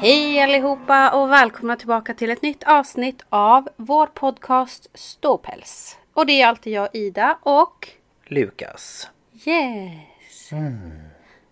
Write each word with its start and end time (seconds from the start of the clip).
Hej 0.00 0.40
allihopa 0.40 1.10
och 1.10 1.30
välkomna 1.30 1.76
tillbaka 1.76 2.14
till 2.14 2.30
ett 2.30 2.42
nytt 2.42 2.62
avsnitt 2.62 3.22
av 3.28 3.68
vår 3.76 4.06
podcast 4.06 4.90
Ståpäls. 4.94 5.98
Och 6.12 6.26
det 6.26 6.40
är 6.42 6.46
alltid 6.46 6.72
jag 6.72 6.88
Ida 6.92 7.38
och 7.42 7.88
Lukas. 8.24 9.10
Yes! 9.44 10.50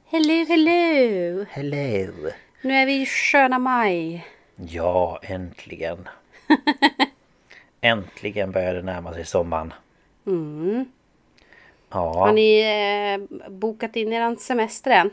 Hello, 0.07 0.45
hello! 0.49 1.45
Hello. 1.51 2.31
Nu 2.63 2.75
är 2.75 2.87
vi 2.87 3.03
i 3.03 3.07
sköna 3.07 3.59
maj. 3.59 4.27
Ja, 4.57 5.21
äntligen. 5.23 6.09
äntligen 7.81 8.51
börjar 8.53 8.75
det 8.75 8.83
närma 8.83 9.13
sig 9.13 9.25
sommaren. 9.25 9.73
Mm. 10.27 10.85
Ja, 11.91 12.15
Har 12.15 12.33
ni 12.33 12.61
eh, 12.61 13.51
bokat 13.51 13.97
in 13.97 14.13
er 14.13 14.37
semester 14.37 14.91
än? 14.91 15.11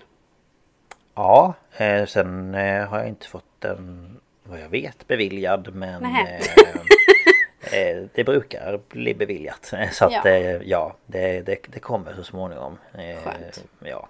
Ja 1.15 1.53
eh, 1.77 2.05
sen 2.05 2.55
eh, 2.55 2.87
har 2.87 2.99
jag 2.99 3.07
inte 3.07 3.27
fått 3.27 3.45
den 3.59 4.17
vad 4.43 4.59
jag 4.59 4.69
vet 4.69 5.07
beviljad 5.07 5.75
men 5.75 6.05
eh, 6.05 6.35
eh, 7.79 8.03
det 8.13 8.23
brukar 8.23 8.79
bli 8.89 9.13
beviljat. 9.13 9.65
Så 9.91 10.05
att 10.05 10.11
Ja. 10.11 10.21
ja, 10.23 10.29
eh, 10.29 10.61
ja 10.65 10.95
det, 11.05 11.41
det, 11.41 11.57
det 11.67 11.79
kommer 11.79 12.13
så 12.13 12.23
småningom. 12.23 12.77
Eh, 12.93 13.23
Skönt. 13.23 13.65
Ja. 13.79 14.09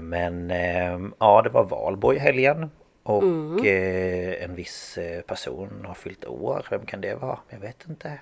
Men 0.00 0.50
ja 1.18 1.42
det 1.42 1.50
var 1.50 1.64
valborg 1.64 2.16
i 2.16 2.20
helgen. 2.20 2.70
Och 3.02 3.22
Mm. 3.22 3.64
en 4.40 4.54
viss 4.54 4.98
person 5.26 5.84
har 5.86 5.94
fyllt 5.94 6.24
år. 6.24 6.66
Vem 6.70 6.86
kan 6.86 7.00
det 7.00 7.14
vara? 7.14 7.38
Jag 7.48 7.58
vet 7.58 7.84
inte. 7.88 8.12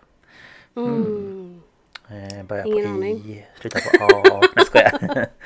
Mm. 0.76 1.62
Eh, 2.10 2.42
börjar 2.44 2.66
Ingen 2.66 2.84
på 2.84 2.90
aning. 2.90 3.16
I, 3.16 3.46
slutar 3.60 3.80
på 3.80 4.04
A. 4.34 4.40
Nej 4.56 4.64
skojar. 4.66 5.26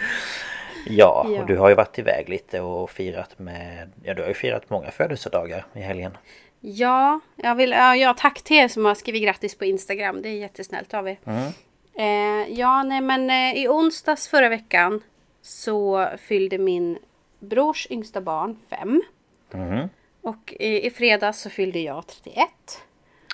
ja, 0.86 1.26
Ja. 1.30 1.40
och 1.40 1.46
du 1.46 1.56
har 1.56 1.68
ju 1.68 1.74
varit 1.74 1.98
iväg 1.98 2.28
lite 2.28 2.60
och 2.60 2.90
firat 2.90 3.38
med... 3.38 3.90
Ja, 4.04 4.14
du 4.14 4.22
har 4.22 4.28
ju 4.28 4.34
firat 4.34 4.70
många 4.70 4.90
födelsedagar 4.90 5.66
i 5.74 5.80
helgen. 5.80 6.16
Ja, 6.60 7.20
jag 7.36 7.54
vill, 7.54 7.70
ja, 7.70 8.14
tack 8.18 8.42
till 8.42 8.56
er 8.56 8.68
som 8.68 8.84
har 8.84 8.94
skrivit 8.94 9.22
grattis 9.22 9.54
på 9.58 9.64
Instagram. 9.64 10.22
Det 10.22 10.28
är 10.28 10.32
jättesnällt 10.32 10.94
av 10.94 11.08
er. 11.08 11.18
Mm. 11.24 11.52
Eh, 11.98 12.58
ja, 12.58 12.82
nej 12.82 13.00
men 13.00 13.30
eh, 13.30 13.62
i 13.62 13.68
onsdags 13.68 14.28
förra 14.28 14.48
veckan 14.48 15.02
så 15.42 16.08
fyllde 16.18 16.58
min 16.58 16.98
brors 17.38 17.86
yngsta 17.90 18.20
barn 18.20 18.58
fem. 18.70 19.02
Mhm. 19.52 19.88
Och 20.20 20.54
i, 20.60 20.86
i 20.86 20.90
fredags 20.90 21.40
så 21.40 21.50
fyllde 21.50 21.78
jag 21.78 22.06
31. 22.06 22.48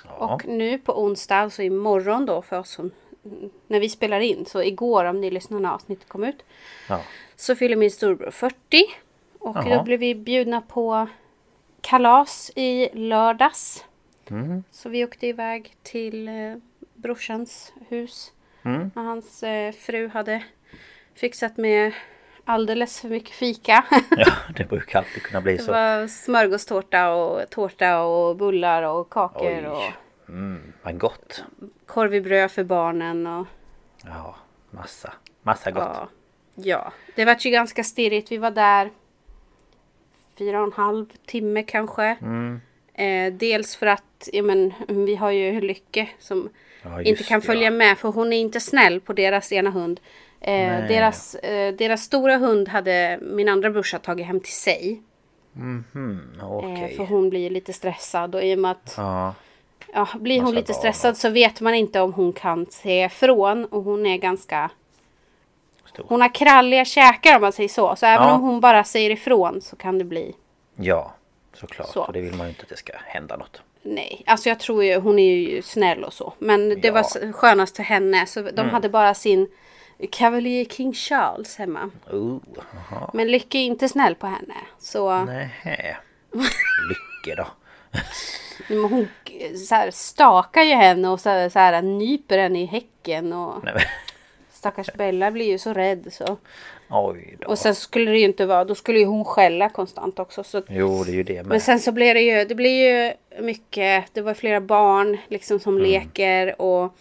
Ja. 0.07 0.11
Och 0.33 0.45
nu 0.47 0.77
på 0.77 1.03
onsdag, 1.03 1.35
alltså 1.35 1.61
imorgon 1.63 2.25
då 2.25 2.41
för 2.41 2.59
oss 2.59 2.69
som 2.69 2.91
när 3.67 3.79
vi 3.79 3.89
spelar 3.89 4.19
in, 4.19 4.45
så 4.45 4.63
igår 4.63 5.05
om 5.05 5.21
ni 5.21 5.31
lyssnar 5.31 5.59
när 5.59 5.69
avsnittet 5.73 6.07
kom 6.09 6.23
ut. 6.23 6.43
ja. 6.89 7.01
Så 7.35 7.55
fyller 7.55 7.75
min 7.75 7.91
storbror 7.91 8.31
40. 8.31 8.55
Och 9.39 9.55
Jaha. 9.57 9.77
då 9.77 9.83
blev 9.83 9.99
vi 9.99 10.15
bjudna 10.15 10.61
på 10.61 11.07
kalas 11.81 12.51
i 12.55 12.89
lördags. 12.93 13.85
Mm. 14.29 14.63
Så 14.71 14.89
vi 14.89 15.05
åkte 15.05 15.27
iväg 15.27 15.75
till 15.83 16.27
eh, 16.27 16.55
brorsans 16.93 17.73
hus. 17.89 18.31
Mm. 18.63 18.91
Och 18.95 19.01
hans 19.03 19.43
eh, 19.43 19.71
fru 19.71 20.07
hade 20.07 20.43
fixat 21.15 21.57
med 21.57 21.93
alldeles 22.45 23.01
för 23.01 23.09
mycket 23.09 23.29
fika. 23.35 23.85
ja, 24.17 24.31
det 24.55 24.65
brukar 24.65 24.99
alltid 24.99 25.23
kunna 25.23 25.41
bli 25.41 25.57
Det 25.57 25.63
så. 25.63 25.71
var 25.71 26.07
smörgåstårta 26.07 27.13
och 27.13 27.49
tårta 27.49 28.01
och 28.01 28.35
bullar 28.35 28.83
och 28.83 29.09
kakor 29.09 29.47
Oj. 29.47 29.67
och 29.67 29.83
Mm, 30.29 30.73
vad 30.83 30.97
gott. 30.99 31.43
korv 31.85 32.15
i 32.15 32.21
bröd 32.21 32.51
för 32.51 32.63
barnen. 32.63 33.27
Och, 33.27 33.47
Ja, 34.05 34.35
massa. 34.71 35.13
Massa 35.41 35.71
gott. 35.71 35.83
ja, 35.93 36.07
ja, 36.55 36.93
det 37.15 37.25
var 37.25 37.37
ju 37.39 37.49
ganska 37.49 37.83
stirrigt. 37.83 38.31
Vi 38.31 38.37
var 38.37 38.51
där 38.51 38.91
fyra 40.37 40.59
och 40.59 40.67
en 40.67 40.73
halv 40.73 41.05
timme 41.25 41.63
kanske. 41.63 42.03
Mm. 42.21 42.61
Eh, 42.93 43.33
dels 43.33 43.75
för 43.75 43.85
att 43.85 44.29
ja, 44.33 44.43
men, 44.43 44.73
vi 44.87 45.15
har 45.15 45.31
ju 45.31 45.61
Lycke 45.61 46.09
som 46.19 46.49
Ja, 46.83 47.01
inte 47.01 47.23
kan 47.23 47.41
följa 47.41 47.63
ja. 47.63 47.71
med 47.71 47.97
för 47.97 48.09
hon 48.09 48.33
är 48.33 48.37
inte 48.37 48.59
snäll 48.59 48.99
på 49.01 49.13
deras 49.13 49.51
ena 49.51 49.69
hund. 49.69 49.99
Eh, 50.41 50.87
deras, 50.87 51.35
eh, 51.35 51.73
deras 51.73 52.03
stora 52.03 52.37
hund 52.37 52.69
hade 52.69 53.19
min 53.21 53.49
andra 53.49 53.69
brorsa 53.69 53.99
tagit 53.99 54.25
hem 54.25 54.39
till 54.39 54.53
sig. 54.53 55.01
Mhm, 55.53 56.41
okej. 56.41 56.83
Eh, 56.83 56.97
för 56.97 57.05
hon 57.05 57.29
blir 57.29 57.49
lite 57.49 57.73
stressad 57.73 58.35
och 58.35 58.43
i 58.43 58.55
och 58.55 58.59
med 58.59 58.71
att 58.71 58.93
Ja, 59.93 60.07
blir 60.15 60.41
hon 60.41 60.55
lite 60.55 60.73
stressad 60.73 61.17
så 61.17 61.29
vet 61.29 61.61
man 61.61 61.73
inte 61.73 62.01
om 62.01 62.13
hon 62.13 62.33
kan 62.33 62.65
säga 62.65 63.05
ifrån 63.05 63.65
och 63.65 63.83
hon 63.83 64.05
är 64.05 64.17
ganska 64.17 64.69
stor. 65.93 66.05
Hon 66.09 66.21
har 66.21 66.35
kralliga 66.35 66.85
käkar 66.85 67.35
om 67.35 67.41
man 67.41 67.51
säger 67.51 67.69
så. 67.69 67.95
Så 67.95 68.05
även 68.05 68.27
Ja. 68.27 68.33
om 68.33 68.41
hon 68.41 68.59
bara 68.59 68.83
säger 68.83 69.09
ifrån 69.09 69.61
så 69.61 69.75
kan 69.75 69.97
det 69.97 70.03
bli 70.05 70.35
Ja, 70.75 71.13
såklart. 71.53 71.87
Så. 71.89 72.01
Och 72.03 72.13
det 72.13 72.21
vill 72.21 72.33
man 72.35 72.45
ju 72.47 72.49
inte 72.49 72.63
att 72.63 72.69
det 72.69 72.77
ska 72.77 72.93
hända 73.05 73.37
något. 73.37 73.61
Nej, 73.85 74.23
alltså 74.25 74.49
jag 74.49 74.59
tror 74.59 74.83
ju 74.83 74.95
hon 74.99 75.19
är 75.19 75.33
ju 75.35 75.61
snäll 75.61 76.03
och 76.03 76.13
så. 76.13 76.33
Men 76.39 76.69
det 76.69 76.75
Ja. 76.75 76.89
Mm. 76.89 76.93
var 76.93 77.31
skönast 77.31 77.75
för 77.75 77.83
henne. 77.83 78.25
Så 78.25 78.41
de 78.41 78.69
hade 78.69 78.89
bara 78.89 79.13
sin 79.13 79.47
Cavalier 80.11 80.65
King 80.65 80.93
Charles 80.93 81.55
hemma. 81.57 81.89
Oh, 82.11 82.37
aha. 82.91 83.09
Men 83.13 83.31
Lycke 83.31 83.57
är 83.57 83.65
inte 83.65 83.89
snäll 83.89 84.15
på 84.15 84.27
henne. 84.27 84.53
Så 84.79 85.23
Nähä. 85.25 85.97
Lycke 86.89 87.35
då. 87.37 87.47
men 88.67 88.83
hon 88.83 89.07
så 89.67 89.75
här, 89.75 89.91
stakar 89.91 90.61
ju 90.63 90.73
henne 90.75 91.09
och 91.09 91.19
så 91.19 91.29
här, 91.29 91.49
så 91.49 91.59
här, 91.59 91.81
nyper 91.81 92.37
henne 92.37 92.61
i 92.61 92.65
häcken. 92.65 93.33
Och 93.33 93.63
Nej, 93.63 93.73
stackars 94.63 94.93
Bella 94.93 95.31
blir 95.31 95.45
ju 95.45 95.57
så 95.57 95.73
rädd 95.73 96.07
så. 96.13 96.37
oj 96.89 97.37
då. 97.39 97.47
Och 97.47 97.59
sen 97.59 97.75
skulle 97.75 98.11
det 98.11 98.17
ju 98.17 98.25
inte 98.25 98.45
vara, 98.45 98.65
då 98.65 98.75
skulle 98.75 98.99
ju 98.99 99.05
hon 99.05 99.25
skälla 99.25 99.69
konstant 99.69 100.19
också. 100.19 100.43
Så 100.43 100.61
Jo, 100.69 101.03
det 101.03 101.11
är 101.11 101.15
ju 101.15 101.23
det 101.23 101.33
med. 101.33 101.45
Men 101.47 101.61
sen 101.61 101.79
så 101.79 101.91
blir 101.91 102.13
det 102.13 102.21
ju, 102.21 102.45
det 102.45 102.55
blir 102.55 102.89
ju 102.89 103.13
mycket, 103.43 104.05
det 104.13 104.21
var 104.21 104.33
flera 104.33 104.61
barn 104.61 105.17
liksom 105.27 105.59
som 105.59 105.77
Mm. 105.77 105.89
leker 105.89 106.61
och 106.61 106.95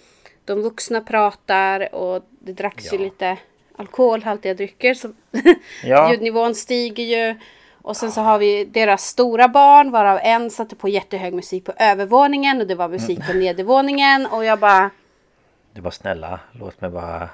de 0.45 0.63
vuxna 0.63 1.01
pratar 1.01 1.95
och 1.95 2.23
det 2.31 2.53
dracks 2.53 2.93
ju 2.93 2.97
Ja. 2.97 3.03
lite 3.05 3.37
alkoholhaltiga 3.77 4.55
drycker 4.55 4.95
så 4.95 5.09
Ja. 5.85 6.11
ljudnivån 6.13 6.55
stiger 6.55 7.05
ju. 7.05 7.35
Och 7.85 7.97
sen 7.97 8.13
så 8.13 8.21
har 8.21 8.39
vi 8.39 8.65
deras 8.65 9.05
stora 9.07 9.49
barn 9.49 9.91
varav 9.91 10.19
en 10.23 10.51
satte 10.51 10.77
på 10.77 10.89
jättehög 10.89 11.35
musik 11.35 11.65
på 11.65 11.73
övervåningen 11.79 12.61
och 12.61 12.67
det 12.67 12.75
var 12.75 12.89
musik 12.89 13.19
Mm. 13.19 13.27
på 13.33 13.39
nedervåningen 13.39 14.27
och 14.27 14.45
jag 14.45 14.59
bara 14.59 14.91
Du 15.75 15.81
bara 15.81 15.91
snälla, 15.91 16.41
låt 16.53 16.81
mig 16.81 16.91
bara 16.91 17.29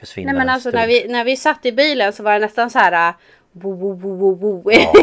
försvinna 0.00 0.32
Nej 0.32 0.38
men 0.38 0.48
en 0.48 0.54
alltså 0.54 0.70
när 0.70 0.86
vi, 0.86 1.08
när 1.08 1.24
vi 1.24 1.36
satt 1.36 1.66
i 1.66 1.72
bilen 1.72 2.12
så 2.12 2.22
var 2.22 2.32
det 2.32 2.38
nästan 2.38 2.70
så 2.70 2.78
här 2.78 3.08
äh, 3.08 3.14
wo, 3.52 3.72
wo, 3.72 3.92
wo, 3.92 4.34
wo, 4.34 4.62
wo. 4.62 4.70
Ja. 4.72 4.92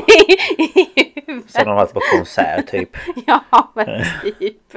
Som 1.47 1.65
de 1.65 1.75
varit 1.75 1.93
på 1.93 1.99
konsert 1.99 2.67
typ. 2.67 2.97
ja 3.27 3.71
men 3.73 4.03
typ. 4.23 4.73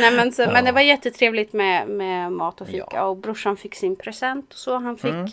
Nej 0.00 0.16
men, 0.16 0.32
så, 0.32 0.46
men 0.52 0.64
det 0.64 0.72
var 0.72 0.80
jättetrevligt 0.80 1.52
med, 1.52 1.88
med 1.88 2.32
mat 2.32 2.60
och 2.60 2.66
fika 2.66 2.86
Ja. 2.92 3.04
och 3.04 3.16
brorsan 3.16 3.56
fick 3.56 3.74
sin 3.74 3.96
present 3.96 4.52
och 4.52 4.58
så 4.58 4.78
han 4.78 4.96
fick. 4.96 5.10
Mm. 5.10 5.30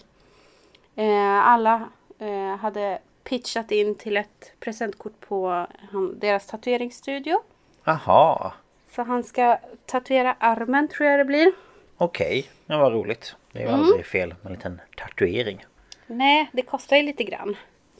Eh, 0.95 1.47
alla 1.47 1.89
eh, 2.19 2.57
hade 2.59 2.99
pitchat 3.23 3.71
in 3.71 3.95
till 3.95 4.17
ett 4.17 4.51
presentkort 4.59 5.19
på 5.27 5.67
han, 5.91 6.19
deras 6.19 6.47
tatueringsstudio. 6.47 7.39
Jaha, 7.83 8.51
Så 8.95 9.03
han 9.03 9.23
ska 9.23 9.57
tatuera 9.85 10.35
armen 10.39 10.87
tror 10.87 11.09
jag 11.09 11.19
det 11.19 11.25
blir. 11.25 11.51
okej. 11.97 12.49
Det 12.65 12.77
var 12.77 12.91
roligt. 12.91 13.35
Det 13.57 13.63
är 13.63 13.67
Mm. 13.67 13.79
ju 13.79 13.85
aldrig 13.85 14.05
fel 14.05 14.29
med 14.41 14.45
en 14.45 14.51
liten 14.53 14.81
tatuering. 14.97 15.65
Nej, 16.07 16.49
det 16.53 16.61
kostar 16.61 16.97
ju 16.97 17.03
lite 17.03 17.23
grann. 17.23 17.55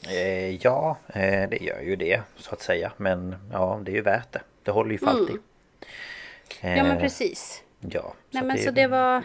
Eh, 0.08 0.56
ja, 0.56 0.98
eh, 1.08 1.50
det 1.50 1.58
gör 1.62 1.82
ju 1.82 1.96
det 1.96 2.22
så 2.38 2.54
att 2.54 2.62
säga. 2.62 2.92
Men 2.98 3.36
ja, 3.52 3.80
det 3.84 3.92
är 3.92 3.96
ju 3.96 4.02
värt 4.02 4.32
det. 4.32 4.42
Det 4.64 4.72
håller 4.72 4.92
ju 4.92 4.98
för 4.98 5.08
alltid. 5.08 5.38
Mm. 6.62 6.78
Ja 6.78 6.84
men 6.84 6.92
Eh, 6.98 7.02
precis. 7.02 7.64
Ja. 7.80 8.14
Nej 8.32 8.40
att 8.42 8.48
men 8.48 8.58
är 8.58 8.62
så 8.62 8.72
det 8.72 8.88
var 8.88 9.24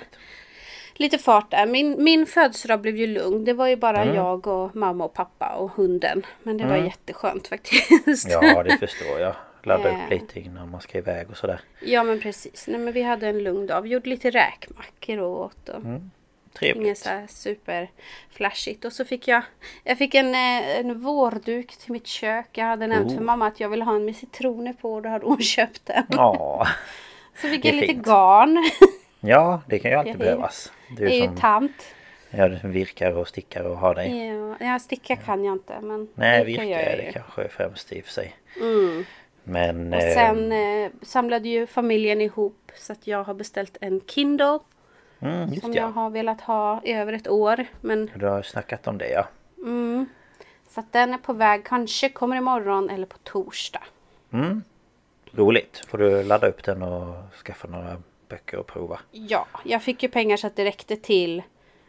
lite 0.94 1.18
fart 1.18 1.50
där. 1.50 1.66
Min, 1.66 2.04
min 2.04 2.26
födelsedag 2.26 2.80
blev 2.80 2.96
ju 2.96 3.06
lugn. 3.06 3.44
Det 3.44 3.52
var 3.52 3.66
ju 3.68 3.76
bara 3.76 4.02
Mm. 4.02 4.14
jag 4.14 4.46
och 4.46 4.76
mamma 4.76 5.04
och 5.04 5.14
pappa 5.14 5.54
och 5.54 5.70
hunden. 5.70 6.26
Men 6.42 6.56
det 6.58 6.66
var 6.66 6.76
jätteskönt 6.76 7.48
faktiskt. 7.48 8.30
Ja, 8.30 8.62
det 8.62 8.78
förstår 8.78 9.20
jag. 9.20 9.34
Ladda 9.62 9.88
Eh. 9.88 9.94
upp 10.04 10.10
lite 10.10 10.40
innan 10.40 10.70
man 10.70 10.80
ska 10.80 10.98
iväg 10.98 11.30
och 11.30 11.36
sådär. 11.36 11.60
Ja 11.80 12.02
men 12.02 12.20
precis. 12.20 12.66
Nej 12.68 12.80
men 12.80 12.92
vi 12.92 13.02
hade 13.02 13.28
en 13.28 13.42
lugn 13.42 13.66
dag. 13.66 13.82
Vi 13.82 13.88
gjorde 13.88 14.08
lite 14.10 14.30
räkmackor 14.30 15.18
och 15.18 15.40
åt. 15.40 15.68
Och 15.68 15.80
Inget 15.84 16.12
Trevligt. 16.58 16.98
så 16.98 17.08
här 17.08 17.26
super 17.28 17.90
flashigt. 18.30 18.84
Och 18.84 18.92
så 18.92 19.04
fick 19.04 19.28
jag 19.28 19.42
Jag 19.84 19.98
fick 19.98 20.14
en, 20.14 20.34
eh, 20.34 20.78
en 20.78 21.00
vårduk 21.00 21.76
till 21.76 21.92
mitt 21.92 22.06
kök. 22.06 22.48
Jag 22.52 22.64
hade 22.66 22.86
nämnt 22.86 23.10
Oh. 23.10 23.16
för 23.16 23.24
mamma 23.24 23.46
att 23.46 23.60
jag 23.60 23.68
ville 23.68 23.84
ha 23.84 23.96
en 23.96 24.04
med 24.04 24.16
citroner 24.16 24.72
på. 24.72 24.92
Och 24.94 25.02
då 25.02 25.08
hade 25.08 25.26
hon 25.26 25.40
köpt 25.42 25.86
den. 25.86 26.04
Ja. 26.10 26.66
Så 27.40 27.48
fick 27.48 27.64
jag 27.64 27.74
lite 27.74 27.86
fint. 27.86 28.06
garn. 28.06 28.58
ja, 29.20 29.60
det 29.68 29.78
kan 29.78 29.90
ju 29.90 29.96
alltid 29.96 30.12
Jag 30.12 30.18
behövas. 30.18 30.72
Du 30.96 31.04
Det 31.06 31.14
är 31.14 31.20
ju 31.20 31.26
som 31.26 31.36
tant. 31.36 31.94
ja, 32.30 32.48
du 32.48 32.68
virkar 32.68 33.12
och 33.12 33.28
stickar 33.28 33.64
och 33.64 33.76
har 33.78 33.94
dig. 33.94 34.26
Ja, 34.26 34.56
ja, 34.60 34.78
sticka 34.78 35.16
kan 35.16 35.44
jag 35.44 35.54
inte. 35.54 35.80
Men 35.80 36.08
Nej, 36.14 36.44
virka 36.44 36.80
är 36.82 36.96
det 36.96 37.02
ju. 37.02 37.12
kanske 37.12 37.48
främst 37.48 37.92
i 37.92 38.00
och 38.00 38.04
för 38.04 38.12
sig. 38.12 38.36
Mm. 38.60 39.04
Men... 39.44 39.94
Och 39.94 40.02
sen 40.02 40.52
eh, 40.52 40.90
samlade 41.02 41.48
ju 41.48 41.66
familjen 41.66 42.20
ihop 42.20 42.72
så 42.76 42.92
att 42.92 43.06
jag 43.06 43.24
har 43.24 43.34
beställt 43.34 43.76
en 43.80 44.00
Kindle. 44.06 44.58
Mm, 45.22 45.60
Som 45.60 45.72
jag 45.72 45.82
ja. 45.84 45.86
har 45.88 46.10
velat 46.10 46.40
ha 46.40 46.80
i 46.84 46.92
över 46.92 47.12
ett 47.12 47.28
år. 47.28 47.64
Men 47.80 48.10
Du 48.16 48.26
har 48.26 48.42
snackat 48.42 48.86
om 48.86 48.98
det 48.98 49.08
ja. 49.08 49.26
mm, 49.58 50.06
så 50.68 50.80
att 50.80 50.92
den 50.92 51.14
är 51.14 51.18
på 51.18 51.32
väg. 51.32 51.64
Kanske 51.64 52.08
kommer 52.08 52.36
imorgon 52.36 52.90
eller 52.90 53.06
på 53.06 53.18
torsdag. 53.22 53.82
Roligt. 55.32 55.82
Får 55.88 55.98
du 55.98 56.22
ladda 56.22 56.46
upp 56.48 56.64
den 56.64 56.82
och 56.82 57.14
skaffa 57.44 57.68
några 57.68 58.02
böcker 58.28 58.56
och 58.58 58.66
prova. 58.66 59.00
Ja, 59.10 59.46
jag 59.64 59.82
fick 59.82 60.02
ju 60.02 60.08
pengar 60.08 60.36
så 60.36 60.46
att 60.46 60.56
det 60.56 60.64
räckte 60.64 60.96
till 60.96 61.42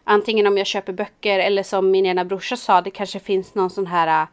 antingen 0.04 0.48
om 0.48 0.58
jag 0.58 0.68
köper 0.68 0.94
böcker 0.94 1.40
eller 1.40 1.64
som 1.64 1.92
min 1.92 2.06
ena 2.06 2.26
brorsa 2.26 2.58
sa, 2.58 2.82
det 2.82 2.92
kanske 2.92 3.20
finns 3.20 3.56
någon 3.56 3.70
sån 3.70 3.88
här 3.88 4.22
äh, 4.22 4.28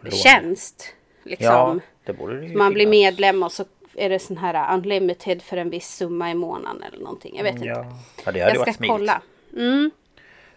Lån. 0.00 0.12
tjänst. 0.12 0.94
Liksom. 1.22 1.46
Ja, 1.46 1.76
det 2.04 2.12
borde 2.12 2.40
det 2.40 2.46
ju 2.46 2.56
Man 2.56 2.72
blir 2.72 2.84
finnas. 2.84 2.92
medlem 3.12 3.42
och 3.42 3.52
så 3.52 3.64
är 3.96 4.08
det 4.08 4.18
sån 4.18 4.36
här 4.36 4.74
unlimited 4.74 5.42
för 5.42 5.56
en 5.56 5.70
viss 5.70 5.88
summa 5.96 6.30
i 6.30 6.34
månaden 6.34 6.82
eller 6.82 6.98
någonting. 6.98 7.36
Jag 7.36 7.44
vet 7.44 7.54
inte. 7.54 7.66
Ja, 7.66 7.86
ja 8.24 8.32
det 8.32 8.40
hade 8.40 8.52
Jag 8.52 8.58
varit 8.58 8.62
ska 8.62 8.72
smidigt. 8.72 8.90
kolla. 8.92 9.22
Mm. 9.56 9.90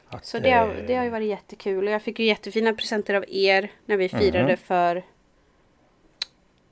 Att, 0.10 0.26
Så 0.26 0.40
det 0.40 0.52
har, 0.52 0.68
eh, 0.68 0.74
det 0.88 0.96
har 0.96 1.04
ju 1.04 1.10
varit 1.10 1.28
jättekul. 1.30 1.88
Och 1.88 1.94
jag 1.94 2.02
fick 2.02 2.20
ju 2.20 2.26
jättefina 2.26 2.74
presenter 2.74 3.14
av 3.14 3.26
er 3.28 3.72
när 3.86 3.98
vi 3.98 4.10
firade 4.10 4.44
Mhm. 4.44 4.58
för 4.58 5.04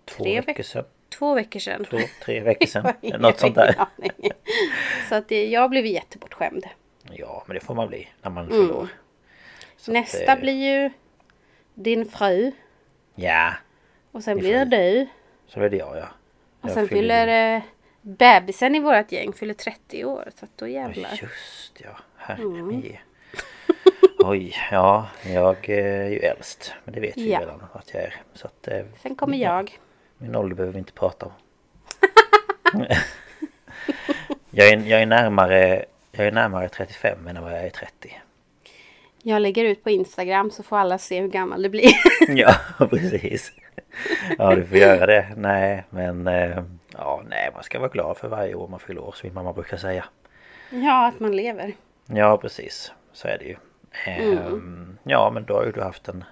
två 0.06 0.24
tre 0.24 0.36
veckor 0.42 0.54
veck- 0.54 0.66
sedan. 0.66 0.86
två 1.10 1.34
veckor 1.36 1.60
sedan. 1.60 1.86
Två, 1.90 1.98
tre 2.24 2.40
veckor 2.40 2.66
sedan. 2.68 2.94
Något 3.20 3.40
sånt 3.40 3.56
där. 3.56 3.76
aning. 3.78 4.32
Så 5.10 5.16
att 5.16 5.28
det, 5.28 5.46
jag 5.50 5.70
blev 5.70 5.86
jättebortskämd. 5.86 6.66
Ja, 7.12 7.44
men 7.48 7.54
det 7.56 7.60
får 7.60 7.76
man 7.76 7.88
bli 7.88 8.08
när 8.22 8.30
man 8.32 8.46
Mm. 8.46 8.58
fyller 8.58 8.76
år. 8.76 8.88
Så 9.78 9.92
att, 9.92 9.94
Nästa 9.94 10.34
eh, 10.34 10.40
blir 10.40 10.54
ju 10.84 10.90
din 11.74 12.06
fru. 12.06 12.52
Ja, 13.16 13.54
Och 14.12 14.24
sen 14.24 14.38
blir 14.38 14.54
det 14.54 14.66
du. 14.66 15.08
så 15.48 15.60
är 15.62 15.70
det 15.70 15.78
jag 15.78 15.98
ja. 15.98 16.08
Och 16.66 16.72
sen 16.74 16.88
fyller 16.88 17.56
eh, 17.56 17.62
bebisen 18.02 18.76
i 18.76 18.80
vårt 18.80 19.12
gäng 19.12 19.34
fyller 19.34 19.54
30 19.54 20.06
år. 20.06 20.30
Så 20.40 20.46
att 20.46 20.52
då 20.58 20.68
jävlar. 20.68 21.10
Just 21.22 21.74
ja, 21.84 21.90
herre 22.18 22.42
Mm. 22.42 22.68
min. 22.68 22.98
Oj, 24.20 24.56
ja, 24.72 25.08
jag 25.26 25.70
är 25.70 26.10
ju 26.10 26.18
äldst. 26.20 26.74
Men 26.84 26.94
det 26.94 27.00
vet 27.00 27.18
vi 27.18 27.32
Ja. 27.32 27.40
redan 27.40 27.64
att 27.74 27.94
jag 27.94 28.04
är. 28.04 28.16
Så 28.34 28.48
att, 28.48 28.68
eh, 28.68 28.86
Sen 29.02 29.16
kommer 29.16 29.38
jag. 29.38 29.80
Min 30.18 30.36
ålder 30.36 30.56
behöver 30.56 30.74
vi 30.74 30.80
inte 30.80 30.94
prata 30.94 31.26
om. 31.26 31.32
jag, 34.50 34.68
är, 34.68 34.78
jag, 34.78 35.02
är 35.02 35.06
närmare, 35.06 35.86
jag 36.12 36.28
är 36.28 36.32
närmare 36.32 36.70
35 36.70 37.28
än 37.28 37.42
vad 37.44 37.52
jag 37.52 37.66
är 37.66 37.70
30. 37.70 38.22
Jag 39.24 39.42
lägger 39.42 39.66
ut 39.66 39.84
på 39.84 39.90
Instagram 39.90 40.52
så 40.52 40.64
får 40.64 40.78
alla 40.78 40.98
se 40.98 41.22
hur 41.22 41.28
gammal 41.28 41.62
du 41.64 41.70
blir. 41.70 41.92
Ja, 42.28 42.56
precis. 42.90 43.52
Ja, 44.38 44.56
du 44.56 44.66
får 44.66 44.78
göra 44.78 45.06
det. 45.06 45.28
Nej, 45.38 45.84
men... 45.90 46.28
eh, 46.28 46.64
Ja, 46.98 47.22
nej, 47.30 47.50
man 47.54 47.64
ska 47.64 47.80
vara 47.80 47.90
glad 47.90 48.18
för 48.18 48.28
varje 48.28 48.56
år 48.56 48.68
man 48.68 48.80
fyller 48.80 49.02
år, 49.02 49.12
som 49.12 49.28
min 49.28 49.34
mamma 49.34 49.54
brukar 49.54 49.78
säga. 49.78 50.06
ja, 50.70 51.08
att 51.08 51.20
man 51.20 51.36
lever. 51.36 51.74
Ja, 52.06 52.38
precis. 52.38 52.92
Så 53.14 53.28
är 53.28 53.38
det 53.38 53.46
ju. 53.46 53.56
Ehm, 54.06 54.98
Ja, 55.04 55.30
men 55.34 55.46
då 55.46 55.54
har 55.54 55.66
ju 55.66 55.72
du 55.72 55.82
haft 55.82 56.08
en... 56.08 56.24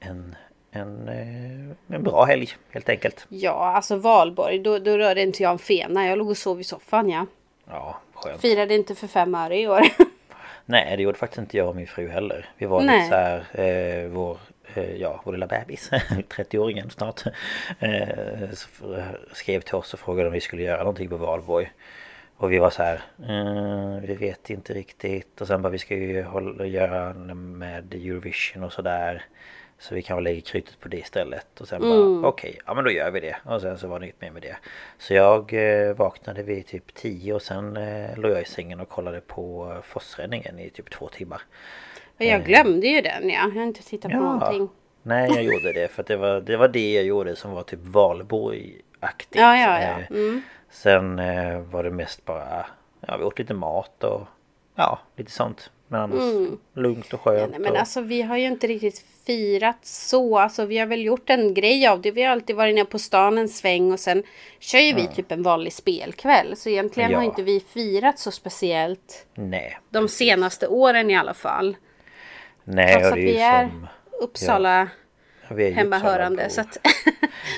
En, 0.00 0.36
en, 0.70 1.08
eh, 1.08 1.94
en 1.96 2.02
bra 2.02 2.24
helg, 2.24 2.48
helt 2.70 2.88
enkelt. 2.88 3.26
Ja, 3.28 3.52
alltså 3.74 3.96
valborg. 3.96 4.58
Då, 4.58 4.78
då 4.78 4.98
rörde 4.98 5.22
inte 5.22 5.42
jag 5.42 5.52
en 5.52 5.58
fena. 5.58 6.06
Jag 6.06 6.18
låg 6.18 6.28
och 6.30 6.36
sov 6.36 6.60
i 6.60 6.64
soffan 6.64 7.10
ja. 7.10 7.26
Ja, 7.70 8.00
skönt. 8.14 8.40
Firade 8.40 8.74
inte 8.74 8.94
för 8.94 9.06
fem 9.06 9.34
öre 9.34 9.58
i 9.60 9.68
år. 9.68 9.80
Nej, 10.64 10.96
det 10.96 11.02
gjorde 11.02 11.18
faktiskt 11.18 11.38
inte 11.38 11.56
jag 11.56 11.68
och 11.68 11.76
min 11.76 11.86
fru 11.86 12.08
heller. 12.08 12.48
Vi 12.58 12.66
var 12.66 12.80
Nej. 12.82 12.96
lite 12.98 13.08
så 13.08 13.14
här, 13.14 13.46
eh, 14.04 14.08
vår, 14.08 14.38
ja, 14.76 15.20
vår 15.24 15.32
lilla 15.32 15.46
bebis, 15.46 15.90
30-åringen 16.28 16.88
snart, 16.88 17.22
eh, 17.78 18.50
skrev 19.32 19.60
till 19.60 19.74
oss 19.74 19.94
och 19.94 20.00
frågade 20.00 20.28
om 20.28 20.32
vi 20.32 20.40
skulle 20.40 20.62
göra 20.62 20.78
någonting 20.78 21.08
på 21.08 21.16
valborg. 21.16 21.72
Och 22.36 22.52
vi 22.52 22.58
var 22.58 22.70
så 22.70 22.82
här, 22.82 23.02
eh, 23.28 24.00
vi 24.02 24.14
vet 24.14 24.50
inte 24.50 24.74
riktigt. 24.74 25.40
Och 25.40 25.46
sen 25.46 25.62
bara, 25.62 25.68
vi 25.68 25.78
ska 25.78 25.94
ju 25.94 26.22
hålla, 26.22 26.66
göra 26.66 27.14
med 27.14 27.94
Eurovision 27.94 28.64
och 28.64 28.72
sådär. 28.72 29.24
Så 29.78 29.94
vi 29.94 30.02
kan 30.02 30.16
väl 30.16 30.24
lägga 30.24 30.40
krytet 30.40 30.80
på 30.80 30.88
det 30.88 30.96
istället. 30.96 31.60
Och 31.60 31.68
sen 31.68 31.80
bara, 31.80 32.28
okej, 32.28 32.58
ja 32.66 32.74
men 32.74 32.84
då 32.84 32.90
gör 32.90 33.10
vi 33.10 33.20
det. 33.20 33.36
Och 33.44 33.60
sen 33.60 33.78
så 33.78 33.88
var 33.88 34.00
det 34.00 34.06
inget 34.06 34.20
mer 34.20 34.30
med 34.30 34.42
det. 34.42 34.56
Så 34.98 35.14
jag 35.14 35.52
eh, 35.52 35.94
vaknade 35.96 36.42
vid 36.42 36.66
typ 36.66 36.94
10 36.94 37.34
och 37.34 37.42
sen 37.42 37.76
eh, 37.76 38.18
låg 38.18 38.32
jag 38.32 38.42
i 38.42 38.44
sängen 38.44 38.80
och 38.80 38.88
kollade 38.88 39.20
på 39.20 39.72
eh, 39.72 39.82
Forsränningen 39.82 40.58
i 40.58 40.70
typ 40.70 40.90
två 40.90 41.08
timmar. 41.08 41.42
Jag 42.18 42.44
glömde 42.44 42.86
ju 42.86 43.00
den 43.00 43.30
ja. 43.30 43.34
Jag 43.54 43.60
har 43.60 43.62
inte 43.62 43.82
tittat 43.82 44.10
på 44.12 44.16
någonting. 44.18 44.68
Nej, 45.02 45.30
jag 45.34 45.42
gjorde 45.44 45.72
det 45.72 45.88
för 45.88 46.02
det 46.02 46.16
var 46.16 46.40
det, 46.40 46.56
var 46.56 46.68
det 46.68 46.92
jag 46.92 47.04
gjorde 47.04 47.36
som 47.36 47.50
var 47.50 47.62
typ 47.62 47.80
Valborg-aktigt. 47.82 49.40
Ja, 49.40 49.56
ja, 49.56 49.80
ja. 49.82 49.88
Eh, 50.00 50.10
Mm. 50.10 50.42
Sen 50.70 51.18
eh, 51.18 51.58
var 51.60 51.84
det 51.84 51.90
mest 51.90 52.24
bara, 52.24 52.66
ja 53.06 53.16
vi 53.16 53.24
åt 53.24 53.38
lite 53.38 53.54
mat 53.54 54.04
och 54.04 54.20
ja, 54.74 54.98
lite 55.16 55.30
sånt. 55.30 55.70
Men 55.88 56.00
annars 56.00 56.48
lugnt 56.74 57.12
och 57.12 57.20
skönt. 57.20 57.38
Mm. 57.38 57.50
Nej, 57.50 57.60
men 57.60 57.72
och, 57.72 57.78
alltså 57.78 58.00
vi 58.00 58.22
har 58.22 58.36
ju 58.36 58.46
inte 58.46 58.66
riktigt 58.66 59.04
firat 59.26 59.78
så. 59.86 60.38
Alltså 60.38 60.64
vi 60.64 60.78
har 60.78 60.86
väl 60.86 61.02
gjort 61.02 61.30
en 61.30 61.54
grej 61.54 61.86
av 61.86 62.00
det. 62.00 62.10
Vi 62.10 62.22
har 62.22 62.32
alltid 62.32 62.56
varit 62.56 62.74
nere 62.74 62.84
på 62.84 62.98
stan 62.98 63.38
en 63.38 63.48
sväng 63.48 63.92
och 63.92 64.00
sen 64.00 64.22
kör 64.58 64.78
ju 64.78 64.94
vi 64.94 65.06
typ 65.06 65.32
en 65.32 65.42
vanlig 65.42 65.72
spelkväll. 65.72 66.56
Så 66.56 66.68
egentligen 66.68 67.14
har 67.14 67.20
Ja. 67.22 67.24
inte 67.24 67.42
vi 67.42 67.60
firat 67.60 68.18
så 68.18 68.30
speciellt. 68.30 69.26
Nej, 69.34 69.78
De 69.90 70.08
senaste 70.08 70.66
åren 70.68 71.10
i 71.10 71.16
alla 71.16 71.34
fall. 71.34 71.76
Nej 72.66 72.92
Trots 72.92 73.06
och 73.06 73.12
att 73.12 73.18
vi 73.18 73.40
är 73.40 73.68
som... 73.68 73.86
Uppsala 74.20 74.88
vi 75.50 75.68
är 75.68 75.72
hemmahörande. 75.72 76.50
Så 76.50 76.60
att, 76.60 76.78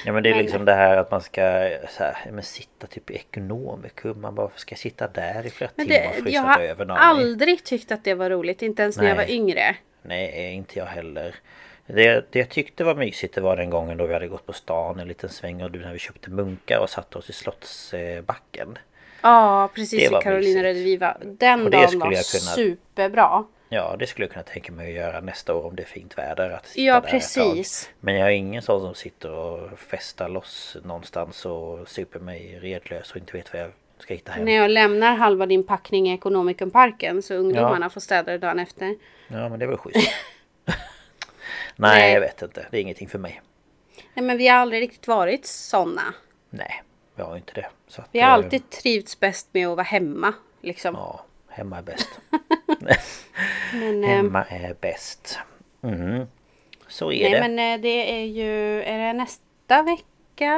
Ja 0.05 0.13
men 0.13 0.23
det 0.23 0.29
är 0.29 0.35
Men- 0.35 0.43
liksom 0.43 0.65
det 0.65 0.75
här 0.75 0.97
att 0.97 1.11
man 1.11 1.21
ska 1.21 1.43
här, 1.43 2.17
ja, 2.27 2.33
men 2.33 2.43
sitta 2.43 2.87
typ 2.87 3.11
i 3.11 3.15
ekonomikum. 3.15 4.21
Man 4.21 4.35
bara, 4.35 4.51
ska 4.57 4.73
jag 4.73 4.79
sitta 4.79 5.09
där 5.09 5.47
i 5.47 5.51
flera 5.51 5.71
men 5.77 5.87
timmar 5.87 6.01
det, 6.01 6.09
och 6.09 6.15
jag 6.17 6.23
frysa 6.25 6.41
har 6.41 6.61
över 6.61 6.85
någon? 6.85 6.97
aldrig 6.97 7.65
tyckt 7.65 7.93
att 7.93 8.05
det 8.05 8.15
var 8.15 8.31
roligt. 8.31 8.63
Inte 8.63 8.83
ens 8.83 8.97
när 8.99 9.09
jag 9.09 9.17
var 9.17 9.23
Nej. 9.25 9.35
yngre. 9.35 9.77
Nej, 10.03 10.53
inte 10.55 10.79
jag 10.79 10.87
heller. 10.87 11.35
Det, 11.87 12.33
det 12.33 12.39
jag 12.39 12.49
tyckte 12.49 12.85
var 12.85 12.95
mysigt 12.95 13.35
det 13.35 13.41
var 13.41 13.57
den 13.57 13.71
gången 13.71 13.97
då 13.99 14.07
vi 14.07 14.13
hade 14.15 14.29
gått 14.29 14.47
på 14.47 14.53
stan 14.53 15.01
en 15.01 15.09
liten 15.09 15.29
sväng 15.31 15.63
och 15.63 15.71
du 15.71 15.79
när 15.81 15.93
vi 15.93 15.99
köpte 15.99 16.31
munkar 16.31 16.79
och 16.79 16.91
satte 16.91 17.19
oss 17.19 17.31
i 17.31 17.33
Slottsbacken. 17.33 18.79
Ja 19.23 19.71
precis 19.75 20.11
i 20.11 20.15
Carolina. 20.23 20.63
Rediviva. 20.63 21.17
Den 21.25 21.65
Och 21.65 21.71
dagen 21.71 21.99
var 21.99 22.07
jag 22.13 22.25
kunna- 22.25 22.55
superbra. 22.55 23.45
Ja, 23.69 23.97
det 23.99 24.07
skulle 24.07 24.25
jag 24.27 24.33
kunna 24.33 24.43
tänka 24.43 24.73
mig 24.73 24.89
att 24.89 24.95
göra 24.95 25.21
nästa 25.21 25.55
år 25.55 25.67
om 25.67 25.77
det 25.77 25.83
är 25.83 25.87
fint 25.87 26.19
väder. 26.19 26.51
Att 26.51 26.67
sitta 26.67 26.81
Ja, 26.81 26.93
där 26.93 26.99
ett 26.99 27.05
tag. 27.05 27.11
precis. 27.11 27.91
Men 28.01 28.15
jag 28.15 28.29
är 28.29 28.33
ingen 28.33 28.63
sån 28.63 28.81
som 28.81 28.95
sitter 28.95 29.31
och 29.31 29.79
festar 29.79 30.29
loss 30.29 30.77
någonstans 30.85 31.47
och 31.47 31.89
super 31.89 32.19
mig 32.19 32.59
redlös 32.63 33.11
och 33.11 33.17
inte 33.17 33.33
vet 33.37 33.53
vad 33.53 33.63
jag 33.63 33.71
ska 33.99 34.15
hitta 34.15 34.33
hem. 34.33 34.45
När 34.45 34.53
jag 34.53 34.71
lämnar 34.71 35.17
halva 35.17 35.47
din 35.47 35.67
packning 35.67 36.09
i 36.11 36.15
Ekonomikumparken 36.15 37.23
så 37.23 37.35
ungdomarna 37.35 37.87
Ja. 37.87 37.91
får 37.91 38.01
städa 38.01 38.33
det 38.33 38.39
dagen 38.39 38.59
efter. 38.59 38.97
Ja, 39.29 39.49
men 39.49 39.59
det 39.59 39.67
var 39.67 39.77
schysst. 39.77 40.11
Nej, 41.77 41.99
Nej. 42.01 42.13
jag 42.13 42.21
vet 42.21 42.43
inte. 42.43 42.67
Det 42.71 42.77
är 42.77 42.81
ingenting 42.81 43.09
för 43.09 43.19
mig. 43.19 43.41
Nej 44.15 44.25
men 44.25 44.39
vi 44.39 44.49
har 44.49 44.57
aldrig 44.59 44.83
riktigt 44.83 45.09
varit 45.09 45.47
sådana. 45.47 46.15
Nej, 46.51 46.83
jag 47.17 47.25
har 47.25 47.37
inte 47.37 47.53
det. 47.55 47.67
Så 47.89 48.05
Vi 48.13 48.21
har 48.21 48.29
eh, 48.29 48.35
alltid 48.35 48.71
trivts 48.71 49.21
bäst 49.21 49.49
med 49.53 49.69
att 49.69 49.77
vara 49.77 49.85
hemma. 49.85 50.33
Liksom. 50.63 50.95
Ja, 50.95 51.25
hemma 51.59 51.79
är 51.79 51.83
bäst. 51.83 52.09
men, 53.73 54.05
eh, 54.05 54.11
hemma 54.11 54.45
är 54.45 54.75
bäst. 54.81 55.39
Mm. 55.83 56.27
Så 56.89 57.13
är 57.13 57.23
nej 57.23 57.33
det. 57.33 57.49
men 57.49 57.59
eh, 57.75 57.83
det 57.83 58.21
är 58.21 58.25
ju, 58.25 58.83
är 58.83 58.99
det 58.99 59.13
nästa 59.13 59.83
vecka? 59.83 60.53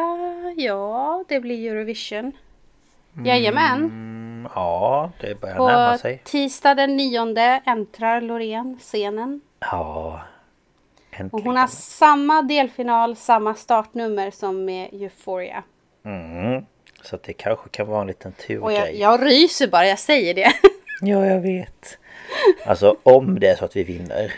Ja, 0.57 1.25
det 1.29 1.41
blir 1.41 1.71
Eurovision. 1.73 2.33
Jajamän. 3.25 3.79
Mm, 3.85 4.49
ja, 4.55 5.11
det 5.21 5.41
börjar 5.41 5.55
närma 5.59 5.93
På 5.93 5.99
sig. 5.99 6.21
tisdag 6.25 6.75
den 6.75 6.97
nionde 6.97 7.63
äntrar 7.67 8.21
Loreen 8.21 8.79
scenen. 8.79 9.41
Ja, 9.61 10.21
Och 11.13 11.21
äntligen. 11.21 11.47
hon 11.47 11.57
har 11.57 11.67
samma 11.67 12.43
delfinal, 12.43 13.17
samma 13.17 13.55
startnummer 13.55 14.31
som 14.31 14.65
med 14.65 14.89
Euphoria. 14.93 15.63
Mm. 16.05 16.65
Så 17.03 17.19
det 17.23 17.33
kanske 17.33 17.69
kan 17.69 17.87
vara 17.87 18.01
en 18.01 18.07
liten 18.07 18.33
Och 18.33 18.73
jag, 18.73 18.81
turgrej. 18.85 19.01
jag 19.01 19.27
ryser 19.27 19.69
bara 19.69 19.87
jag 19.87 19.99
säger 19.99 20.35
det. 20.35 20.53
Ja, 21.01 21.27
jag 21.27 21.41
vet. 21.41 21.99
Alltså 22.67 22.97
om 23.03 23.41
det 23.41 23.47
är 23.49 23.57
så 23.57 23.65
att 23.65 23.77
vi 23.77 23.85
vinner. 23.85 24.33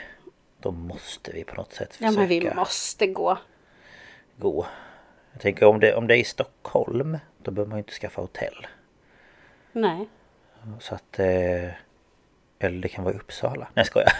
Då 0.61 0.71
måste 0.71 1.31
vi 1.33 1.45
på 1.45 1.54
något 1.54 1.73
sätt 1.73 1.97
Ja 1.99 2.07
försöka 2.09 2.21
men 2.21 2.28
vi 2.28 2.54
måste 2.54 3.07
gå. 3.07 3.38
gå. 4.37 4.66
Jag 5.33 5.40
tänker 5.42 5.66
om 5.66 5.81
det, 5.81 5.95
om 5.95 6.07
det 6.07 6.16
är 6.16 6.19
i 6.19 6.25
Stockholm. 6.25 7.19
Då 7.42 7.50
behöver 7.50 7.69
man 7.71 7.78
ju 7.78 7.81
inte 7.83 7.92
skaffa 7.92 8.21
hotell. 8.21 8.66
Nej. 9.73 10.09
Så 10.81 10.95
att... 10.95 11.19
Eh, 11.19 11.69
eller 12.59 12.81
det 12.83 12.88
kan 12.88 13.04
vara 13.04 13.14
i 13.14 13.16
Uppsala. 13.19 13.61
Nej 13.61 13.69
jag 13.75 13.87
skojar. 13.87 14.12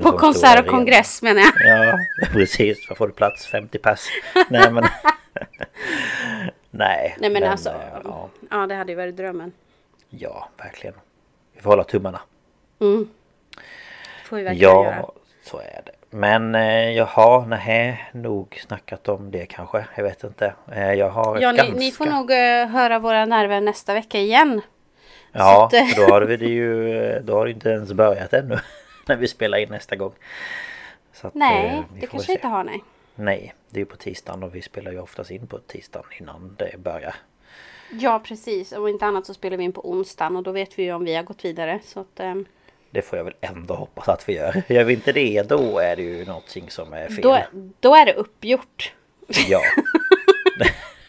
På 0.00 0.18
konsert 0.18 0.60
och 0.60 0.66
kongress 0.66 1.22
menar 1.22 1.42
jag. 1.42 1.52
Ja, 1.88 1.98
precis. 2.32 2.88
Var 2.88 2.96
får 2.96 3.06
du 3.06 3.12
plats? 3.12 3.46
50 3.46 3.78
pass? 3.78 4.08
Nej 4.48 4.70
men... 4.70 4.84
Nej. 6.70 7.16
Nej 7.18 7.30
men, 7.30 7.44
alltså. 7.44 7.68
eh, 7.68 8.00
Ja, 8.04 8.30
Ja 8.50 8.66
det 8.66 8.74
hade 8.74 8.92
ju 8.92 8.96
varit 8.96 9.16
drömmen. 9.16 9.52
Ja, 10.18 10.48
verkligen. 10.56 10.94
Vi 11.52 11.60
får 11.60 11.70
hålla 11.70 11.84
tummarna. 11.84 12.20
Får 14.24 14.36
vi 14.36 14.42
verkligen 14.42 14.72
göra. 14.72 14.96
Ja, 14.96 15.12
så 15.42 15.58
är 15.58 15.82
det. 15.86 15.92
Men 16.16 16.54
eh, 16.54 16.90
jaha, 16.90 17.46
nej, 17.46 18.10
nog 18.12 18.60
snackat 18.66 19.08
om 19.08 19.30
det 19.30 19.46
kanske. 19.46 19.86
Jag 19.96 20.04
vet 20.04 20.24
inte. 20.24 20.54
Eh, 20.72 20.92
jag 20.92 21.10
har 21.10 21.40
Ja, 21.40 21.52
ni, 21.52 21.58
ganska... 21.58 21.74
ni 21.74 21.92
får 21.92 22.06
nog 22.06 22.30
eh, 22.30 22.66
höra 22.66 22.98
våra 22.98 23.24
nerver 23.24 23.60
nästa 23.60 23.94
vecka 23.94 24.18
igen. 24.18 24.60
Ja, 25.32 25.68
så 25.70 25.76
att, 25.76 25.82
eh, 25.82 25.88
då 25.96 26.12
har 26.14 26.22
vi 26.22 26.36
det 26.36 26.48
ju... 26.48 27.18
Då 27.24 27.34
har 27.36 27.44
det 27.44 27.50
inte 27.50 27.68
ens 27.68 27.92
börjat 27.92 28.32
ännu. 28.32 28.58
när 29.06 29.16
vi 29.16 29.28
spelar 29.28 29.58
in 29.58 29.68
nästa 29.68 29.96
gång. 29.96 30.12
Så 31.12 31.26
att, 31.26 31.34
Nej, 31.34 31.66
eh, 31.66 32.00
det 32.00 32.06
kanske 32.06 32.26
se. 32.26 32.32
inte 32.32 32.46
har 32.46 32.64
nej. 32.64 32.82
Nej, 33.14 33.54
det 33.70 33.76
är 33.76 33.80
ju 33.80 33.86
på 33.86 33.96
tisdagen 33.96 34.42
och 34.42 34.54
vi 34.54 34.62
spelar 34.62 34.92
ju 34.92 35.00
oftast 35.00 35.30
in 35.30 35.46
på 35.46 35.58
tisdagen 35.58 36.06
innan 36.20 36.56
det 36.58 36.78
börjar. 36.78 37.14
Ja 38.00 38.22
precis, 38.24 38.72
om 38.72 38.88
inte 38.88 39.06
annat 39.06 39.26
så 39.26 39.34
spelar 39.34 39.56
vi 39.56 39.64
in 39.64 39.72
på 39.72 39.90
onsdagen 39.90 40.36
och 40.36 40.42
då 40.42 40.52
vet 40.52 40.78
vi 40.78 40.82
ju 40.82 40.92
om 40.92 41.04
vi 41.04 41.14
har 41.14 41.22
gått 41.22 41.44
vidare. 41.44 41.80
Så 41.84 42.00
att, 42.00 42.20
eh, 42.20 42.34
Det 42.90 43.02
får 43.02 43.16
jag 43.18 43.24
väl 43.24 43.34
ändå 43.40 43.74
hoppas 43.74 44.08
att 44.08 44.28
vi 44.28 44.32
gör. 44.32 44.62
Gör 44.68 44.84
vi 44.84 44.94
inte 44.94 45.12
det 45.12 45.42
då 45.48 45.78
är 45.78 45.96
det 45.96 46.02
ju 46.02 46.24
någonting 46.24 46.70
som 46.70 46.92
är 46.92 47.08
fel. 47.08 47.20
då, 47.22 47.38
då 47.80 47.94
är 47.94 48.06
det 48.06 48.14
uppgjort. 48.14 48.92
Ja. 49.48 49.60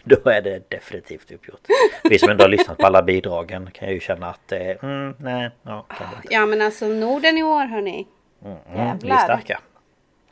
Då 0.05 0.29
är 0.29 0.41
det 0.41 0.69
definitivt 0.69 1.31
uppgjort. 1.31 1.67
Vi 2.03 2.19
som 2.19 2.29
ändå 2.29 2.43
har 2.43 2.49
lyssnat 2.49 2.77
på 2.77 2.85
alla 2.85 3.03
bidragen 3.03 3.69
kan 3.73 3.89
ju 3.89 3.99
känna 3.99 4.27
att 4.29 4.51
eh, 4.51 4.83
mm, 4.83 5.15
nej, 5.19 5.49
ja. 5.63 5.85
Ja 6.29 6.45
men 6.45 6.61
alltså 6.61 6.87
Norden 6.87 7.37
i 7.37 7.43
år 7.43 7.65
hörni. 7.65 8.07
Mm, 8.45 8.57
vi 8.73 8.79
är 8.79 8.85
Jävlar. 8.85 9.17
starka. 9.17 9.59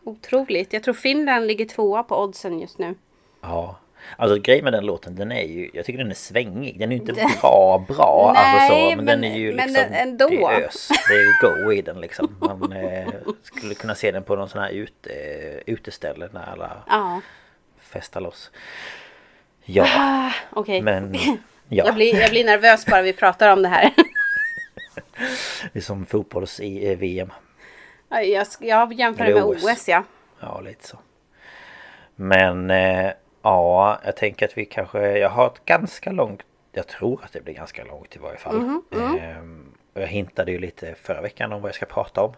Otroligt. 0.03 0.73
Jag 0.73 0.83
tror 0.83 0.93
Finland 0.93 1.47
ligger 1.47 1.65
tvåa 1.65 2.03
på 2.03 2.23
oddsen 2.23 2.59
just 2.59 2.77
nu. 2.77 2.95
Ja. 3.41 3.75
Alltså 4.17 4.39
grejen 4.39 4.63
med 4.63 4.73
den 4.73 4.85
låten 4.85 5.15
den 5.15 5.31
är 5.31 5.41
ju, 5.43 5.69
jag 5.73 5.85
tycker 5.85 5.97
den 5.99 6.11
är 6.11 6.15
svängig. 6.15 6.79
Den 6.79 6.91
är 6.91 6.95
ju 6.95 7.01
inte 7.01 7.13
bra 7.41 7.85
bra. 7.87 8.33
alltså 8.37 8.73
Nej, 8.75 8.91
så, 8.91 8.95
men, 8.95 9.05
men- 9.05 9.21
den 9.21 9.31
är 9.31 9.37
ju 9.37 9.53
men 9.53 9.73
liksom, 9.73 9.93
ändå. 9.93 10.27
det 10.27 10.35
är 10.43 10.61
ös. 10.61 10.87
Det 11.07 11.13
är 11.13 11.19
ju 11.19 11.63
go 11.65 11.71
i 11.73 11.81
den 11.81 12.01
liksom. 12.01 12.35
Man 12.39 12.71
eh, 12.73 13.07
skulle 13.43 13.73
kunna 13.75 13.95
se 13.95 14.11
den 14.11 14.23
på 14.23 14.35
någon 14.35 14.49
sån 14.49 14.61
här 14.61 14.69
ute, 14.69 15.09
uteställe 15.65 16.29
när 16.33 16.43
alla 16.51 16.83
Ja. 16.87 17.21
festar 17.79 18.21
loss. 18.21 18.51
Ja, 19.63 19.85
Ah, 19.97 20.31
Okej. 20.49 20.81
men 20.81 21.13
ja. 21.69 21.85
Jag, 21.85 21.95
blir, 21.95 22.15
jag 22.21 22.29
blir 22.29 22.45
nervös 22.45 22.85
bara 22.85 23.01
vi 23.01 23.13
pratar 23.13 23.53
om 23.53 23.61
det 23.61 23.69
här. 23.69 23.91
Det 25.73 25.79
är 25.79 25.83
som 25.83 26.05
fotbolls 26.05 26.59
i 26.59 26.91
eh, 26.91 28.23
jag, 28.23 28.47
jag 28.59 28.93
jämför 28.93 29.25
det 29.25 29.33
med 29.33 29.43
OS. 29.43 29.63
OS 29.63 29.87
ja. 29.89 30.03
Ja, 30.39 30.61
lite 30.61 30.87
så. 30.87 30.97
Men 32.15 32.69
eh, 32.71 33.11
ja, 33.41 33.99
jag 34.05 34.15
tänker 34.15 34.45
att 34.45 34.57
vi 34.57 34.65
kanske... 34.65 35.17
Jag 35.17 35.29
har 35.29 35.47
ett 35.47 35.65
ganska 35.65 36.11
långt... 36.11 36.41
Jag 36.71 36.87
tror 36.87 37.23
att 37.23 37.33
det 37.33 37.41
blir 37.41 37.53
ganska 37.53 37.83
långt 37.83 38.15
i 38.15 38.19
varje 38.19 38.37
fall. 38.37 38.55
Mhm, 38.55 38.83
mm. 38.91 39.17
Ehm, 39.17 39.73
jag 39.93 40.07
hintade 40.07 40.51
ju 40.51 40.59
lite 40.59 40.95
förra 40.95 41.21
veckan 41.21 41.53
om 41.53 41.61
vad 41.61 41.69
jag 41.69 41.75
ska 41.75 41.85
prata 41.85 42.21
om. 42.21 42.33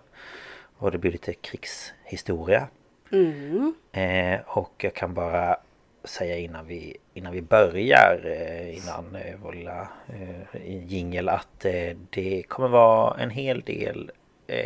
Och 0.77 0.91
det 0.91 0.98
blir 0.98 1.12
lite 1.12 1.33
krigshistoria. 1.33 2.67
Mm. 3.12 3.74
Eh, 3.91 4.39
och 4.45 4.74
jag 4.77 4.93
kan 4.93 5.13
bara 5.13 5.57
säga 6.03 6.38
innan 6.38 6.67
vi, 6.67 6.98
innan 7.13 7.33
vi 7.33 7.41
börjar, 7.41 8.22
eh, 8.25 8.77
innan 8.77 9.15
eh, 9.15 9.36
vår 9.43 9.53
lilla 9.53 9.88
eh, 10.07 10.86
jingel 10.88 11.29
att 11.29 11.65
det 12.10 12.43
kommer 12.48 12.67
vara 12.67 13.22
en 13.22 13.29
hel 13.29 13.62
del 13.62 14.12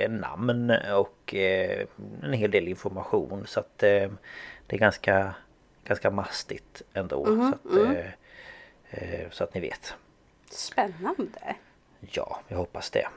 namn 0.10 0.74
och 0.96 1.36
en 2.24 2.34
hel 2.34 2.52
del 2.52 2.68
information 2.68 3.44
så 3.48 3.60
att 3.60 3.78
det 3.78 4.10
är 4.68 4.78
ganska, 4.78 5.34
ganska 5.88 6.12
mastigt 6.12 6.82
ändå. 6.94 7.26
så, 7.26 7.48
att, 7.48 7.78
eh, 7.78 8.06
eh, 8.90 9.30
så 9.32 9.44
att 9.44 9.54
ni 9.54 9.62
vet. 9.62 9.94
Spännande. 10.50 11.56
Ja, 12.00 12.40
jag 12.48 12.58
hoppas 12.58 12.90
det. 12.90 13.08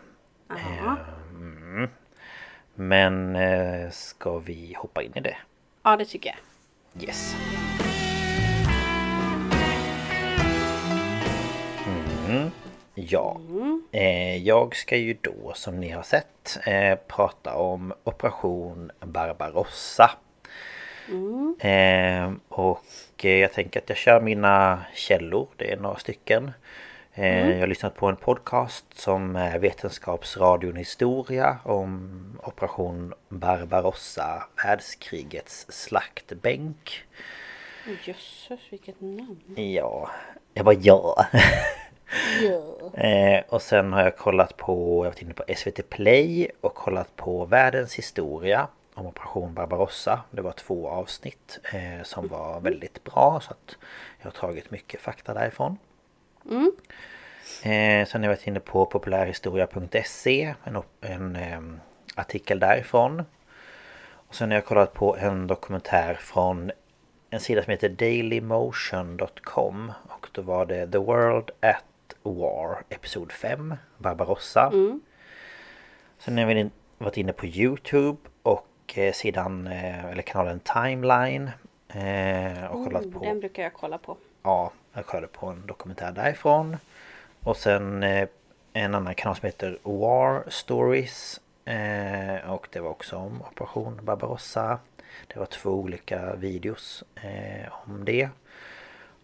Ja. 0.48 0.96
Mm. 1.30 1.88
Men 2.74 3.36
eh, 3.36 3.90
ska 3.90 4.38
vi 4.38 4.74
hoppa 4.78 5.02
in 5.02 5.12
i 5.14 5.20
det? 5.20 5.36
ja, 5.82 5.96
det 5.96 6.04
tycker 6.04 6.30
jag. 6.30 7.04
Yes. 7.04 7.36
Mm. 12.28 12.50
Ja, 12.94 13.40
eh, 13.92 14.36
jag 14.36 14.76
ska 14.76 14.96
ju 14.96 15.16
då 15.20 15.52
som 15.54 15.80
ni 15.80 15.88
har 15.88 16.02
sett 16.02 16.58
eh, 16.66 16.98
prata 17.06 17.54
om 17.54 17.92
Operation 18.04 18.90
Barbarossa. 19.00 20.10
Eh, 21.60 22.32
och 22.48 22.84
eh, 23.24 23.30
jag 23.36 23.52
tänker 23.52 23.80
att 23.80 23.88
jag 23.88 23.98
kör 23.98 24.20
mina 24.20 24.84
källor, 24.94 25.48
det 25.56 25.72
är 25.72 25.76
några 25.76 25.96
stycken. 25.98 26.52
Eh, 27.14 27.50
Jag 27.50 27.60
har 27.60 27.66
lyssnat 27.66 27.94
på 27.96 28.06
en 28.06 28.16
podcast 28.16 28.84
som 29.00 29.36
är 29.36 29.58
Vetenskapsradion 29.58 30.76
Historia 30.76 31.58
om 31.64 32.20
Operation 32.42 33.14
Barbarossa, 33.28 34.42
världskrigets 34.64 35.66
slaktbänk. 35.68 37.04
Jösses, 38.04 38.60
vilket 38.70 39.00
namn. 39.00 39.40
Ja, 39.56 40.10
jag 40.54 40.64
bara 40.64 40.74
ja. 40.74 41.26
Eh, 42.94 43.42
och 43.48 43.62
sen 43.62 43.92
har 43.92 44.02
jag 44.02 44.16
kollat 44.16 44.56
på, 44.56 44.72
jag 44.72 44.98
har 44.98 45.04
varit 45.04 45.22
inne 45.22 45.34
på 45.34 45.44
SVT 45.56 45.88
Play 45.90 46.50
och 46.60 46.74
kollat 46.74 47.16
på 47.16 47.44
Världens 47.44 47.94
historia 47.94 48.68
om 49.00 49.06
Operation 49.06 49.54
Barbarossa. 49.54 50.20
Det 50.30 50.42
var 50.42 50.52
två 50.52 50.88
avsnitt 50.88 51.58
eh, 51.72 52.02
som 52.02 52.28
var 52.28 52.60
väldigt 52.60 53.04
bra 53.04 53.40
så 53.40 53.50
att 53.50 53.76
jag 54.18 54.26
har 54.26 54.30
tagit 54.30 54.70
mycket 54.70 55.00
fakta 55.00 55.34
därifrån. 55.34 55.78
Eh, 57.62 58.06
sen 58.06 58.20
har 58.20 58.22
jag 58.22 58.36
varit 58.36 58.46
inne 58.46 58.60
på 58.60 58.86
populärhistoria.se 58.86 60.54
en, 60.64 60.82
en 61.00 61.36
ehm, 61.36 61.80
artikel 62.14 62.60
därifrån. 62.60 63.24
Och 64.12 64.34
sen 64.34 64.50
har 64.50 64.54
jag 64.54 64.64
kollat 64.64 64.92
på 64.92 65.16
en 65.16 65.46
dokumentär 65.46 66.14
från 66.14 66.70
en 67.30 67.40
sida 67.40 67.62
som 67.62 67.70
heter 67.70 67.88
dailymotion.com 67.88 69.92
och 70.08 70.28
då 70.32 70.42
var 70.42 70.66
det 70.66 70.92
The 70.92 70.98
World 70.98 71.50
at 71.60 71.84
War 72.22 72.82
Episod 72.88 73.32
5 73.32 73.74
Barbarossa. 73.98 74.70
Sen 76.18 76.38
har 76.38 76.50
jag 76.50 76.70
varit 76.98 77.16
inne 77.16 77.32
på 77.32 77.46
Youtube 77.46 78.18
och 78.42 78.66
eh, 78.98 79.12
sidan 79.12 79.66
eh, 79.66 80.04
eller 80.04 80.22
kanalen 80.22 80.60
Timeline 80.60 81.50
eh, 81.88 82.64
och 82.64 82.84
kollat 82.84 83.12
på 83.12 83.18
Oh, 83.18 83.22
Den 83.24 83.40
brukar 83.40 83.62
jag 83.62 83.72
kolla 83.72 83.98
på. 83.98 84.16
Ja, 84.42 84.72
jag 84.92 85.06
kollade 85.06 85.26
på 85.26 85.46
en 85.46 85.66
dokumentär 85.66 86.12
därifrån. 86.12 86.76
Och 87.44 87.56
sen 87.56 88.02
en 88.72 88.94
annan 88.94 89.14
kanal 89.14 89.36
som 89.36 89.46
heter 89.46 89.78
War 89.82 90.44
Stories. 90.50 91.40
Och 92.46 92.68
det 92.72 92.80
var 92.80 92.90
också 92.90 93.16
om 93.16 93.42
Operation 93.42 94.00
Barbarossa. 94.02 94.78
Det 95.26 95.38
var 95.38 95.46
två 95.46 95.70
olika 95.70 96.34
videos 96.34 97.04
om 97.70 98.04
det. 98.04 98.28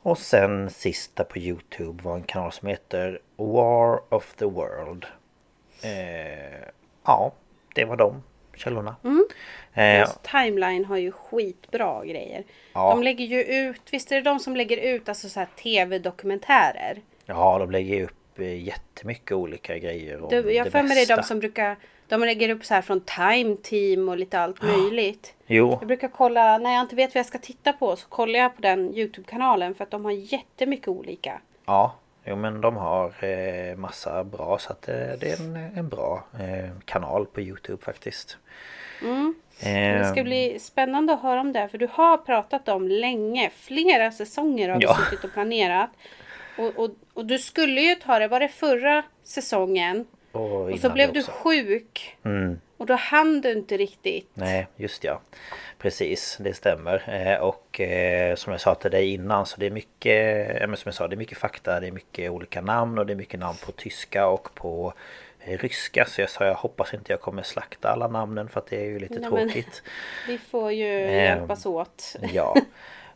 Och 0.02 0.18
sen 0.18 0.70
sista 0.70 1.24
på 1.24 1.38
Youtube 1.38 2.02
var 2.02 2.16
en 2.16 2.22
kanal 2.22 2.52
som 2.52 2.68
heter 2.68 3.20
War 3.36 4.14
of 4.14 4.34
the 4.34 4.44
World. 4.44 5.06
Eh, 5.82 6.68
ja, 7.04 7.32
det 7.74 7.84
var 7.84 7.96
de 7.96 8.22
källorna. 8.56 8.96
Mm. 9.04 9.26
Eh, 9.74 10.08
timeline 10.22 10.84
har 10.84 10.96
ju 10.96 11.12
skitbra 11.12 12.04
grejer. 12.04 12.44
Ja. 12.72 12.90
De 12.90 13.02
lägger 13.02 13.24
ju 13.24 13.42
ut, 13.42 13.82
visst 13.90 14.12
är 14.12 14.16
det 14.16 14.22
de 14.22 14.38
som 14.40 14.56
lägger 14.56 14.76
ut 14.76 15.08
alltså 15.08 15.28
så 15.28 15.40
här 15.40 15.48
tv-dokumentärer? 15.62 17.00
ja, 17.26 17.58
de 17.58 17.70
lägger 17.70 18.02
upp 18.04 18.38
eh, 18.38 18.62
jättemycket 18.64 19.32
olika 19.32 19.78
grejer 19.78 20.22
om 20.22 20.28
Du, 20.30 20.52
jag 20.52 20.72
för 20.72 20.82
mig 20.82 21.06
det 21.06 21.12
är 21.12 21.16
de 21.16 21.22
som 21.22 21.38
brukar 21.38 21.76
De 22.08 22.20
lägger 22.20 22.48
upp 22.48 22.64
så 22.64 22.74
här 22.74 22.82
från 22.82 23.00
Time 23.00 23.56
Team 23.62 24.08
och 24.08 24.18
lite 24.18 24.40
allt 24.40 24.62
möjligt. 24.62 25.34
Jo, 25.46 25.70
Jag 25.80 25.86
brukar 25.86 26.08
kolla, 26.08 26.58
när 26.58 26.72
jag 26.74 26.80
inte 26.82 26.96
vet 26.96 27.14
vad 27.14 27.18
jag 27.18 27.26
ska 27.26 27.38
titta 27.38 27.72
på 27.72 27.96
så 27.96 28.08
kollar 28.08 28.38
jag 28.38 28.56
på 28.56 28.62
den 28.62 28.94
Youtube-kanalen 28.94 29.74
för 29.74 29.84
att 29.84 29.90
de 29.90 30.04
har 30.04 30.12
jättemycket 30.12 30.88
olika. 30.88 31.40
ja. 31.66 31.94
Jo 32.28 32.36
men 32.36 32.60
de 32.60 32.76
har 32.76 33.24
eh, 33.24 33.76
massa 33.76 34.24
bra 34.24 34.58
så 34.58 34.72
att 34.72 34.88
eh, 34.88 34.94
det 34.94 35.30
är 35.32 35.40
en, 35.40 35.56
en 35.76 35.88
bra 35.88 36.24
eh, 36.40 36.70
kanal 36.84 37.26
på 37.26 37.40
Youtube 37.40 37.82
faktiskt. 37.84 38.38
Mm. 39.02 39.34
Eh, 39.60 39.98
Det 39.98 40.08
ska 40.12 40.22
bli 40.22 40.58
spännande 40.60 41.12
att 41.12 41.22
höra 41.22 41.40
om 41.40 41.52
det 41.52 41.68
för 41.68 41.78
du 41.78 41.88
har 41.92 42.16
pratat 42.16 42.68
om 42.68 42.88
länge. 42.88 43.50
Flera 43.56 44.10
säsonger 44.12 44.68
har 44.68 44.78
du 44.80 44.86
Ja. 44.86 44.94
suttit 44.94 45.24
och 45.24 45.32
planerat. 45.32 45.90
Och, 46.58 46.76
och, 46.84 46.90
och 47.14 47.26
du 47.26 47.38
skulle 47.38 47.80
ju 47.80 47.94
ta 47.94 48.18
det, 48.18 48.28
var 48.28 48.40
det 48.40 48.48
förra 48.48 49.02
säsongen? 49.24 50.06
Och, 50.36 50.70
Och 50.72 50.78
så 50.78 50.90
blev 50.90 51.12
du 51.12 51.22
sjuk. 51.22 52.16
Mm. 52.24 52.60
Och 52.76 52.86
då 52.86 52.94
hann 52.94 53.40
du 53.40 53.52
inte 53.52 53.76
riktigt. 53.76 54.30
Nej, 54.34 54.66
just 54.76 55.04
ja. 55.04 55.20
Precis, 55.78 56.36
det 56.40 56.54
stämmer. 56.54 57.02
Eh, 57.08 57.40
och 57.42 57.80
eh, 57.80 58.34
som 58.34 58.52
jag 58.52 58.60
sa 58.60 58.74
till 58.74 58.90
dig 58.90 59.12
innan 59.14 59.46
så 59.46 59.56
det 59.60 59.66
är 59.66 59.70
mycket, 59.70 60.58
som 60.58 60.82
jag 60.84 60.94
sa, 60.94 61.08
det 61.08 61.14
är 61.14 61.16
mycket 61.18 61.38
fakta, 61.38 61.80
det 61.80 61.86
är 61.86 61.92
mycket 61.92 62.30
olika 62.30 62.60
namn 62.60 62.98
och 62.98 63.06
det 63.06 63.12
är 63.12 63.16
mycket 63.16 63.40
namn 63.40 63.58
på 63.66 63.72
tyska 63.72 64.26
och 64.26 64.54
på 64.54 64.92
eh, 65.40 65.58
ryska. 65.58 66.04
Så 66.04 66.20
jag 66.20 66.30
sa 66.30 66.44
jag 66.44 66.54
hoppas 66.54 66.94
inte 66.94 67.12
jag 67.12 67.20
kommer 67.20 67.42
slakta 67.42 67.88
alla 67.88 68.08
namnen 68.08 68.48
för 68.48 68.60
att 68.60 68.66
det 68.66 68.76
är 68.80 68.84
ju 68.84 68.98
lite 68.98 69.14
Nej, 69.18 69.30
men- 69.30 69.48
tråkigt. 69.48 69.82
Vi 70.28 70.38
får 70.38 70.72
ju 70.72 71.02
Ehm, 71.06 71.14
hjälpas 71.14 71.66
åt. 71.66 72.16
Ja. 72.32 72.56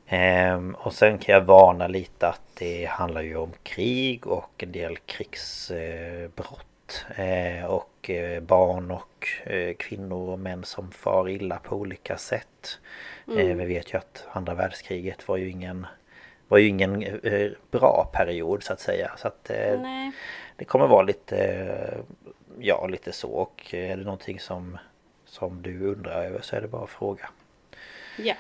Ehm, 0.07 0.75
och 0.75 0.93
sen 0.95 1.19
kan 1.19 1.35
jag 1.35 1.41
varna 1.41 1.87
lite 1.87 2.29
att 2.29 2.43
det 2.59 2.85
handlar 2.85 3.23
ju 3.23 3.37
om 3.37 3.53
krig 3.63 4.27
och 4.27 4.51
en 4.63 4.73
del 4.73 4.97
krigsbrott. 4.97 6.67
Eh, 7.17 7.65
och 7.65 8.11
eh, 8.11 8.41
barn 8.41 8.91
och 8.91 9.29
eh, 9.45 9.75
kvinnor 9.75 10.31
och 10.31 10.39
män 10.39 10.65
som 10.65 10.91
far 10.91 11.29
illa 11.29 11.59
på 11.59 11.77
olika 11.77 12.17
sätt. 12.17 12.79
Eh, 13.39 13.57
vi 13.57 13.65
vet 13.65 13.95
ju 13.95 13.99
att 13.99 14.27
andra 14.33 14.55
världskriget 14.55 15.29
var 15.29 15.37
ju 15.37 15.51
ingen 15.51 15.87
var 16.49 16.59
ju 16.59 16.67
ingen 16.67 17.21
bra 17.71 18.11
period 18.13 18.63
så 18.63 18.73
att 18.73 18.81
säga. 18.81 19.11
Så 19.17 19.29
att 19.29 19.51
Nej. 19.81 20.13
det 20.57 20.65
kommer 20.65 20.87
vara 20.87 21.03
lite 21.03 22.05
Ja 22.59 22.87
lite 22.87 23.13
så 23.13 23.31
och 23.31 23.75
är 23.75 23.97
det 23.97 24.05
någonting 24.05 24.41
som 24.41 24.79
Som 25.25 25.63
du 25.63 25.87
undrar 25.87 26.25
över 26.25 26.41
så 26.41 26.57
är 26.57 26.61
det 26.61 26.69
bara 26.69 26.85
att 26.85 26.91
fråga. 26.91 27.29
Ja. 28.17 28.35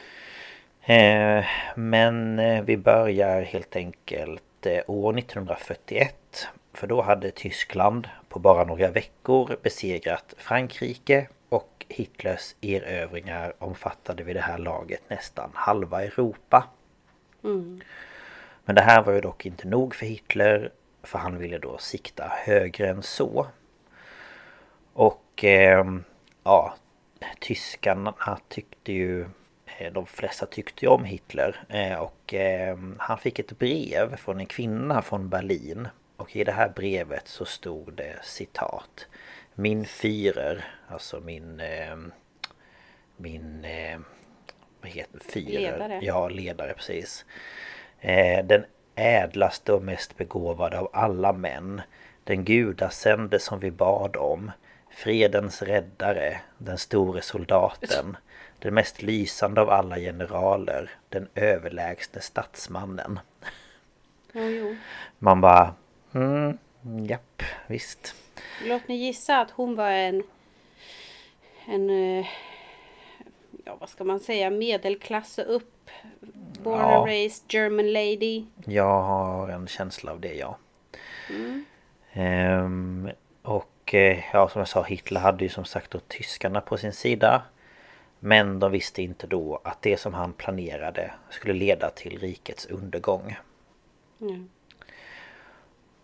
Men 1.74 2.36
vi 2.64 2.76
börjar 2.76 3.42
helt 3.42 3.76
enkelt 3.76 4.66
år 4.86 5.18
1941. 5.18 6.48
För 6.72 6.86
då 6.86 7.02
hade 7.02 7.30
Tyskland 7.30 8.08
på 8.28 8.38
bara 8.38 8.64
några 8.64 8.90
veckor 8.90 9.56
besegrat 9.62 10.34
Frankrike 10.38 11.28
och 11.48 11.86
Hitlers 11.88 12.54
erövringar 12.60 13.52
omfattade 13.58 14.22
vid 14.22 14.36
det 14.36 14.40
här 14.40 14.58
laget 14.58 15.02
nästan 15.08 15.50
halva 15.54 16.04
Europa. 16.04 16.68
Mm. 17.44 17.80
Men 18.64 18.74
det 18.74 18.82
här 18.82 19.02
var 19.02 19.12
ju 19.12 19.20
dock 19.20 19.46
inte 19.46 19.68
nog 19.68 19.94
för 19.94 20.06
Hitler 20.06 20.70
för 21.02 21.18
han 21.18 21.38
ville 21.38 21.58
då 21.58 21.78
sikta 21.78 22.32
högre 22.44 22.88
än 22.88 23.02
så. 23.02 23.46
Och 24.92 25.44
ehm, 25.44 26.04
ja, 26.44 26.74
tyskarna 27.40 28.38
tyckte 28.48 28.92
ju 28.92 29.26
eh, 29.78 29.92
de 29.92 30.06
flesta 30.06 30.46
tyckte 30.46 30.84
ju 30.84 30.90
om 30.90 31.04
Hitler 31.04 31.64
eh, 31.68 31.98
och 31.98 32.34
ehm, 32.34 32.96
han 32.98 33.18
fick 33.18 33.38
ett 33.38 33.58
brev 33.58 34.16
från 34.16 34.40
en 34.40 34.46
kvinna 34.46 35.02
från 35.02 35.28
Berlin 35.28 35.88
och 36.20 36.36
i 36.36 36.44
det 36.44 36.52
här 36.52 36.68
brevet 36.68 37.28
så 37.28 37.44
stod 37.44 37.92
det 37.92 38.16
citat 38.22 39.06
Min 39.54 39.84
Führer, 39.84 40.64
alltså 40.88 41.20
min 41.20 41.60
ehm, 41.60 42.12
min 43.16 43.64
eh, 43.64 43.98
vad 44.80 44.90
heter? 44.90 45.18
Führer? 45.18 45.58
Ledare. 45.58 45.98
Ja, 46.02 46.28
ledare 46.28 46.74
precis. 46.74 47.24
Eh, 48.00 48.44
den 48.44 48.64
ädlaste 48.94 49.72
och 49.72 49.82
mest 49.82 50.16
begåvade 50.16 50.78
av 50.78 50.90
alla 50.92 51.32
män. 51.32 51.82
Den 52.24 52.44
gudasände 52.44 53.38
som 53.38 53.60
vi 53.60 53.70
bad 53.70 54.16
om. 54.16 54.50
Fredens 54.90 55.62
räddare. 55.62 56.40
Den 56.58 56.78
store 56.78 57.22
soldaten. 57.22 58.16
Den 58.58 58.74
mest 58.74 59.02
lysande 59.02 59.60
av 59.60 59.70
alla 59.70 59.96
generaler. 59.96 60.90
Den 61.08 61.28
överlägsne 61.34 62.20
statsmannen. 62.20 63.20
Jo. 64.32 64.76
Man 65.18 65.40
bara... 65.40 65.74
Mm, 66.14 66.58
japp, 67.06 67.42
visst. 67.66 68.14
Låt 68.64 68.88
mig 68.88 68.96
gissa 68.96 69.40
att 69.40 69.50
hon 69.50 69.76
var 69.76 69.90
en... 69.90 70.22
En... 71.66 71.90
eh, 71.90 72.26
Ja, 73.64 73.76
vad 73.80 73.88
ska 73.88 74.04
man 74.04 74.20
säga? 74.20 74.50
Medelklass 74.50 75.38
och 75.38 75.54
upp. 75.56 75.90
Born 76.62 76.78
Ja. 76.78 76.96
and 76.98 77.06
raised 77.06 77.44
German 77.54 77.92
lady. 77.92 78.44
Jag 78.64 79.02
har 79.02 79.48
en 79.48 79.66
känsla 79.66 80.12
av 80.12 80.20
det, 80.20 80.34
ja. 80.34 80.56
Ehm, 82.12 83.10
och 83.42 83.94
eh, 83.94 84.18
ja, 84.32 84.48
som 84.48 84.58
jag 84.58 84.68
sa, 84.68 84.82
Hitler 84.82 85.20
hade 85.20 85.44
ju 85.44 85.48
som 85.48 85.64
sagt 85.64 85.90
då 85.90 85.98
tyskarna 85.98 86.60
på 86.60 86.76
sin 86.76 86.92
sida. 86.92 87.42
Men 88.18 88.58
de 88.58 88.72
visste 88.72 89.02
inte 89.02 89.26
då 89.26 89.60
att 89.64 89.82
det 89.82 89.96
som 90.00 90.14
han 90.14 90.32
planerade 90.32 91.10
skulle 91.30 91.54
leda 91.54 91.90
till 91.90 92.18
rikets 92.18 92.66
undergång. 92.66 93.36
Mm. 94.20 94.48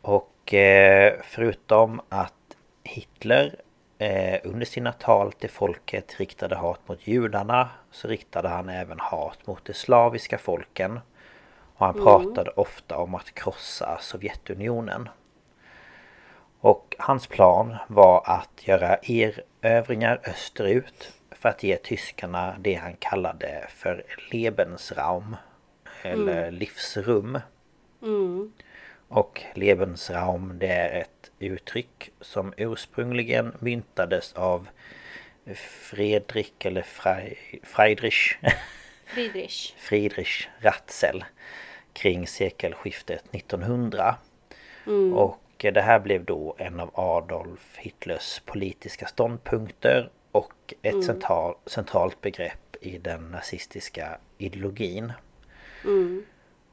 Och 0.06 0.54
eh, 0.54 1.14
förutom 1.24 2.00
att 2.08 2.56
Hitler 2.84 3.56
eh, 3.98 4.40
under 4.44 4.66
sina 4.66 4.92
tal 4.92 5.32
till 5.32 5.50
folket 5.50 6.20
riktade 6.20 6.56
hat 6.56 6.88
mot 6.88 7.06
judarna 7.06 7.70
så 7.90 8.08
riktade 8.08 8.48
han 8.48 8.68
även 8.68 9.00
hat 9.00 9.46
mot 9.46 9.64
de 9.64 9.74
slaviska 9.74 10.38
folken. 10.38 11.00
Och 11.76 11.86
han 11.86 11.94
pratade 11.94 12.50
ofta 12.50 12.98
om 12.98 13.14
att 13.14 13.34
krossa 13.34 13.98
Sovjetunionen. 14.00 15.08
Och 16.60 16.96
hans 16.98 17.26
plan 17.26 17.76
var 17.88 18.22
att 18.26 18.68
göra 18.68 18.96
erövringar 19.02 20.20
österut 20.24 21.12
för 21.30 21.48
att 21.48 21.62
ge 21.62 21.76
tyskarna 21.76 22.56
det 22.58 22.74
han 22.74 22.96
kallade 22.98 23.66
för 23.68 24.04
Lebensraum. 24.30 25.36
Eller 26.02 26.50
livsrum. 26.50 27.38
Mm. 28.02 28.52
Och 29.08 29.42
Lebensraum 29.54 30.58
det 30.58 30.66
är 30.66 31.00
ett 31.00 31.30
uttryck 31.38 32.10
som 32.20 32.54
ursprungligen 32.56 33.52
myntades 33.58 34.32
av 34.32 34.68
Fredrik 35.54 36.64
eller 36.64 36.82
Friedrich 37.62 38.36
Friedrich. 39.06 39.74
Friedrich 39.76 40.48
Ratzel 40.60 41.24
kring 41.92 42.26
sekelskiftet 42.26 43.24
1900. 43.34 44.16
Mm. 44.86 45.12
Och 45.12 45.40
det 45.58 45.82
här 45.82 46.00
blev 46.00 46.24
då 46.24 46.56
en 46.58 46.80
av 46.80 46.90
Adolf 46.94 47.76
Hitlers 47.76 48.40
politiska 48.44 49.06
ståndpunkter 49.06 50.10
och 50.32 50.74
ett 50.82 51.04
central, 51.04 51.54
centralt 51.66 52.20
begrepp 52.20 52.76
i 52.80 52.98
den 52.98 53.30
nazistiska 53.30 54.18
ideologin. 54.38 55.12
Mm. 55.84 56.24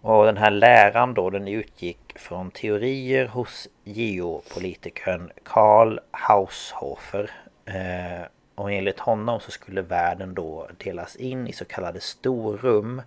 Och 0.03 0.25
den 0.25 0.37
här 0.37 0.51
läran 0.51 1.13
då 1.13 1.29
den 1.29 1.47
utgick 1.47 2.13
från 2.15 2.51
teorier 2.51 3.25
hos 3.27 3.67
geopolitikern 3.83 5.31
Karl 5.43 5.99
Haushofer. 6.11 7.31
Eh, 7.65 8.27
och 8.55 8.71
enligt 8.71 8.99
honom 8.99 9.39
så 9.39 9.51
skulle 9.51 9.81
världen 9.81 10.33
då 10.33 10.67
delas 10.77 11.15
in 11.15 11.47
i 11.47 11.53
så 11.53 11.65
kallade 11.65 11.99
storrum. 11.99 13.01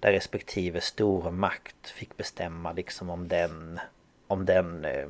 Där 0.00 0.12
respektive 0.12 0.80
stormakt 0.80 1.90
fick 1.90 2.16
bestämma 2.16 2.72
liksom 2.72 3.10
om 3.10 3.28
den 3.28 3.80
om 4.26 4.44
den 4.44 4.84
eh, 4.84 5.08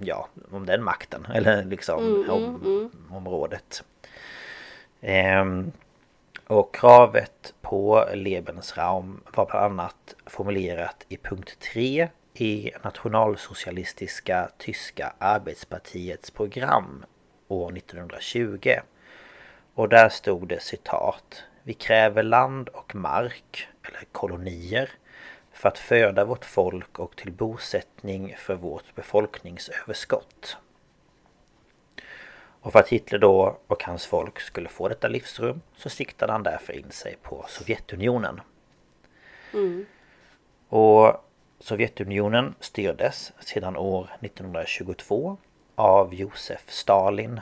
ja 0.00 0.28
om 0.50 0.66
den 0.66 0.82
makten 0.82 1.26
eller 1.34 1.64
liksom 1.64 2.26
om, 2.30 2.90
området. 3.10 3.84
Ehm, 5.00 5.72
och 6.46 6.74
kravet 6.74 7.54
på 7.60 8.08
Lebensraum 8.14 9.20
var 9.34 9.46
bland 9.46 9.64
annat 9.64 10.14
formulerat 10.26 11.06
i 11.08 11.16
punkt 11.16 11.58
3 11.72 12.08
i 12.34 12.70
nationalsocialistiska 12.84 14.50
tyska 14.58 15.12
arbetspartiets 15.18 16.30
program 16.30 17.04
år 17.48 17.76
1920. 17.76 18.72
Och 19.74 19.88
där 19.88 20.08
stod 20.08 20.48
det 20.48 20.62
citat 20.62 21.42
Vi 21.62 21.74
kräver 21.74 22.22
land 22.22 22.68
och 22.68 22.94
mark, 22.94 23.68
eller 23.82 24.04
kolonier, 24.12 24.90
för 25.52 25.68
att 25.68 25.78
föda 25.78 26.24
vårt 26.24 26.44
folk 26.44 26.98
och 26.98 27.16
till 27.16 27.32
bosättning 27.32 28.36
för 28.38 28.54
vårt 28.54 28.94
befolkningsöverskott. 28.94 30.56
Och 32.66 32.72
för 32.72 32.78
att 32.78 32.88
Hitler 32.88 33.18
då 33.18 33.56
och 33.66 33.84
hans 33.84 34.06
folk 34.06 34.40
skulle 34.40 34.68
få 34.68 34.88
detta 34.88 35.08
livsrum 35.08 35.60
så 35.76 35.88
siktade 35.88 36.32
han 36.32 36.42
därför 36.42 36.72
in 36.72 36.90
sig 36.90 37.16
på 37.22 37.44
Sovjetunionen. 37.48 38.40
Mm. 39.52 39.86
Och 40.68 41.24
Sovjetunionen 41.58 42.54
styrdes 42.60 43.32
sedan 43.40 43.76
år 43.76 44.10
1922 44.20 45.36
av 45.74 46.14
Josef 46.14 46.70
Stalin. 46.70 47.40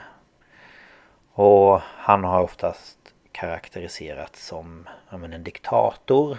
Och 1.33 1.81
han 1.81 2.23
har 2.23 2.41
oftast 2.41 2.97
karaktäriserats 3.31 4.45
som 4.45 4.87
men, 5.09 5.33
en 5.33 5.43
diktator. 5.43 6.37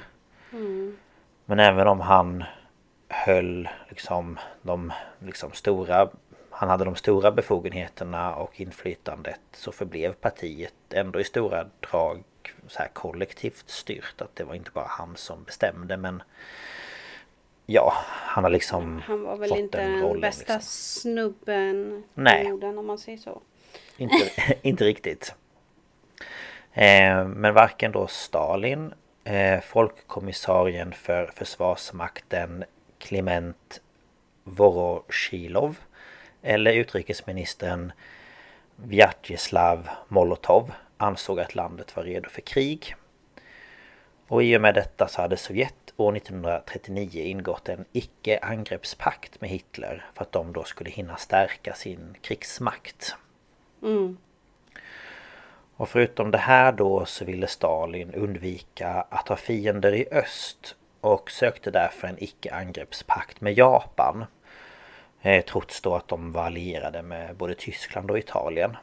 Mm. 0.53 0.97
Men 1.45 1.59
även 1.59 1.89
om 1.89 2.01
han 2.01 2.45
höll 3.09 3.69
liksom 3.89 4.39
de 4.63 4.93
liksom 5.19 5.53
stora 5.53 6.09
han 6.59 6.69
hade 6.69 6.85
de 6.85 6.97
stora 6.97 7.33
befogenheterna 7.33 8.35
och 8.35 8.61
inflytandet 8.61 9.41
så 9.53 9.73
förblev 9.73 10.13
partiet 10.13 10.75
ändå 10.91 11.21
i 11.21 11.25
stora 11.25 11.67
drag 11.91 12.23
så 12.67 12.79
här 12.79 12.89
kollektivt 12.89 13.65
styrt. 13.67 14.21
Att 14.21 14.37
det 14.37 14.45
var 14.45 14.55
inte 14.55 14.71
bara 14.71 14.87
han 14.89 15.17
som 15.17 15.45
bestämde 15.45 15.97
men 15.97 16.23
Ja, 17.67 17.93
han 18.07 18.45
har 18.45 18.51
liksom 18.51 19.03
Han 19.07 19.23
var 19.23 19.37
väl 19.37 19.57
inte 19.57 19.79
den 19.79 20.01
rollen, 20.01 20.21
bästa 20.21 20.55
liksom. 20.55 20.63
snubben 20.63 22.05
Nej. 22.15 22.49
jorden 22.49 22.79
om 22.79 22.87
man 22.87 22.99
säger 22.99 23.19
så. 23.19 23.41
Inte, 23.97 24.17
inte 24.63 24.85
riktigt. 24.85 25.35
Eh, 26.73 27.25
men 27.29 27.55
varken 27.55 27.93
då 27.93 28.07
Stalin, 28.07 28.95
eh, 29.25 29.61
folkkommissarien 29.61 30.93
för 30.93 31.27
försvarsmakten 31.35 32.65
Klement 32.99 33.81
Voroshilov 34.45 35.77
eller 36.43 36.73
utrikesministern 36.73 37.93
Vyacheslav 38.77 39.89
Molotov 40.09 40.73
ansåg 40.97 41.41
att 41.41 41.55
landet 41.55 41.97
var 41.97 42.03
redo 42.03 42.29
för 42.29 42.41
krig. 42.41 42.95
Och 44.29 44.43
i 44.43 44.57
och 44.57 44.61
med 44.61 44.75
detta 44.75 45.09
så 45.09 45.23
hade 45.23 45.37
Sovjet 45.37 45.93
år 45.97 46.17
1939 46.17 47.23
ingått 47.23 47.69
en 47.69 47.85
icke-angreppspakt 47.93 49.41
med 49.41 49.51
Hitler 49.51 50.07
för 50.15 50.23
att 50.23 50.33
de 50.33 50.53
då 50.53 50.65
skulle 50.65 50.91
hinna 50.91 51.17
stärka 51.17 51.75
sin 51.75 52.17
krigsmakt. 52.21 53.17
Mm. 53.83 54.17
Och 55.77 55.89
förutom 55.89 56.31
det 56.31 56.39
här 56.39 56.73
då 56.73 57.05
så 57.05 57.25
ville 57.25 57.47
Stalin 57.47 58.15
undvika 58.15 59.07
att 59.11 59.29
ha 59.29 59.37
fiender 59.37 59.95
i 59.95 60.09
öst 60.13 60.77
och 61.01 61.31
sökte 61.31 61.71
därför 61.71 62.09
en 62.09 62.23
icke-angreppspakt 62.23 63.41
med 63.41 63.59
Japan. 63.59 64.25
Eh, 65.23 65.45
trots 65.45 65.81
då 65.81 65.95
att 65.95 66.09
de 66.09 66.33
var 66.33 66.43
allierade 66.43 67.03
med 67.03 67.37
både 67.37 67.55
Tyskland 67.55 68.11
och 68.11 68.19
Italien. 68.19 68.77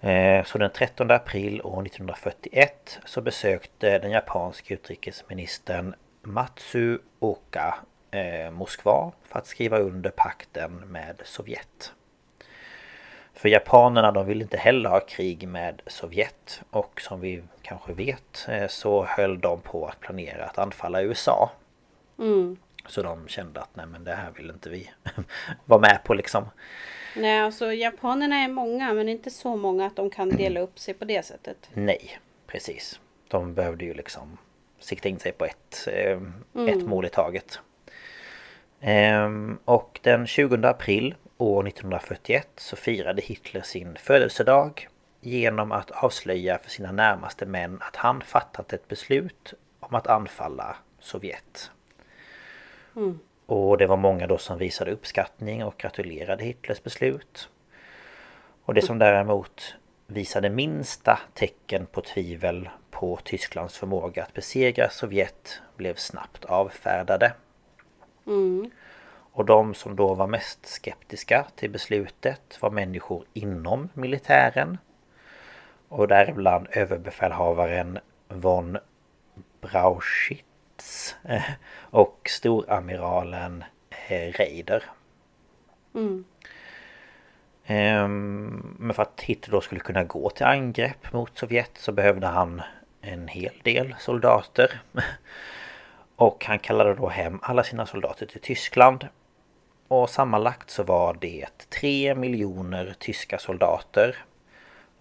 Eh, 0.00 0.44
så 0.44 0.58
den 0.58 0.70
13 0.70 1.10
april 1.10 1.60
år 1.62 1.82
1941 1.86 2.98
så 3.04 3.20
besökte 3.20 3.98
den 3.98 4.10
japanske 4.10 4.74
utrikesministern 4.74 5.94
Matsu 6.22 6.98
Oka 7.18 7.74
eh, 8.10 8.50
Moskva 8.50 9.12
för 9.22 9.38
att 9.38 9.46
skriva 9.46 9.78
under 9.78 10.10
pakten 10.10 10.76
med 10.76 11.22
Sovjet. 11.24 11.92
För 13.34 13.48
japanerna 13.48 14.12
de 14.12 14.26
ville 14.26 14.42
inte 14.42 14.56
heller 14.56 14.90
ha 14.90 15.00
krig 15.00 15.48
med 15.48 15.82
Sovjet 15.86 16.62
och 16.70 17.00
som 17.00 17.20
vi 17.20 17.42
kanske 17.62 17.92
vet 17.92 18.46
eh, 18.48 18.66
så 18.66 19.04
höll 19.04 19.40
de 19.40 19.60
på 19.60 19.86
att 19.86 20.00
planera 20.00 20.44
att 20.44 20.58
anfalla 20.58 21.02
USA. 21.02 21.50
Mm. 22.18 22.56
Så 22.86 23.02
de 23.02 23.28
kände 23.28 23.60
att 23.60 23.76
nej 23.76 23.86
men 23.86 24.04
det 24.04 24.14
här 24.14 24.30
vill 24.30 24.50
inte 24.50 24.70
vi 24.70 24.90
vara 25.64 25.80
med 25.80 26.00
på 26.04 26.14
liksom. 26.14 26.44
Nej, 27.16 27.40
alltså 27.40 27.72
japanerna 27.72 28.36
är 28.36 28.48
många 28.48 28.94
men 28.94 29.08
inte 29.08 29.30
så 29.30 29.56
många 29.56 29.86
att 29.86 29.96
de 29.96 30.10
kan 30.10 30.28
dela 30.36 30.60
upp 30.60 30.78
sig 30.78 30.94
på 30.94 31.04
det 31.04 31.24
sättet. 31.24 31.70
Nej, 31.72 32.18
precis. 32.46 33.00
De 33.28 33.54
behövde 33.54 33.84
ju 33.84 33.94
liksom 33.94 34.38
sikta 34.80 35.08
in 35.08 35.18
sig 35.18 35.32
på 35.32 35.44
ett, 35.44 35.88
eh, 35.92 36.20
mm. 36.54 36.78
ett 36.78 36.86
mål 36.86 37.04
i 37.04 37.08
taget. 37.08 37.60
Ehm, 38.80 39.58
och 39.64 40.00
den 40.02 40.26
20 40.26 40.66
april 40.66 41.14
år 41.38 41.68
1941 41.68 42.48
så 42.56 42.76
firade 42.76 43.22
Hitler 43.22 43.60
sin 43.60 43.96
födelsedag 43.96 44.88
genom 45.20 45.72
att 45.72 45.90
avslöja 45.90 46.58
för 46.58 46.70
sina 46.70 46.92
närmaste 46.92 47.46
män 47.46 47.78
att 47.80 47.96
han 47.96 48.20
fattat 48.20 48.72
ett 48.72 48.88
beslut 48.88 49.54
om 49.80 49.94
att 49.94 50.06
anfalla 50.06 50.76
Sovjet. 51.00 51.70
Mm. 52.96 53.18
Och 53.46 53.78
det 53.78 53.86
var 53.86 53.96
många 53.96 54.26
då 54.26 54.38
som 54.38 54.58
visade 54.58 54.90
uppskattning 54.90 55.64
och 55.64 55.76
gratulerade 55.76 56.44
Hitlers 56.44 56.82
beslut. 56.82 57.48
Och 58.64 58.74
det 58.74 58.82
som 58.82 58.98
däremot 58.98 59.74
visade 60.06 60.50
minsta 60.50 61.20
tecken 61.34 61.86
på 61.86 62.00
tvivel 62.00 62.68
på 62.90 63.18
Tysklands 63.24 63.78
förmåga 63.78 64.22
att 64.22 64.34
besegra 64.34 64.90
Sovjet 64.90 65.62
blev 65.76 65.94
snabbt 65.94 66.44
avfärdade. 66.44 67.32
Mm. 68.26 68.70
Och 69.32 69.44
de 69.44 69.74
som 69.74 69.96
då 69.96 70.14
var 70.14 70.26
mest 70.26 70.66
skeptiska 70.66 71.46
till 71.56 71.70
beslutet 71.70 72.58
var 72.60 72.70
människor 72.70 73.24
inom 73.32 73.88
militären. 73.94 74.78
Och 75.88 76.08
däribland 76.08 76.66
överbefälhavaren 76.70 77.98
von 78.28 78.78
Brauchit 79.60 80.44
Fritz 80.80 81.16
eh, 81.24 81.42
och 81.90 82.20
storamiralen 82.30 83.64
eh, 84.08 84.32
Reider. 84.32 84.84
Mm. 85.94 86.24
Ehm, 87.66 88.76
men 88.78 88.94
för 88.94 89.02
att 89.02 89.20
Hitler 89.20 89.52
då 89.52 89.60
skulle 89.60 89.80
kunna 89.80 90.04
gå 90.04 90.30
till 90.30 90.46
angrepp 90.46 91.12
mot 91.12 91.38
Sovjet 91.38 91.70
så 91.74 91.92
behövde 91.92 92.26
han 92.26 92.62
en 93.00 93.28
hel 93.28 93.54
del 93.62 93.94
soldater. 93.98 94.80
Och 96.16 96.44
han 96.44 96.58
kallade 96.58 96.94
då 96.94 97.08
hem 97.08 97.38
alla 97.42 97.64
sina 97.64 97.86
soldater 97.86 98.26
till 98.26 98.40
Tyskland. 98.40 99.08
Och 99.88 100.10
sammanlagt 100.10 100.70
så 100.70 100.82
var 100.82 101.16
det 101.20 101.46
3 101.68 102.14
miljoner 102.14 102.94
tyska 102.98 103.38
soldater 103.38 104.16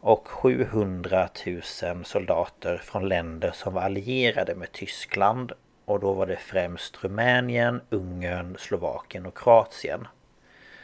och 0.02 0.28
700 0.28 1.30
000 1.46 2.06
soldater 2.06 2.78
från 2.78 3.08
länder 3.08 3.52
som 3.52 3.74
var 3.74 3.82
allierade 3.82 4.56
med 4.56 4.72
Tyskland 4.72 5.54
och 5.90 6.00
då 6.00 6.14
var 6.14 6.26
det 6.26 6.38
främst 6.38 7.04
Rumänien, 7.04 7.82
Ungern, 7.90 8.58
Slovakien 8.60 9.26
och 9.26 9.38
Kroatien. 9.38 10.08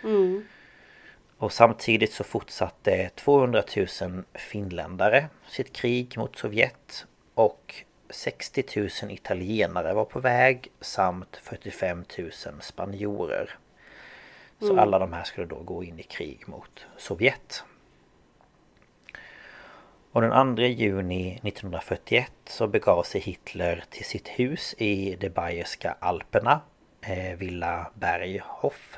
Mm. 0.03 0.45
Och 1.37 1.51
samtidigt 1.51 2.13
så 2.13 2.23
fortsatte 2.23 3.09
200 3.15 3.63
000 4.01 4.23
finländare 4.33 5.27
sitt 5.47 5.73
krig 5.73 6.17
mot 6.17 6.37
Sovjet 6.37 7.05
och 7.33 7.75
60 8.09 8.63
000 8.75 9.11
italienare 9.11 9.93
var 9.93 10.05
på 10.05 10.19
väg 10.19 10.71
samt 10.81 11.37
45 11.37 12.03
000 12.17 12.31
spanjorer. 12.61 13.57
Så 14.59 14.65
mm. 14.65 14.79
alla 14.79 14.99
de 14.99 15.13
här 15.13 15.23
skulle 15.23 15.47
då 15.47 15.59
gå 15.59 15.83
in 15.83 15.99
i 15.99 16.03
krig 16.03 16.47
mot 16.47 16.85
Sovjet. 16.97 17.63
Och 20.15 20.21
den 20.21 20.55
2 20.55 20.61
juni 20.61 21.39
1941 21.43 22.31
så 22.45 22.67
begav 22.67 23.03
sig 23.03 23.21
Hitler 23.21 23.83
till 23.89 24.05
sitt 24.05 24.27
hus 24.27 24.75
i 24.77 25.15
de 25.15 25.29
Bayerska 25.29 25.95
Alperna, 25.99 26.61
eh, 27.01 27.37
Villa 27.37 27.91
Berghof. 27.93 28.97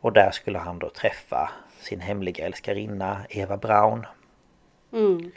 Och 0.00 0.12
där 0.12 0.30
skulle 0.30 0.58
han 0.58 0.78
då 0.78 0.90
träffa 0.90 1.50
sin 1.80 2.00
hemliga 2.00 2.46
älskarinna 2.46 3.20
Eva 3.30 3.56
Braun. 3.56 4.06
Mm. 4.92 5.30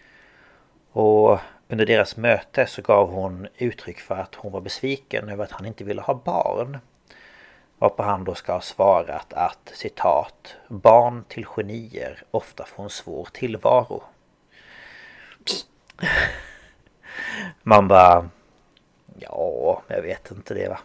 Och 0.91 1.39
under 1.67 1.85
deras 1.85 2.17
möte 2.17 2.65
så 2.65 2.81
gav 2.81 3.11
hon 3.11 3.47
uttryck 3.57 3.99
för 3.99 4.15
att 4.15 4.35
hon 4.35 4.51
var 4.51 4.61
besviken 4.61 5.29
över 5.29 5.43
att 5.43 5.51
han 5.51 5.65
inte 5.65 5.83
ville 5.83 6.01
ha 6.01 6.13
barn. 6.13 6.77
Varpå 7.77 8.03
han 8.03 8.23
då 8.23 8.35
ska 8.35 8.53
ha 8.53 8.61
svarat 8.61 9.33
att 9.33 9.71
citat 9.73 10.55
Barn 10.67 11.23
till 11.27 11.45
genier 11.45 12.23
ofta 12.31 12.65
får 12.65 12.83
en 12.83 12.89
svår 12.89 13.27
tillvaro. 13.33 14.03
Man 17.63 17.87
bara... 17.87 18.29
Ja, 19.19 19.83
jag 19.87 20.01
vet 20.01 20.31
inte 20.31 20.53
det 20.53 20.69
va. 20.69 20.79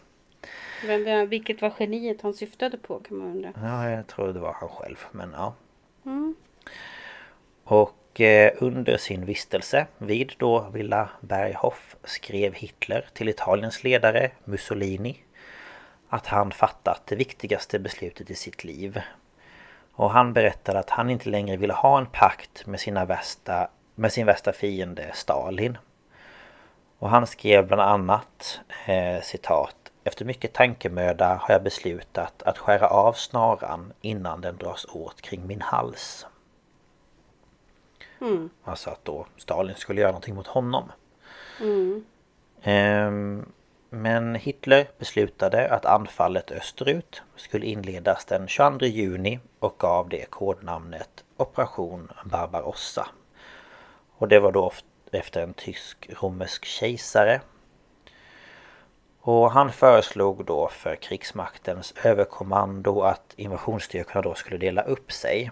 Men 0.87 1.29
vilket 1.29 1.62
var 1.62 1.72
geniet 1.79 2.22
han 2.22 2.35
syftade 2.35 2.79
på 2.79 2.98
kan 2.98 3.16
man 3.16 3.27
undra. 3.27 3.53
Ja, 3.62 3.90
jag 3.90 4.07
tror 4.07 4.33
det 4.33 4.40
var 4.40 4.53
han 4.53 4.68
själv. 4.68 4.96
Men 5.12 5.33
ja. 5.37 5.55
Mm. 6.05 6.35
Och 7.64 8.20
eh, 8.20 8.53
under 8.59 8.96
sin 8.96 9.24
vistelse 9.24 9.87
vid 9.98 10.33
då 10.38 10.70
Villa 10.72 11.09
Berghof 11.20 11.96
skrev 12.05 12.55
Hitler 12.55 13.07
till 13.12 13.29
Italiens 13.29 13.85
ledare 13.85 14.31
Mussolini 14.44 15.22
att 16.09 16.27
han 16.27 16.50
fattat 16.50 17.03
det 17.07 17.16
viktigaste 17.16 17.79
beslutet 17.79 18.31
i 18.31 18.35
sitt 18.35 18.64
liv. 18.64 19.00
Och 19.92 20.11
han 20.11 20.33
berättade 20.33 20.79
att 20.79 20.90
han 20.90 21.11
inte 21.11 21.29
längre 21.29 21.57
ville 21.57 21.72
ha 21.72 21.98
en 21.98 22.07
pakt 22.07 22.66
med, 22.66 22.81
sina 22.81 23.05
värsta, 23.05 23.68
med 23.94 24.12
sin 24.12 24.26
värsta 24.26 24.52
fiende 24.52 25.11
Stalin. 25.14 25.78
Och 26.98 27.11
han 27.11 27.26
skrev 27.26 27.66
bland 27.66 27.83
annat 27.83 28.61
eh, 28.87 29.22
citat 29.22 29.76
Efter 30.04 30.24
mycket 30.24 30.52
tankemöda 30.52 31.35
har 31.35 31.54
jag 31.54 31.62
beslutat 31.62 32.42
att 32.42 32.59
skära 32.59 32.88
av 32.88 33.12
snaran 33.12 33.92
innan 34.00 34.40
den 34.40 34.57
dras 34.57 34.87
åt 34.92 35.20
kring 35.20 35.46
min 35.46 35.61
hals. 35.61 36.26
Mm. 38.20 38.50
Alltså 38.64 38.90
att 38.90 39.04
då 39.04 39.26
Stalin 39.37 39.76
skulle 39.76 40.00
göra 40.00 40.11
någonting 40.11 40.35
mot 40.35 40.46
honom. 40.46 40.92
Mm. 41.61 42.04
Ehm, 42.62 43.52
men 43.90 44.35
Hitler 44.35 44.87
beslutade 44.98 45.70
att 45.70 45.85
anfallet 45.85 46.50
österut 46.50 47.22
skulle 47.37 47.66
inledas 47.66 48.24
den 48.24 48.48
22 48.48 48.87
juni 48.87 49.40
och 49.59 49.78
gav 49.78 50.09
det 50.09 50.30
kodnamnet 50.30 51.24
Operation 51.37 52.11
Barbarossa. 52.24 53.09
Och 54.16 54.29
det 54.29 54.40
var 54.40 54.53
då 54.53 54.72
efter 55.12 55.42
en 55.42 55.55
tysk-romersk 55.55 56.64
kejsare. 56.64 57.40
Och 59.20 59.50
han 59.50 59.72
föreslog 59.72 60.44
då 60.44 60.68
för 60.68 60.96
krigsmaktens 60.96 61.94
överkommando 62.05 63.00
att 63.00 63.35
invasionsstyrkorna 63.37 64.22
då 64.22 64.35
skulle 64.35 64.59
dela 64.59 64.83
upp 64.83 65.12
sig. 65.12 65.50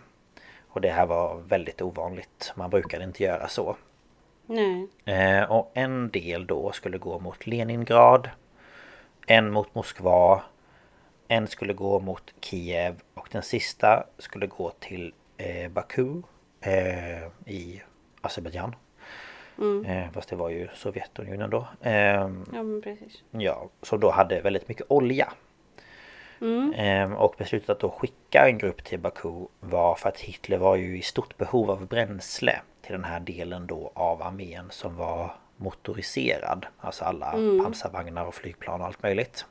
Och 0.69 0.81
det 0.81 0.91
här 0.91 1.07
var 1.07 1.37
väldigt 1.37 1.83
ovanligt. 1.83 2.53
Man 2.55 2.71
brukade 2.71 3.05
inte 3.05 3.23
göra 3.23 3.49
så. 3.49 3.77
Nej. 4.47 4.89
Eh, 5.05 5.51
och 5.51 5.71
en 5.75 6.11
del 6.11 6.47
då 6.47 6.73
skulle 6.73 6.99
gå 6.99 7.19
mot 7.19 7.47
Leningrad. 7.47 8.31
En 9.27 9.51
mot 9.51 9.75
Moskva. 9.75 10.43
En 11.29 11.47
skulle 11.47 11.73
gå 11.73 12.01
mot 12.01 12.35
Kiev. 12.41 13.01
Och 13.15 13.29
den 13.33 13.43
sista 13.43 14.05
skulle 14.19 14.47
gå 14.47 14.71
till 14.71 15.15
eh, 15.37 15.71
Baku 15.71 16.23
eh, 16.61 17.27
i 17.47 17.83
Azerbajdzjan. 18.23 18.75
Mm. 19.59 19.85
Eh, 19.85 20.11
fast 20.13 20.29
det 20.29 20.37
var 20.37 20.49
ju 20.49 20.69
Sovjetunionen 20.75 21.51
då. 21.51 21.67
Eh, 21.81 21.93
ja 21.93 22.29
men 22.63 22.83
precis. 22.83 23.23
Ja, 23.31 23.69
som 23.83 24.01
då 24.01 24.11
hade 24.11 24.41
väldigt 24.41 24.69
mycket 24.69 24.87
olja. 24.89 25.33
Mm. 26.41 26.73
Eh, 26.73 27.13
och 27.13 27.35
beslutet 27.39 27.71
att 27.71 27.81
då 27.81 27.91
skicka 27.91 28.49
en 28.49 28.59
grupp 28.59 28.85
till 28.85 28.99
Baku 28.99 29.47
var 29.61 29.95
för 29.95 30.09
att 30.09 30.21
Hitler 30.21 30.59
var 30.59 30.77
ju 30.77 30.99
i 30.99 31.03
stort 31.03 31.37
behov 31.37 31.71
av 31.71 31.87
bränsle 31.87 32.61
till 32.83 32.93
den 32.93 33.05
här 33.05 33.21
delen 33.21 33.67
då 33.67 33.93
av 33.95 34.23
armén 34.23 34.67
som 34.71 34.97
var 34.97 35.35
motoriserad. 35.57 36.67
Alltså 36.79 37.05
alla 37.05 37.33
mm. 37.33 37.65
pansarvagnar 37.65 38.27
och 38.27 38.35
flygplan 38.35 38.81
och 38.81 38.87
allt 38.87 39.03
möjligt. 39.03 39.47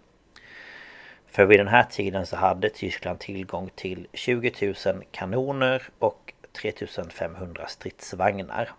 För 1.28 1.46
vid 1.46 1.60
den 1.60 1.68
här 1.68 1.84
tiden 1.84 2.26
så 2.26 2.36
hade 2.36 2.70
Tyskland 2.70 3.20
tillgång 3.20 3.70
till 3.76 4.08
20 4.14 4.74
000 4.86 5.04
kanoner 5.12 5.84
och 6.00 6.34
3500 6.54 7.68
stridsvagnar. 7.68 8.72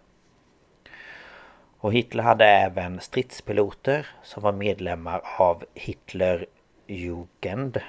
Och 1.78 1.92
Hitler 1.92 2.22
hade 2.22 2.44
även 2.44 3.00
stridspiloter 3.00 4.06
som 4.22 4.42
var 4.42 4.52
medlemmar 4.52 5.22
av 5.38 5.64
Hitlerjugend 5.74 7.80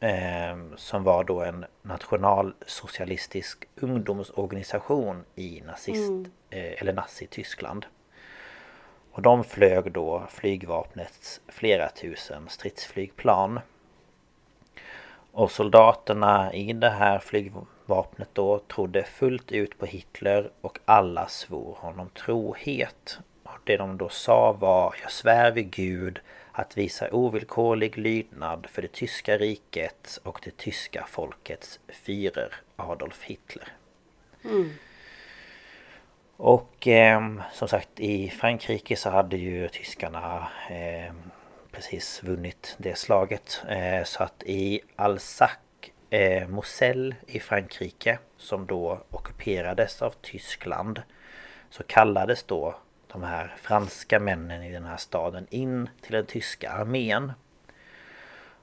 eh, 0.00 0.56
Som 0.76 1.04
var 1.04 1.24
då 1.24 1.42
en 1.42 1.64
nationalsocialistisk 1.82 3.68
ungdomsorganisation 3.76 5.24
i 5.34 5.62
nazist 5.66 6.08
mm. 6.08 6.30
eh, 6.50 6.80
eller 6.80 6.92
Nazityskland. 6.92 7.86
Och 9.12 9.22
de 9.22 9.44
flög 9.44 9.92
då 9.92 10.26
flygvapnets 10.28 11.40
flera 11.48 11.88
tusen 11.88 12.48
stridsflygplan. 12.48 13.60
Och 15.32 15.50
soldaterna 15.50 16.52
i 16.52 16.72
det 16.72 16.90
här 16.90 17.18
flygvapnet 17.90 18.28
då 18.32 18.58
trodde 18.58 19.04
fullt 19.04 19.52
ut 19.52 19.78
på 19.78 19.86
Hitler 19.86 20.50
och 20.60 20.78
alla 20.84 21.28
svor 21.28 21.74
honom 21.74 22.08
trohet. 22.08 23.18
Och 23.42 23.58
det 23.64 23.76
de 23.76 23.98
då 23.98 24.08
sa 24.08 24.52
var 24.52 24.94
Jag 25.02 25.12
svär 25.12 25.50
vid 25.50 25.70
Gud 25.70 26.20
att 26.52 26.76
visa 26.78 27.08
ovillkorlig 27.12 27.98
lydnad 27.98 28.66
för 28.70 28.82
det 28.82 28.92
tyska 28.92 29.36
riket 29.36 30.20
och 30.22 30.40
det 30.44 30.56
tyska 30.56 31.06
folkets 31.08 31.80
Führer 31.88 32.52
Adolf 32.76 33.22
Hitler. 33.22 33.68
Mm. 34.44 34.70
Och 36.36 36.88
eh, 36.88 37.20
som 37.52 37.68
sagt 37.68 38.00
i 38.00 38.30
Frankrike 38.30 38.96
så 38.96 39.10
hade 39.10 39.36
ju 39.36 39.68
tyskarna 39.68 40.48
eh, 40.70 41.14
precis 41.72 42.22
vunnit 42.22 42.76
det 42.78 42.98
slaget. 42.98 43.62
Eh, 43.68 44.04
så 44.04 44.22
att 44.22 44.42
i 44.46 44.80
Alsace, 44.96 45.56
eh, 46.10 46.48
Moselle 46.48 47.16
i 47.26 47.40
Frankrike 47.40 48.18
som 48.36 48.66
då 48.66 49.00
ockuperades 49.10 50.02
av 50.02 50.14
Tyskland 50.20 51.02
så 51.70 51.82
kallades 51.82 52.42
då 52.42 52.74
de 53.12 53.22
här 53.22 53.54
franska 53.56 54.20
männen 54.20 54.62
i 54.62 54.72
den 54.72 54.84
här 54.84 54.96
staden 54.96 55.46
in 55.50 55.88
till 56.00 56.12
den 56.12 56.26
tyska 56.26 56.70
armén. 56.70 57.32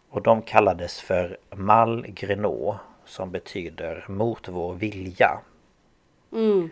Och 0.10 0.22
de 0.22 0.42
kallades 0.42 1.02
för 1.02 1.38
Malgrenot 1.56 2.76
som 3.06 3.32
betyder 3.32 4.06
mot 4.08 4.48
vår 4.48 4.74
vilja. 4.74 5.42
Mm. 6.32 6.70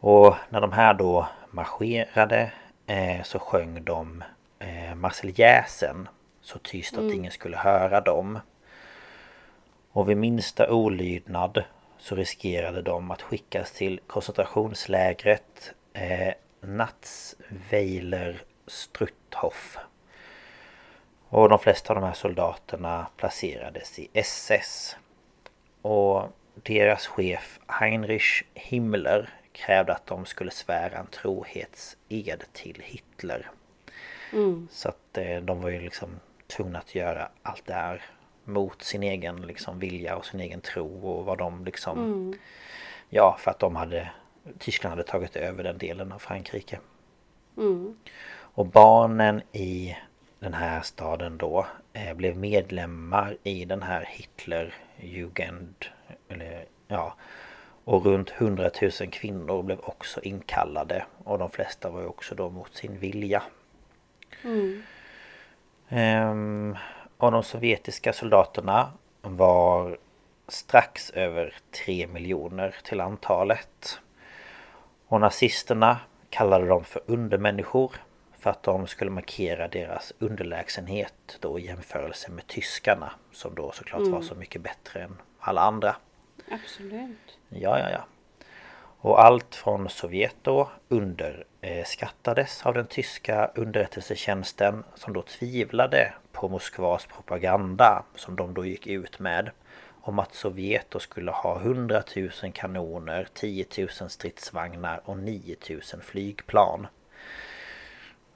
Och 0.00 0.34
när 0.48 0.60
de 0.60 0.72
här 0.72 0.94
då 0.94 1.28
marscherade 1.50 2.52
eh, 2.86 3.22
så 3.22 3.38
sjöng 3.38 3.84
de 3.84 4.24
eh, 4.58 4.94
Marseljäsen 4.94 6.08
så 6.40 6.58
tyst 6.58 6.92
att 6.92 7.00
mm. 7.00 7.12
ingen 7.12 7.32
skulle 7.32 7.56
höra 7.56 8.00
dem. 8.00 8.38
Och 9.96 10.08
vid 10.08 10.16
minsta 10.16 10.72
olydnad 10.72 11.64
så 11.98 12.14
riskerade 12.14 12.82
de 12.82 13.10
att 13.10 13.22
skickas 13.22 13.72
till 13.72 14.00
koncentrationslägret 14.06 15.74
eh, 15.92 16.34
Natzweiler 16.60 18.42
Strutthof. 18.66 19.78
Och 21.28 21.48
de 21.48 21.58
flesta 21.58 21.92
av 21.92 22.00
de 22.00 22.06
här 22.06 22.14
soldaterna 22.14 23.06
placerades 23.16 23.98
i 23.98 24.08
SS. 24.12 24.96
Och 25.82 26.28
deras 26.54 27.06
chef 27.06 27.60
Heinrich 27.66 28.44
Himmler 28.54 29.30
krävde 29.52 29.92
att 29.92 30.06
de 30.06 30.26
skulle 30.26 30.50
svära 30.50 30.98
en 30.98 31.06
trohetsed 31.06 32.44
till 32.52 32.82
Hitler. 32.84 33.50
Mm. 34.32 34.68
Så 34.70 34.88
att 34.88 35.18
eh, 35.18 35.36
de 35.36 35.60
var 35.62 35.70
ju 35.70 35.80
liksom 35.80 36.20
tvungna 36.46 36.78
att 36.78 36.94
göra 36.94 37.28
allt 37.42 37.66
det 37.66 37.74
här 37.74 38.02
mot 38.46 38.82
sin 38.82 39.02
egen 39.02 39.42
liksom 39.42 39.78
vilja 39.78 40.16
och 40.16 40.26
sin 40.26 40.40
egen 40.40 40.60
tro 40.60 41.08
och 41.08 41.24
vad 41.24 41.38
de 41.38 41.64
liksom... 41.64 41.98
Mm. 41.98 42.38
Ja, 43.08 43.36
för 43.40 43.50
att 43.50 43.58
de 43.58 43.76
hade 43.76 44.10
Tyskland 44.58 44.90
hade 44.90 45.08
tagit 45.08 45.36
över 45.36 45.64
den 45.64 45.78
delen 45.78 46.12
av 46.12 46.18
Frankrike. 46.18 46.80
Mm. 47.56 47.96
Och 48.28 48.66
barnen 48.66 49.42
i 49.52 49.96
den 50.38 50.54
här 50.54 50.80
staden 50.80 51.38
då 51.38 51.66
eh, 51.92 52.14
blev 52.14 52.36
medlemmar 52.36 53.36
i 53.42 53.64
den 53.64 53.82
här 53.82 54.04
Hitlerjugend. 54.08 55.74
Eller 56.28 56.64
ja. 56.88 57.16
Och 57.84 58.04
runt 58.04 58.30
100 58.30 58.70
000 58.82 58.90
kvinnor 58.90 59.62
blev 59.62 59.78
också 59.80 60.20
inkallade. 60.20 61.06
Och 61.24 61.38
de 61.38 61.50
flesta 61.50 61.90
var 61.90 62.00
ju 62.00 62.06
också 62.06 62.34
då 62.34 62.50
mot 62.50 62.74
sin 62.74 62.98
vilja. 62.98 63.42
Mm. 64.44 64.82
Ehm, 65.88 66.76
och 67.18 67.32
de 67.32 67.42
sovjetiska 67.42 68.12
soldaterna 68.12 68.92
var 69.22 69.98
strax 70.48 71.10
över 71.10 71.54
3 71.84 72.06
miljoner 72.06 72.76
till 72.84 73.00
antalet. 73.00 74.00
Och 75.08 75.20
nazisterna 75.20 76.00
kallade 76.30 76.66
dem 76.66 76.84
för 76.84 77.02
undermänniskor 77.06 77.92
för 78.38 78.50
att 78.50 78.62
de 78.62 78.86
skulle 78.86 79.10
markera 79.10 79.68
deras 79.68 80.12
underlägsenhet 80.18 81.38
då 81.40 81.58
i 81.58 81.66
jämförelse 81.66 82.30
med 82.30 82.46
tyskarna 82.46 83.12
som 83.32 83.54
då 83.54 83.72
såklart 83.72 84.00
mm. 84.00 84.12
var 84.12 84.22
så 84.22 84.34
mycket 84.34 84.62
bättre 84.62 85.02
än 85.02 85.16
alla 85.40 85.60
andra. 85.60 85.96
Absolut. 86.50 87.38
Ja, 87.48 87.78
ja, 87.78 87.90
ja. 87.90 88.04
Och 88.98 89.24
allt 89.24 89.54
från 89.54 89.88
Sovjet 89.88 90.36
då 90.42 90.70
underskattades 90.88 92.66
av 92.66 92.74
den 92.74 92.86
tyska 92.86 93.50
underrättelsetjänsten 93.54 94.84
som 94.94 95.12
då 95.12 95.22
tvivlade 95.22 96.12
på 96.36 96.48
Moskvas 96.48 97.06
propaganda 97.06 98.02
som 98.14 98.36
de 98.36 98.54
då 98.54 98.64
gick 98.64 98.86
ut 98.86 99.18
med 99.18 99.50
om 100.00 100.18
att 100.18 100.34
Sovjet 100.34 100.86
då 100.88 100.98
skulle 100.98 101.30
ha 101.30 101.60
100 101.60 102.02
000 102.16 102.30
kanoner, 102.52 103.28
10 103.34 103.66
000 104.00 104.10
stridsvagnar 104.10 105.00
och 105.04 105.18
9 105.18 105.56
000 105.70 105.80
flygplan. 106.02 106.86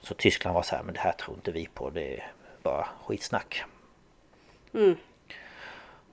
Så 0.01 0.15
Tyskland 0.15 0.55
var 0.55 0.63
så 0.63 0.77
här, 0.77 0.83
men 0.83 0.95
det 0.95 1.01
här 1.01 1.13
tror 1.13 1.37
inte 1.37 1.53
vi 1.53 1.67
på, 1.75 1.91
det 1.91 2.17
är 2.17 2.33
bara 2.63 2.87
skitsnack. 3.07 3.65
Mm. 4.75 4.97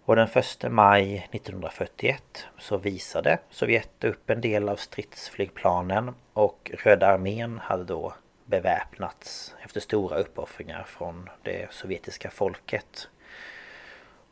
Och 0.06 0.16
den 0.16 0.28
1 0.34 0.72
maj 0.72 1.28
1941 1.32 2.46
så 2.58 2.78
visade 2.78 3.40
Sovjet 3.50 4.04
upp 4.04 4.30
en 4.30 4.42
del 4.42 4.70
av 4.70 4.76
stridsflygplanen 4.76 6.16
och 6.34 6.72
Röda 6.74 7.08
armén 7.08 7.60
hade 7.64 7.84
då 7.84 8.14
beväpnats 8.48 9.56
efter 9.64 9.80
stora 9.80 10.18
uppoffringar 10.18 10.84
från 10.84 11.30
det 11.44 11.72
sovjetiska 11.72 12.30
folket. 12.30 13.10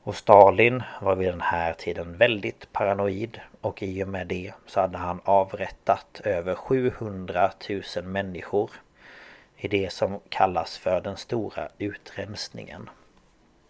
Och 0.04 0.15
Stalin 0.15 0.84
var 1.01 1.15
vid 1.15 1.28
den 1.28 1.41
här 1.41 1.73
tiden 1.73 2.17
väldigt 2.17 2.71
paranoid 2.71 3.41
och 3.62 3.84
i 3.84 4.04
och 4.04 4.08
med 4.08 4.28
det 4.28 4.54
så 4.65 4.82
hade 4.82 4.97
han 4.97 5.21
avrättat 5.23 6.21
över 6.23 6.56
700 6.56 7.51
000 7.95 8.04
människor 8.04 8.71
i 9.58 9.67
det 9.67 9.93
som 9.93 10.19
kallas 10.30 10.78
för 10.78 11.01
den 11.01 11.17
stora 11.17 11.69
utrensningen. 11.78 12.89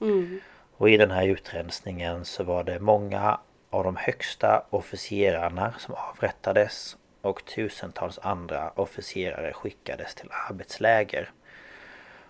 Mm. 0.01 0.39
Och 0.77 0.89
i 0.89 0.97
den 0.97 1.11
här 1.11 1.27
utrensningen 1.27 2.25
så 2.25 2.43
var 2.43 2.63
det 2.63 2.79
många 2.79 3.39
av 3.69 3.83
de 3.83 3.95
högsta 3.95 4.63
officerarna 4.69 5.73
som 5.77 5.95
avrättades 5.95 6.97
och 7.25 7.45
tusentals 7.45 8.19
andra 8.21 8.71
officerare 8.75 9.53
skickades 9.53 10.15
till 10.15 10.29
arbetsläger. 10.49 11.31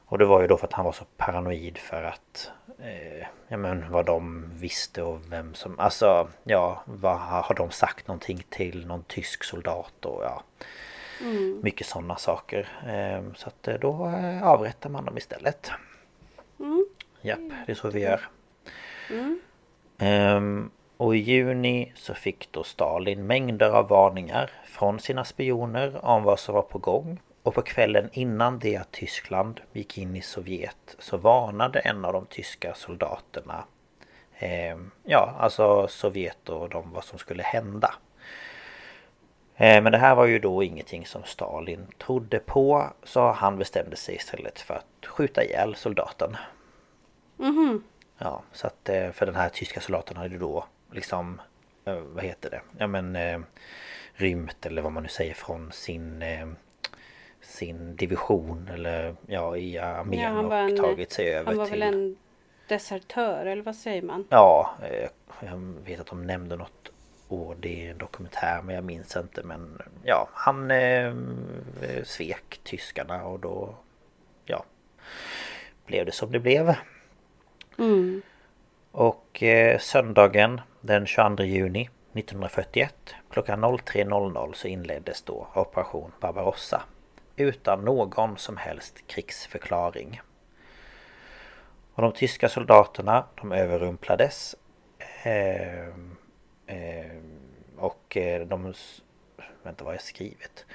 Och 0.05 0.17
det 0.17 0.25
var 0.25 0.41
ju 0.41 0.47
då 0.47 0.58
för 0.58 0.67
att 0.67 0.73
han 0.73 0.86
var 0.86 0.91
så 0.91 1.05
paranoid 1.17 1.77
för 1.77 2.03
att 2.03 2.51
eh, 2.79 3.27
Ja 3.47 3.58
men 3.58 3.91
vad 3.91 4.05
de 4.05 4.49
visste 4.53 5.03
och 5.03 5.19
vem 5.31 5.53
som 5.53 5.79
Alltså 5.79 6.27
ja 6.43 6.84
vad 6.86 7.19
har 7.19 7.55
de 7.55 7.71
sagt 7.71 8.08
någonting 8.08 8.45
till 8.49 8.88
någon 8.88 9.03
tysk 9.03 9.43
soldat 9.43 10.05
och 10.05 10.23
ja 10.23 10.43
mm. 11.21 11.60
Mycket 11.63 11.88
sådana 11.88 12.15
saker 12.15 12.69
eh, 12.88 13.34
Så 13.36 13.47
att 13.47 13.67
eh, 13.67 13.75
då 13.75 14.08
eh, 14.08 14.43
avrättar 14.43 14.89
man 14.89 15.05
dem 15.05 15.17
istället 15.17 15.71
mm. 16.60 16.86
Japp, 17.21 17.39
det 17.65 17.71
är 17.71 17.75
så 17.75 17.89
vi 17.89 17.99
gör 18.01 18.21
mm. 19.10 19.39
um, 20.38 20.71
och 20.97 21.15
i 21.15 21.19
juni 21.19 21.91
så 21.95 22.13
fick 22.13 22.51
då 22.51 22.63
Stalin 22.63 23.27
mängder 23.27 23.69
av 23.69 23.88
varningar 23.88 24.51
från 24.65 24.99
sina 24.99 25.25
spioner 25.25 26.05
om 26.05 26.23
vad 26.23 26.39
som 26.39 26.55
var 26.55 26.62
på 26.62 26.77
gång. 26.77 27.19
Och 27.43 27.53
på 27.53 27.62
kvällen 27.62 28.10
innan 28.13 28.60
det 28.60 28.77
att 28.77 28.91
Tyskland 28.91 29.62
gick 29.73 29.97
in 29.97 30.15
i 30.15 30.21
Sovjet 30.21 30.95
så 30.99 31.17
varnade 31.17 31.79
en 31.79 32.05
av 32.05 32.13
de 32.13 32.25
tyska 32.25 32.73
soldaterna 32.73 33.63
eh, 34.38 34.77
Ja, 35.03 35.36
alltså 35.39 35.88
Sovjet 35.88 36.49
och 36.49 36.69
de 36.69 36.91
vad 36.91 37.03
som 37.03 37.19
skulle 37.19 37.43
hända. 37.43 37.93
Eh, 39.55 39.84
men 39.84 39.91
det 39.91 39.97
här 39.97 40.15
var 40.15 40.25
ju 40.25 40.39
då 40.39 40.63
ingenting 40.63 41.05
som 41.05 41.23
Stalin 41.23 41.88
trodde 41.97 42.39
på 42.39 42.88
så 43.03 43.31
han 43.31 43.58
bestämde 43.58 43.95
sig 43.95 44.15
istället 44.15 44.60
för 44.60 44.73
att 44.73 45.05
skjuta 45.05 45.43
ihjäl 45.43 45.75
soldaten. 45.75 46.38
Mhm. 47.38 47.84
Ja, 48.17 48.41
så 48.51 48.67
att 48.67 48.89
eh, 48.89 49.12
för 49.12 49.25
den 49.25 49.36
här 49.36 49.49
tyska 49.49 49.81
soldaten 49.81 50.17
hade 50.17 50.38
då 50.38 50.65
liksom 50.95 51.41
eh, 51.86 51.95
Vad 51.95 52.23
heter 52.23 52.49
det? 52.49 52.62
Ja 52.77 52.88
men 52.88 53.15
eh, 53.15 53.39
Rymt 54.13 54.65
eller 54.65 54.81
vad 54.81 54.91
man 54.91 55.03
nu 55.03 55.10
säger 55.10 55.34
från 55.34 55.71
sin 55.71 56.21
eh, 56.21 56.47
Sin 57.41 57.95
division 57.95 58.69
eller 58.73 59.15
ja 59.27 59.58
i 59.58 59.77
armén 59.77 60.21
ja, 60.21 60.39
och 60.39 60.55
en, 60.55 60.77
tagit 60.77 61.12
sig 61.12 61.34
över 61.34 61.43
till 61.43 61.47
Han 61.47 61.58
var 61.58 61.65
till... 61.65 61.79
väl 61.79 61.93
en 61.93 62.15
desertör 62.67 63.45
eller 63.45 63.63
vad 63.63 63.75
säger 63.75 64.01
man? 64.01 64.27
Ja 64.29 64.75
Jag 65.39 65.58
vet 65.86 65.99
att 65.99 66.08
de 66.08 66.27
nämnde 66.27 66.55
något 66.55 66.91
ord 67.27 67.65
i 67.65 67.88
en 67.88 67.97
dokumentär 67.97 68.62
men 68.62 68.75
jag 68.75 68.84
minns 68.84 69.15
inte 69.15 69.43
men 69.43 69.81
ja 70.03 70.29
han 70.34 70.71
eh, 70.71 71.13
svek 72.03 72.60
tyskarna 72.63 73.25
och 73.25 73.39
då 73.39 73.75
ja 74.45 74.65
blev 75.86 76.05
det 76.05 76.12
som 76.12 76.31
det 76.31 76.39
blev. 76.39 76.75
Mm. 77.77 78.21
Och 78.91 79.43
eh, 79.43 79.79
söndagen 79.79 80.62
den 80.85 81.05
22 81.05 81.43
juni 81.43 81.89
1941 82.13 83.15
klockan 83.29 83.65
03.00 83.65 84.53
så 84.53 84.67
inleddes 84.67 85.21
då 85.21 85.47
Operation 85.53 86.11
Barbarossa 86.19 86.83
utan 87.35 87.85
någon 87.85 88.37
som 88.37 88.57
helst 88.57 89.07
krigsförklaring. 89.07 90.21
Och 91.93 92.01
de 92.01 92.11
tyska 92.11 92.49
soldaterna 92.49 93.25
de 93.35 93.51
överrumplades 93.51 94.55
eh, 95.23 95.87
eh, 96.67 97.17
och 97.77 98.17
eh, 98.17 98.47
de... 98.47 98.73
Vänta 99.63 99.83
vad 99.83 99.85
har 99.85 99.93
jag 99.93 100.01
skrivit? 100.01 100.65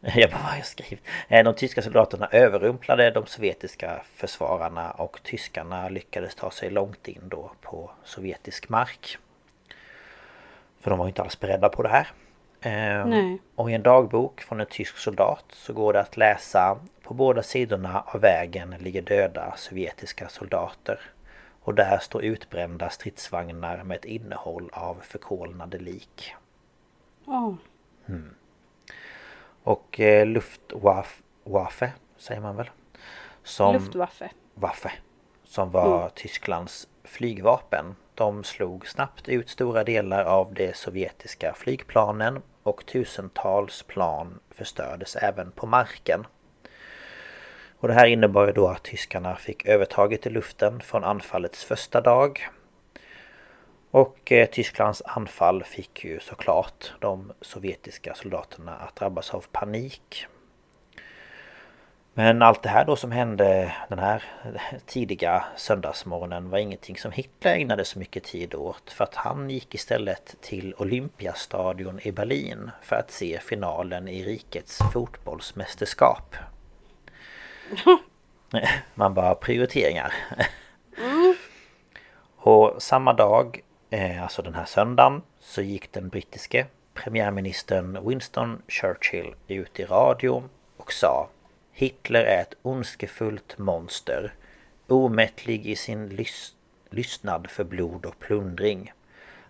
Jag 0.00 0.30
bara, 0.30 0.36
vad 0.36 0.50
har 0.50 0.56
jag 0.56 0.66
skrivit? 0.66 1.04
Eh, 1.28 1.44
de 1.44 1.54
tyska 1.54 1.82
soldaterna 1.82 2.28
överrumplade 2.32 3.10
de 3.10 3.26
sovjetiska 3.26 4.02
försvararna 4.14 4.90
och 4.90 5.22
tyskarna 5.22 5.88
lyckades 5.88 6.34
ta 6.34 6.50
sig 6.50 6.70
långt 6.70 7.08
in 7.08 7.22
då 7.28 7.52
på 7.60 7.90
sovjetisk 8.04 8.68
mark. 8.68 9.18
För 10.80 10.90
de 10.90 10.98
var 10.98 11.08
inte 11.08 11.22
alls 11.22 11.40
beredda 11.40 11.68
på 11.68 11.82
det 11.82 11.88
här. 11.88 12.08
Ehm, 12.60 13.10
Nej. 13.10 13.38
Och 13.54 13.70
i 13.70 13.74
en 13.74 13.82
dagbok 13.82 14.40
från 14.40 14.60
en 14.60 14.66
tysk 14.66 14.98
soldat 14.98 15.44
så 15.52 15.72
går 15.72 15.92
det 15.92 16.00
att 16.00 16.16
läsa 16.16 16.78
på 17.02 17.14
båda 17.14 17.42
sidorna 17.42 18.04
av 18.06 18.20
vägen 18.20 18.74
ligger 18.78 19.02
döda 19.02 19.54
sovjetiska 19.56 20.28
soldater. 20.28 21.00
Och 21.62 21.74
där 21.74 21.98
står 21.98 22.24
utbrända 22.24 22.90
stridsvagnar 22.90 23.84
med 23.84 23.96
ett 23.96 24.04
innehåll 24.04 24.70
av 24.72 24.96
förkolnade 25.00 25.78
lik. 25.78 26.34
Oh. 27.26 27.54
Mm. 28.08 28.34
Och 29.62 30.00
eh, 30.00 30.26
Luftwaffe 30.26 31.92
säger 32.16 32.40
man 32.40 32.56
väl? 32.56 32.70
Som, 33.42 33.74
Luftwaffe. 33.74 34.30
Waffe. 34.54 34.92
Som 35.44 35.70
var 35.70 36.00
mm. 36.00 36.10
Tysklands 36.14 36.88
flygvapen. 37.04 37.96
De 38.14 38.44
slog 38.44 38.88
snabbt 38.88 39.28
ut 39.28 39.48
stora 39.48 39.84
delar 39.84 40.24
av 40.24 40.54
de 40.54 40.72
sovjetiska 40.74 41.54
flygplanen 41.54 42.42
och 42.62 42.86
tusentals 42.86 43.82
plan 43.82 44.40
förstördes 44.50 45.16
även 45.16 45.50
på 45.50 45.66
marken. 45.66 46.26
Och 47.78 47.88
det 47.88 47.94
här 47.94 48.06
innebar 48.06 48.52
då 48.52 48.68
att 48.68 48.82
tyskarna 48.82 49.36
fick 49.36 49.66
övertaget 49.66 50.26
i 50.26 50.30
luften 50.30 50.80
från 50.80 51.04
anfallets 51.04 51.64
första 51.64 52.00
dag. 52.00 52.48
Och 53.90 54.32
eh, 54.32 54.48
Tysklands 54.48 55.02
anfall 55.04 55.64
fick 55.64 56.04
ju 56.04 56.20
såklart 56.20 56.92
de 56.98 57.32
sovjetiska 57.40 58.14
soldaterna 58.14 58.76
att 58.76 58.96
drabbas 58.96 59.34
av 59.34 59.44
panik. 59.52 60.26
Men 62.14 62.42
allt 62.42 62.62
det 62.62 62.68
här 62.68 62.84
då 62.84 62.96
som 62.96 63.12
hände 63.12 63.74
den 63.88 63.98
här 63.98 64.24
tidiga 64.86 65.44
söndagsmorgonen 65.56 66.50
var 66.50 66.58
ingenting 66.58 66.96
som 66.96 67.12
Hitler 67.12 67.54
ägnade 67.54 67.84
så 67.84 67.98
mycket 67.98 68.24
tid 68.24 68.54
åt. 68.54 68.90
För 68.90 69.04
att 69.04 69.14
han 69.14 69.50
gick 69.50 69.74
istället 69.74 70.36
till 70.40 70.74
Olympiastadion 70.78 72.00
i 72.02 72.12
Berlin 72.12 72.70
för 72.82 72.96
att 72.96 73.10
se 73.10 73.40
finalen 73.40 74.08
i 74.08 74.24
rikets 74.24 74.78
fotbollsmästerskap. 74.92 76.36
Man 78.94 79.14
bara 79.14 79.34
prioriteringar. 79.34 80.14
Mm. 80.98 81.34
Och 82.36 82.82
samma 82.82 83.12
dag, 83.12 83.60
eh, 83.90 84.22
alltså 84.22 84.42
den 84.42 84.54
här 84.54 84.64
söndagen, 84.64 85.22
så 85.40 85.62
gick 85.62 85.92
den 85.92 86.08
brittiske 86.08 86.66
premiärministern 86.94 88.08
Winston 88.08 88.62
Churchill 88.68 89.34
ut 89.48 89.80
i 89.80 89.84
radio 89.84 90.42
och 90.76 90.92
sa 90.92 91.28
Hitler 91.80 92.24
är 92.24 92.42
ett 92.42 92.54
ondskefullt 92.62 93.58
monster. 93.58 94.34
Omättlig 94.86 95.66
i 95.66 95.76
sin 95.76 96.08
lys 96.08 96.54
lystnad 96.90 97.50
för 97.50 97.64
blod 97.64 98.06
och 98.06 98.18
plundring. 98.18 98.92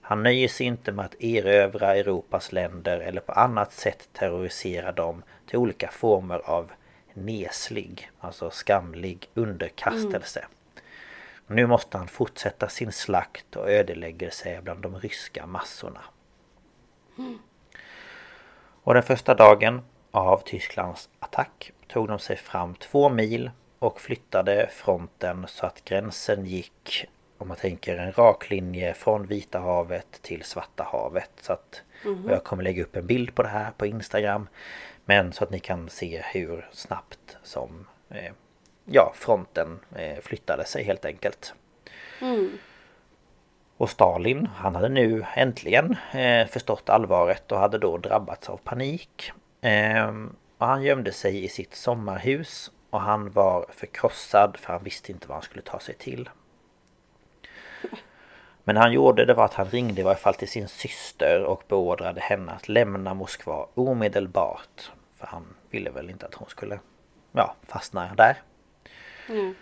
Han 0.03 0.23
nöjer 0.23 0.49
sig 0.49 0.67
inte 0.67 0.93
med 0.93 1.05
att 1.05 1.23
erövra 1.23 1.97
Europas 1.97 2.53
länder 2.53 3.01
eller 3.01 3.21
på 3.21 3.33
annat 3.33 3.73
sätt 3.73 4.09
terrorisera 4.13 4.93
dem 4.93 5.23
till 5.47 5.59
olika 5.59 5.89
former 5.89 6.39
av 6.39 6.71
neslig, 7.15 8.11
alltså 8.21 8.51
skamlig 8.51 9.29
underkastelse. 9.35 10.41
Mm. 10.41 11.57
Nu 11.57 11.67
måste 11.67 11.99
han 11.99 12.09
fortsätta 12.09 12.69
sin 12.69 12.93
slakt 12.93 13.57
och 13.57 13.71
ödeläggelse 13.71 14.61
bland 14.63 14.83
de 14.83 14.99
ryska 15.01 15.47
massorna. 15.47 16.01
Mm. 17.19 17.39
Och 18.83 18.95
den 18.95 19.03
första 19.03 19.35
dagen 19.35 19.83
av 20.11 20.43
Tysklands 20.45 21.09
attack 21.19 21.73
tog 21.93 22.09
de 22.09 22.19
sig 22.19 22.37
fram 22.37 22.75
två 22.75 23.09
mil 23.09 23.51
och 23.79 24.01
flyttade 24.01 24.69
fronten 24.73 25.47
så 25.49 25.67
att 25.67 25.85
gränsen 25.85 26.47
gick 26.47 27.07
om 27.39 27.49
man 27.49 27.57
tänker 27.57 27.97
en 27.97 28.13
rak 28.13 28.51
linje 28.51 28.95
från 28.95 29.27
Vita 29.27 29.59
havet 29.59 30.23
till 30.23 30.43
Svarta 30.43 30.85
havet. 30.93 31.31
Så 31.41 31.53
att 31.53 31.83
mm. 32.05 32.29
Jag 32.29 32.45
kommer 32.45 32.63
lägga 32.63 32.83
upp 32.83 32.97
en 32.97 33.07
bild 33.07 33.35
på 33.35 33.43
det 33.43 33.49
här 33.49 33.71
på 33.77 33.87
Instagram. 33.87 34.49
Men 35.05 35.33
så 35.33 35.45
att 35.45 35.51
ni 35.51 35.59
kan 35.59 35.89
se 35.89 36.23
hur 36.33 36.69
snabbt 36.73 37.37
som 37.43 37.87
eh, 38.11 38.33
ja, 38.85 39.13
fronten 39.17 39.79
eh, 39.97 40.19
flyttade 40.23 40.65
sig 40.65 40.85
helt 40.85 41.05
enkelt. 41.05 41.55
Mm. 42.21 42.59
Och 43.77 43.91
Stalin, 43.91 44.49
han 44.57 44.75
hade 44.75 44.89
nu 44.89 45.25
äntligen 45.35 45.97
eh, 46.13 46.47
förstått 46.47 46.89
allvaret 46.89 47.53
och 47.53 47.59
hade 47.59 47.79
då 47.79 47.97
drabbats 47.97 48.49
av 48.49 48.57
panik. 48.57 49.33
Och 50.61 50.67
han 50.67 50.83
gömde 50.83 51.13
sig 51.13 51.45
i 51.45 51.49
sitt 51.49 51.75
sommarhus 51.75 52.71
och 52.91 53.01
han 53.01 53.31
var 53.31 53.67
förkrossad 53.71 54.57
för 54.57 54.73
han 54.73 54.85
visste 54.85 55.13
inte 55.13 55.29
vad 55.29 55.35
han 55.35 55.43
skulle 55.43 55.63
ta 55.63 55.81
sig 55.81 55.95
till. 55.95 56.29
Men 58.65 58.77
han 58.77 58.93
gjorde 58.93 59.25
det 59.25 59.35
var 59.35 59.45
att 59.45 59.55
han 59.55 59.67
ringde 59.67 60.01
i 60.01 60.05
varje 60.05 60.19
fall 60.19 60.35
till 60.35 60.49
sin 60.49 60.69
syster 60.69 61.43
och 61.45 61.63
beordrade 61.69 62.21
henne 62.21 62.53
att 62.53 62.69
lämna 62.69 63.15
Moskva 63.15 63.67
omedelbart. 63.75 64.93
För 65.17 65.27
han 65.27 65.47
ville 65.71 65.91
väl 65.91 66.11
inte 66.11 66.27
att 66.27 66.35
hon 66.35 66.49
skulle 66.49 66.79
ja, 67.33 67.55
fastna 67.63 68.15
där. 68.15 68.37
Mm. 69.29 69.55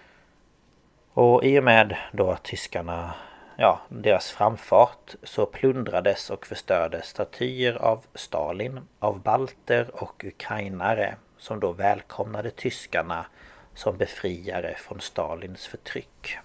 Och 1.12 1.44
i 1.44 1.58
och 1.58 1.64
med 1.64 1.96
då 2.12 2.30
att 2.30 2.42
tyskarna, 2.42 3.14
ja, 3.60 3.80
deras 3.88 4.30
framfart 4.30 5.14
så 5.22 5.46
plundrades 5.46 6.30
och 6.30 6.46
förstördes 6.46 7.06
statyer 7.06 7.74
av 7.74 8.04
Stalin, 8.14 8.80
av 8.98 9.20
balter 9.22 10.02
och 10.02 10.24
ukrainare 10.24 11.16
som 11.38 11.60
då 11.60 11.72
välkomnade 11.72 12.50
tyskarna 12.50 13.26
som 13.74 13.96
befriare 13.96 14.74
från 14.74 15.00
Stalins 15.00 15.66
förtryck. 15.66 16.38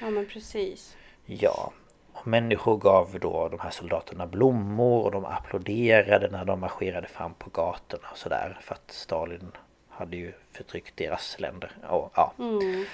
Ja 0.00 0.10
men 0.10 0.26
precis. 0.26 0.96
Ja, 1.24 1.72
och 2.12 2.26
människor 2.26 2.76
gav 2.76 3.18
då 3.20 3.48
de 3.48 3.60
här 3.60 3.70
soldaterna 3.70 4.26
blommor 4.26 5.04
och 5.04 5.12
de 5.12 5.24
applåderade 5.24 6.28
när 6.30 6.44
de 6.44 6.60
marscherade 6.60 7.08
fram 7.08 7.34
på 7.34 7.50
gatorna 7.50 8.08
och 8.10 8.18
sådär. 8.18 8.58
För 8.62 8.74
att 8.74 8.90
Stalin 8.90 9.52
hade 9.88 10.16
ju 10.16 10.32
förtryckt 10.52 10.96
deras 10.96 11.40
länder. 11.40 11.72
Och, 11.88 12.12
ja. 12.14 12.32
Mm. 12.38 12.84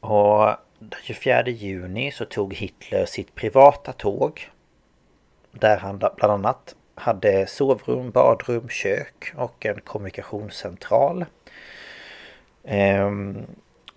och 0.00 0.56
den 0.90 1.00
24 1.02 1.48
juni 1.48 2.10
så 2.10 2.24
tog 2.24 2.54
Hitler 2.54 3.06
sitt 3.06 3.34
privata 3.34 3.92
tåg. 3.92 4.50
Där 5.50 5.76
han 5.76 5.98
bland 5.98 6.22
annat 6.22 6.74
hade 6.94 7.46
sovrum, 7.46 8.10
badrum, 8.10 8.68
kök 8.68 9.32
och 9.36 9.66
en 9.66 9.80
kommunikationscentral. 9.80 11.24
Ehm, 12.64 13.46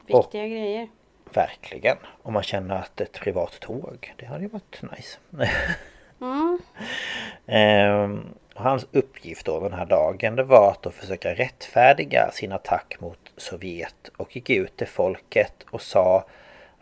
Viktiga 0.05 0.47
grejer. 0.47 0.87
Verkligen. 1.33 1.97
Om 2.21 2.33
man 2.33 2.43
känner 2.43 2.75
att 2.75 3.01
ett 3.01 3.19
privat 3.19 3.59
tåg, 3.59 4.13
det 4.17 4.25
hade 4.25 4.43
ju 4.43 4.49
varit 4.49 4.81
nice. 4.81 5.17
Mm. 6.21 6.59
Ehm, 7.45 8.23
hans 8.53 8.87
uppgift 8.91 9.45
då 9.45 9.59
den 9.59 9.73
här 9.73 9.85
dagen 9.85 10.35
det 10.35 10.43
var 10.43 10.71
att 10.71 10.81
då 10.81 10.91
försöka 10.91 11.33
rättfärdiga 11.33 12.31
sin 12.31 12.51
attack 12.51 12.95
mot 12.99 13.19
Sovjet 13.37 14.09
och 14.17 14.35
gick 14.35 14.49
ut 14.49 14.77
till 14.77 14.87
folket 14.87 15.65
och 15.69 15.81
sa 15.81 16.25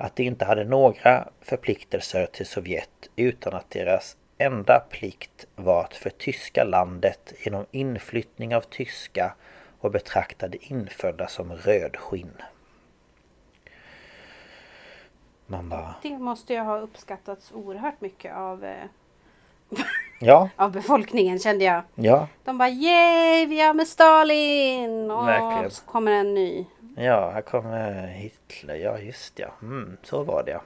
att 0.04 0.16
de 0.16 0.24
inte 0.24 0.46
hade 0.46 0.64
några 0.64 1.28
förpliktelser 1.42 2.26
till 2.26 2.46
Sovjet 2.46 3.10
utan 3.16 3.54
att 3.54 3.70
deras 3.70 4.18
enda 4.38 4.80
plikt 4.80 5.46
var 5.56 5.84
att 5.84 5.94
förtyska 5.94 6.64
landet 6.64 7.34
genom 7.46 7.66
inflyttning 7.72 8.56
av 8.56 8.62
tyska 8.62 9.34
och 9.80 9.92
betraktade 9.92 10.58
infödda 10.62 11.28
som 11.28 11.54
rödskinn. 11.54 12.32
Man 15.48 15.70
bara... 15.70 15.96
Det 16.02 16.18
måste 16.18 16.54
ju 16.54 16.60
ha 16.60 16.78
uppskattats 16.80 17.52
oerhört 17.52 18.02
mycket 18.02 18.36
av, 18.36 18.64
eh, 18.64 18.86
Ja, 20.20 20.50
av 20.56 20.72
befolkningen 20.72 21.40
kände 21.40 21.66
jag. 21.66 21.82
ja, 21.96 22.28
De 22.44 22.58
bara 22.58 22.70
yay, 22.70 23.46
vi 23.46 23.62
är 23.62 23.74
med 23.74 23.88
Stalin! 23.88 25.12
Och 25.12 25.28
Verkligen. 25.28 25.72
så 25.72 25.86
kommer 25.86 26.12
en 26.12 26.34
ny 26.34 26.66
ja, 26.96 27.32
här 27.32 27.42
kommer 27.42 28.08
Hitler. 28.08 28.76
Ja, 28.76 29.00
just 29.00 29.40
ja. 29.40 29.54
Mm, 29.62 29.98
så 30.04 30.24
var 30.24 30.44
det. 30.44 30.62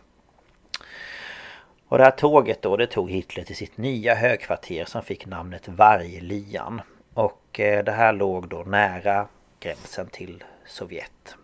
Och 1.88 1.98
det 1.98 2.04
här 2.04 2.12
tåget 2.12 2.62
då, 2.62 2.78
det 2.78 2.88
tog 2.88 3.12
Hitler 3.12 3.44
till 3.44 3.56
sitt 3.56 3.78
nya 3.78 4.16
högkvarter 4.16 4.86
som 4.86 5.02
fick 5.02 5.26
namnet 5.26 5.68
Varglian. 5.68 6.82
Och 7.14 7.60
eh, 7.60 7.84
det 7.84 7.92
här 7.92 8.14
låg 8.14 8.48
då 8.48 8.64
nära 8.64 9.28
gränsen 9.60 10.08
till 10.08 10.44
Sovjet. 10.66 11.36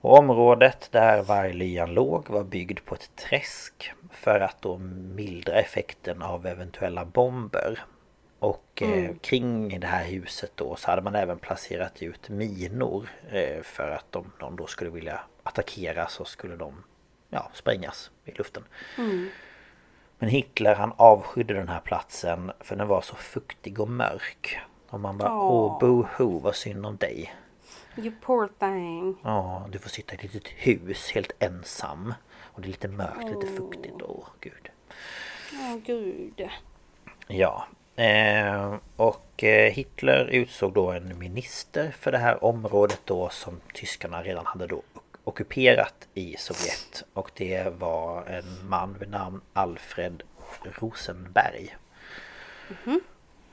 Och 0.00 0.18
området 0.18 0.88
där 0.92 1.22
Varglian 1.22 1.94
låg 1.94 2.30
var 2.30 2.44
byggd 2.44 2.84
på 2.84 2.94
ett 2.94 3.10
träsk 3.16 3.92
för 4.10 4.40
att 4.40 4.62
då 4.62 4.78
mildra 5.14 5.60
effekten 5.60 6.22
av 6.22 6.46
eventuella 6.46 7.04
bomber. 7.04 7.84
Och 8.42 8.82
eh, 8.82 9.16
kring 9.20 9.80
det 9.80 9.86
här 9.86 10.04
huset 10.04 10.52
då 10.54 10.76
så 10.76 10.90
hade 10.90 11.02
man 11.02 11.14
även 11.14 11.38
placerat 11.38 12.02
ut 12.02 12.28
minor 12.28 13.08
eh, 13.30 13.62
för 13.62 13.90
att 13.90 14.16
om 14.16 14.32
någon 14.40 14.56
då 14.56 14.66
skulle 14.66 14.90
vilja 14.90 15.20
attackera 15.42 16.06
så 16.06 16.24
skulle 16.24 16.56
de 16.56 16.84
ja, 17.30 17.50
sprängas 17.54 18.10
i 18.24 18.32
luften. 18.32 18.64
Men 20.18 20.28
Hitler 20.28 20.74
han 20.74 20.92
avskydde 20.96 21.54
den 21.54 21.68
här 21.68 21.80
platsen 21.80 22.52
för 22.60 22.76
den 22.76 22.88
var 22.88 23.00
så 23.00 23.16
fuktig 23.16 23.80
och 23.80 23.88
mörk. 23.88 24.58
Och 24.88 25.00
man 25.00 25.18
bara 25.18 25.34
åh 25.34 25.50
Åh. 25.50 25.78
boho 25.80 26.38
vad 26.38 26.54
synd 26.54 26.86
om 26.86 26.96
dig. 26.96 27.34
You 27.96 28.12
poor 28.20 28.48
thing. 28.58 29.16
Ja, 29.24 29.66
du 29.70 29.78
får 29.78 29.90
sitta 29.90 30.12
i 30.12 30.16
ett 30.16 30.22
litet 30.22 30.48
hus 30.48 31.10
helt 31.10 31.32
ensam. 31.38 32.14
Och 32.40 32.60
det 32.60 32.66
är 32.66 32.70
lite 32.70 32.88
mörkt, 32.88 33.28
lite 33.28 33.46
fuktigt. 33.46 34.02
Åh, 34.02 34.26
gud. 34.40 34.68
Åh 35.52 35.76
gud. 35.76 36.48
Ja. 37.26 37.66
Eh, 37.96 38.74
och 38.96 39.44
eh, 39.44 39.72
Hitler 39.72 40.24
utsåg 40.24 40.72
då 40.72 40.90
en 40.90 41.18
minister 41.18 41.90
för 41.90 42.12
det 42.12 42.18
här 42.18 42.44
området 42.44 43.00
då 43.04 43.28
som 43.28 43.60
tyskarna 43.74 44.22
redan 44.22 44.46
hade 44.46 44.66
då 44.66 44.82
ockuperat 45.24 46.08
i 46.14 46.36
Sovjet. 46.38 47.04
Och 47.12 47.30
det 47.34 47.74
var 47.78 48.26
en 48.26 48.68
man 48.68 48.96
vid 48.98 49.10
namn 49.10 49.40
Alfred 49.52 50.22
Rosenberg. 50.62 51.76
Mhm. 52.68 53.00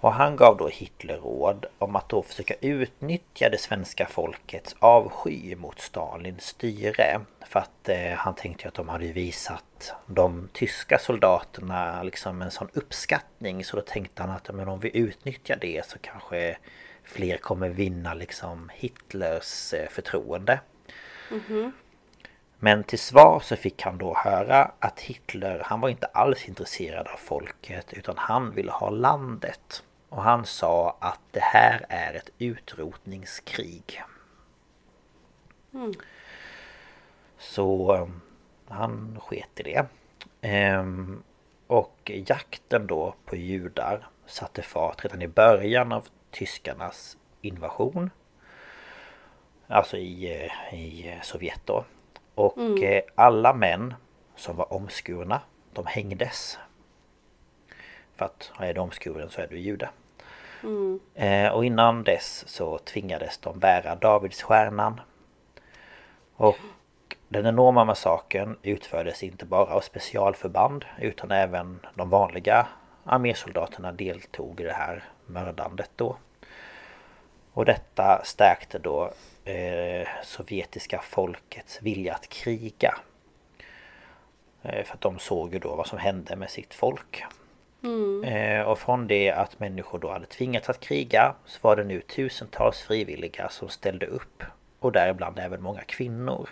Och 0.02 0.14
han 0.14 0.36
gav 0.36 0.58
då 0.58 0.68
Hitler 0.68 1.18
råd 1.18 1.66
om 1.78 1.95
att 1.95 2.10
då 2.10 2.24
försöka 2.24 2.54
utnyttja 2.62 3.50
det 3.50 3.58
svenska 3.58 4.06
folkets 4.06 4.76
avsky 4.80 5.56
mot 5.56 5.80
Stalins 5.80 6.43
styre. 6.43 7.22
För 7.47 7.60
att 7.60 7.89
eh, 7.89 8.12
han 8.12 8.36
tänkte 8.36 8.68
att 8.68 8.74
de 8.74 8.89
hade 8.89 9.12
visat 9.12 9.93
de 10.06 10.50
tyska 10.54 11.00
soldaterna 11.00 12.04
liksom 12.04 12.41
en 12.41 12.52
sån 12.52 12.70
uppskattning. 12.74 13.64
Så 13.64 13.76
då 13.76 13.82
tänkte 13.82 14.24
han 14.24 14.32
att 14.32 14.56
men 14.56 14.68
om 14.68 14.80
vi 14.80 14.97
utnyttjar 14.97 15.56
det 15.56 15.86
så 15.86 15.97
kanske 16.00 16.58
fler 17.04 17.38
kommer 17.38 17.70
vinna 17.70 18.14
liksom 18.14 18.70
Hitlers 18.74 19.74
eh, 19.74 19.89
förtroende. 19.89 20.60
Men 22.60 22.84
till 22.84 23.00
svar 23.00 23.39
så 23.39 23.56
fick 23.56 23.82
han 23.82 23.97
då 23.97 24.16
höra 24.18 24.72
att 24.80 25.00
Hitler, 25.00 25.62
han 25.66 25.82
var 25.82 25.89
inte 25.89 26.08
alls 26.08 26.47
intresserad 26.47 27.08
av 27.08 27.18
folket 27.18 27.93
utan 27.93 28.16
han 28.18 28.52
ville 28.52 28.72
ha 28.72 28.89
landet. 28.89 29.84
Och 30.10 30.22
han 30.24 30.45
sa 30.45 30.97
att 30.99 31.20
det 31.32 31.43
här 31.43 31.86
är 31.89 32.14
ett 32.14 32.30
utrotningskrig. 32.38 34.03
Så 37.38 37.95
eh, 37.95 38.07
han 38.68 39.20
sket 39.22 39.60
i 39.60 39.64
det. 39.64 39.86
Ehm, 40.41 41.24
och 41.68 42.12
jakten 42.28 42.88
då 42.88 43.16
på 43.26 43.36
judar 43.36 44.07
satte 44.26 44.62
fart 44.62 45.03
redan 45.03 45.22
i 45.22 45.28
början 45.28 45.91
av 45.91 46.07
tyskarnas 46.32 47.18
invasion. 47.41 48.10
Alltså 49.68 49.97
i, 49.97 50.45
eh, 50.45 50.74
i 50.74 51.20
Sovjet 51.24 51.62
då. 51.66 51.86
Och 52.36 52.84
eh, 52.84 53.03
alla 53.16 53.53
män 53.53 53.93
som 54.36 54.55
var 54.55 54.74
omskurna, 54.74 55.41
de 55.74 55.86
hängdes. 55.86 56.60
För 58.16 58.26
att 58.26 58.51
är 58.60 58.74
du 58.74 58.82
omskuren 58.82 59.30
så 59.30 59.41
är 59.41 59.47
du 59.47 59.60
jude. 59.60 59.89
Mm. 60.64 60.99
Eh, 61.16 61.51
och 61.51 61.66
innan 61.66 62.03
dess 62.03 62.43
så 62.47 62.78
tvingades 62.78 63.38
de 63.38 63.60
bära 63.60 63.95
Davidsstjärnan. 63.95 65.01
Och 66.36 66.57
den 67.28 67.45
enorma 67.45 67.86
massakern 67.86 68.57
utfördes 68.62 69.24
inte 69.24 69.45
bara 69.45 69.74
av 69.74 69.82
specialförband 69.82 70.86
utan 70.99 71.32
även 71.32 71.80
de 71.95 72.10
vanliga 72.10 72.68
armésoldaterna 73.03 73.91
deltog 73.91 74.62
i 74.62 74.64
det 74.64 74.74
här 74.74 75.03
mördandet 75.26 75.91
då. 75.95 76.18
Och 77.53 77.66
detta 77.66 78.22
stärkte 78.24 78.80
då 78.80 79.14
eh, 79.45 80.07
sovjetiska 80.24 81.01
folkets 81.01 81.82
vilja 81.82 82.14
att 82.14 82.30
kriga. 82.30 82.95
Eh, 84.62 84.84
för 84.84 84.93
att 84.93 85.01
de 85.01 85.20
såg 85.20 85.53
ju 85.53 85.60
då 85.60 85.76
vad 85.76 85.88
som 85.88 85.99
hände 85.99 86.36
med 86.36 86.49
sitt 86.49 86.74
folk. 86.74 87.24
Eh, 88.24 88.62
och 88.62 88.80
från 88.80 89.08
det 89.08 89.32
att 89.32 89.60
människor 89.60 90.00
då 90.00 90.12
hade 90.12 90.26
tvingats 90.26 90.70
att 90.70 90.80
kriga 90.80 91.36
så 91.46 91.60
var 91.62 91.76
det 91.76 91.84
nu 91.84 92.02
tusentals 92.02 92.82
frivilliga 92.82 93.50
som 93.50 93.70
ställde 93.70 94.06
upp. 94.06 94.44
Och 94.80 94.92
däribland 94.92 95.40
även 95.40 95.62
många 95.62 95.82
kvinnor. 95.82 96.50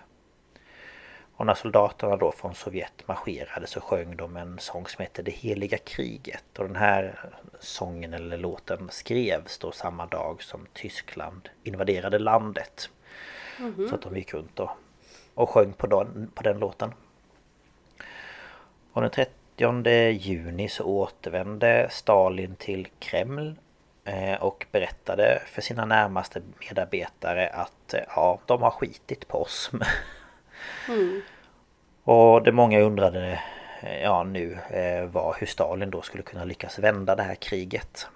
Och 1.36 1.46
när 1.46 1.54
soldaterna 1.54 2.18
då 2.18 2.32
från 2.32 2.56
Sovjet 2.56 3.08
marscherade 3.08 3.68
så 3.68 3.82
sjöng 3.82 4.18
de 4.18 4.38
en 4.38 4.60
sång 4.60 4.88
som 4.88 5.04
hette 5.04 5.22
Det 5.22 5.32
heliga 5.32 5.78
kriget. 5.78 6.60
Och 6.60 6.68
den 6.68 6.76
här 6.76 7.20
sången 7.60 8.14
eller 8.14 8.38
låten 8.38 8.90
skrevs 8.90 9.58
då 9.58 9.72
samma 9.72 10.06
dag 10.06 10.44
som 10.44 10.68
Tyskland 10.74 11.50
invaderade 11.64 12.20
landet. 12.20 12.90
Så 13.90 13.96
att 13.96 14.02
de 14.02 14.18
gick 14.18 14.34
runt 14.34 14.60
och, 14.60 14.70
och 15.34 15.50
sjöng 15.50 15.74
på 15.74 15.88
den, 15.88 16.32
på 16.36 16.44
den 16.44 16.60
låten. 16.60 16.94
Och 18.94 19.02
den 19.02 19.12
30 19.58 20.12
juni 20.12 20.70
så 20.70 20.84
återvände 20.84 21.88
Stalin 21.92 22.56
till 22.56 22.88
Kreml 23.00 23.56
eh, 24.06 24.44
och 24.44 24.66
berättade 24.72 25.42
för 25.46 25.62
sina 25.62 25.86
närmaste 25.86 26.42
medarbetare 26.60 27.50
att 27.50 27.94
eh, 27.94 28.02
ja, 28.16 28.40
de 28.46 28.62
har 28.62 28.72
skitit 28.72 29.28
på 29.28 29.42
oss. 29.42 29.72
Och 32.04 32.44
det 32.44 32.52
många 32.52 32.80
undrade 32.80 33.40
eh, 33.82 34.02
ja, 34.02 34.24
nu 34.24 34.58
var 35.12 35.36
hur 35.40 35.48
Stalin 35.48 35.90
då 35.90 36.02
skulle 36.02 36.24
kunna 36.24 36.46
lyckas 36.46 36.80
vända 36.80 37.16
det 37.16 37.24
här 37.24 37.36
kriget. 37.36 38.08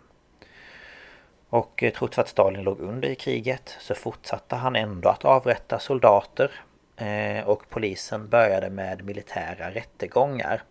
Och 1.50 1.84
trots 1.96 2.20
att 2.20 2.28
Stalin 2.28 2.64
låg 2.64 2.80
under 2.80 3.10
i 3.10 3.16
kriget 3.16 3.78
så 3.80 3.96
fortsatte 3.96 4.56
han 4.56 4.76
ändå 4.76 5.10
att 5.10 5.26
avrätta 5.26 5.80
soldater 5.80 6.52
och 7.46 7.70
polisen 7.70 8.30
började 8.30 8.70
med 8.70 9.06
militära 9.06 9.72
rättegångar. 9.72 10.62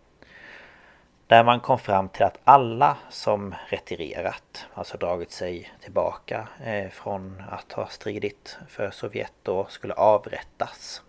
Där 1.31 1.43
man 1.43 1.59
kom 1.59 1.79
fram 1.79 2.09
till 2.09 2.23
att 2.23 2.39
alla 2.43 2.97
som 3.09 3.55
retirerat, 3.69 4.65
alltså 4.73 4.97
dragit 4.97 5.31
sig 5.31 5.73
tillbaka 5.81 6.47
eh, 6.63 6.89
från 6.89 7.43
att 7.49 7.71
ha 7.71 7.87
stridit 7.87 8.57
för 8.67 8.91
Sovjet 8.91 9.33
då, 9.43 9.65
skulle 9.69 9.93
avrättas. 9.93 11.01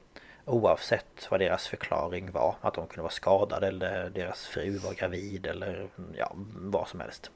Oavsett 0.45 1.31
vad 1.31 1.41
deras 1.41 1.69
förklaring 1.69 2.33
var. 2.33 2.55
Att 2.61 2.75
de 2.75 2.87
kunde 2.87 3.03
vara 3.03 3.13
skadade 3.13 3.67
eller 3.67 4.11
deras 4.11 4.47
fru 4.47 4.79
var 4.79 4.95
gravid 4.95 5.47
eller 5.47 5.89
ja, 6.17 6.33
vad 6.57 6.89
som 6.89 7.01
helst. 7.01 7.31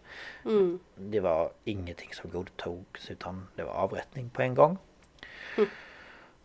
Mm. 0.44 0.78
Det 0.94 1.20
var 1.20 1.50
ingenting 1.64 2.08
som 2.12 2.30
godtogs 2.30 3.10
utan 3.10 3.48
det 3.56 3.62
var 3.62 3.72
avrättning 3.72 4.30
på 4.30 4.42
en 4.42 4.54
gång. 4.54 4.78
Mm. 5.56 5.70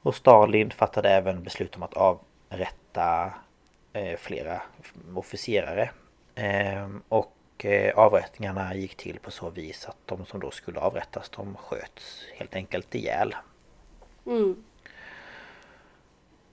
Och 0.01 0.15
Stalin 0.15 0.71
fattade 0.71 1.09
även 1.09 1.43
beslut 1.43 1.75
om 1.75 1.83
att 1.83 1.93
avrätta 1.93 3.33
eh, 3.93 4.17
flera 4.17 4.61
officerare. 5.15 5.89
Eh, 6.41 6.87
och 7.09 7.65
eh, 7.65 7.97
avrättningarna 7.97 8.75
gick 8.75 8.95
till 8.95 9.19
på 9.19 9.31
så 9.31 9.49
vis 9.49 9.85
att 9.85 9.97
de 10.05 10.25
som 10.25 10.39
då 10.39 10.51
skulle 10.51 10.79
avrättas 10.79 11.29
de 11.29 11.55
sköts 11.55 12.23
helt 12.35 12.55
enkelt 12.55 12.95
ihjäl. 12.95 13.35
Mm. 14.25 14.63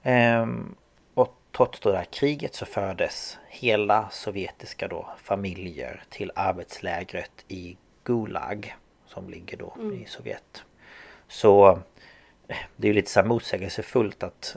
Ehm, 0.03 0.75
och 1.15 1.35
trots 1.57 1.81
det 1.81 1.97
här 1.97 2.05
kriget 2.05 2.55
så 2.55 2.67
fördes 2.67 3.39
hela 3.49 4.09
sovjetiska 4.11 4.89
då 4.89 5.09
familjer 5.23 6.03
till 6.09 6.33
arbetslägret 6.35 7.45
i 7.49 7.77
Gulag. 8.05 8.77
Som 9.07 9.31
ligger 9.31 9.57
då 9.57 9.77
i 10.03 10.05
Sovjet. 10.05 10.65
Så 11.29 11.81
det 12.77 12.89
är 12.89 12.95
lite 12.95 13.11
så 13.11 13.21
här 13.21 13.27
motsägelsefullt 13.27 14.23
att 14.23 14.57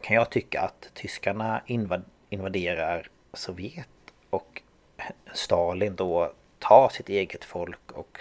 kan 0.00 0.16
jag 0.16 0.30
tycka 0.30 0.60
att 0.60 0.90
tyskarna 0.94 1.62
invad 1.66 2.04
invaderar 2.28 3.08
Sovjet 3.32 3.88
och 4.30 4.62
Stalin 5.34 5.96
då 5.96 6.32
tar 6.58 6.88
sitt 6.88 7.08
eget 7.08 7.44
folk 7.44 7.92
och 7.92 8.18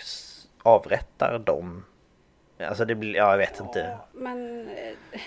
avrättar 0.64 1.40
dem. 1.40 1.86
Alltså 2.60 2.86
det 2.86 2.96
blir, 2.96 3.16
ja 3.16 3.32
jag 3.32 3.38
vet 3.38 3.60
inte. 3.60 3.98
Men... 4.14 4.68
eh, 4.70 5.22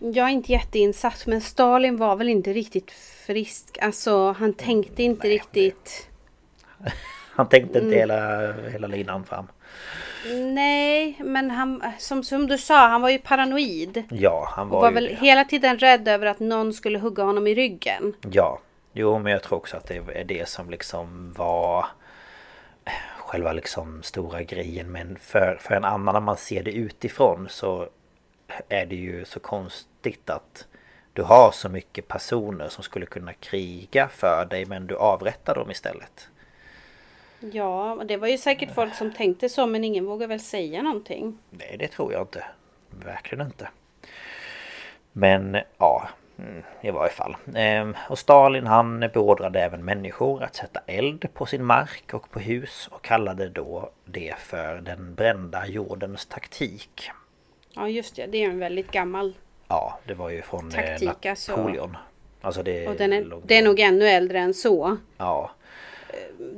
Jag 0.00 0.26
är 0.26 0.28
inte 0.32 0.52
jätteinsatt 0.52 1.26
men 1.26 1.40
Stalin 1.40 1.96
var 1.96 2.16
väl 2.16 2.28
inte 2.28 2.52
riktigt 2.52 2.90
frisk. 3.26 3.78
Alltså 3.80 4.32
han 4.32 4.52
tänkte 4.54 5.02
inte 5.02 5.28
riktigt... 5.28 6.08
Han 7.38 7.48
tänkte 7.48 7.78
inte 7.78 7.96
hela, 7.96 8.52
hela 8.52 8.86
linan 8.86 9.24
fram. 9.24 9.46
Nej, 10.54 11.16
men 11.24 11.50
han, 11.50 11.82
som, 11.98 12.22
som 12.22 12.46
du 12.46 12.58
sa, 12.58 12.88
han 12.88 13.02
var 13.02 13.08
ju 13.10 13.18
paranoid. 13.18 14.02
Ja, 14.10 14.48
han 14.56 14.66
Och 14.66 14.72
var, 14.72 14.80
var 14.80 14.88
ju 14.88 14.94
väl 14.94 15.04
det. 15.04 15.14
hela 15.14 15.44
tiden 15.44 15.78
rädd 15.78 16.08
över 16.08 16.26
att 16.26 16.40
någon 16.40 16.72
skulle 16.72 16.98
hugga 16.98 17.22
honom 17.22 17.46
i 17.46 17.54
ryggen. 17.54 18.14
Ja, 18.32 18.58
jo 18.98 19.18
men 19.18 19.32
jag 19.32 19.42
tror 19.42 19.58
också 19.58 19.76
att 19.76 19.86
det 19.86 19.96
är 19.96 20.24
det 20.24 20.48
som 20.48 20.70
liksom 20.70 21.32
var 21.32 21.86
själva 23.16 23.52
liksom 23.52 24.02
stora 24.02 24.42
grejen. 24.42 24.92
Men 24.92 25.18
för, 25.18 25.58
för 25.60 25.74
en 25.74 25.84
annan 25.84 26.12
när 26.14 26.20
man 26.20 26.36
ser 26.36 26.62
det 26.62 26.72
utifrån 26.72 27.46
så 27.48 27.88
är 28.68 28.86
det 28.86 28.96
ju 28.96 29.24
så 29.24 29.40
konstigt 29.40 30.30
att 30.30 30.66
du 31.12 31.22
har 31.22 31.50
så 31.52 31.68
mycket 31.68 32.08
personer 32.08 32.68
som 32.68 32.84
skulle 32.84 33.06
kunna 33.06 33.32
kriga 33.32 34.08
för 34.08 34.44
dig 34.44 34.66
men 34.66 34.86
du 34.86 34.96
avrättar 34.96 35.54
dem 35.54 35.70
istället. 35.70 36.28
Ja, 37.40 37.92
och 37.92 38.06
det 38.06 38.16
var 38.16 38.28
ju 38.28 38.38
säkert 38.38 38.74
folk 38.74 38.94
som 38.94 39.12
tänkte 39.12 39.48
så 39.48 39.66
men 39.66 39.84
ingen 39.84 40.06
vågar 40.06 40.26
väl 40.26 40.40
säga 40.40 40.82
någonting. 40.82 41.38
Nej, 41.50 41.76
det 41.78 41.88
tror 41.88 42.12
jag 42.12 42.22
inte. 42.22 42.44
Verkligen 42.90 43.46
inte. 43.46 43.68
Men 45.12 45.58
ja, 45.78 46.08
i 46.80 46.90
varje 46.90 47.12
fall. 47.12 47.36
Ehm, 47.54 47.96
Och 48.08 48.18
Stalin 48.18 48.66
han 48.66 49.00
beordrade 49.00 49.60
även 49.60 49.84
människor 49.84 50.42
att 50.42 50.54
sätta 50.54 50.80
eld 50.86 51.34
på 51.34 51.46
sin 51.46 51.64
mark 51.64 52.14
och 52.14 52.30
på 52.30 52.38
hus 52.40 52.88
och 52.92 53.02
kallade 53.02 53.48
då 53.48 53.90
det 54.04 54.34
för 54.38 54.76
den 54.80 55.14
brända 55.14 55.66
jordens 55.66 56.26
taktik. 56.26 57.10
Ja 57.74 57.88
just 57.88 58.16
det, 58.16 58.26
det 58.26 58.44
är 58.44 58.50
en 58.50 58.58
väldigt 58.58 58.90
gammal. 58.90 59.34
Ja, 59.68 59.98
det 60.04 60.14
var 60.14 60.30
ju 60.30 60.42
från 60.42 60.68
eh, 60.68 60.74
Taktik, 60.74 61.26
alltså. 61.26 61.56
Napoleon. 61.56 61.96
Alltså 62.40 62.62
det, 62.62 62.88
Och 62.88 62.96
den 62.96 63.12
är, 63.12 63.32
det 63.44 63.58
är 63.58 63.62
nog 63.62 63.80
ännu 63.80 64.04
äldre 64.08 64.38
än 64.38 64.54
så. 64.54 64.96
Ja, 65.18 65.50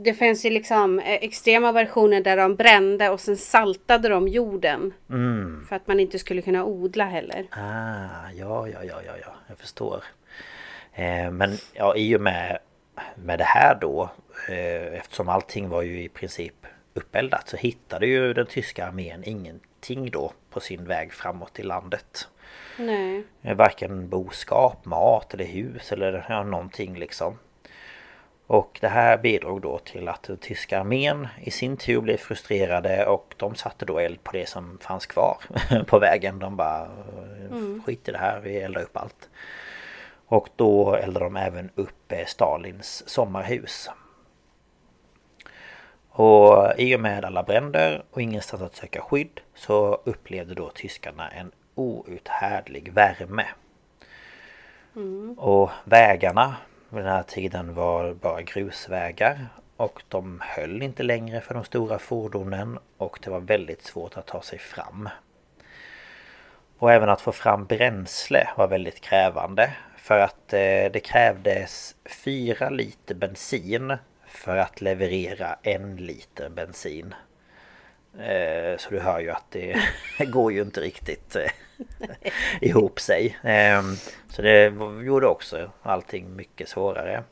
Det 0.05 0.15
finns 0.15 0.45
ju 0.45 0.51
liksom 0.51 0.99
eh, 0.99 1.15
extrema 1.15 1.73
versioner 1.73 2.21
där 2.21 2.37
de 2.37 2.57
brände 2.57 3.09
och 3.11 3.21
sen 3.21 3.37
saltade 3.37 4.09
de 4.09 4.29
jorden. 4.29 4.95
mm. 5.11 5.67
För 5.69 5.77
att 5.77 5.87
man 5.87 6.01
inte 6.01 6.19
skulle 6.19 6.43
kunna 6.43 6.65
odla 6.65 7.05
heller. 7.05 7.47
Ah, 7.51 8.31
ja, 8.35 8.69
ja, 8.69 8.85
ja, 8.85 9.01
ja, 9.07 9.13
ja, 9.23 9.35
jag 9.49 9.59
förstår. 9.59 10.05
Eh, 10.93 11.31
men 11.31 11.51
ja, 11.73 11.97
i 11.97 12.17
och 12.17 12.21
med, 12.21 12.59
med 13.15 13.39
det 13.39 13.45
här 13.45 13.79
då, 13.81 14.11
eh, 14.49 14.95
eftersom 14.99 15.29
allting 15.29 15.69
var 15.69 15.83
ju 15.83 16.03
i 16.03 16.09
princip 16.09 16.67
uppeldat 16.95 17.49
så 17.49 17.57
hittade 17.57 18.07
ju 18.07 18.33
den 18.35 18.47
tyska 18.47 18.87
armén 18.87 19.25
ingenting 19.25 20.11
då 20.11 20.33
på 20.51 20.61
sin 20.61 20.85
väg 20.85 21.13
framåt 21.13 21.59
i 21.59 21.63
landet. 21.63 22.29
Nej. 22.77 23.25
Eh, 23.43 23.57
Varken 23.57 24.09
boskap, 24.09 24.85
mat 24.85 25.35
eller 25.35 25.45
hus 25.45 25.93
eller 25.93 26.27
ja, 26.29 26.43
någonting 26.43 26.99
liksom. 26.99 27.39
Och 28.51 28.79
det 28.81 28.89
här 28.89 29.19
bidrog 29.19 29.61
då 29.61 29.79
till 29.79 30.09
att 30.09 30.23
den 30.23 30.37
tyska 30.37 30.81
armén 30.81 31.29
i 31.41 31.51
sin 31.51 31.77
tur 31.77 32.01
blev 32.01 32.17
frustrerade 32.17 33.07
och 33.07 33.35
de 33.37 33.55
satte 33.55 33.85
då 33.85 33.99
eld 33.99 34.25
på 34.25 34.33
det 34.33 34.49
som 34.49 34.79
fanns 34.81 35.07
kvar 35.07 35.37
på 35.87 35.99
vägen. 35.99 36.39
De 36.39 36.57
bara 36.57 36.83
"Eh, 36.83 37.83
skit 37.87 38.09
i 38.09 38.13
det 38.13 38.19
här, 38.19 38.41
vi 38.41 38.57
eldar 38.61 38.83
upp 38.83 38.97
allt. 38.97 39.29
Och 40.27 40.49
då 40.57 40.95
eldade 40.95 41.25
de 41.27 41.37
även 41.37 41.71
upp 41.75 42.13
eh, 42.13 42.27
Stalins 42.27 43.09
sommarhus. 43.09 43.91
Och 46.09 46.73
i 46.79 46.97
och 46.97 47.01
med 47.01 47.25
alla 47.25 47.43
bränder 47.43 48.03
och 48.11 48.23
ingenstans 48.23 48.63
att 48.63 48.77
söka 48.77 49.01
skydd 49.03 49.41
så 49.55 50.01
upplevde 50.05 50.55
då 50.55 50.71
tyskarna 50.71 51.29
en 51.29 51.51
outhärdlig 51.75 52.93
värme. 52.93 53.47
Och 55.37 55.71
vägarna 55.85 56.57
vid 56.91 57.05
den 57.05 57.13
här 57.13 57.23
tiden 57.23 57.75
var 57.75 58.15
bara 58.15 58.43
grusvägar 58.43 59.49
och 59.77 60.03
de 60.09 60.41
höll 60.45 60.83
inte 60.83 61.03
längre 61.03 61.41
för 61.41 61.55
de 61.55 61.65
stora 61.65 61.99
fordonen 61.99 62.79
och 62.97 63.19
det 63.23 63.31
var 63.31 63.41
väldigt 63.41 63.83
svårt 63.83 64.17
att 64.17 64.27
ta 64.27 64.43
sig 64.43 64.59
fram. 64.59 65.09
Och 66.79 66.93
även 66.93 67.09
att 67.09 67.21
få 67.21 67.33
fram 67.33 67.65
bränsle 67.65 68.49
var 68.57 68.69
väldigt 68.69 69.01
krävande 69.01 69.73
för 69.97 70.19
att 70.19 70.53
eh, 70.53 70.93
det 70.93 71.03
krävdes 71.05 71.97
fyra 72.25 72.71
liter 72.71 73.15
bensin 73.15 73.97
för 74.27 74.57
att 74.57 74.81
leverera 74.81 75.57
en 75.63 75.97
liter 75.97 76.49
bensin. 76.49 77.15
Eh, 78.19 78.79
så 78.79 78.91
du 78.91 79.01
hör 79.01 79.21
ju 79.21 79.31
att 79.31 79.51
det 79.51 79.77
går 80.19 80.53
ju 80.53 80.63
inte 80.63 80.81
riktigt 80.81 81.37
eh. 81.37 81.51
ihop 82.61 83.01
sig. 83.01 83.39
Eh, 83.43 83.83
Så 84.29 84.43
det 84.43 84.73
gjorde 85.05 85.27
också 85.27 85.71
allting 85.83 86.37
mycket 86.37 86.69
svårare. 86.69 87.25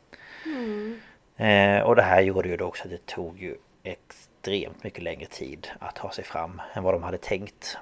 Eh, 1.37 1.81
Och 1.83 1.97
det 1.97 2.03
här 2.03 2.21
gjorde 2.21 2.49
ju 2.49 2.57
då 2.57 2.65
också 2.65 2.85
att 2.85 2.91
det 2.91 3.07
tog 3.07 3.43
ju 3.43 3.57
extremt 3.83 4.85
mycket 4.85 5.03
längre 5.03 5.27
tid 5.27 5.69
att 5.81 5.97
ta 5.97 6.11
sig 6.11 6.25
fram 6.25 6.63
än 6.75 6.83
vad 6.83 6.95
de 6.95 7.03
hade 7.03 7.19
tänkt. 7.19 7.77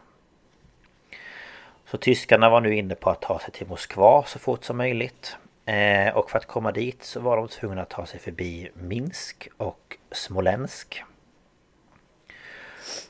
Så 1.90 1.98
tyskarna 1.98 2.48
var 2.50 2.60
nu 2.60 2.74
inne 2.76 2.94
på 2.94 3.10
att 3.10 3.22
ta 3.22 3.38
sig 3.38 3.50
till 3.52 3.66
Moskva 3.66 4.24
så 4.26 4.38
fort 4.38 4.64
som 4.64 4.76
möjligt. 4.76 5.36
Eh, 5.66 6.16
Och 6.16 6.30
för 6.30 6.38
att 6.38 6.46
komma 6.46 6.72
dit 6.72 7.02
så 7.04 7.20
var 7.20 7.36
de 7.36 7.48
tvungna 7.48 7.82
att 7.82 7.90
ta 7.90 8.06
sig 8.06 8.20
förbi 8.20 8.70
Minsk 8.74 9.48
och 9.56 9.96
Smolensk. 10.12 11.02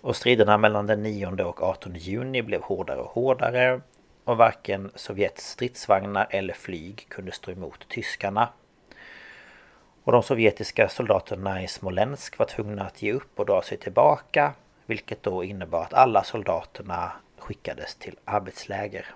Och 0.00 0.16
striderna 0.16 0.58
mellan 0.58 0.86
den 0.86 1.02
9 1.02 1.26
och 1.26 1.62
18 1.62 1.94
juni 1.94 2.42
blev 2.42 2.62
hårdare 2.62 3.00
och 3.00 3.10
hårdare. 3.10 3.80
Och 4.24 4.36
varken 4.36 4.90
Sovjets 4.94 5.50
stridsvagnar 5.50 6.26
eller 6.30 6.54
flyg 6.54 7.06
kunde 7.08 7.32
stå 7.32 7.50
emot 7.50 7.88
tyskarna. 7.88 8.48
Och 10.04 10.12
de 10.12 10.22
sovjetiska 10.22 10.88
soldaterna 10.88 11.62
i 11.62 11.68
Smolensk 11.68 12.38
var 12.38 12.46
tvungna 12.46 12.84
att 12.84 13.02
ge 13.02 13.12
upp 13.12 13.40
och 13.40 13.46
dra 13.46 13.62
sig 13.62 13.78
tillbaka. 13.78 14.52
Vilket 14.86 15.22
då 15.22 15.44
innebar 15.44 15.82
att 15.82 15.94
alla 15.94 16.24
soldaterna 16.24 17.12
skickades 17.38 17.94
till 17.94 18.18
arbetsläger. 18.24 19.06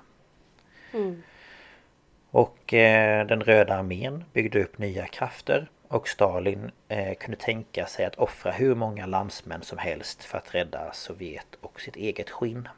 Och 2.31 2.75
eh, 2.75 3.27
den 3.27 3.41
röda 3.41 3.75
armén 3.75 4.25
byggde 4.33 4.63
upp 4.63 4.79
nya 4.79 5.07
krafter. 5.07 5.69
Och 5.91 6.09
Stalin 6.09 6.71
eh, 6.89 7.15
kunde 7.15 7.37
tänka 7.37 7.87
sig 7.87 8.05
att 8.05 8.15
offra 8.15 8.53
hur 8.53 8.75
många 8.75 9.07
landsmän 9.07 9.63
som 9.63 9.79
helst 9.79 10.25
för 10.25 10.39
att 10.39 10.55
rädda 10.55 10.93
Sovjet 10.93 11.55
och 11.61 11.81
sitt 11.81 11.97
eget 11.97 12.31
skinn. 12.31 12.69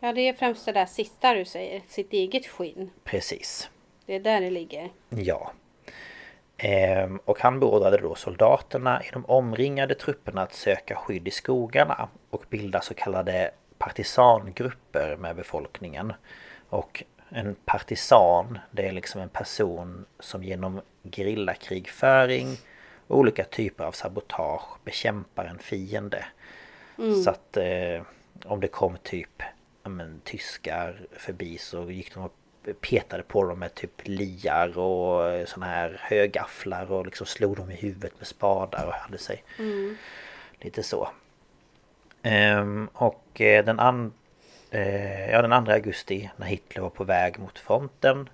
Ja, 0.00 0.12
det 0.12 0.28
är 0.28 0.32
främst 0.32 0.66
det 0.66 0.72
där 0.72 0.86
sista 0.86 1.34
du 1.34 1.44
säger. 1.44 1.82
Sitt 1.88 2.12
eget 2.12 2.46
skinn. 2.46 2.90
Precis. 3.04 3.70
Det 4.06 4.14
är 4.14 4.20
där 4.20 4.40
det 4.40 4.50
ligger. 4.50 4.90
Ja. 5.08 5.52
Ehm, 6.56 7.20
och 7.24 7.40
han 7.40 7.60
beordrade 7.60 7.98
då 7.98 8.14
soldaterna 8.14 9.02
i 9.02 9.10
de 9.12 9.24
omringade 9.24 9.94
trupperna 9.94 10.42
att 10.42 10.52
söka 10.52 10.96
skydd 10.96 11.28
i 11.28 11.30
skogarna 11.30 12.08
och 12.30 12.44
bilda 12.50 12.80
så 12.80 12.94
kallade 12.94 13.50
partisangrupper 13.78 15.16
med 15.16 15.36
befolkningen. 15.36 16.12
Och 16.68 17.04
en 17.28 17.54
partisan, 17.64 18.58
det 18.70 18.88
är 18.88 18.92
liksom 18.92 19.20
en 19.20 19.28
person 19.28 20.06
som 20.20 20.44
genom 20.44 20.80
gerillakrigföring 21.10 22.56
och 23.06 23.18
olika 23.18 23.44
typer 23.44 23.84
av 23.84 23.92
sabotage 23.92 24.84
bekämpar 24.84 25.44
en 25.44 25.58
fiende. 25.58 26.24
Mm. 26.98 27.22
Så 27.22 27.30
att 27.30 27.56
eh, 27.56 28.02
om 28.44 28.60
det 28.60 28.68
kom 28.68 28.96
typ 29.02 29.42
men, 29.82 30.20
tyskar 30.24 31.00
förbi 31.12 31.58
så 31.58 31.90
gick 31.90 32.14
de 32.14 32.24
och 32.24 32.32
petade 32.80 33.22
på 33.22 33.44
dem 33.44 33.58
med 33.58 33.74
typ 33.74 33.92
liar 34.04 34.78
och 34.78 35.48
såna 35.48 35.66
här 35.66 36.00
högafflar 36.00 36.92
och 36.92 37.06
liksom 37.06 37.26
slog 37.26 37.56
dem 37.56 37.70
i 37.70 37.74
huvudet 37.74 38.12
med 38.18 38.26
spadar 38.26 38.86
och 38.86 38.92
hade 38.92 39.18
sig. 39.18 39.44
Mm. 39.58 39.96
Lite 40.60 40.82
så. 40.82 41.08
Ehm, 42.22 42.88
och 42.92 43.40
eh, 43.40 43.64
den, 43.64 43.80
an, 43.80 44.12
eh, 44.70 45.30
ja, 45.30 45.42
den 45.42 45.64
2 45.64 45.72
augusti 45.72 46.30
när 46.36 46.46
Hitler 46.46 46.82
var 46.82 46.90
på 46.90 47.04
väg 47.04 47.38
mot 47.38 47.58
fronten 47.58 48.28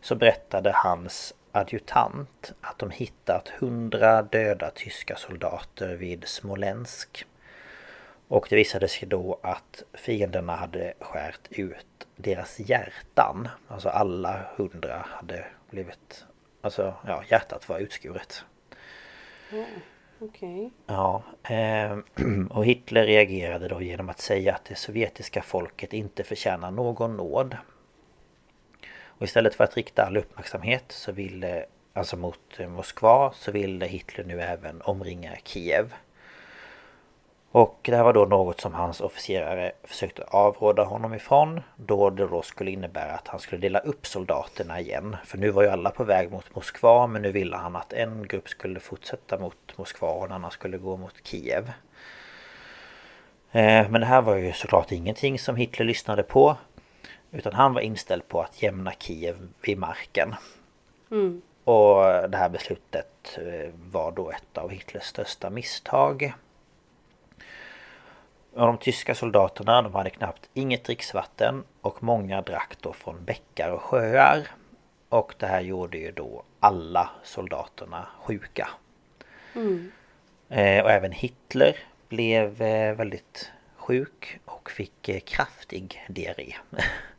så 0.00 0.14
berättade 0.14 0.72
hans 0.74 1.34
adjutant 1.58 2.52
att 2.60 2.78
de 2.78 2.90
hittat 2.90 3.48
hundra 3.48 4.22
döda 4.22 4.70
tyska 4.70 5.16
soldater 5.16 5.96
vid 5.96 6.28
Smolensk. 6.28 7.26
Och 8.28 8.46
det 8.50 8.56
visade 8.56 8.88
sig 8.88 9.08
då 9.08 9.38
att 9.42 9.82
fienderna 9.92 10.56
hade 10.56 10.94
skärt 11.00 11.48
ut 11.50 12.06
deras 12.16 12.60
hjärtan. 12.60 13.48
Alltså 13.68 13.88
alla 13.88 14.40
hundra 14.56 15.04
hade 15.08 15.44
blivit... 15.70 16.24
Alltså 16.60 16.94
ja, 17.06 17.22
hjärtat 17.30 17.68
var 17.68 17.78
utskuret. 17.78 18.44
Mm, 19.52 19.64
Okej. 20.18 20.56
Okay. 20.58 20.70
Ja. 20.86 21.22
Eh, 21.42 21.98
och 22.50 22.64
Hitler 22.64 23.06
reagerade 23.06 23.68
då 23.68 23.82
genom 23.82 24.08
att 24.08 24.20
säga 24.20 24.54
att 24.54 24.64
det 24.64 24.74
sovjetiska 24.74 25.42
folket 25.42 25.92
inte 25.92 26.24
förtjänar 26.24 26.70
någon 26.70 27.16
nåd. 27.16 27.56
Och 29.18 29.24
istället 29.24 29.54
för 29.54 29.64
att 29.64 29.76
rikta 29.76 30.04
all 30.04 30.16
uppmärksamhet 30.16 30.84
så 30.88 31.12
ville, 31.12 31.56
eh, 31.58 31.64
alltså 31.92 32.16
mot 32.16 32.40
eh, 32.58 32.68
Moskva, 32.68 33.32
så 33.34 33.52
ville 33.52 33.86
Hitler 33.86 34.24
nu 34.24 34.40
även 34.40 34.82
omringa 34.82 35.36
Kiev. 35.44 35.94
Och 37.50 37.78
det 37.82 37.96
här 37.96 38.04
var 38.04 38.12
då 38.12 38.24
något 38.24 38.60
som 38.60 38.74
hans 38.74 39.00
officerare 39.00 39.72
försökte 39.84 40.22
avråda 40.22 40.84
honom 40.84 41.14
ifrån. 41.14 41.60
Då 41.76 42.10
det 42.10 42.26
då 42.26 42.42
skulle 42.42 42.70
innebära 42.70 43.12
att 43.12 43.28
han 43.28 43.40
skulle 43.40 43.60
dela 43.60 43.78
upp 43.78 44.06
soldaterna 44.06 44.80
igen. 44.80 45.16
För 45.24 45.38
nu 45.38 45.50
var 45.50 45.62
ju 45.62 45.68
alla 45.68 45.90
på 45.90 46.04
väg 46.04 46.32
mot 46.32 46.54
Moskva 46.54 47.06
men 47.06 47.22
nu 47.22 47.32
ville 47.32 47.56
han 47.56 47.76
att 47.76 47.92
en 47.92 48.26
grupp 48.26 48.48
skulle 48.48 48.80
fortsätta 48.80 49.38
mot 49.38 49.78
Moskva 49.78 50.08
och 50.08 50.24
en 50.24 50.32
annan 50.32 50.50
skulle 50.50 50.78
gå 50.78 50.96
mot 50.96 51.14
Kiev. 51.22 51.72
Eh, 53.52 53.90
men 53.90 54.00
det 54.00 54.06
här 54.06 54.22
var 54.22 54.36
ju 54.36 54.52
såklart 54.52 54.92
ingenting 54.92 55.38
som 55.38 55.56
Hitler 55.56 55.86
lyssnade 55.86 56.22
på. 56.22 56.56
Utan 57.30 57.52
han 57.52 57.74
var 57.74 57.80
inställd 57.80 58.28
på 58.28 58.42
att 58.42 58.62
jämna 58.62 58.92
Kiev 58.92 59.48
vid 59.62 59.78
marken. 59.78 60.34
Mm. 61.10 61.42
Och 61.64 62.30
det 62.30 62.36
här 62.36 62.48
beslutet 62.48 63.38
eh, 63.38 63.70
var 63.90 64.12
då 64.12 64.30
ett 64.30 64.58
av 64.58 64.70
Hitlers 64.70 65.04
största 65.04 65.50
misstag. 65.50 66.32
Och 68.52 68.66
de 68.66 68.78
tyska 68.78 69.14
soldaterna 69.14 69.82
de 69.82 69.94
hade 69.94 70.10
knappt 70.10 70.48
inget 70.54 70.84
dricksvatten 70.84 71.64
och 71.80 72.02
många 72.02 72.42
drack 72.42 72.76
då 72.80 72.92
från 72.92 73.24
bäckar 73.24 73.70
och 73.70 73.82
sjöar. 73.82 74.48
Och 75.08 75.34
det 75.38 75.46
här 75.46 75.60
gjorde 75.60 75.98
ju 75.98 76.12
då 76.12 76.42
alla 76.60 77.10
soldaterna 77.22 78.08
sjuka. 78.22 78.68
Mm. 79.54 79.92
Eh, 80.48 80.84
och 80.84 80.90
även 80.90 81.12
Hitler 81.12 81.76
blev 82.08 82.62
eh, 82.62 82.94
väldigt 82.94 83.52
sjuk 83.76 84.40
och 84.44 84.70
fick 84.70 85.08
eh, 85.08 85.20
kraftig 85.20 86.06
diarré. 86.08 86.54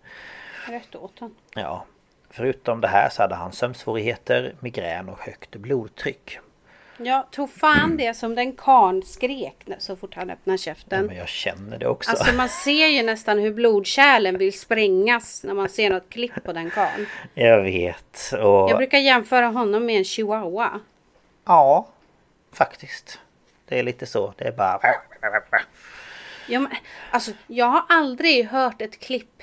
Rätt 0.70 0.96
åt 0.96 1.20
han. 1.20 1.36
Ja. 1.54 1.86
Förutom 2.30 2.82
det 2.82 2.88
här 2.88 3.10
så 3.10 3.22
hade 3.22 3.36
han 3.36 3.52
sömnsvårigheter, 3.52 4.56
migrän 4.60 5.10
och 5.10 5.20
högt 5.20 5.56
blodtryck. 5.56 6.40
Ja, 6.98 7.28
tro 7.32 7.48
fan 7.48 7.98
det 7.98 8.14
som 8.14 8.36
den 8.36 8.54
karn 8.54 9.04
skrek 9.04 9.68
så 9.78 9.96
fort 9.96 10.16
han 10.16 10.30
öppnade 10.30 10.58
käften. 10.58 11.02
Ja, 11.02 11.08
men 11.08 11.18
jag 11.18 11.28
känner 11.28 11.78
det 11.78 11.88
också. 11.88 12.12
Alltså 12.12 12.34
man 12.34 12.50
ser 12.50 12.88
ju 12.88 13.04
nästan 13.04 13.40
hur 13.40 13.54
blodkärlen 13.54 14.38
vill 14.38 14.60
sprängas 14.60 15.44
när 15.44 15.54
man 15.54 15.70
ser 15.70 15.90
något 15.90 16.10
klipp 16.10 16.44
på 16.44 16.54
den 16.54 16.70
karn. 16.70 17.06
Jag 17.34 17.62
vet. 17.62 18.34
Och... 18.34 18.70
Jag 18.70 18.78
brukar 18.78 18.98
jämföra 18.98 19.48
honom 19.48 19.86
med 19.86 19.98
en 19.98 20.04
chihuahua. 20.04 20.80
Ja, 21.46 21.88
faktiskt. 22.54 23.20
Det 23.66 23.80
är 23.80 23.84
lite 23.84 24.06
så. 24.06 24.34
Det 24.38 24.46
är 24.46 24.52
bara... 24.52 24.80
Ja, 26.48 26.60
men, 26.60 26.72
alltså, 27.12 27.32
jag 27.48 27.66
har 27.66 27.84
aldrig 27.90 28.48
hört 28.48 28.82
ett 28.82 29.00
klipp 29.00 29.40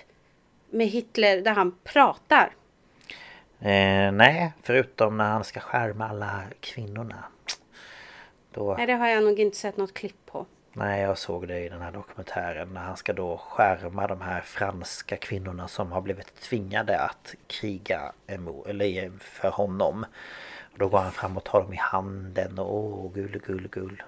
med 0.70 0.86
Hitler 0.86 1.40
där 1.40 1.52
han 1.52 1.74
pratar. 1.84 2.52
Eh, 3.60 4.12
nej, 4.12 4.52
förutom 4.62 5.16
när 5.16 5.30
han 5.30 5.44
ska 5.44 5.60
skärma 5.60 6.08
alla 6.08 6.42
kvinnorna. 6.60 7.24
Då... 8.50 8.74
Nej, 8.74 8.86
det 8.86 8.92
har 8.92 9.08
jag 9.08 9.24
nog 9.24 9.40
inte 9.40 9.56
sett 9.56 9.76
något 9.76 9.94
klipp 9.94 10.26
på. 10.26 10.46
Nej, 10.72 11.02
jag 11.02 11.18
såg 11.18 11.48
det 11.48 11.60
i 11.60 11.68
den 11.68 11.80
här 11.80 11.92
dokumentären 11.92 12.68
när 12.74 12.80
han 12.80 12.96
ska 12.96 13.12
då 13.12 13.36
skärma 13.36 14.06
de 14.06 14.20
här 14.20 14.40
franska 14.40 15.16
kvinnorna 15.16 15.68
som 15.68 15.92
har 15.92 16.00
blivit 16.00 16.40
tvingade 16.40 17.00
att 17.00 17.34
kriga 17.46 18.12
emot, 18.26 18.66
eller 18.66 19.12
för 19.18 19.48
honom. 19.48 20.06
Och 20.72 20.78
då 20.78 20.88
går 20.88 20.98
han 20.98 21.12
fram 21.12 21.36
och 21.36 21.44
tar 21.44 21.60
dem 21.60 21.72
i 21.72 21.76
handen 21.76 22.58
och 22.58 22.74
åh, 22.74 23.12
gull, 23.12 23.40
gull, 23.46 23.68
gull. 23.68 24.02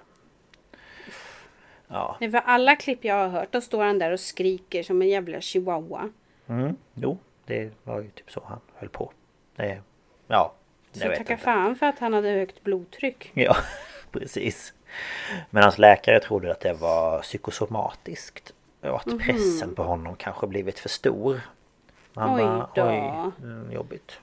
Ja. 1.89 2.17
Nej, 2.21 2.31
för 2.31 2.39
alla 2.39 2.77
klipp 2.77 3.05
jag 3.05 3.15
har 3.15 3.29
hört, 3.29 3.53
då 3.53 3.61
står 3.61 3.85
han 3.85 3.99
där 3.99 4.13
och 4.13 4.21
skriker 4.21 4.83
som 4.83 5.03
en 5.03 5.09
jävla 5.09 5.41
chihuahua. 5.41 6.11
Mm, 6.49 6.77
jo, 6.95 7.19
det 7.45 7.71
var 7.85 8.01
ju 8.01 8.11
typ 8.11 8.31
så 8.31 8.43
han 8.47 8.61
höll 8.75 8.89
på. 8.89 9.13
Det, 9.57 9.83
ja, 10.27 10.53
så 10.93 11.07
jag 11.07 11.17
tacka 11.17 11.37
fan 11.37 11.77
för 11.77 11.87
att 11.87 11.99
han 11.99 12.13
hade 12.13 12.29
högt 12.29 12.63
blodtryck. 12.63 13.31
Ja, 13.35 13.57
precis. 14.11 14.73
Men 15.51 15.63
hans 15.63 15.79
läkare 15.79 16.21
trodde 16.21 16.53
att 16.53 16.61
det 16.61 16.73
var 16.73 17.23
psykosomatiskt. 17.23 18.55
Och 18.81 18.97
att 18.97 19.07
mm 19.07 19.19
-hmm. 19.19 19.25
pressen 19.25 19.75
på 19.75 19.83
honom 19.83 20.17
kanske 20.17 20.47
blivit 20.47 20.79
för 20.79 20.89
stor. 20.89 21.41
Han 22.15 22.35
oj 22.35 22.43
bara, 22.43 22.71
då. 22.75 22.89
Oj, 22.89 23.33
mm, 23.43 23.73
jobbigt. 23.73 24.21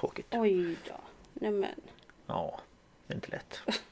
Tråkigt. 0.00 0.26
Oj 0.30 0.76
då. 0.88 0.94
Nämen. 1.32 1.80
Ja, 2.26 2.60
det 3.06 3.12
är 3.12 3.14
inte 3.14 3.30
lätt. 3.30 3.60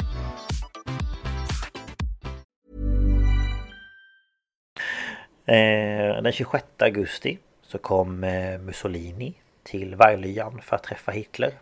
Eh, 5.51 6.21
den 6.21 6.31
26 6.31 6.65
augusti 6.77 7.37
så 7.61 7.77
kom 7.77 8.23
eh, 8.23 8.59
Mussolini 8.59 9.33
till 9.63 9.95
Varglyan 9.95 10.61
för 10.61 10.75
att 10.75 10.83
träffa 10.83 11.11
Hitler. 11.11 11.53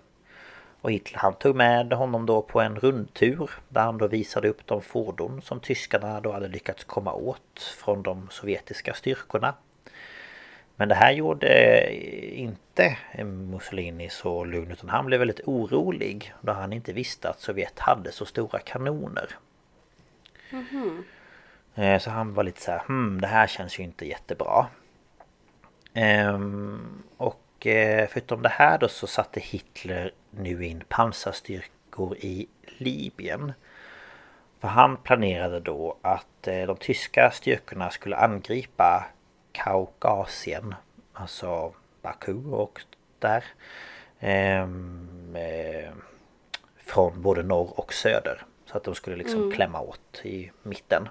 Och 0.81 0.91
Hitler 0.91 1.19
han 1.19 1.33
tog 1.33 1.55
med 1.55 1.93
honom 1.93 2.25
då 2.25 2.41
på 2.41 2.61
en 2.61 2.79
rundtur 2.79 3.49
där 3.69 3.81
han 3.81 3.97
då 3.97 4.07
visade 4.07 4.49
upp 4.49 4.67
de 4.67 4.81
fordon 4.81 5.41
som 5.41 5.59
tyskarna 5.59 6.21
då 6.21 6.31
hade 6.31 6.47
lyckats 6.47 6.83
komma 6.83 7.13
åt 7.13 7.75
från 7.77 8.03
de 8.03 8.27
sovjetiska 8.31 8.93
styrkorna. 8.93 9.53
Men 10.75 10.89
det 10.89 10.95
här 10.95 11.11
gjorde 11.11 11.47
eh, 11.47 12.39
inte 12.39 12.97
Mussolini 13.23 14.09
så 14.09 14.43
lugn 14.43 14.71
utan 14.71 14.89
han 14.89 15.05
blev 15.05 15.19
väldigt 15.19 15.47
orolig 15.47 16.33
då 16.41 16.51
han 16.51 16.73
inte 16.73 16.93
visste 16.93 17.29
att 17.29 17.39
Sovjet 17.39 17.79
hade 17.79 18.11
så 18.11 18.25
stora 18.25 18.59
kanoner. 18.59 19.35
Mm 20.51 20.65
-hmm. 20.65 21.03
Så 21.99 22.09
han 22.09 22.34
var 22.34 22.43
lite 22.43 22.61
så 22.61 22.71
här, 22.71 22.82
hmm, 22.88 23.21
det 23.21 23.27
här 23.27 23.47
känns 23.47 23.80
ju 23.80 23.84
inte 23.84 24.05
jättebra. 24.05 24.67
Ehm, 25.93 27.03
och 27.17 27.67
eh, 27.67 28.07
förutom 28.07 28.41
det 28.41 28.49
här 28.49 28.77
då 28.77 28.88
så 28.88 29.07
satte 29.07 29.39
Hitler 29.39 30.11
nu 30.32 30.65
in 30.65 30.84
pansarstyrkor 30.89 32.17
i 32.17 32.47
Libyen. 32.77 33.53
För 34.59 34.67
han 34.67 34.97
planerade 34.97 35.59
då 35.59 35.97
att 36.01 36.47
eh, 36.47 36.67
de 36.67 36.77
tyska 36.77 37.32
styrkorna 37.32 37.89
skulle 37.89 38.15
angripa 38.15 39.05
Kaukasien. 39.51 40.75
Alltså 41.13 41.73
Baku 42.01 42.51
och 42.51 42.82
där. 43.19 43.43
Ehm, 44.19 45.36
eh, 45.36 45.91
från 46.77 47.21
både 47.21 47.43
norr 47.43 47.80
och 47.80 47.93
söder. 47.93 48.45
Så 48.65 48.77
att 48.77 48.84
de 48.84 48.95
skulle 48.95 49.15
liksom 49.15 49.39
mm. 49.39 49.51
klämma 49.51 49.82
åt 49.82 50.21
i 50.23 50.51
mitten. 50.63 51.09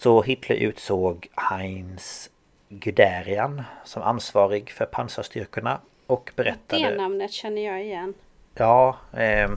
Så 0.00 0.22
Hitler 0.22 0.56
utsåg 0.56 1.28
Heinz 1.36 2.30
Guderian 2.68 3.62
som 3.84 4.02
ansvarig 4.02 4.70
för 4.70 4.86
pansarstyrkorna 4.86 5.80
och 6.06 6.32
berättade... 6.36 6.90
Det 6.90 6.96
namnet 6.96 7.32
känner 7.32 7.64
jag 7.64 7.84
igen. 7.84 8.14
Ja, 8.54 8.96
eh, 9.12 9.50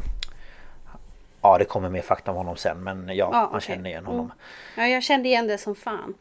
ja 1.42 1.58
det 1.58 1.66
kommer 1.66 1.90
mer 1.90 2.02
fakta 2.02 2.32
om 2.32 2.38
honom 2.38 2.56
sen 2.56 2.84
men 2.84 3.08
ja, 3.08 3.14
ja 3.16 3.30
man 3.32 3.48
okay. 3.48 3.62
känner 3.62 3.90
igen 3.90 4.06
honom. 4.06 4.26
Mm. 4.26 4.38
Ja, 4.78 4.94
jag 4.94 5.04
kände 5.04 5.30
igen 5.30 5.48
det 5.48 5.58
som 5.58 5.76
fan. 5.76 6.14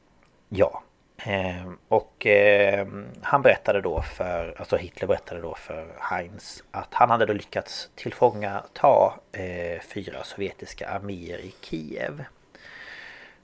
Ja. 0.49 0.83
Eh, 1.17 1.73
och 1.89 2.27
eh, 2.27 2.87
han 3.23 3.43
berättade 3.43 3.81
då 3.81 4.03
för, 4.03 4.55
alltså 4.59 4.77
Hitler 4.77 5.09
berättade 5.09 5.41
då 5.41 5.55
för 5.55 5.87
Heinz 6.01 6.65
att 6.71 6.95
han 6.95 7.11
hade 7.11 7.27
då 7.27 7.33
lyckats 7.33 7.91
tillfånga 7.95 8.63
ta 8.73 9.15
eh, 9.33 9.81
fyra 9.81 10.25
sovjetiska 10.25 10.89
arméer 10.89 11.39
i 11.39 11.55
Kiev. 11.61 12.25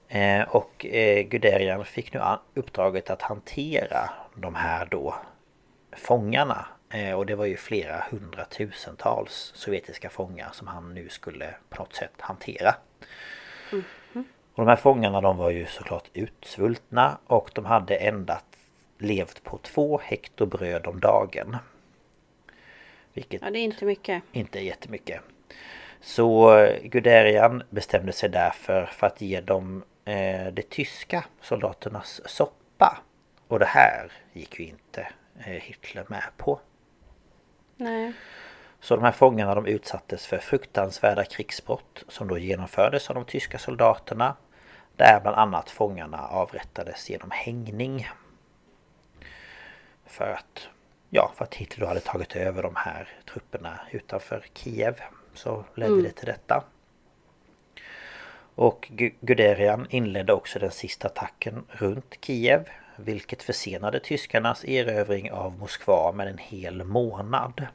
Eh, 0.07 0.41
och 0.41 0.85
eh, 0.85 1.23
Guderian 1.23 1.85
fick 1.85 2.13
nu 2.13 2.21
uppdraget 2.53 3.09
att 3.09 3.21
hantera 3.21 4.09
de 4.35 4.55
här 4.55 4.85
då 4.85 5.15
fångarna. 5.91 6.65
Eh, 6.89 7.13
och 7.13 7.25
det 7.25 7.35
var 7.35 7.45
ju 7.45 7.57
flera 7.57 8.05
hundratusentals 8.09 9.51
sovjetiska 9.55 10.09
fångar 10.09 10.49
som 10.53 10.67
han 10.67 10.93
nu 10.93 11.09
skulle 11.09 11.53
på 11.69 11.83
något 11.83 11.93
sätt 11.93 12.13
hantera. 12.17 12.75
Mm. 13.71 13.83
Och 14.53 14.65
de 14.65 14.67
här 14.67 14.75
fångarna 14.75 15.21
de 15.21 15.37
var 15.37 15.49
ju 15.49 15.65
såklart 15.65 16.09
utsvultna 16.13 17.17
och 17.27 17.51
de 17.53 17.65
hade 17.65 17.95
endast 17.95 18.45
levt 18.97 19.43
på 19.43 19.57
två 19.57 19.99
hekto 20.03 20.45
bröd 20.45 20.87
om 20.87 20.99
dagen. 20.99 21.57
Vilket 23.13 23.41
ja, 23.41 23.49
det 23.49 23.59
är 23.59 23.63
inte 23.63 23.85
mycket. 23.85 24.23
Inte 24.31 24.59
jättemycket. 24.59 25.21
Så 26.01 26.51
Guderian 26.83 27.63
bestämde 27.69 28.11
sig 28.11 28.29
därför 28.29 28.85
för 28.85 29.07
att 29.07 29.21
ge 29.21 29.41
dem 29.41 29.83
eh, 30.07 30.53
de 30.53 30.61
tyska 30.61 31.25
soldaternas 31.41 32.21
soppa. 32.25 33.01
Och 33.47 33.59
det 33.59 33.65
här 33.65 34.11
gick 34.33 34.59
ju 34.59 34.65
inte 34.65 35.07
eh, 35.39 35.45
Hitler 35.45 36.05
med 36.07 36.23
på. 36.37 36.59
Nej. 37.75 38.13
Så 38.79 38.95
de 38.95 39.03
här 39.03 39.11
fångarna 39.11 39.55
de 39.55 39.65
utsattes 39.65 40.27
för 40.27 40.37
fruktansvärda 40.37 41.23
krigsbrott 41.25 42.03
som 42.07 42.27
då 42.27 42.37
genomfördes 42.37 43.09
av 43.09 43.15
de 43.15 43.25
tyska 43.25 43.59
soldaterna. 43.59 44.35
Där 44.95 45.19
bland 45.21 45.37
annat 45.37 45.69
fångarna 45.69 46.27
avrättades 46.27 47.09
genom 47.09 47.31
hängning. 47.31 48.09
För 50.05 50.29
att, 50.29 50.67
ja, 51.09 51.31
för 51.35 51.45
att 51.45 51.55
Hitler 51.55 51.81
då 51.81 51.87
hade 51.87 51.99
tagit 51.99 52.35
över 52.35 52.63
de 52.63 52.75
här 52.75 53.09
trupperna 53.31 53.79
utanför 53.91 54.45
Kiev. 54.53 55.01
Så 55.33 55.65
ledde 55.75 55.91
mm. 55.91 56.03
det 56.03 56.11
till 56.11 56.25
detta. 56.25 56.63
Och 58.57 58.91
Guderian 59.21 59.87
inledde 59.89 60.33
också 60.33 60.59
den 60.59 60.71
sista 60.71 61.07
attacken 61.07 61.63
runt 61.69 62.17
Kiev 62.21 62.69
vilket 62.95 63.43
försenade 63.43 63.99
tyskarnas 63.99 64.65
erövring 64.65 65.31
av 65.31 65.59
Moskva 65.59 66.11
med 66.11 66.27
en 66.27 66.37
hel 66.37 66.83
månad. 66.83 67.67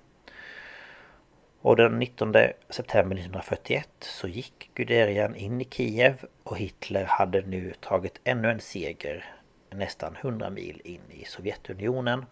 Och 1.60 1.76
den 1.76 1.98
19 1.98 2.34
september 2.70 3.16
1941 3.16 3.88
så 4.00 4.28
gick 4.28 4.70
Guderian 4.74 5.36
in 5.36 5.60
i 5.60 5.64
Kiev 5.64 6.24
och 6.42 6.58
Hitler 6.58 7.04
hade 7.04 7.42
nu 7.42 7.72
tagit 7.80 8.20
ännu 8.24 8.50
en 8.50 8.60
seger 8.60 9.24
nästan 9.70 10.16
100 10.16 10.50
mil 10.50 10.80
in 10.84 11.10
i 11.10 11.24
Sovjetunionen. 11.24 12.26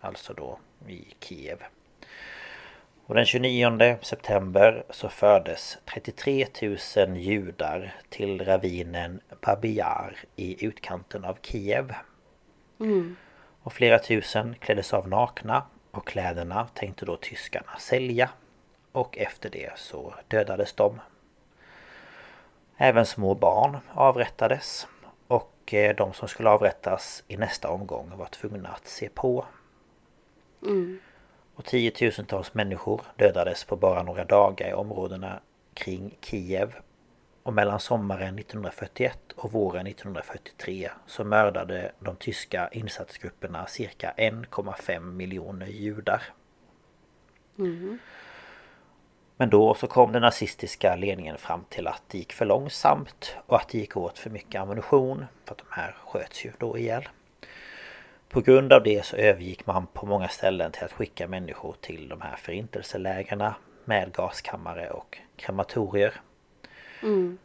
Alltså 0.00 0.34
då 0.34 0.58
i 0.88 1.14
Kiev. 1.20 1.58
Och 3.06 3.14
den 3.14 3.24
29 3.24 3.98
september 4.02 4.84
så 4.90 5.08
fördes 5.08 5.78
33 5.84 6.46
000 6.96 7.16
judar 7.16 7.94
till 8.08 8.44
ravinen 8.44 9.20
Babiar 9.40 10.16
i 10.36 10.66
utkanten 10.66 11.24
av 11.24 11.38
Kiev. 11.42 11.94
Mm. 12.80 13.16
Och 13.62 13.72
flera 13.72 13.98
tusen 13.98 14.54
kläddes 14.60 14.94
av 14.94 15.08
nakna 15.08 15.62
och 15.90 16.06
kläderna 16.06 16.68
tänkte 16.74 17.06
då 17.06 17.16
tyskarna 17.16 17.78
sälja. 17.78 18.30
Och 18.92 19.18
efter 19.18 19.50
det 19.50 19.78
så 19.78 20.14
dödades 20.28 20.72
de. 20.72 21.00
Även 22.76 23.06
små 23.06 23.34
barn 23.34 23.78
avrättades. 23.92 24.86
Och 25.26 25.74
eh, 25.74 25.96
de 25.96 26.12
som 26.12 26.28
skulle 26.28 26.50
avrättas 26.50 27.24
i 27.28 27.36
nästa 27.36 27.68
omgång 27.68 28.12
var 28.16 28.26
tvungna 28.26 28.68
att 28.68 28.86
se 28.86 29.08
på. 29.08 29.44
Mm. 30.62 31.00
Och 31.54 31.64
tiotusentals 31.64 32.54
människor 32.54 33.00
dödades 33.16 33.64
på 33.64 33.76
bara 33.76 34.02
några 34.02 34.24
dagar 34.24 34.68
i 34.68 34.72
områdena 34.72 35.40
kring 35.74 36.16
Kiev. 36.20 36.74
Och 37.42 37.52
mellan 37.52 37.80
sommaren 37.80 38.38
1941 38.38 39.18
och 39.36 39.52
våren 39.52 39.86
1943 39.86 40.90
så 41.06 41.24
mördade 41.24 41.92
de 41.98 42.16
tyska 42.16 42.68
insatsgrupperna 42.72 43.66
cirka 43.66 44.14
1,5 44.16 45.00
miljoner 45.00 45.66
judar. 45.66 46.22
Mm. 47.58 47.98
Men 49.36 49.50
då 49.50 49.74
så 49.74 49.86
kom 49.86 50.12
den 50.12 50.22
nazistiska 50.22 50.96
ledningen 50.96 51.38
fram 51.38 51.64
till 51.68 51.86
att 51.86 52.02
det 52.08 52.18
gick 52.18 52.32
för 52.32 52.44
långsamt 52.44 53.36
och 53.46 53.56
att 53.56 53.68
det 53.68 53.78
gick 53.78 53.96
åt 53.96 54.18
för 54.18 54.30
mycket 54.30 54.60
ammunition. 54.60 55.26
För 55.44 55.52
att 55.52 55.58
de 55.58 55.66
här 55.70 55.96
sköts 56.04 56.44
ju 56.44 56.52
då 56.58 56.78
ihjäl. 56.78 57.08
På 58.34 58.40
grund 58.40 58.72
av 58.72 58.82
det 58.82 59.04
så 59.04 59.16
övergick 59.16 59.66
man 59.66 59.86
på 59.86 60.06
många 60.06 60.28
ställen 60.28 60.72
till 60.72 60.84
att 60.84 60.92
skicka 60.92 61.28
människor 61.28 61.76
till 61.80 62.08
de 62.08 62.20
här 62.20 62.36
förintelselägren 62.36 63.52
med 63.84 64.12
gaskammare 64.12 64.90
och 64.90 65.18
krematorier. 65.36 66.20
Mm. 67.02 67.38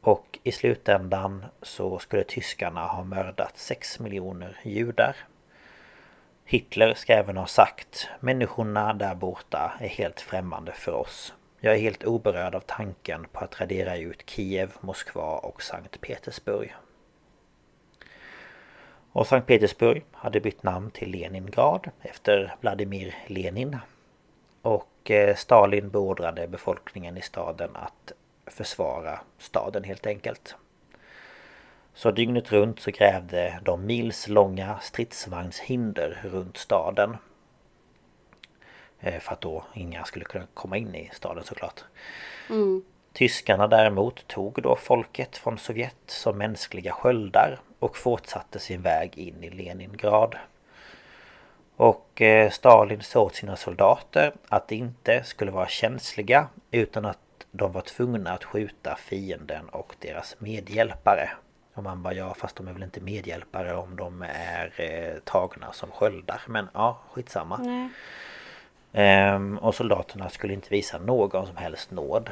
Och 0.00 0.38
i 0.42 0.52
slutändan 0.52 1.44
så 1.62 1.98
skulle 1.98 2.24
tyskarna 2.24 2.86
ha 2.86 3.04
mördat 3.04 3.58
6 3.58 4.00
miljoner 4.00 4.60
judar. 4.64 5.16
Hitler 6.44 6.94
ska 6.94 7.12
även 7.12 7.36
ha 7.36 7.46
sagt 7.46 8.08
Människorna 8.20 8.94
där 8.94 9.14
borta 9.14 9.72
är 9.80 9.88
helt 9.88 10.20
främmande 10.20 10.72
för 10.72 10.92
oss. 10.92 11.34
Jag 11.60 11.74
är 11.74 11.78
helt 11.78 12.04
oberörd 12.04 12.54
av 12.54 12.62
tanken 12.66 13.26
på 13.32 13.44
att 13.44 13.60
radera 13.60 13.96
ut 13.96 14.22
Kiev, 14.30 14.72
Moskva 14.80 15.38
och 15.38 15.62
Sankt 15.62 16.00
Petersburg. 16.00 16.74
Och 19.14 19.26
Sankt 19.26 19.46
Petersburg 19.46 20.04
hade 20.12 20.40
bytt 20.40 20.62
namn 20.62 20.90
till 20.90 21.10
Leningrad 21.10 21.90
efter 22.02 22.54
Vladimir 22.60 23.14
Lenin. 23.26 23.76
Och 24.62 25.10
eh, 25.10 25.36
Stalin 25.36 25.90
beordrade 25.90 26.48
befolkningen 26.48 27.16
i 27.16 27.22
staden 27.22 27.70
att 27.76 28.12
försvara 28.46 29.20
staden 29.38 29.84
helt 29.84 30.06
enkelt. 30.06 30.56
Så 31.94 32.10
dygnet 32.10 32.52
runt 32.52 32.80
så 32.80 32.90
grävde 32.90 33.60
de 33.64 33.86
milslånga 33.86 34.78
stridsvagnshinder 34.82 36.20
runt 36.24 36.56
staden. 36.56 37.16
Eh, 39.00 39.20
för 39.20 39.32
att 39.32 39.40
då 39.40 39.64
inga 39.74 40.04
skulle 40.04 40.24
kunna 40.24 40.46
komma 40.54 40.76
in 40.76 40.94
i 40.94 41.10
staden 41.12 41.44
såklart. 41.44 41.84
Mm. 42.50 42.84
Tyskarna 43.12 43.66
däremot 43.66 44.28
tog 44.28 44.62
då 44.62 44.76
folket 44.76 45.36
från 45.36 45.58
Sovjet 45.58 45.96
som 46.06 46.38
mänskliga 46.38 46.92
sköldar 46.92 47.60
och 47.84 47.96
fortsatte 47.96 48.58
sin 48.58 48.82
väg 48.82 49.18
in 49.18 49.44
i 49.44 49.50
Leningrad. 49.50 50.36
Och 51.76 52.22
eh, 52.22 52.50
Stalin 52.50 53.02
sa 53.02 53.20
åt 53.20 53.34
sina 53.34 53.56
soldater 53.56 54.32
att 54.48 54.68
de 54.68 54.74
inte 54.74 55.24
skulle 55.24 55.50
vara 55.50 55.68
känsliga 55.68 56.48
utan 56.70 57.04
att 57.04 57.18
de 57.50 57.72
var 57.72 57.80
tvungna 57.80 58.32
att 58.32 58.44
skjuta 58.44 58.96
fienden 58.96 59.68
och 59.68 59.96
deras 59.98 60.36
medhjälpare. 60.38 61.30
Och 61.74 61.82
man 61.82 62.02
bara 62.02 62.14
ja 62.14 62.34
fast 62.34 62.56
de 62.56 62.68
är 62.68 62.72
väl 62.72 62.82
inte 62.82 63.00
medhjälpare 63.00 63.74
om 63.74 63.96
de 63.96 64.22
är 64.22 64.72
eh, 64.76 65.20
tagna 65.24 65.72
som 65.72 65.90
sköldar. 65.90 66.42
Men 66.46 66.68
ja 66.74 66.98
skitsamma. 67.12 67.90
Ehm, 68.92 69.58
och 69.58 69.74
soldaterna 69.74 70.28
skulle 70.28 70.54
inte 70.54 70.70
visa 70.70 70.98
någon 70.98 71.46
som 71.46 71.56
helst 71.56 71.90
nåd. 71.90 72.30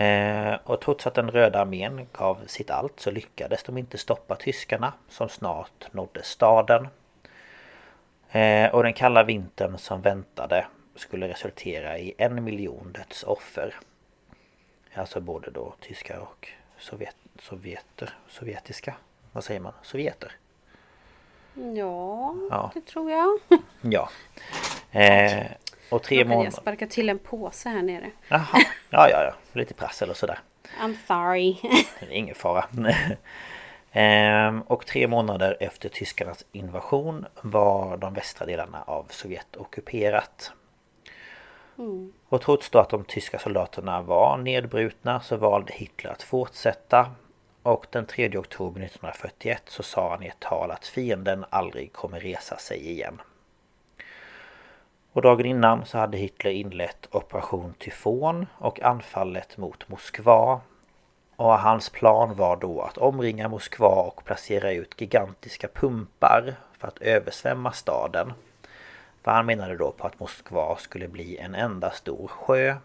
Eh, 0.00 0.54
Och 0.64 0.80
trots 0.80 1.06
att 1.06 1.14
den 1.14 1.30
röda 1.30 1.60
armén 1.60 2.06
gav 2.12 2.38
sitt 2.46 2.70
allt 2.70 3.00
så 3.00 3.10
lyckades 3.10 3.62
de 3.62 3.78
inte 3.78 3.98
stoppa 3.98 4.36
tyskarna 4.36 4.92
som 5.08 5.28
snart 5.28 5.92
nådde 5.92 6.22
staden. 6.22 6.88
Eh, 8.30 8.74
och 8.74 8.82
den 8.82 8.92
kalla 8.92 9.22
vintern 9.22 9.78
som 9.78 10.02
väntade 10.02 10.66
skulle 10.94 11.28
resultera 11.28 11.98
i 11.98 12.14
en 12.18 12.44
miljon 12.44 12.92
dödsoffer. 12.92 13.74
Alltså 14.94 15.20
både 15.20 15.50
då 15.50 15.74
tyskar 15.80 16.18
och 16.18 16.48
sovjet, 16.78 17.16
sovjeter, 17.38 18.14
sovjetiska, 18.28 18.94
vad 19.32 19.44
säger 19.44 19.60
man, 19.60 19.72
sovjeter? 19.82 20.32
Ja, 21.54 22.34
Ja. 22.50 22.70
det 22.74 22.80
tror 22.86 23.10
jag. 23.10 23.38
Ja. 23.80 24.08
Eh, 24.92 25.46
och 25.90 26.02
tre 26.02 26.16
kan 26.16 26.30
jag 26.30 26.36
månader... 26.36 26.50
sparka 26.50 26.86
till 26.86 27.08
en 27.08 27.18
påse 27.18 27.68
här 27.68 27.82
nere. 27.82 28.10
Jaha, 28.28 28.58
ja 28.90 29.10
ja 29.10 29.24
ja, 29.24 29.34
lite 29.52 29.74
prassel 29.74 30.10
och 30.10 30.16
sådär. 30.16 30.38
I'm 30.82 30.96
sorry. 31.06 31.56
Ingen 32.10 32.34
fara. 32.34 32.64
Ehm, 33.92 34.62
och 34.62 34.86
tre 34.86 35.06
månader 35.06 35.56
efter 35.60 35.88
tyskarnas 35.88 36.44
invasion 36.52 37.26
var 37.42 37.96
de 37.96 38.14
västra 38.14 38.46
delarna 38.46 38.82
av 38.82 39.06
Sovjet 39.10 39.56
ockuperat. 39.56 40.52
Och 42.28 42.40
trots 42.40 42.70
då 42.70 42.78
att 42.78 42.90
de 42.90 43.04
tyska 43.04 43.38
soldaterna 43.38 44.02
var 44.02 44.38
nedbrutna 44.38 45.20
så 45.20 45.36
valde 45.36 45.72
Hitler 45.72 46.10
att 46.10 46.22
fortsätta. 46.22 47.10
Och 47.62 47.86
den 47.90 48.06
3 48.06 48.38
oktober 48.38 48.80
1941 48.80 49.62
så 49.66 49.82
sa 49.82 50.10
han 50.10 50.22
i 50.22 50.26
ett 50.26 50.40
tal 50.40 50.70
att 50.70 50.86
fienden 50.86 51.44
aldrig 51.50 51.92
kommer 51.92 52.20
resa 52.20 52.56
sig 52.56 52.90
igen. 52.90 53.20
Och 55.12 55.22
dagen 55.22 55.46
innan 55.46 55.84
så 55.86 55.98
hade 55.98 56.18
Hitler 56.18 56.50
inlett 56.50 57.08
Operation 57.10 57.74
Tyfon 57.78 58.46
och 58.58 58.80
anfallet 58.82 59.56
mot 59.56 59.88
Moskva. 59.88 60.60
Och 61.36 61.58
hans 61.58 61.88
plan 61.88 62.36
var 62.36 62.56
då 62.56 62.82
att 62.82 62.98
omringa 62.98 63.48
Moskva 63.48 64.02
och 64.02 64.24
placera 64.24 64.72
ut 64.72 65.00
gigantiska 65.00 65.68
pumpar 65.68 66.54
för 66.78 66.88
att 66.88 66.98
översvämma 66.98 67.72
staden. 67.72 68.32
För 69.22 69.30
han 69.30 69.46
menade 69.46 69.76
då 69.76 69.90
på 69.92 70.06
att 70.06 70.20
Moskva 70.20 70.76
skulle 70.76 71.08
bli 71.08 71.36
en 71.36 71.54
enda 71.54 71.90
stor 71.90 72.28
sjö. 72.28 72.76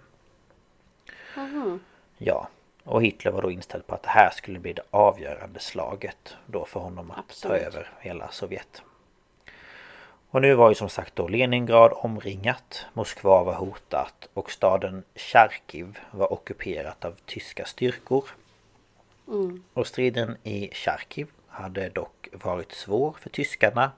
Ja, 2.17 2.47
och 2.83 3.03
Hitler 3.03 3.31
var 3.31 3.41
då 3.41 3.51
inställd 3.51 3.87
på 3.87 3.95
att 3.95 4.03
det 4.03 4.09
här 4.09 4.29
skulle 4.29 4.59
bli 4.59 4.73
det 4.73 4.83
avgörande 4.91 5.59
slaget 5.59 6.37
då 6.45 6.65
för 6.65 6.79
honom 6.79 7.11
att 7.11 7.17
Absolut. 7.17 7.61
ta 7.61 7.67
över 7.67 7.91
hela 7.99 8.27
Sovjet. 8.31 8.81
Och 10.35 10.41
nu 10.41 10.55
var 10.55 10.69
ju 10.69 10.75
som 10.75 10.89
sagt 10.89 11.15
då 11.15 11.27
Leningrad 11.27 11.91
omringat, 11.95 12.85
Moskva 12.93 13.43
var 13.43 13.53
hotat 13.53 14.29
och 14.33 14.51
staden 14.51 15.03
Charkiv 15.15 15.99
var 16.11 16.33
ockuperat 16.33 17.05
av 17.05 17.15
tyska 17.25 17.65
styrkor. 17.65 18.23
Och 19.73 19.87
striden 19.87 20.37
i 20.43 20.69
Charkiv 20.73 21.27
hade 21.47 21.89
dock 21.89 22.27
varit 22.31 22.71
svår 22.71 23.15
för 23.19 23.29
tyskarna 23.29 23.91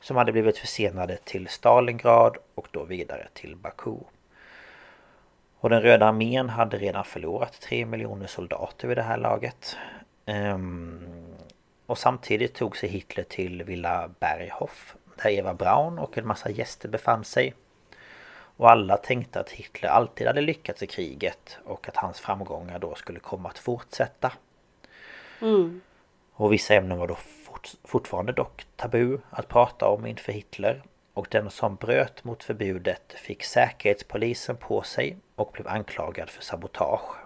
som 0.00 0.16
hade 0.16 0.32
blivit 0.32 0.58
försenade 0.58 1.16
till 1.16 1.48
Stalingrad 1.48 2.36
och 2.54 2.68
då 2.70 2.84
vidare 2.84 3.28
till 3.32 3.56
Baku. 3.56 3.96
Och 5.60 5.70
den 5.70 5.82
röda 5.82 6.06
armén 6.06 6.48
hade 6.48 6.76
redan 6.78 7.04
förlorat 7.04 7.60
3 7.60 7.86
miljoner 7.86 8.26
soldater 8.26 8.88
vid 8.88 8.96
det 8.96 9.02
här 9.02 9.18
laget. 9.18 9.76
Ehm, 10.26 11.36
och 11.86 11.98
samtidigt 11.98 12.54
tog 12.54 12.76
sig 12.76 12.88
Hitler 12.88 13.24
till 13.24 13.62
Villa 13.62 14.10
Berghof 14.20 14.96
där 15.22 15.30
Eva 15.30 15.54
Braun 15.54 15.98
och 15.98 16.18
en 16.18 16.26
massa 16.26 16.50
gäster 16.50 16.88
befann 16.88 17.24
sig. 17.24 17.54
Och 18.58 18.70
alla 18.70 18.96
tänkte 18.96 19.40
att 19.40 19.50
Hitler 19.50 19.88
alltid 19.88 20.26
hade 20.26 20.40
lyckats 20.40 20.82
i 20.82 20.86
kriget 20.86 21.58
och 21.64 21.88
att 21.88 21.96
hans 21.96 22.20
framgångar 22.20 22.78
då 22.78 22.94
skulle 22.94 23.20
komma 23.20 23.48
att 23.48 23.58
fortsätta. 23.58 24.32
Och 26.32 26.52
vissa 26.52 26.74
ämnen 26.74 26.98
var 26.98 27.06
då 27.06 27.14
fort, 27.14 27.70
fortfarande 27.84 28.32
dock 28.32 28.66
tabu 28.76 29.18
att 29.30 29.48
prata 29.48 29.88
om 29.88 30.06
inför 30.06 30.32
Hitler. 30.32 30.82
Och 31.14 31.26
den 31.30 31.50
som 31.50 31.76
bröt 31.76 32.24
mot 32.24 32.44
förbudet 32.44 33.14
fick 33.16 33.44
säkerhetspolisen 33.44 34.56
på 34.56 34.82
sig 34.82 35.16
och 35.34 35.50
blev 35.52 35.68
anklagad 35.68 36.30
för 36.30 36.42
sabotage. 36.42 37.16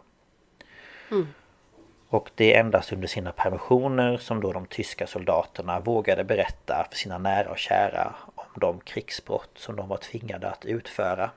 Och 2.10 2.30
det 2.34 2.54
är 2.54 2.60
endast 2.60 2.92
under 2.92 3.08
sina 3.08 3.32
permissioner 3.32 4.16
som 4.16 4.40
då 4.40 4.52
de 4.52 4.66
tyska 4.66 5.06
soldaterna 5.06 5.80
vågade 5.80 6.24
berätta 6.24 6.86
för 6.90 6.96
sina 6.96 7.18
nära 7.18 7.50
och 7.50 7.58
kära 7.58 8.14
om 8.34 8.60
de 8.60 8.80
krigsbrott 8.80 9.50
som 9.54 9.76
de 9.76 9.88
var 9.88 9.96
tvingade 9.96 10.50
att 10.50 10.64
utföra. 10.64 11.30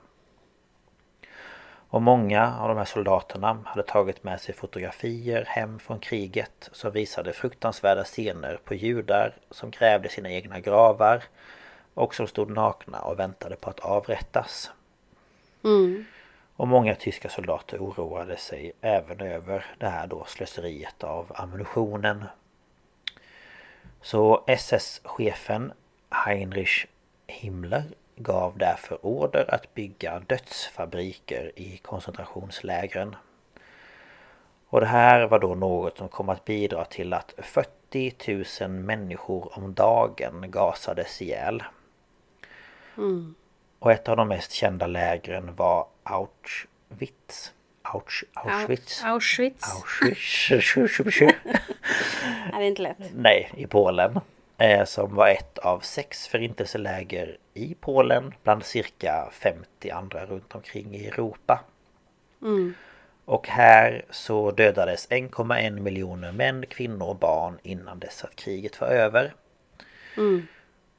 Och 1.88 2.02
många 2.02 2.56
av 2.60 2.68
de 2.68 2.78
här 2.78 2.84
soldaterna 2.84 3.58
hade 3.64 3.82
tagit 3.82 4.24
med 4.24 4.40
sig 4.40 4.54
fotografier 4.54 5.44
hem 5.44 5.78
från 5.78 5.98
kriget 5.98 6.68
som 6.72 6.92
visade 6.92 7.32
fruktansvärda 7.32 8.04
scener 8.04 8.58
på 8.64 8.74
judar 8.74 9.36
som 9.50 9.70
grävde 9.70 10.08
sina 10.08 10.30
egna 10.30 10.60
gravar 10.60 11.22
och 11.94 12.14
som 12.14 12.26
stod 12.26 12.50
nakna 12.50 12.98
och 12.98 13.18
väntade 13.18 13.56
på 13.56 13.70
att 13.70 13.80
avrättas. 13.80 14.70
Mm. 15.64 16.04
Och 16.56 16.68
många 16.68 16.94
tyska 16.94 17.28
soldater 17.28 17.78
oroade 17.78 18.36
sig 18.36 18.72
även 18.80 19.20
över 19.20 19.64
det 19.78 19.88
här 19.88 20.06
då 20.06 20.24
slöseriet 20.24 21.04
av 21.04 21.32
ammunitionen. 21.34 22.24
Så 24.02 24.44
SS-chefen 24.46 25.72
Heinrich 26.10 26.86
Himmler 27.26 27.84
gav 28.16 28.58
därför 28.58 29.06
order 29.06 29.54
att 29.54 29.74
bygga 29.74 30.20
dödsfabriker 30.20 31.52
i 31.56 31.76
koncentrationslägren. 31.76 33.16
Och 34.68 34.80
det 34.80 34.86
här 34.86 35.26
var 35.26 35.38
då 35.38 35.54
något 35.54 35.98
som 35.98 36.08
kom 36.08 36.28
att 36.28 36.44
bidra 36.44 36.84
till 36.84 37.12
att 37.12 37.34
40 37.38 38.64
000 38.64 38.70
människor 38.70 39.58
om 39.58 39.74
dagen 39.74 40.50
gasades 40.50 41.22
ihjäl. 41.22 41.62
Och 43.78 43.92
ett 43.92 44.08
av 44.08 44.16
de 44.16 44.28
mest 44.28 44.52
kända 44.52 44.86
lägren 44.86 45.54
var 45.54 45.86
Auschwitz. 46.04 47.52
Ausch, 47.82 48.24
Auschwitz. 48.34 49.04
Auschwitz. 49.04 49.74
Auschwitz. 49.74 50.16
är 52.52 52.58
det 52.58 52.66
inte 52.66 52.82
lätt? 52.82 52.96
Nej, 53.14 53.50
i 53.56 53.66
Polen. 53.66 54.20
Eh, 54.58 54.84
som 54.84 55.14
var 55.14 55.28
ett 55.28 55.58
av 55.58 55.80
sex 55.80 56.28
förintelseläger 56.28 57.36
i 57.54 57.74
Polen 57.80 58.34
bland 58.42 58.64
cirka 58.64 59.28
50 59.32 59.90
andra 59.90 60.26
runt 60.26 60.54
omkring 60.54 60.94
i 60.94 61.06
Europa. 61.06 61.60
Och 63.24 63.48
här 63.48 64.04
så 64.10 64.50
dödades 64.50 65.08
1,1 65.08 65.80
miljoner 65.80 66.32
män, 66.32 66.66
kvinnor 66.66 67.08
och 67.08 67.16
barn 67.16 67.58
innan 67.62 67.98
dess 67.98 68.24
att 68.24 68.36
kriget 68.36 68.80
var 68.80 68.88
över. 68.88 69.34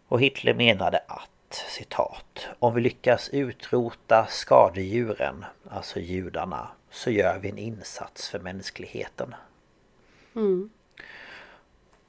Och 0.08 0.22
Hitler 0.22 0.54
menade 0.54 0.98
att 1.08 1.30
citat 1.54 2.48
Om 2.60 2.74
vi 2.76 2.82
lyckas 2.82 3.30
utrota 3.30 4.26
skadedjuren, 4.30 5.46
alltså 5.70 6.00
judarna, 6.00 6.68
så 6.90 7.12
gör 7.12 7.40
vi 7.40 7.50
en 7.50 7.58
insats 7.58 8.30
för 8.30 8.40
mänskligheten. 8.40 9.36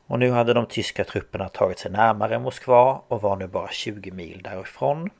Och 0.06 0.18
nu 0.18 0.30
hade 0.30 0.54
de 0.54 0.66
tyska 0.66 1.04
trupperna 1.04 1.48
tagit 1.48 1.78
sig 1.78 1.90
närmare 1.90 2.38
Moskva 2.38 3.02
och 3.08 3.22
var 3.22 3.36
nu 3.36 3.46
bara 3.46 3.68
20 3.68 4.10
mil 4.10 4.42
därifrån. 4.42 5.10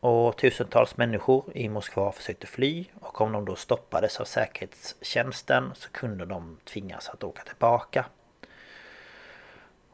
Och 0.00 0.36
tusentals 0.36 0.96
människor 0.96 1.44
i 1.54 1.68
Moskva 1.68 2.12
försökte 2.12 2.46
fly 2.46 2.84
och 3.00 3.20
om 3.20 3.32
de 3.32 3.44
då 3.44 3.56
stoppades 3.56 4.20
av 4.20 4.24
säkerhetstjänsten 4.24 5.72
så 5.74 5.90
kunde 5.90 6.24
de 6.24 6.56
tvingas 6.64 7.08
att 7.08 7.24
åka 7.24 7.42
tillbaka. 7.42 8.06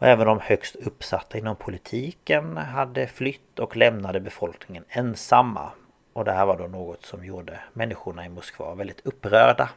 Och 0.05 0.11
även 0.11 0.27
de 0.27 0.41
högst 0.41 0.77
uppsatta 0.77 1.39
inom 1.39 1.57
politiken 1.57 2.57
hade 2.57 3.07
flytt 3.07 3.59
och 3.59 3.77
lämnade 3.77 4.21
befolkningen 4.21 4.85
ensamma. 4.89 5.71
Och 6.13 6.25
det 6.25 6.33
här 6.33 6.47
var 6.47 6.59
då 6.59 6.67
något 6.67 7.07
som 7.07 7.25
gjorde 7.25 7.59
människorna 7.73 8.27
i 8.27 8.29
Moskva 8.29 8.75
väldigt 8.75 9.07
upprörda. 9.07 9.71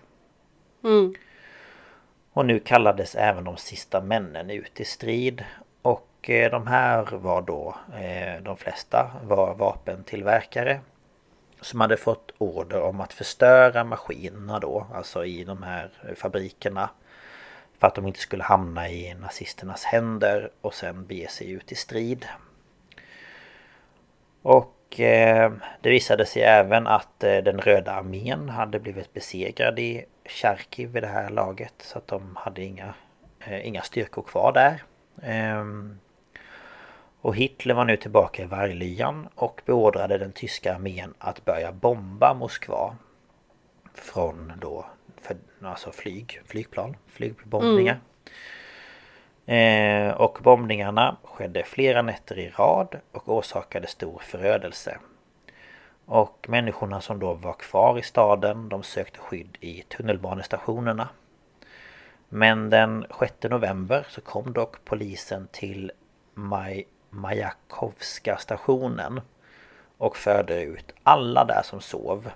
Och 2.33 2.45
nu 2.45 2.59
kallades 2.59 3.15
även 3.15 3.43
de 3.43 3.57
sista 3.57 4.01
männen 4.01 4.49
ut 4.49 4.79
i 4.79 4.85
strid. 4.85 5.45
Och 5.81 6.29
eh, 6.29 6.51
de 6.51 6.67
här 6.67 7.03
var 7.11 7.41
då, 7.41 7.75
eh, 7.93 8.43
de 8.43 8.57
flesta 8.57 9.11
var 9.23 9.55
vapentillverkare. 9.55 10.79
Som 11.61 11.81
hade 11.81 11.97
fått 11.97 12.31
order 12.37 12.81
om 12.81 13.01
att 13.01 13.13
förstöra 13.13 13.83
maskinerna 13.83 14.59
då, 14.59 14.87
alltså 14.93 15.25
i 15.25 15.43
de 15.43 15.63
här 15.63 15.89
fabrikerna. 16.15 16.89
För 17.79 17.87
att 17.87 17.95
de 17.95 18.07
inte 18.07 18.19
skulle 18.19 18.43
hamna 18.43 18.89
i 18.89 19.13
nazisternas 19.13 19.83
händer 19.83 20.49
och 20.61 20.73
sen 20.73 21.05
bege 21.05 21.29
sig 21.29 21.51
ut 21.51 21.71
i 21.71 21.75
strid. 21.75 22.25
Och 24.41 24.99
eh, 24.99 25.51
det 25.81 25.89
visade 25.89 26.25
sig 26.25 26.41
även 26.41 26.87
att 26.87 27.23
eh, 27.23 27.37
den 27.37 27.61
röda 27.61 27.91
armén 27.91 28.49
hade 28.49 28.79
blivit 28.79 29.13
besegrad 29.13 29.79
i 29.79 30.05
Charkiv 30.25 30.89
vid 30.89 31.03
det 31.03 31.07
här 31.07 31.29
laget. 31.29 31.73
Så 31.77 31.97
att 31.97 32.07
de 32.07 32.35
hade 32.35 32.61
inga, 32.61 32.93
eh, 33.39 33.67
inga 33.67 33.81
styrkor 33.81 34.21
kvar 34.21 34.51
där. 34.51 34.83
Ehm, 35.21 35.99
och 37.21 37.35
Hitler 37.35 37.73
var 37.73 37.85
nu 37.85 37.97
tillbaka 37.97 38.43
i 38.43 38.45
Varglyan 38.45 39.27
och 39.35 39.61
beordrade 39.65 40.17
den 40.17 40.31
tyska 40.31 40.75
armén 40.75 41.13
att 41.17 41.45
börja 41.45 41.71
bomba 41.71 42.33
Moskva. 42.33 42.95
Från 43.93 44.53
då, 44.61 44.85
för 45.21 45.37
alltså 45.61 45.91
flyg, 45.91 46.41
flygplan, 46.45 46.95
flygbombningar. 47.07 47.99
Eh, 49.45 50.11
och 50.11 50.39
bombningarna 50.43 51.17
skedde 51.23 51.63
flera 51.63 52.01
nätter 52.01 52.39
i 52.39 52.49
rad 52.49 52.99
och 53.11 53.29
orsakade 53.29 53.87
stor 53.87 54.21
förödelse. 54.23 54.97
Och 56.05 56.45
människorna 56.49 57.01
som 57.01 57.19
då 57.19 57.33
var 57.33 57.53
kvar 57.53 57.99
i 57.99 58.01
staden 58.01 58.69
de 58.69 58.83
sökte 58.83 59.19
skydd 59.19 59.57
i 59.59 59.81
tunnelbanestationerna. 59.81 61.09
Men 62.29 62.69
den 62.69 63.05
6 63.19 63.33
november 63.43 64.05
så 64.09 64.21
kom 64.21 64.53
dock 64.53 64.85
polisen 64.85 65.47
till 65.51 65.91
Maj 66.33 66.87
Majakovska 67.09 68.37
stationen 68.37 69.21
och 69.97 70.17
förde 70.17 70.61
ut 70.61 70.93
alla 71.03 71.45
där 71.45 71.61
som 71.63 71.81
sov. 71.81 72.29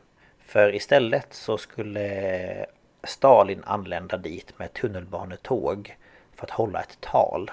För 0.52 0.76
istället 0.76 1.34
så 1.34 1.58
skulle 1.58 2.66
Stalin 3.04 3.64
anlända 3.66 4.18
dit 4.18 4.60
med 4.60 4.74
tunnelbanetåg 4.74 5.98
för 6.36 6.44
att 6.44 6.52
hålla 6.52 6.80
ett 6.80 6.98
tal. 7.00 7.52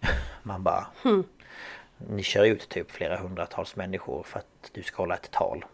Man 0.42 0.62
bara... 0.62 0.86
Hmm. 1.02 1.24
Ni 1.96 2.22
kör 2.22 2.44
ut 2.44 2.68
typ 2.68 2.90
flera 2.90 3.16
hundratals 3.16 3.76
människor 3.76 4.22
för 4.22 4.38
att 4.38 4.70
du 4.72 4.82
ska 4.82 5.02
hålla 5.02 5.14
ett 5.14 5.30
tal. 5.30 5.64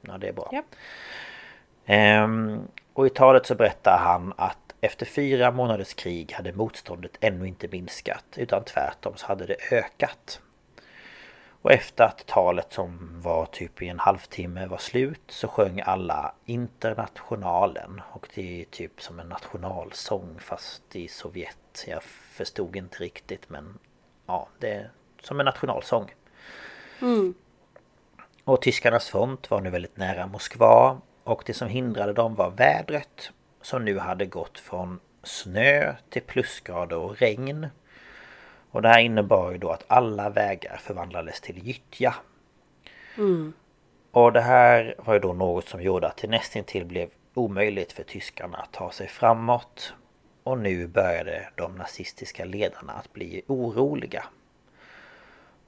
Ja, 0.00 0.18
det 0.18 0.28
är 0.28 0.32
bra. 0.32 0.50
Yep. 0.52 0.64
Ehm, 1.86 2.60
och 2.92 3.06
i 3.06 3.10
talet 3.10 3.46
så 3.46 3.54
berättar 3.54 3.98
han 3.98 4.32
att 4.36 4.74
efter 4.80 5.06
fyra 5.06 5.50
månaders 5.50 5.94
krig 5.94 6.32
hade 6.32 6.52
motståndet 6.52 7.16
ännu 7.20 7.48
inte 7.48 7.68
minskat 7.68 8.24
utan 8.36 8.64
tvärtom 8.64 9.16
så 9.16 9.26
hade 9.26 9.46
det 9.46 9.56
ökat. 9.72 10.40
Och 11.64 11.72
efter 11.72 12.04
att 12.04 12.26
talet 12.26 12.72
som 12.72 13.20
var 13.22 13.46
typ 13.46 13.82
i 13.82 13.88
en 13.88 13.98
halvtimme 13.98 14.66
var 14.66 14.78
slut 14.78 15.22
så 15.28 15.48
sjöng 15.48 15.80
alla 15.80 16.34
Internationalen 16.44 18.00
och 18.12 18.28
det 18.34 18.60
är 18.60 18.64
typ 18.64 19.02
som 19.02 19.20
en 19.20 19.28
nationalsång 19.28 20.36
fast 20.40 20.96
i 20.96 21.08
Sovjet. 21.08 21.84
Jag 21.86 22.02
förstod 22.02 22.76
inte 22.76 22.98
riktigt 22.98 23.50
men 23.50 23.78
ja, 24.26 24.48
det 24.58 24.72
är 24.72 24.90
som 25.22 25.40
en 25.40 25.46
nationalsång. 25.46 26.14
Mm. 27.00 27.34
Och 28.44 28.62
tyskarnas 28.62 29.08
front 29.08 29.50
var 29.50 29.60
nu 29.60 29.70
väldigt 29.70 29.96
nära 29.96 30.26
Moskva 30.26 31.00
och 31.22 31.42
det 31.46 31.54
som 31.54 31.68
hindrade 31.68 32.12
dem 32.12 32.34
var 32.34 32.50
vädret 32.50 33.30
som 33.62 33.84
nu 33.84 33.98
hade 33.98 34.26
gått 34.26 34.58
från 34.58 35.00
snö 35.22 35.94
till 36.10 36.22
plusgrader 36.22 36.96
och 36.96 37.16
regn. 37.16 37.68
Och 38.74 38.82
det 38.82 38.88
här 38.88 39.00
innebar 39.00 39.52
ju 39.52 39.58
då 39.58 39.70
att 39.70 39.84
alla 39.86 40.30
vägar 40.30 40.76
förvandlades 40.76 41.40
till 41.40 41.66
gyttja. 41.66 42.14
Mm. 43.18 43.52
Och 44.10 44.32
det 44.32 44.40
här 44.40 44.94
var 44.98 45.14
ju 45.14 45.20
då 45.20 45.32
något 45.32 45.68
som 45.68 45.82
gjorde 45.82 46.06
att 46.06 46.16
det 46.16 46.28
nästintill 46.28 46.84
blev 46.84 47.08
omöjligt 47.34 47.92
för 47.92 48.02
tyskarna 48.02 48.58
att 48.58 48.72
ta 48.72 48.90
sig 48.90 49.08
framåt. 49.08 49.94
Och 50.42 50.58
nu 50.58 50.86
började 50.86 51.48
de 51.54 51.74
nazistiska 51.74 52.44
ledarna 52.44 52.92
att 52.92 53.12
bli 53.12 53.42
oroliga. 53.46 54.24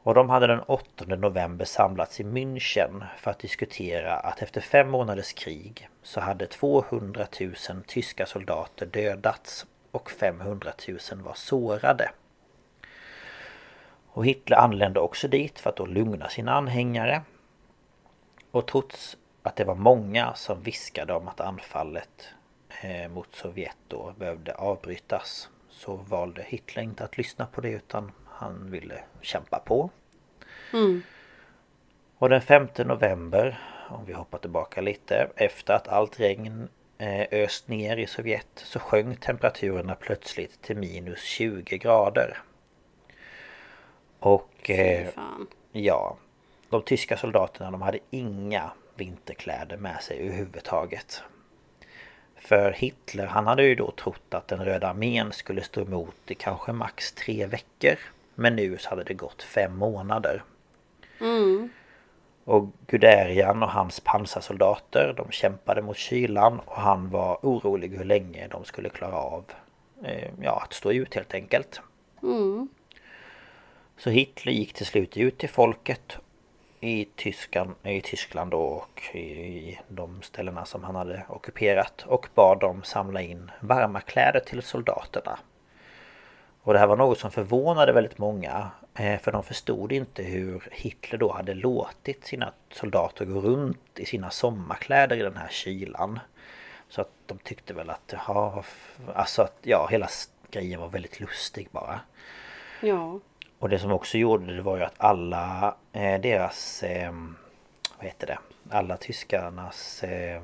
Och 0.02 0.14
de 0.14 0.30
hade 0.30 0.46
den 0.46 0.61
8 0.61 1.04
november 1.07 1.64
samlats 1.64 2.20
i 2.20 2.24
München 2.24 3.04
för 3.18 3.30
att 3.30 3.38
diskutera 3.38 4.16
att 4.16 4.42
efter 4.42 4.61
fem 4.61 4.90
månaders 4.90 5.32
krig 5.32 5.88
så 6.02 6.20
hade 6.20 6.46
200 6.46 7.26
000 7.40 7.54
tyska 7.86 8.26
soldater 8.26 8.86
dödats 8.86 9.66
och 9.90 10.11
500 10.11 10.72
000 10.88 10.98
var 11.22 11.34
sårade. 11.34 12.11
Och 14.16 14.26
Hitler 14.26 14.56
anlände 14.56 15.00
också 15.00 15.28
dit 15.28 15.58
för 15.58 15.70
att 15.70 15.88
lugna 15.88 16.28
sina 16.28 16.52
anhängare. 16.52 17.22
Och 18.50 18.66
trots 18.66 19.16
att 19.42 19.56
det 19.56 19.64
var 19.64 19.74
många 19.74 20.34
som 20.34 20.62
viskade 20.62 21.14
om 21.14 21.28
att 21.28 21.40
anfallet 21.40 22.28
eh, 22.82 23.10
mot 23.10 23.34
Sovjet 23.34 23.76
då 23.88 24.14
behövde 24.18 24.54
avbrytas 24.54 25.48
så 25.70 25.96
valde 25.96 26.42
Hitler 26.42 26.82
inte 26.82 27.04
att 27.04 27.18
lyssna 27.18 27.46
på 27.46 27.60
det 27.60 27.70
utan 27.70 28.12
han 28.28 28.70
ville 28.70 28.98
kämpa 29.20 29.58
på. 29.58 29.90
Mm. 30.72 31.02
Och 32.18 32.28
den 32.28 32.42
5 32.42 32.68
november, 32.78 33.58
om 33.88 34.04
vi 34.04 34.12
hoppar 34.12 34.38
tillbaka 34.38 34.80
lite, 34.80 35.30
efter 35.36 35.74
att 35.74 35.88
allt 35.88 36.20
regn 36.20 36.68
eh, 36.98 37.26
öst 37.30 37.68
ner 37.68 37.96
i 37.96 38.06
Sovjet 38.06 38.48
så 38.54 38.78
sjönk 38.78 39.20
temperaturerna 39.20 39.94
plötsligt 39.94 40.62
till 40.62 40.76
minus 40.76 41.22
20 41.22 41.78
grader. 41.78 42.38
Och... 44.18 44.70
Eh, 44.70 45.08
ja. 45.72 46.16
De 46.68 46.82
tyska 46.82 47.16
soldaterna 47.16 47.70
de 47.70 47.82
hade 47.82 47.98
inga 48.10 48.70
vinterkläder 48.94 49.76
med 49.76 50.02
sig 50.02 50.18
överhuvudtaget. 50.18 51.22
För 52.36 52.72
Hitler 52.72 53.26
han 53.26 53.46
hade 53.46 53.62
ju 53.62 53.74
då 53.74 53.90
trott 53.90 54.34
att 54.34 54.48
den 54.48 54.64
röda 54.64 54.88
armén 54.88 55.32
skulle 55.32 55.62
stå 55.62 55.80
emot 55.80 56.14
i 56.26 56.34
kanske 56.34 56.72
max 56.72 57.12
tre 57.12 57.46
veckor. 57.46 57.98
Men 58.34 58.56
nu 58.56 58.78
så 58.78 58.90
hade 58.90 59.04
det 59.04 59.14
gått 59.14 59.42
fem 59.42 59.76
månader. 59.76 60.42
Mm. 61.20 61.68
Och 62.44 62.68
Guderian 62.86 63.62
och 63.62 63.70
hans 63.70 64.00
pansarsoldater 64.00 65.14
de 65.16 65.30
kämpade 65.30 65.82
mot 65.82 65.96
kylan 65.96 66.60
och 66.64 66.76
han 66.76 67.10
var 67.10 67.38
orolig 67.42 67.96
hur 67.96 68.04
länge 68.04 68.48
de 68.48 68.64
skulle 68.64 68.88
klara 68.88 69.16
av 69.16 69.44
eh, 70.04 70.30
ja, 70.42 70.62
att 70.62 70.72
stå 70.72 70.92
ut 70.92 71.14
helt 71.14 71.34
enkelt. 71.34 71.80
Mm. 72.22 72.68
Så 73.99 74.11
Hitler 74.11 74.53
gick 74.53 74.72
till 74.72 74.86
slut 74.86 75.16
ut 75.16 75.38
till 75.38 75.49
folket 75.49 76.18
i, 76.80 77.05
Tyskan, 77.16 77.74
i 77.82 78.01
Tyskland 78.01 78.55
och 78.55 79.03
i, 79.12 79.18
i 79.18 79.78
de 79.88 80.22
ställena 80.22 80.64
som 80.64 80.84
han 80.84 80.94
hade 80.94 81.24
ockuperat 81.28 82.05
och 82.07 82.28
bad 82.34 82.61
dem 82.61 82.82
samla 82.82 83.22
in 83.22 83.51
varma 83.61 84.01
kläder 84.01 84.40
till 84.40 84.62
soldaterna. 84.62 85.38
Och 86.62 86.72
det 86.72 86.78
här 86.78 86.86
var 86.86 86.97
något 86.97 87.18
som 87.18 87.30
förvånade 87.30 87.92
väldigt 87.92 88.18
många 88.18 88.70
eh, 88.94 89.20
för 89.20 89.32
de 89.32 89.42
förstod 89.42 89.92
inte 89.92 90.22
hur 90.22 90.68
Hitler 90.72 91.18
då 91.18 91.32
hade 91.32 91.55
låtit 91.55 92.24
sina 92.24 92.53
soldater 92.70 93.24
gå 93.24 93.40
runt 93.40 93.99
i 93.99 94.05
sina 94.05 94.30
sommarkläder 94.30 95.16
i 95.16 95.22
den 95.22 95.36
här 95.36 95.49
kylan. 95.49 96.20
Så 96.88 97.01
att 97.01 97.11
de 97.26 97.38
tyckte 97.38 97.74
väl 97.74 97.90
att, 97.90 98.14
ja, 98.26 98.64
alltså 99.14 99.42
att 99.42 99.59
ja, 99.62 99.88
hela 99.90 100.09
grejen 100.51 100.80
var 100.80 100.88
väldigt 100.88 101.20
lustig 101.20 101.68
bara. 101.70 102.01
Ja. 102.80 103.20
Och 103.59 103.68
det 103.68 103.78
som 103.78 103.92
också 103.92 104.18
gjorde 104.18 104.57
det 104.57 104.62
var 104.62 104.76
ju 104.76 104.82
att 104.82 104.94
alla 104.96 105.74
eh, 105.92 106.20
deras, 106.20 106.82
eh, 106.82 107.12
vad 107.96 108.07
heter 108.07 108.26
det, 108.26 108.38
alla 108.70 108.96
tyskarnas 108.96 110.02
eh, 110.04 110.42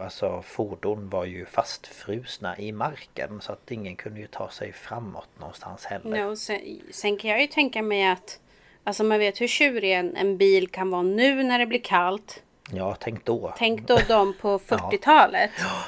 alltså 0.00 0.42
fordon 0.42 1.08
var 1.08 1.24
ju 1.24 1.46
fastfrusna 1.46 2.58
i 2.58 2.72
marken 2.72 3.40
så 3.40 3.52
att 3.52 3.70
ingen 3.70 3.96
kunde 3.96 4.20
ju 4.20 4.26
ta 4.26 4.50
sig 4.50 4.72
framåt 4.72 5.28
någonstans 5.38 5.84
heller. 5.84 6.26
No, 6.26 6.36
sen, 6.36 6.80
sen 6.90 7.16
kan 7.16 7.30
jag 7.30 7.40
ju 7.40 7.46
tänka 7.46 7.82
mig 7.82 8.08
att 8.08 8.40
Alltså 8.84 9.04
man 9.04 9.18
vet 9.18 9.40
hur 9.40 9.48
tjurig 9.48 9.92
en, 9.92 10.16
en 10.16 10.36
bil 10.36 10.68
kan 10.68 10.90
vara 10.90 11.02
nu 11.02 11.42
när 11.42 11.58
det 11.58 11.66
blir 11.66 11.80
kallt. 11.80 12.42
Ja, 12.72 12.96
tänk 13.00 13.24
då. 13.24 13.54
Tänk 13.58 13.88
då 13.88 13.98
de 14.08 14.34
på 14.40 14.58
40-talet. 14.58 15.50
Ja. 15.58 15.70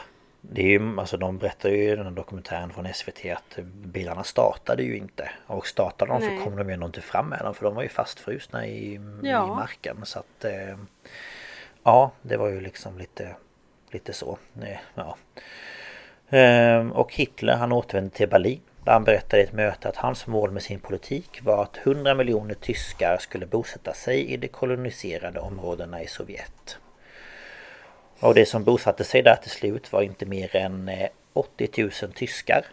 Det 0.53 0.63
är 0.63 0.67
ju, 0.67 1.01
alltså 1.01 1.17
de 1.17 1.39
berättar 1.39 1.69
ju 1.69 1.93
i 1.93 1.97
den 1.97 2.07
här 2.07 2.13
dokumentären 2.13 2.71
från 2.71 2.95
SVT 2.95 3.25
att 3.37 3.59
bilarna 3.65 4.25
startade 4.25 4.83
ju 4.83 4.97
inte. 4.97 5.31
Och 5.47 5.67
startade 5.67 6.13
de 6.13 6.21
Nej. 6.21 6.39
så 6.39 6.45
kom 6.45 6.57
de 6.57 6.69
ju 6.69 6.75
ändå 6.75 6.87
inte 6.87 7.01
fram 7.01 7.29
med 7.29 7.39
dem 7.39 7.55
för 7.55 7.65
de 7.65 7.75
var 7.75 7.83
ju 7.83 7.89
fastfrusna 7.89 8.67
i, 8.67 9.01
ja. 9.23 9.45
i 9.45 9.49
marken. 9.49 9.97
Så 10.05 10.19
att 10.19 10.45
eh, 10.45 10.77
Ja, 11.83 12.11
det 12.23 12.37
var 12.37 12.49
ju 12.49 12.61
liksom 12.61 12.99
lite 12.99 13.35
Lite 13.91 14.13
så. 14.13 14.39
Ja. 14.95 15.17
Ehm, 16.31 16.93
och 16.93 17.15
Hitler 17.15 17.57
han 17.57 17.73
återvände 17.73 18.11
till 18.11 18.29
Berlin. 18.29 18.61
Där 18.85 18.93
han 18.93 19.05
berättade 19.05 19.43
i 19.43 19.45
ett 19.45 19.53
möte 19.53 19.89
att 19.89 19.97
hans 19.97 20.27
mål 20.27 20.51
med 20.51 20.63
sin 20.63 20.81
politik 20.81 21.41
var 21.43 21.63
att 21.63 21.77
100 21.77 22.15
miljoner 22.15 22.55
tyskar 22.55 23.17
skulle 23.21 23.47
bosätta 23.47 23.95
sig 23.95 24.33
i 24.33 24.37
de 24.37 24.49
koloniserade 24.49 25.41
områdena 25.41 26.03
i 26.03 26.07
Sovjet. 26.07 26.79
Och 28.21 28.35
det 28.35 28.47
som 28.47 28.65
bosatte 28.65 29.05
sig 29.05 29.23
där 29.23 29.37
till 29.37 29.51
slut 29.51 29.93
var 29.93 30.03
inte 30.03 30.27
mer 30.27 30.57
än 30.57 30.91
80 31.33 31.71
eh, 31.77 31.85
000 32.03 32.13
tyskar. 32.13 32.67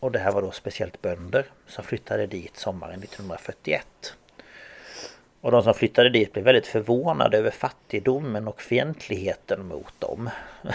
Och 0.00 0.12
det 0.12 0.18
här 0.18 0.32
var 0.32 0.42
då 0.42 0.50
speciellt 0.50 1.02
bönder 1.02 1.46
som 1.66 1.84
flyttade 1.84 2.26
dit 2.26 2.56
sommaren 2.56 3.02
1941. 3.02 3.86
Och 5.40 5.50
de 5.50 5.62
som 5.62 5.74
flyttade 5.74 6.10
dit 6.10 6.32
blev 6.32 6.44
väldigt 6.44 6.66
förvånade 6.66 7.38
över 7.38 7.50
fattigdomen 7.50 8.48
och 8.48 8.60
fientligheten 8.60 9.66
mot 9.66 10.00
dem. 10.00 10.30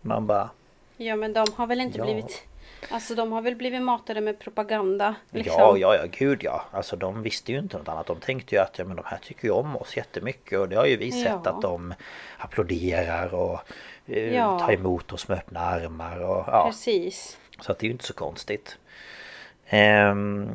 Man 0.00 0.26
bara... 0.26 0.50
Ja 0.96 1.16
men 1.16 1.32
de 1.32 1.46
har 1.56 1.66
väl 1.66 1.80
inte 1.80 1.98
ja. 1.98 2.04
blivit... 2.04 2.42
Alltså 2.88 3.14
de 3.14 3.32
har 3.32 3.42
väl 3.42 3.56
blivit 3.56 3.82
matade 3.82 4.20
med 4.20 4.38
propaganda? 4.38 5.14
Liksom. 5.30 5.54
Ja, 5.58 5.76
ja, 5.76 5.96
ja, 5.96 6.04
gud 6.18 6.42
ja. 6.42 6.64
Alltså 6.70 6.96
de 6.96 7.22
visste 7.22 7.52
ju 7.52 7.58
inte 7.58 7.78
något 7.78 7.88
annat. 7.88 8.06
De 8.06 8.20
tänkte 8.20 8.54
ju 8.54 8.60
att 8.60 8.78
ja, 8.78 8.84
men 8.84 8.96
de 8.96 9.04
här 9.06 9.18
tycker 9.22 9.44
ju 9.44 9.50
om 9.50 9.76
oss 9.76 9.96
jättemycket. 9.96 10.58
Och 10.58 10.68
det 10.68 10.76
har 10.76 10.86
ju 10.86 10.96
vi 10.96 11.12
sett 11.12 11.40
ja. 11.44 11.50
att 11.50 11.62
de 11.62 11.94
applåderar 12.38 13.34
och 13.34 13.60
eh, 14.06 14.34
ja. 14.34 14.58
tar 14.58 14.72
emot 14.72 15.12
oss 15.12 15.28
med 15.28 15.38
öppna 15.38 15.60
armar. 15.60 16.20
Och, 16.20 16.44
ja. 16.46 16.66
Precis. 16.66 17.38
Så 17.60 17.72
att 17.72 17.78
det 17.78 17.84
är 17.84 17.88
ju 17.88 17.92
inte 17.92 18.06
så 18.06 18.14
konstigt. 18.14 18.78
Ehm, 19.66 20.48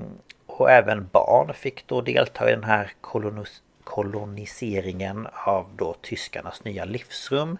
och 0.45 0.71
även 0.71 1.07
barn 1.11 1.53
fick 1.53 1.87
då 1.87 2.01
delta 2.01 2.49
i 2.49 2.51
den 2.51 2.63
här 2.63 2.91
kolonis 3.01 3.61
koloniseringen 3.83 5.27
av 5.33 5.67
då 5.75 5.95
tyskarnas 6.01 6.63
nya 6.63 6.85
livsrum. 6.85 7.57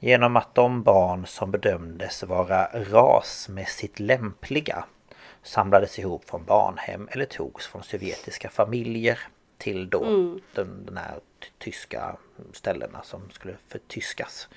Genom 0.00 0.36
att 0.36 0.54
de 0.54 0.82
barn 0.82 1.26
som 1.26 1.50
bedömdes 1.50 2.22
vara 2.22 2.64
rasmässigt 2.74 4.00
lämpliga 4.00 4.84
samlades 5.42 5.98
ihop 5.98 6.24
från 6.30 6.44
barnhem 6.44 7.08
eller 7.10 7.24
togs 7.24 7.66
från 7.66 7.82
sovjetiska 7.82 8.50
familjer 8.50 9.18
till 9.58 9.90
då 9.90 10.04
Mm. 10.04 10.40
den, 10.54 10.86
den 10.86 10.96
här 10.96 11.14
ty- 11.40 11.48
tyska 11.58 12.16
ställena 12.52 13.02
som 13.02 13.30
skulle 13.30 13.54
förtyskas. 13.68 14.48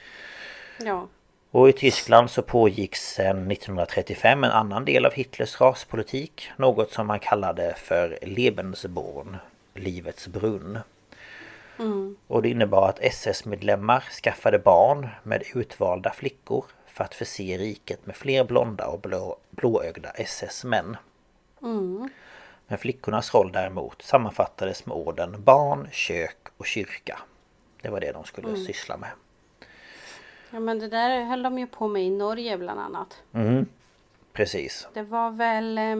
Ja. 0.79 1.07
Och 1.51 1.69
i 1.69 1.73
Tyskland 1.73 2.29
så 2.31 2.41
pågick 2.41 2.95
sedan 2.95 3.51
1935 3.51 4.43
en 4.43 4.51
annan 4.51 4.85
del 4.85 5.05
av 5.05 5.13
Hitlers 5.13 5.61
raspolitik. 5.61 6.51
Något 6.57 6.91
som 6.91 7.07
man 7.07 7.19
kallade 7.19 7.73
för 7.77 8.19
Lebensborn, 8.21 9.37
livets 9.73 10.27
brunn. 10.27 10.79
Och 12.27 12.41
det 12.41 12.49
innebar 12.49 12.89
att 12.89 12.99
SS-medlemmar 12.99 13.99
skaffade 13.99 14.59
barn 14.59 15.07
med 15.23 15.43
utvalda 15.55 16.11
flickor 16.13 16.65
för 16.87 17.03
att 17.03 17.15
förse 17.15 17.57
riket 17.57 18.05
med 18.05 18.15
fler 18.15 18.43
blonda 18.43 18.87
och 18.87 18.99
blå, 18.99 19.37
blåögda 19.49 20.09
SS-män. 20.09 20.97
Men 22.67 22.77
flickornas 22.77 23.33
roll 23.33 23.51
däremot 23.51 24.01
sammanfattades 24.01 24.85
med 24.85 24.95
orden 24.97 25.43
barn, 25.43 25.87
kök 25.91 26.37
och 26.57 26.65
kyrka. 26.65 27.19
Det 27.81 27.89
var 27.89 27.99
det 27.99 28.11
de 28.11 28.23
skulle 28.23 28.55
syssla 28.57 28.97
med. 28.97 29.09
ja, 30.51 30.59
men 30.59 30.79
det 30.79 30.87
där 30.87 31.23
höll 31.23 31.43
de 31.43 31.59
ju 31.59 31.67
på 31.67 31.87
med 31.87 32.03
i 32.03 32.09
Norge 32.09 32.57
bland 32.57 32.79
annat. 32.79 33.21
Mm, 33.33 33.65
precis. 34.33 34.87
Det 34.93 35.03
var 35.03 35.31
väl... 35.31 35.77
eh, 35.77 35.95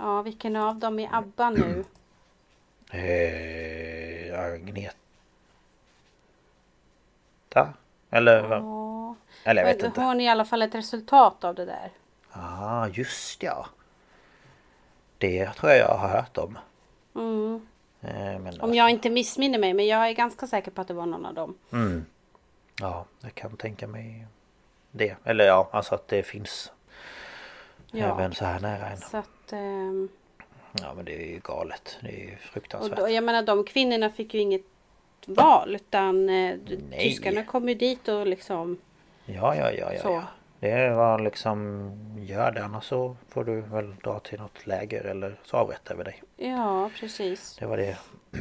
Ja, 0.00 0.22
vilken 0.22 0.56
av 0.56 0.76
dem 0.76 0.98
i 0.98 1.08
ABBA 1.12 1.50
nu? 1.50 1.84
Eh, 2.90 3.67
Agneta? 4.38 4.94
Eller 8.10 8.42
vad? 8.42 8.62
Ja. 8.62 9.14
Eller 9.44 9.62
jag 9.62 9.68
vet 9.68 9.76
Men 9.80 9.86
inte. 9.86 10.00
Hon 10.00 10.20
är 10.20 10.24
i 10.24 10.28
alla 10.28 10.44
fall 10.44 10.62
ett 10.62 10.74
resultat 10.74 11.44
av 11.44 11.54
det 11.54 11.64
där. 11.64 11.90
Ah, 12.32 12.86
just 12.88 13.42
ja. 13.42 13.66
Det 15.18 15.46
tror 15.52 15.72
jag 15.72 15.80
jag 15.80 15.98
har 15.98 16.08
hört 16.08 16.38
om. 16.38 16.58
Mm. 17.14 17.66
Eh, 18.00 18.38
men 18.38 18.60
Om 18.60 18.74
jag 18.74 18.90
inte 18.90 19.10
missminner 19.10 19.58
mig, 19.58 19.74
men 19.74 19.86
jag 19.86 20.08
är 20.08 20.12
ganska 20.12 20.46
säker 20.46 20.70
på 20.70 20.80
att 20.80 20.88
det 20.88 20.94
var 20.94 21.06
någon 21.06 21.26
av 21.26 21.34
dem. 21.34 21.54
Mm. 21.72 22.04
Ja, 22.80 23.04
jag 23.20 23.34
kan 23.34 23.56
tänka 23.56 23.86
mig 23.86 24.26
det. 24.90 25.16
Eller 25.24 25.46
ja, 25.46 25.68
alltså 25.72 25.94
att 25.94 26.08
det 26.08 26.22
finns 26.22 26.72
Ja. 27.90 28.06
även 28.06 28.34
så 28.34 28.44
här 28.44 28.60
nära 28.60 28.86
en. 28.88 28.98
Så 28.98 29.16
att... 29.16 29.52
ehm, 29.52 30.08
Ja, 30.72 30.94
men 30.94 31.04
det 31.04 31.14
är 31.14 31.26
ju 31.26 31.40
galet. 31.44 31.98
Det 32.00 32.08
är 32.08 32.18
ju 32.18 32.32
Och 32.34 32.40
fruktansvärt. 32.40 32.98
då, 32.98 33.08
jag 33.08 33.24
menar 33.24 33.42
de 33.42 33.64
kvinnorna 33.64 34.10
fick 34.10 34.34
ju 34.34 34.40
inget 34.40 34.62
val 35.26 35.74
utan 35.74 36.28
eh, 36.28 36.56
Nej. 36.90 36.98
tyskarna 37.00 37.44
kom 37.44 37.68
ju 37.68 37.74
dit 37.74 38.08
och 38.08 38.26
liksom... 38.26 38.78
Ja, 39.24 39.54
ja, 39.56 39.70
ja, 39.72 39.92
ja, 39.92 40.00
Så. 40.02 40.08
ja. 40.08 40.22
Det 40.60 40.90
var 40.90 41.18
liksom 41.18 41.90
Gör 42.18 42.50
det 42.50 42.64
annars 42.64 42.84
så 42.84 43.16
får 43.28 43.44
du 43.44 43.60
väl 43.60 43.94
dra 44.04 44.18
till 44.18 44.38
något 44.38 44.66
läger 44.66 45.04
eller 45.04 45.36
så 45.44 45.56
avrättar 45.56 45.94
vi 45.94 46.04
dig. 46.04 46.22
Ja, 46.36 46.90
precis. 47.00 47.56
Det 47.60 47.66
var 47.66 47.76
det. 47.76 47.96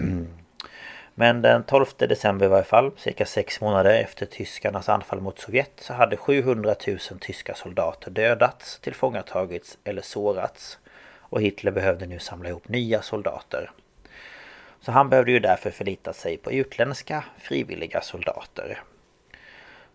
Men 1.15 1.41
den 1.41 1.63
12 1.63 1.86
december 1.97 2.45
i 2.45 2.49
varje 2.49 2.63
fall, 2.63 2.91
cirka 2.97 3.25
sex 3.25 3.61
månader 3.61 4.01
efter 4.03 4.25
tyskarnas 4.25 4.89
anfall 4.89 5.21
mot 5.21 5.39
Sovjet 5.39 5.71
så 5.78 5.93
hade 5.93 6.17
700 6.17 6.75
000 6.88 6.97
tyska 7.19 7.55
soldater 7.55 8.11
dödats, 8.11 8.80
tillfångatagits 8.80 9.78
eller 9.84 10.01
sårats. 10.01 10.80
Och 11.30 11.41
Hitler 11.41 11.71
behövde 11.71 12.05
nu 12.05 12.19
samla 12.19 12.49
ihop 12.49 12.67
nya 12.69 13.01
soldater. 13.01 13.71
Så 14.82 14.91
han 14.91 15.09
behövde 15.09 15.32
ju 15.32 15.39
därför 15.39 15.71
förlita 15.71 16.13
sig 16.13 16.38
på 16.38 16.51
utländska 16.51 17.23
frivilliga 17.38 18.01
soldater. 18.01 18.82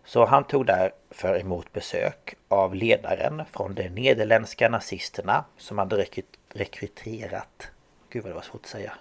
Så 0.05 0.25
han 0.25 0.43
tog 0.43 0.65
därför 0.65 1.39
emot 1.39 1.73
besök 1.73 2.35
av 2.47 2.75
ledaren 2.75 3.43
från 3.51 3.75
de 3.75 3.89
nederländska 3.89 4.69
nazisterna 4.69 5.45
som 5.57 5.77
hade 5.77 5.97
rekryt- 5.97 6.37
rekryterat, 6.53 7.67
gud 8.09 8.23
vad 8.23 8.31
det 8.31 8.35
var 8.35 8.41
svårt 8.41 8.61
att 8.61 8.67
säga, 8.67 8.93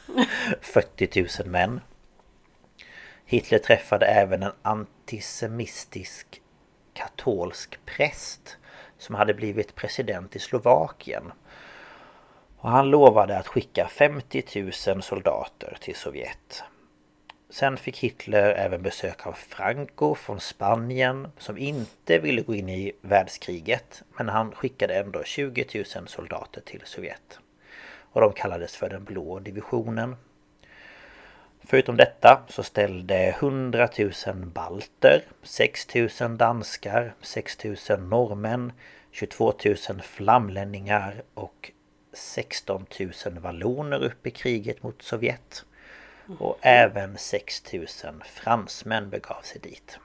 40 0.60 1.26
000 1.42 1.50
män. 1.50 1.80
Hitler 3.24 3.58
träffade 3.58 4.06
även 4.06 4.42
en 4.42 4.52
antisemitisk 4.62 6.42
katolsk 6.94 7.78
präst 7.86 8.56
som 8.98 9.14
hade 9.14 9.34
blivit 9.34 9.74
president 9.74 10.36
i 10.36 10.38
Slovakien. 10.38 11.32
Och 12.60 12.70
han 12.70 12.90
lovade 12.90 13.38
att 13.38 13.46
skicka 13.46 13.88
50 13.88 14.62
000 14.94 15.02
soldater 15.02 15.76
till 15.80 15.94
Sovjet. 15.94 16.62
Sen 17.50 17.76
fick 17.76 17.98
Hitler 17.98 18.54
även 18.54 18.82
besök 18.82 19.26
av 19.26 19.32
Franco 19.32 20.14
från 20.14 20.40
Spanien 20.40 21.28
som 21.38 21.58
inte 21.58 22.18
ville 22.18 22.42
gå 22.42 22.54
in 22.54 22.68
i 22.68 22.92
världskriget 23.00 24.02
men 24.16 24.28
han 24.28 24.52
skickade 24.52 24.94
ändå 24.94 25.24
20 25.24 25.84
000 25.96 26.08
soldater 26.08 26.60
till 26.60 26.80
Sovjet. 26.84 27.38
Och 28.12 28.20
de 28.20 28.32
kallades 28.32 28.76
för 28.76 28.88
den 28.88 29.04
blå 29.04 29.38
divisionen. 29.38 30.16
Förutom 31.60 31.96
detta 31.96 32.42
så 32.48 32.62
ställde 32.62 33.28
100 33.28 33.88
000 34.26 34.36
balter, 34.36 35.22
6 35.42 35.94
000 36.20 36.36
danskar, 36.36 37.14
6 37.20 37.64
000 37.64 37.76
norrmän, 38.00 38.72
22 39.12 39.54
000 39.64 39.76
flamlänningar 40.02 41.22
och 41.34 41.72
16 42.12 42.86
000 43.00 43.38
valloner 43.38 44.04
upp 44.04 44.26
i 44.26 44.30
kriget 44.30 44.82
mot 44.82 45.02
Sovjet. 45.02 45.64
Och 46.38 46.58
även 46.60 47.18
6 47.18 47.72
000 47.72 47.86
fransmän 48.24 49.10
begav 49.10 49.42
sig 49.42 49.60
dit. 49.60 49.98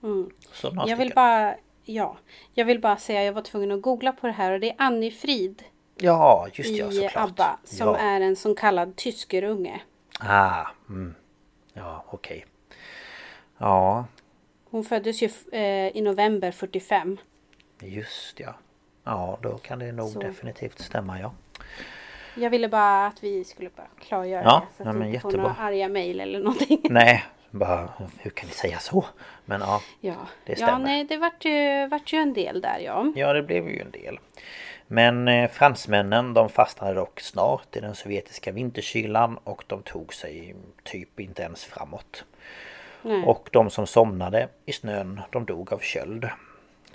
Några 0.00 0.88
Jag 0.88 0.96
vill 0.96 1.12
bara... 1.14 1.56
Ja, 1.84 2.16
jag 2.54 2.64
vill 2.64 2.80
bara 2.80 2.96
säga 2.96 3.24
jag 3.24 3.32
var 3.32 3.42
tvungen 3.42 3.72
att 3.72 3.82
googla 3.82 4.12
på 4.12 4.26
det 4.26 4.32
här 4.32 4.52
och 4.52 4.60
det 4.60 4.70
är 4.70 4.76
Annie 4.78 5.10
Frid 5.10 5.62
Ja, 5.96 6.48
just 6.52 6.70
ja, 6.70 6.88
i 6.88 6.92
såklart. 6.92 7.16
ABBA 7.16 7.58
som 7.64 7.88
ja. 7.88 7.96
är 7.96 8.20
en 8.20 8.36
så 8.36 8.54
kallad 8.54 8.96
tyskerunge. 8.96 9.80
Ah, 10.20 10.66
mm. 10.88 11.14
Ja, 11.72 12.04
okej. 12.10 12.46
Ja, 13.58 14.06
Hon 14.72 14.84
föddes 14.84 15.22
ju 15.22 15.30
eh, 15.52 15.96
i 15.96 16.00
november 16.00 16.50
45. 16.50 17.18
just 17.80 18.40
ja. 18.40 18.54
Ja, 19.04 19.38
då 19.42 19.58
kan 19.58 19.78
det 19.78 19.92
nog 19.92 20.08
Så. 20.10 20.20
definitivt 20.20 20.78
stämma 20.78 21.20
ja. 21.20 21.32
Jag 22.34 22.50
ville 22.50 22.68
bara 22.68 23.06
att 23.06 23.24
vi 23.24 23.44
skulle 23.44 23.70
bara 23.76 23.86
klargöra 24.00 24.42
Ja, 24.44 24.62
det. 24.78 24.84
Så 24.84 24.88
ja, 24.88 24.90
att 24.90 24.96
vi 24.96 25.06
inte 25.06 25.20
får 25.20 25.30
jättebra. 25.30 25.48
några 25.48 25.62
arga 25.62 25.88
mejl 25.88 26.20
eller 26.20 26.38
någonting. 26.38 26.80
Nej, 26.90 27.24
bara 27.50 27.88
hur 28.18 28.30
kan 28.30 28.46
ni 28.48 28.54
säga 28.54 28.78
så? 28.78 29.04
Men 29.44 29.60
ja, 29.60 29.80
Ja, 30.00 30.14
Det 30.44 30.52
ja 30.52 30.66
stämmer. 30.66 30.78
nej, 30.86 31.04
det 31.04 31.16
vart 31.16 31.44
ju, 31.44 31.86
vart 31.88 32.12
ju 32.12 32.18
en 32.18 32.32
del 32.32 32.60
där 32.60 32.78
ja. 32.78 33.12
ja 33.16 33.32
det 33.32 33.42
blev 33.42 33.68
ju 33.68 33.80
en 33.80 33.90
del. 33.90 34.18
Men 34.86 35.28
eh, 35.28 35.50
fransmännen 35.50 36.34
de 36.34 36.48
fastnade 36.48 36.94
dock 36.94 37.20
snart 37.20 37.76
i 37.76 37.80
den 37.80 37.94
sovjetiska 37.94 38.52
vinterkylan 38.52 39.38
och 39.44 39.64
de 39.66 39.82
tog 39.82 40.14
sig 40.14 40.54
typ 40.82 41.20
inte 41.20 41.42
ens 41.42 41.64
framåt. 41.64 42.24
Nej. 43.02 43.22
Och 43.24 43.48
de 43.52 43.70
som 43.70 43.86
somnade 43.86 44.48
i 44.66 44.72
snön 44.72 45.20
de 45.30 45.44
dog 45.44 45.72
av 45.72 45.78
köld. 45.78 46.28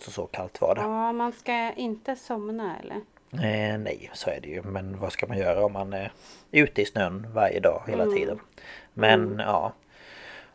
Så 0.02 0.12
så 0.12 0.26
kallt 0.26 0.62
var 0.62 0.76
det. 0.76 0.82
Ja, 0.82 1.12
man 1.12 1.32
ska 1.32 1.72
inte 1.74 2.16
somna 2.16 2.76
eller? 2.80 2.96
Eh, 3.32 3.78
nej, 3.80 4.12
så 4.14 4.30
är 4.30 4.40
det 4.42 4.50
ju. 4.50 4.62
Men 4.62 5.00
vad 5.00 5.12
ska 5.12 5.28
man 5.28 5.38
göra 5.38 5.66
om 5.66 5.74
man 5.74 5.94
är 5.94 6.12
ute 6.52 6.82
i 6.82 6.86
snön 6.86 7.28
varje 7.34 7.60
dag 7.60 7.84
hela 7.88 8.06
tiden? 8.06 8.40
Men 8.94 9.42
ja. 9.46 9.74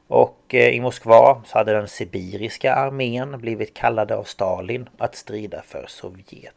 Och 0.06 0.54
eh, 0.54 0.68
i 0.68 0.80
Moskva 0.80 1.42
så 1.46 1.58
hade 1.58 1.72
den 1.72 1.88
sibiriska 1.88 2.74
armén 2.74 3.40
blivit 3.40 3.74
kallade 3.74 4.16
av 4.16 4.24
Stalin 4.24 4.88
att 4.98 5.16
strida 5.16 5.62
för 5.62 5.86
Sovjet. 5.88 6.54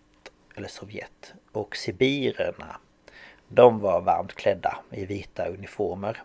Eller 0.55 0.67
Sovjet. 0.67 1.33
Och 1.51 1.75
sibirerna 1.75 2.77
de 3.47 3.79
var 3.79 4.01
varmt 4.01 4.33
klädda 4.33 4.77
i 4.91 5.05
vita 5.05 5.47
uniformer. 5.47 6.23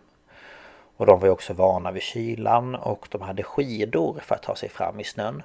Och 0.97 1.05
de 1.05 1.19
var 1.19 1.27
ju 1.27 1.31
också 1.31 1.53
vana 1.53 1.91
vid 1.91 2.01
kylan 2.01 2.75
och 2.75 3.07
de 3.11 3.21
hade 3.21 3.43
skidor 3.43 4.19
för 4.23 4.35
att 4.35 4.43
ta 4.43 4.55
sig 4.55 4.69
fram 4.69 4.99
i 4.99 5.03
snön. 5.03 5.43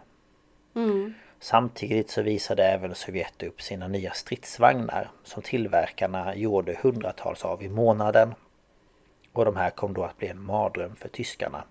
Samtidigt 1.40 2.10
så 2.10 2.22
visade 2.22 2.64
även 2.64 2.94
Sovjet 2.94 3.42
upp 3.42 3.62
sina 3.62 3.88
nya 3.88 4.12
stridsvagnar 4.12 5.10
som 5.24 5.42
tillverkarna 5.42 6.34
gjorde 6.34 6.78
hundratals 6.82 7.44
av 7.44 7.62
i 7.62 7.68
månaden. 7.68 8.34
Och 9.32 9.44
de 9.44 9.56
här 9.56 9.70
kom 9.70 9.94
då 9.94 10.04
att 10.04 10.18
bli 10.18 10.28
en 10.28 10.42
mardröm 10.42 10.96
för 10.96 11.08
tyskarna 11.08 11.64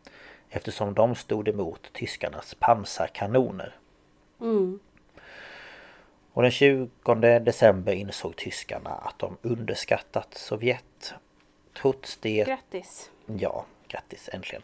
eftersom 0.49 0.93
de 0.93 1.15
stod 1.15 1.47
emot 1.47 1.93
tyskarnas 1.93 2.55
pansarkanoner. 2.59 3.75
Och 6.33 6.41
den 6.41 6.51
20 6.51 6.89
december 7.39 7.93
insåg 7.93 8.35
tyskarna 8.35 8.89
att 8.89 9.19
de 9.19 9.37
underskattat 9.41 10.33
Sovjet. 10.33 11.13
Trots 11.81 12.17
det 12.17 12.45
Grattis! 12.47 13.11
Ja, 13.25 13.65
grattis 13.87 14.29
äntligen. 14.33 14.63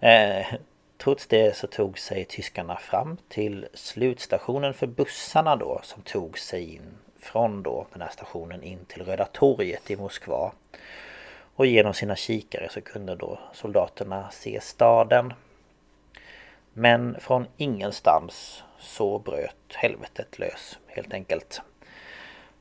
Eh, 0.00 0.46
trots 1.02 1.26
det 1.26 1.56
så 1.56 1.66
tog 1.66 1.98
sig 1.98 2.24
tyskarna 2.24 2.76
fram 2.76 3.16
till 3.28 3.66
slutstationen 3.74 4.74
för 4.74 4.86
bussarna 4.86 5.56
då 5.56 5.80
som 5.82 6.02
tog 6.02 6.38
sig 6.38 6.74
in 6.74 6.98
från 7.18 7.62
då 7.62 7.86
den 7.92 8.02
här 8.02 8.10
stationen 8.10 8.62
in 8.62 8.84
till 8.84 9.04
Röda 9.04 9.24
torget 9.24 9.90
i 9.90 9.96
Moskva. 9.96 10.52
Och 11.54 11.66
genom 11.66 11.94
sina 11.94 12.16
kikare 12.16 12.68
så 12.70 12.80
kunde 12.80 13.14
då 13.16 13.38
soldaterna 13.52 14.30
se 14.30 14.60
staden. 14.60 15.32
Men 16.72 17.20
från 17.20 17.46
ingenstans 17.56 18.62
så 18.78 19.18
bröt 19.18 19.74
helvetet 19.74 20.38
lös 20.38 20.78
helt 20.86 21.14
enkelt. 21.14 21.60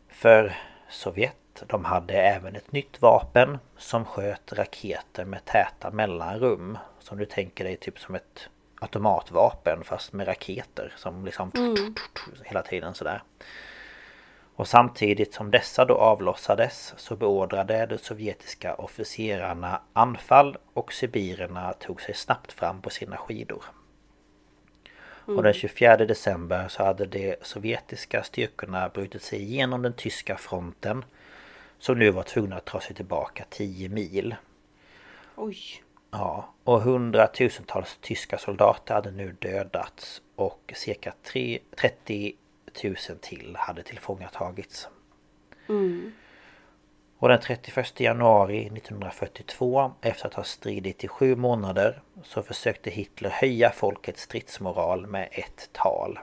För 0.07 0.57
Sovjet 0.89 1.35
de 1.67 1.85
hade 1.85 2.13
även 2.13 2.55
ett 2.55 2.71
nytt 2.71 3.01
vapen 3.01 3.57
som 3.77 4.05
sköt 4.05 4.53
raketer 4.53 5.25
med 5.25 5.45
täta 5.45 5.91
mellanrum. 5.91 6.77
Som 6.99 7.17
du 7.17 7.25
tänker 7.25 7.63
dig 7.63 7.77
typ 7.77 7.99
som 7.99 8.15
ett 8.15 8.49
automatvapen 8.79 9.83
fast 9.83 10.13
med 10.13 10.27
raketer 10.27 10.93
som 10.97 11.25
liksom 11.25 11.51
mm. 11.55 11.95
hela 12.45 12.61
tiden 12.61 12.93
sådär. 12.93 13.23
Och 14.55 14.67
samtidigt 14.67 15.33
som 15.33 15.51
dessa 15.51 15.85
då 15.85 15.95
avlossades 15.95 16.93
så 16.97 17.15
beordrade 17.15 17.85
de 17.85 17.97
sovjetiska 17.97 18.75
officerarna 18.75 19.81
anfall 19.93 20.57
och 20.73 20.93
sibirerna 20.93 21.73
tog 21.73 22.01
sig 22.01 22.15
snabbt 22.15 22.51
fram 22.51 22.81
på 22.81 22.89
sina 22.89 23.17
skidor. 23.17 23.63
Mm. 25.27 25.37
Och 25.37 25.43
den 25.43 25.53
24 25.53 25.97
december 25.97 26.67
så 26.67 26.83
hade 26.83 27.05
de 27.05 27.35
sovjetiska 27.41 28.23
styrkorna 28.23 28.89
brutit 28.89 29.21
sig 29.21 29.41
igenom 29.41 29.81
den 29.81 29.93
tyska 29.93 30.37
fronten 30.37 31.05
som 31.79 31.99
nu 31.99 32.11
var 32.11 32.23
tvungna 32.23 32.55
att 32.55 32.65
ta 32.65 32.81
sig 32.81 32.95
tillbaka 32.95 33.45
10 33.49 33.89
mil. 33.89 34.35
Oj! 35.35 35.83
Ja, 36.11 36.53
och 36.63 36.81
hundratusentals 36.81 37.97
tyska 38.01 38.37
soldater 38.37 38.93
hade 38.93 39.11
nu 39.11 39.35
dödats 39.39 40.21
och 40.35 40.73
cirka 40.75 41.13
3, 41.23 41.59
30 41.81 42.33
000 42.83 42.95
till 43.21 43.55
hade 43.59 43.83
tillfångatagits. 43.83 44.87
Mm. 45.69 46.11
Och 47.17 47.29
den 47.29 47.39
31 47.39 47.99
januari 47.99 48.65
1942 48.65 49.91
efter 50.01 50.27
att 50.27 50.33
ha 50.33 50.43
stridit 50.43 51.03
i 51.03 51.07
sju 51.07 51.35
månader 51.35 52.01
så 52.23 52.43
försökte 52.43 52.89
Hitler 52.89 53.29
höja 53.29 53.71
folkets 53.71 54.21
stridsmoral 54.21 55.07
med 55.07 55.29
ett 55.31 55.69
tal. 55.71 56.19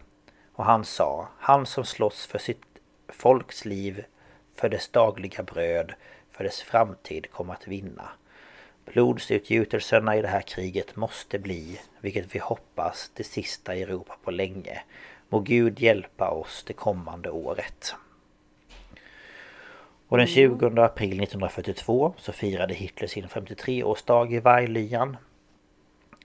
Och 0.53 0.65
han 0.65 0.85
sa, 0.85 1.29
han 1.39 1.67
som 1.67 1.85
slåss 1.85 2.27
för 2.27 2.39
sitt 2.39 2.63
folks 3.09 3.65
liv, 3.65 4.05
för 4.55 4.69
dess 4.69 4.89
dagliga 4.89 5.43
bröd, 5.43 5.95
för 6.31 6.45
dess 6.45 6.63
framtid 6.63 7.31
kommer 7.31 7.53
att 7.53 7.69
vinna. 7.69 8.11
Blodsutgjutelserna 8.87 10.17
i 10.17 10.23
det 10.23 10.29
här 10.29 10.41
kriget 10.41 10.97
måste 10.97 11.39
bli, 11.39 11.81
vilket 12.01 12.35
vi 12.35 12.39
hoppas, 12.39 13.11
det 13.15 13.25
sista 13.25 13.75
i 13.75 13.83
Europa 13.83 14.17
på 14.25 14.31
länge. 14.31 14.83
Må 15.29 15.41
Gud 15.41 15.81
hjälpa 15.81 16.31
oss 16.31 16.65
det 16.67 16.73
kommande 16.73 17.31
året. 17.31 17.95
Och 20.09 20.19
den 20.19 20.27
20 20.27 20.67
april 20.67 21.23
1942 21.23 22.15
så 22.19 22.33
firade 22.33 22.75
Hitler 22.75 23.09
sin 23.09 23.29
53-årsdag 23.29 24.35
i 24.35 24.41
Varglyan. 24.41 25.17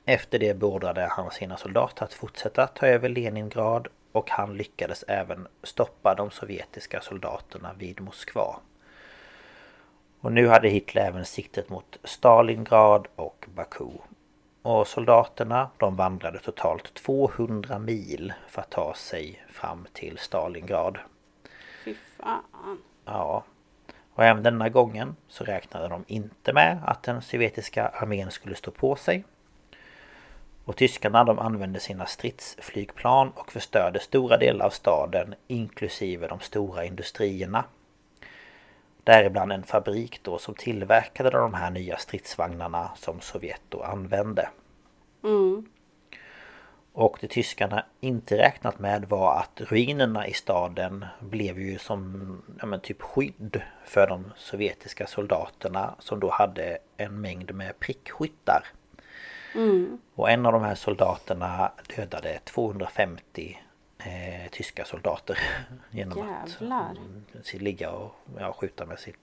Efter 0.06 0.40
det 0.40 0.54
beordrade 0.54 1.08
han 1.12 1.32
sina 1.32 1.58
soldater 1.58 2.06
att 2.06 2.14
fortsätta 2.14 2.68
ta 2.68 2.88
över 2.88 3.10
Leningrad 3.10 3.88
och 4.12 4.30
han 4.30 4.58
lyckades 4.58 5.04
även 5.08 5.48
stoppa 5.64 6.16
de 6.16 6.32
sovjetiska 6.32 7.02
soldaterna 7.02 7.74
vid 7.78 8.02
Moskva. 8.02 8.60
Och 10.22 10.32
nu 10.32 10.48
hade 10.48 10.70
Hitler 10.70 11.02
även 11.02 11.26
siktet 11.26 11.70
mot 11.70 11.98
Stalingrad 12.04 13.08
och 13.16 13.46
Baku. 13.56 13.90
Och 14.62 14.88
soldaterna 14.88 15.70
de 15.78 15.96
vandrade 15.96 16.40
totalt 16.40 16.94
200 16.94 17.80
mil 17.80 18.34
för 18.48 18.62
att 18.62 18.70
ta 18.70 18.94
sig 18.94 19.44
fram 19.50 19.88
till 19.94 20.18
Stalingrad. 20.18 20.98
Fy 21.86 21.96
fan. 22.18 22.78
Ja. 23.06 23.44
Och 24.14 24.24
även 24.24 24.44
denna 24.44 24.70
gången 24.70 25.16
så 25.28 25.44
räknade 25.44 25.88
de 25.88 26.04
inte 26.08 26.54
med 26.54 26.80
att 26.86 27.04
den 27.04 27.22
sovjetiska 27.22 27.88
armén 27.88 28.32
skulle 28.32 28.56
stå 28.56 28.72
på 28.72 28.96
sig. 28.96 29.24
Och 30.66 30.76
tyskarna 30.76 31.24
de 31.24 31.40
använde 31.40 31.80
sina 31.80 32.06
stridsflygplan 32.06 33.32
och 33.36 33.52
förstörde 33.52 34.00
stora 34.00 34.38
delar 34.38 34.66
av 34.66 34.70
staden 34.70 35.36
inklusive 35.48 36.28
de 36.28 36.40
stora 36.40 36.86
industrierna. 36.86 37.64
Däribland 39.04 39.52
en 39.52 39.64
fabrik 39.64 40.20
då 40.24 40.38
som 40.38 40.54
tillverkade 40.56 41.30
de 41.30 41.54
här 41.54 41.72
nya 41.72 41.98
stridsvagnarna 41.98 42.92
som 42.96 43.22
Sovjet 43.22 43.62
då 43.70 43.84
använde. 43.84 44.50
Mm. 45.24 45.66
Och 46.94 47.18
det 47.22 47.28
tyskarna 47.28 47.86
inte 48.00 48.38
räknat 48.38 48.80
med 48.80 49.06
var 49.10 49.40
att 49.40 49.62
ruinerna 49.62 50.28
i 50.28 50.34
staden 50.34 51.06
blev 51.20 51.60
ju 51.60 51.78
som 51.78 52.42
ja 52.60 52.66
men 52.66 52.80
typ 52.80 53.02
skydd 53.02 53.62
för 53.86 54.08
de 54.08 54.32
sovjetiska 54.38 55.08
soldaterna 55.08 55.96
som 56.00 56.20
då 56.20 56.30
hade 56.30 56.78
en 56.98 57.22
mängd 57.22 57.56
med 57.56 57.80
prickskyttar. 57.80 58.66
Mm. 59.56 60.00
Och 60.16 60.30
en 60.30 60.46
av 60.46 60.54
de 60.54 60.64
här 60.64 60.76
soldaterna 60.76 61.72
dödade 61.96 62.40
250 62.44 63.58
eh, 64.06 64.50
tyska 64.52 64.86
soldater 64.86 65.38
genom 65.92 66.18
Jävlar. 66.18 66.92
att 66.92 67.54
mm, 67.54 67.64
ligga 67.64 67.92
och 67.92 68.16
ja, 68.40 68.54
skjuta 68.54 68.86
med 68.86 69.00
sitt 69.00 69.16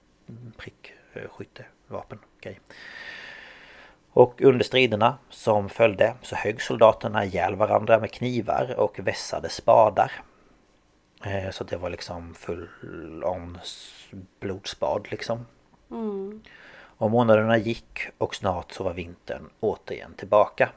prickskyttevapen. 0.57 2.19
Okay. 2.37 2.55
Och 4.11 4.41
under 4.41 4.65
striderna 4.65 5.17
som 5.29 5.69
följde 5.69 6.13
så 6.21 6.35
högg 6.35 6.61
soldaterna 6.61 7.25
ihjäl 7.25 7.55
varandra 7.55 7.99
med 7.99 8.11
knivar 8.11 8.75
och 8.77 8.99
vässade 8.99 9.49
spadar. 9.49 10.11
Eh, 11.25 11.51
så 11.51 11.63
det 11.63 11.77
var 11.77 11.89
liksom 11.89 12.33
full 12.33 13.23
on 13.23 13.57
blodspad 14.39 15.07
liksom. 15.11 15.45
Mm. 15.91 16.41
Och 16.99 17.11
månaderna 17.11 17.57
gick 17.57 17.99
och 18.17 18.35
snart 18.35 18.71
så 18.71 18.83
var 18.83 18.93
vintern 18.93 19.49
återigen 19.59 20.13
tillbaka. 20.13 20.69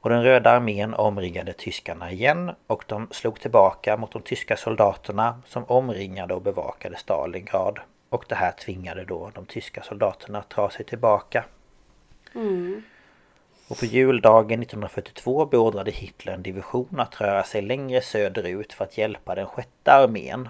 Och 0.00 0.10
den 0.10 0.22
röda 0.22 0.50
armén 0.50 0.94
omringade 0.94 1.52
tyskarna 1.52 2.12
igen 2.12 2.50
och 2.66 2.84
de 2.86 3.08
slog 3.10 3.40
tillbaka 3.40 3.96
mot 3.96 4.12
de 4.12 4.22
tyska 4.22 4.56
soldaterna 4.56 5.42
som 5.46 5.64
omringade 5.64 6.34
och 6.34 6.42
bevakade 6.42 6.96
Stalingrad. 6.96 7.78
Och 8.08 8.24
det 8.28 8.34
här 8.34 8.52
tvingade 8.52 9.04
då 9.04 9.30
de 9.34 9.46
tyska 9.46 9.82
soldaterna 9.82 10.38
att 10.38 10.50
dra 10.50 10.70
sig 10.70 10.84
tillbaka. 10.84 11.44
Mm. 12.34 12.82
Och 13.68 13.78
på 13.78 13.86
juldagen 13.86 14.62
1942 14.62 15.46
beordrade 15.46 15.90
Hitler 15.90 16.32
en 16.32 16.42
division 16.42 17.00
att 17.00 17.20
röra 17.20 17.42
sig 17.42 17.62
längre 17.62 18.00
söderut 18.00 18.72
för 18.72 18.84
att 18.84 18.98
hjälpa 18.98 19.34
den 19.34 19.46
sjätte 19.46 19.92
armén. 19.92 20.48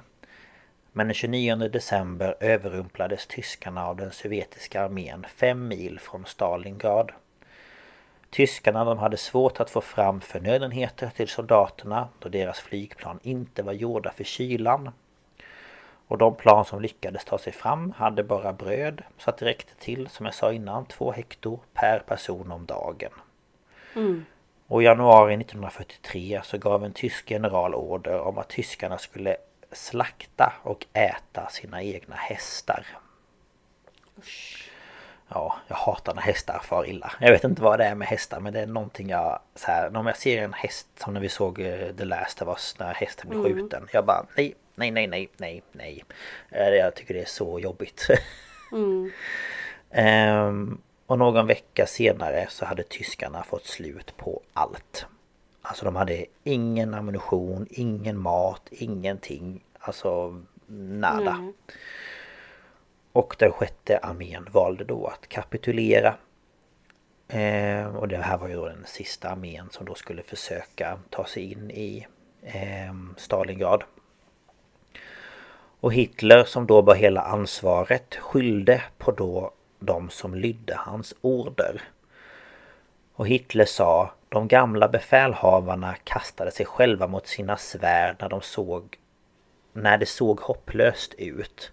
Men 0.92 1.06
den 1.06 1.14
29 1.14 1.56
december 1.56 2.36
överrumplades 2.40 3.26
tyskarna 3.26 3.86
av 3.86 3.96
den 3.96 4.10
sovjetiska 4.10 4.82
armén 4.82 5.26
fem 5.36 5.68
mil 5.68 6.00
från 6.00 6.26
Stalingrad. 6.26 7.12
Tyskarna 8.30 8.84
de 8.84 8.98
hade 8.98 9.16
svårt 9.16 9.60
att 9.60 9.70
få 9.70 9.80
fram 9.80 10.20
förnödenheter 10.20 11.10
till 11.16 11.28
soldaterna 11.28 12.08
då 12.18 12.28
deras 12.28 12.60
flygplan 12.60 13.18
inte 13.22 13.62
var 13.62 13.72
gjorda 13.72 14.12
för 14.12 14.24
kylan. 14.24 14.90
Och 16.06 16.18
de 16.18 16.34
plan 16.34 16.64
som 16.64 16.80
lyckades 16.80 17.24
ta 17.24 17.38
sig 17.38 17.52
fram 17.52 17.90
hade 17.90 18.24
bara 18.24 18.52
bröd 18.52 19.02
så 19.18 19.30
att 19.30 19.38
det 19.38 19.46
räckte 19.46 19.74
till, 19.74 20.08
som 20.08 20.26
jag 20.26 20.34
sa 20.34 20.52
innan, 20.52 20.86
två 20.86 21.12
hekto 21.12 21.60
per 21.74 21.98
person 21.98 22.52
om 22.52 22.66
dagen. 22.66 23.12
Mm. 23.96 24.24
Och 24.66 24.82
i 24.82 24.84
januari 24.84 25.34
1943 25.34 26.40
så 26.44 26.58
gav 26.58 26.84
en 26.84 26.92
tysk 26.92 27.30
general 27.30 27.74
order 27.74 28.20
om 28.20 28.38
att 28.38 28.48
tyskarna 28.48 28.98
skulle 28.98 29.36
slakta 29.72 30.52
och 30.62 30.86
äta 30.92 31.48
sina 31.48 31.82
egna 31.82 32.16
hästar. 32.16 32.86
Usch. 34.18 34.69
Ja, 35.34 35.56
jag 35.68 35.76
hatar 35.76 36.14
när 36.14 36.22
hästar 36.22 36.60
far 36.64 36.88
illa. 36.88 37.12
Jag 37.20 37.30
vet 37.32 37.44
inte 37.44 37.62
vad 37.62 37.78
det 37.80 37.84
är 37.84 37.94
med 37.94 38.08
hästar 38.08 38.40
men 38.40 38.52
det 38.52 38.60
är 38.60 38.66
någonting 38.66 39.08
jag... 39.08 39.38
Så 39.54 39.66
här, 39.66 39.96
om 39.96 40.06
jag 40.06 40.16
ser 40.16 40.42
en 40.42 40.52
häst 40.52 40.86
som 40.96 41.14
när 41.14 41.20
vi 41.20 41.28
såg 41.28 41.58
uh, 41.58 41.92
The 41.98 42.04
Last 42.04 42.42
of 42.42 42.48
Us 42.48 42.74
när 42.78 42.94
hästen 42.94 43.28
blir 43.30 43.40
Mm. 43.40 43.52
skjuten. 43.54 43.88
Jag 43.92 44.06
bara 44.06 44.26
nej, 44.36 44.54
nej, 44.74 44.90
nej, 44.90 45.06
nej, 45.06 45.28
nej, 45.36 45.62
nej. 45.72 46.04
Eh, 46.50 46.68
Jag 46.68 46.94
tycker 46.94 47.14
det 47.14 47.20
är 47.20 47.24
så 47.24 47.58
jobbigt. 47.60 48.06
Mm. 48.72 49.10
Ehm, 49.90 50.78
och 51.06 51.18
någon 51.18 51.46
vecka 51.46 51.86
senare 51.86 52.46
så 52.50 52.64
hade 52.64 52.82
tyskarna 52.82 53.44
fått 53.44 53.66
slut 53.66 54.16
på 54.16 54.40
allt. 54.52 55.06
Alltså 55.62 55.84
de 55.84 55.96
hade 55.96 56.24
ingen 56.44 56.94
ammunition, 56.94 57.66
ingen 57.70 58.18
mat, 58.18 58.62
ingenting. 58.70 59.64
Alltså 59.78 60.42
nada. 60.66 61.36
Nej. 61.38 61.52
Och 63.12 63.36
den 63.38 63.52
sjätte 63.52 63.98
armén 63.98 64.48
valde 64.52 64.84
då 64.84 65.06
att 65.06 65.28
kapitulera. 65.28 66.14
Eh, 67.28 67.96
och 67.96 68.08
det 68.08 68.16
här 68.16 68.38
var 68.38 68.48
ju 68.48 68.54
då 68.54 68.68
den 68.68 68.84
sista 68.86 69.28
armén 69.28 69.68
som 69.70 69.86
då 69.86 69.94
skulle 69.94 70.22
försöka 70.22 70.98
ta 71.10 71.24
sig 71.24 71.52
in 71.52 71.70
i 71.70 72.06
eh, 72.42 72.94
Stalingrad. 73.16 73.84
Och 75.80 75.92
Hitler 75.92 76.44
som 76.44 76.66
då 76.66 76.82
bar 76.82 76.94
hela 76.94 77.20
ansvaret 77.20 78.14
skyllde 78.14 78.82
på 78.98 79.12
då 79.12 79.52
de 79.78 80.10
som 80.10 80.34
lydde 80.34 80.74
hans 80.76 81.14
order. 81.20 81.82
Och 83.14 83.28
Hitler 83.28 83.64
sa 83.64 84.10
de 84.28 84.48
gamla 84.48 84.88
befälhavarna 84.88 85.94
kastade 86.04 86.50
sig 86.50 86.66
själva 86.66 87.06
mot 87.06 87.26
sina 87.26 87.56
svärd 87.56 88.16
när 88.20 88.28
de 88.28 88.40
såg 88.40 88.98
när 89.72 89.98
det 89.98 90.06
såg 90.06 90.40
hopplöst 90.40 91.14
ut. 91.14 91.72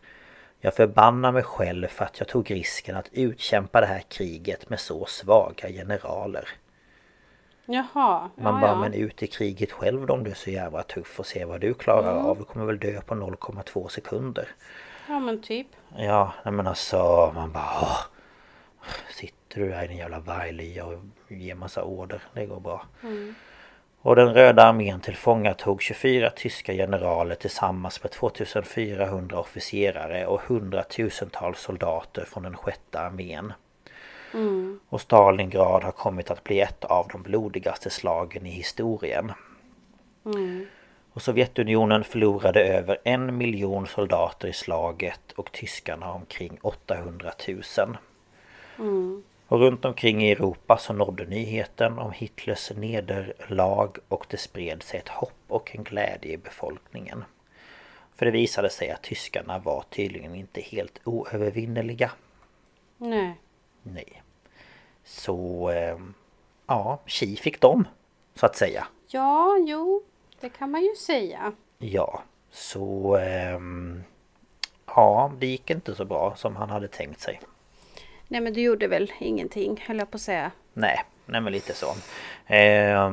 Jag 0.59 0.73
förbannar 0.75 1.31
mig 1.31 1.43
själv 1.43 1.88
för 1.88 2.05
att 2.05 2.19
jag 2.19 2.27
tog 2.27 2.51
risken 2.51 2.95
att 2.95 3.09
utkämpa 3.11 3.81
det 3.81 3.88
här 3.88 3.99
kriget 4.09 4.69
med 4.69 4.79
så 4.79 5.05
svaga 5.05 5.69
generaler. 5.69 6.49
Jaha, 7.65 8.29
Man 8.35 8.53
ja, 8.55 8.61
bara, 8.61 8.71
ja. 8.71 8.75
men 8.79 8.93
ut 8.93 9.23
i 9.23 9.27
kriget 9.27 9.71
själv 9.71 10.05
då 10.05 10.13
om 10.13 10.23
du 10.23 10.31
är 10.31 10.35
så 10.35 10.49
jävla 10.49 10.84
tuff 10.84 11.19
och 11.19 11.25
se 11.25 11.45
vad 11.45 11.61
du 11.61 11.73
klarar 11.73 12.11
Mm. 12.11 12.25
av. 12.25 12.38
Du 12.38 12.43
kommer 12.43 12.65
väl 12.65 12.79
dö 12.79 13.01
på 13.01 13.15
0,2 13.15 13.88
sekunder. 13.88 14.47
ja 15.07 15.19
men 15.19 15.41
typ. 15.41 15.67
Ja, 15.97 16.34
nej 16.45 16.53
men 16.53 16.67
alltså 16.67 17.31
man 17.35 17.51
bara 17.51 17.69
åh, 17.81 17.99
Sitter 19.09 19.61
du 19.61 19.69
där 19.69 19.84
i 19.84 19.88
din 19.88 19.97
jävla 19.97 20.19
varglya 20.19 20.85
och 20.85 20.99
ger 21.27 21.55
massa 21.55 21.84
order, 21.84 22.21
det 22.34 22.45
går 22.45 22.59
bra. 22.59 22.85
Och 24.02 24.15
den 24.15 24.34
röda 24.34 24.64
armén 24.64 24.99
tillfångatog 24.99 25.82
24 25.82 26.30
tyska 26.30 26.74
generaler 26.74 27.36
tillsammans 27.36 28.03
med 28.03 28.11
2400 28.11 29.40
officerare 29.40 30.26
och 30.28 30.41
hundratusentals 30.41 31.60
soldater 31.60 32.26
från 32.26 32.44
den 32.44 32.57
sjätte 32.57 32.99
armén. 32.99 33.53
Och 34.90 35.02
Stalingrad 35.02 35.84
har 35.84 35.91
kommit 35.91 36.32
att 36.32 36.44
bli 36.44 36.60
ett 36.60 36.84
av 36.86 37.07
de 37.11 37.22
blodigaste 37.24 37.90
slagen 37.90 38.45
i 38.45 38.49
historien. 38.49 39.32
Och 41.14 41.22
Sovjetunionen 41.22 42.03
förlorade 42.03 42.64
över 42.64 42.98
en 43.03 43.38
miljon 43.38 43.88
soldater 43.88 44.48
i 44.48 44.53
slaget 44.53 45.32
och 45.36 45.52
tyskarna 45.52 46.11
omkring 46.11 46.57
800 46.61 47.32
000. 47.78 47.98
Och 49.48 49.60
runt 49.60 49.86
omkring 49.86 50.24
i 50.24 50.32
Europa 50.32 50.78
så 50.78 50.94
nådde 50.94 51.26
nyheten 51.26 51.99
om 51.99 52.11
Hitlers 52.11 52.72
nederlag 52.76 53.90
och 54.07 54.26
det 54.30 54.38
spred 54.38 54.84
sig 54.84 54.99
ett 54.99 55.10
hopp 55.10 55.44
och 55.48 55.76
en 55.76 55.84
glädje 55.84 56.32
i 56.32 56.38
befolkningen. 56.38 57.24
För 58.15 58.26
det 58.26 58.32
visade 58.32 58.69
sig 58.69 58.91
att 58.91 59.02
tyskarna 59.03 59.60
var 59.60 59.84
tydligen 59.90 60.36
inte 60.36 60.61
helt 60.61 60.99
oövervinneliga. 61.03 62.11
Nej. 62.98 63.36
Nej. 63.84 64.24
Så 65.03 65.69
eh, 65.69 65.98
ja, 66.68 66.99
tji 67.06 67.36
fick 67.36 67.61
de. 67.61 67.88
Så 68.36 68.45
att 68.45 68.56
säga. 68.56 68.88
Ja, 69.07 69.57
jo. 69.68 70.03
Det 70.40 70.49
kan 70.49 70.72
man 70.72 70.82
ju 70.82 70.95
säga. 70.95 71.53
Ja, 71.78 72.24
så 72.52 73.15
ehm, 73.15 74.03
ja, 74.86 75.32
det 75.40 75.48
gick 75.48 75.69
inte 75.69 75.95
så 75.95 76.06
bra 76.06 76.36
som 76.36 76.56
han 76.56 76.69
hade 76.69 76.88
tänkt 76.88 77.19
sig. 77.19 77.41
Nej 78.28 78.41
men 78.41 78.54
du 78.54 78.62
gjorde 78.62 78.88
väl 78.88 79.12
ingenting, 79.20 79.84
höll 79.88 79.98
jag 79.98 80.12
på 80.12 80.16
att 80.16 80.22
säga. 80.22 80.52
Nej, 80.74 81.04
nej 81.26 81.41
men 81.41 81.54
lite 81.54 81.74
så. 81.74 81.88
Eh, 82.54 83.12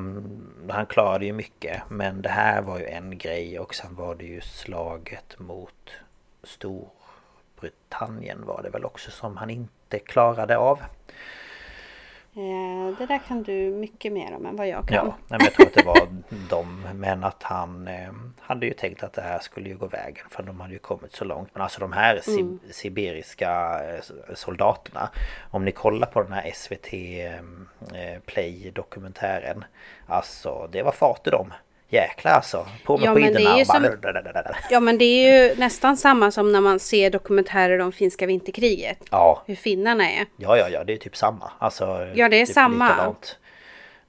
han 0.69 0.87
klarade 0.89 1.27
ju 1.27 1.33
mycket, 1.33 1.83
men 1.89 2.23
det 2.23 2.29
här 2.29 2.63
var 2.63 2.79
ju 2.79 2.87
en 2.87 3.19
grej 3.19 3.59
och 3.59 3.75
sen 3.75 3.95
var 3.95 4.15
det 4.15 4.25
ju 4.25 4.41
slaget 4.41 5.39
mot 5.39 5.91
Storbritannien 6.43 8.45
var 8.47 8.63
det 8.63 8.71
väl 8.71 8.85
också 8.85 9.11
som 9.11 9.37
han 9.37 9.51
inte 9.51 9.99
klarade 9.99 10.57
av. 10.57 10.79
Eh, 12.37 12.99
det 12.99 13.07
där 13.07 13.19
kan 13.29 13.43
du 13.43 13.71
mycket 13.71 14.13
mer 14.13 14.35
om 14.37 14.47
än 14.47 14.57
vad 14.57 14.69
jag 14.69 14.89
kan. 14.89 14.97
Ja, 15.07 15.15
men 15.29 15.41
jag 15.41 15.53
tror 15.55 15.67
att 15.67 15.75
det 15.75 15.83
var 15.85 16.09
de 16.51 16.87
Men 16.95 17.25
att 17.25 17.43
han 17.43 17.89
eh, 17.89 18.13
hade 18.41 18.67
ju 18.67 18.73
tänkt 18.75 19.03
att 19.03 19.13
det 19.13 19.23
här 19.23 19.39
skulle 19.39 19.69
ju 19.69 19.77
gå 19.77 19.87
vägen 19.87 20.27
För 20.31 20.43
de 20.43 20.61
hade 20.61 20.73
ju 20.73 20.79
kommit 20.79 21.13
så 21.13 21.25
långt. 21.25 21.49
Men 21.53 21.63
alltså 21.63 21.81
de 21.81 21.93
här 21.93 22.21
si- 22.23 22.59
sibiriska 22.73 23.81
eh, 23.95 24.01
soldaterna 24.35 25.11
Om 25.51 25.65
ni 25.65 25.73
kollar 25.73 26.07
på 26.07 26.23
den 26.23 26.33
här 26.33 26.51
SVT 26.55 26.93
eh, 27.95 28.21
Play 28.27 28.71
dokumentären 28.75 29.65
Alltså 30.07 30.69
det 30.73 30.83
var 30.83 30.93
fart 30.93 31.27
i 31.27 31.31
dem 31.31 31.53
Jäklar 31.95 32.33
alltså 32.33 32.67
På 32.85 32.97
med 32.99 33.07
Ja, 33.07 33.15
men 33.15 33.23
det 33.23 33.29
är 33.29 33.35
skidorna 33.35 33.57
ju 33.57 33.63
och 33.63 33.67
bara... 33.67 34.45
som- 34.45 34.55
Ja 34.71 34.81
men 34.81 34.99
det 34.99 35.05
är 35.05 35.49
ju 35.49 35.55
nästan 35.57 35.97
samma 35.97 36.31
som 36.31 36.53
när 36.53 36.61
man 36.61 36.79
ser 36.81 37.11
dokumentärer 37.11 37.79
om 37.79 37.93
finska 37.93 38.27
vinterkriget. 38.27 38.99
Ja, 39.11 39.43
Hur 39.47 39.55
finnarna 39.57 40.11
är. 40.11 40.27
ja, 40.37 40.57
ja, 40.59 40.69
ja, 40.69 40.85
det 40.85 40.93
är 40.93 40.97
typ 40.97 41.17
samma 41.17 41.53
Alltså 41.59 42.09
Ja, 42.15 42.29
det 42.29 42.37
är 42.41 42.47
typ 42.47 42.55
samma. 42.55 42.89
likadant. 42.89 43.39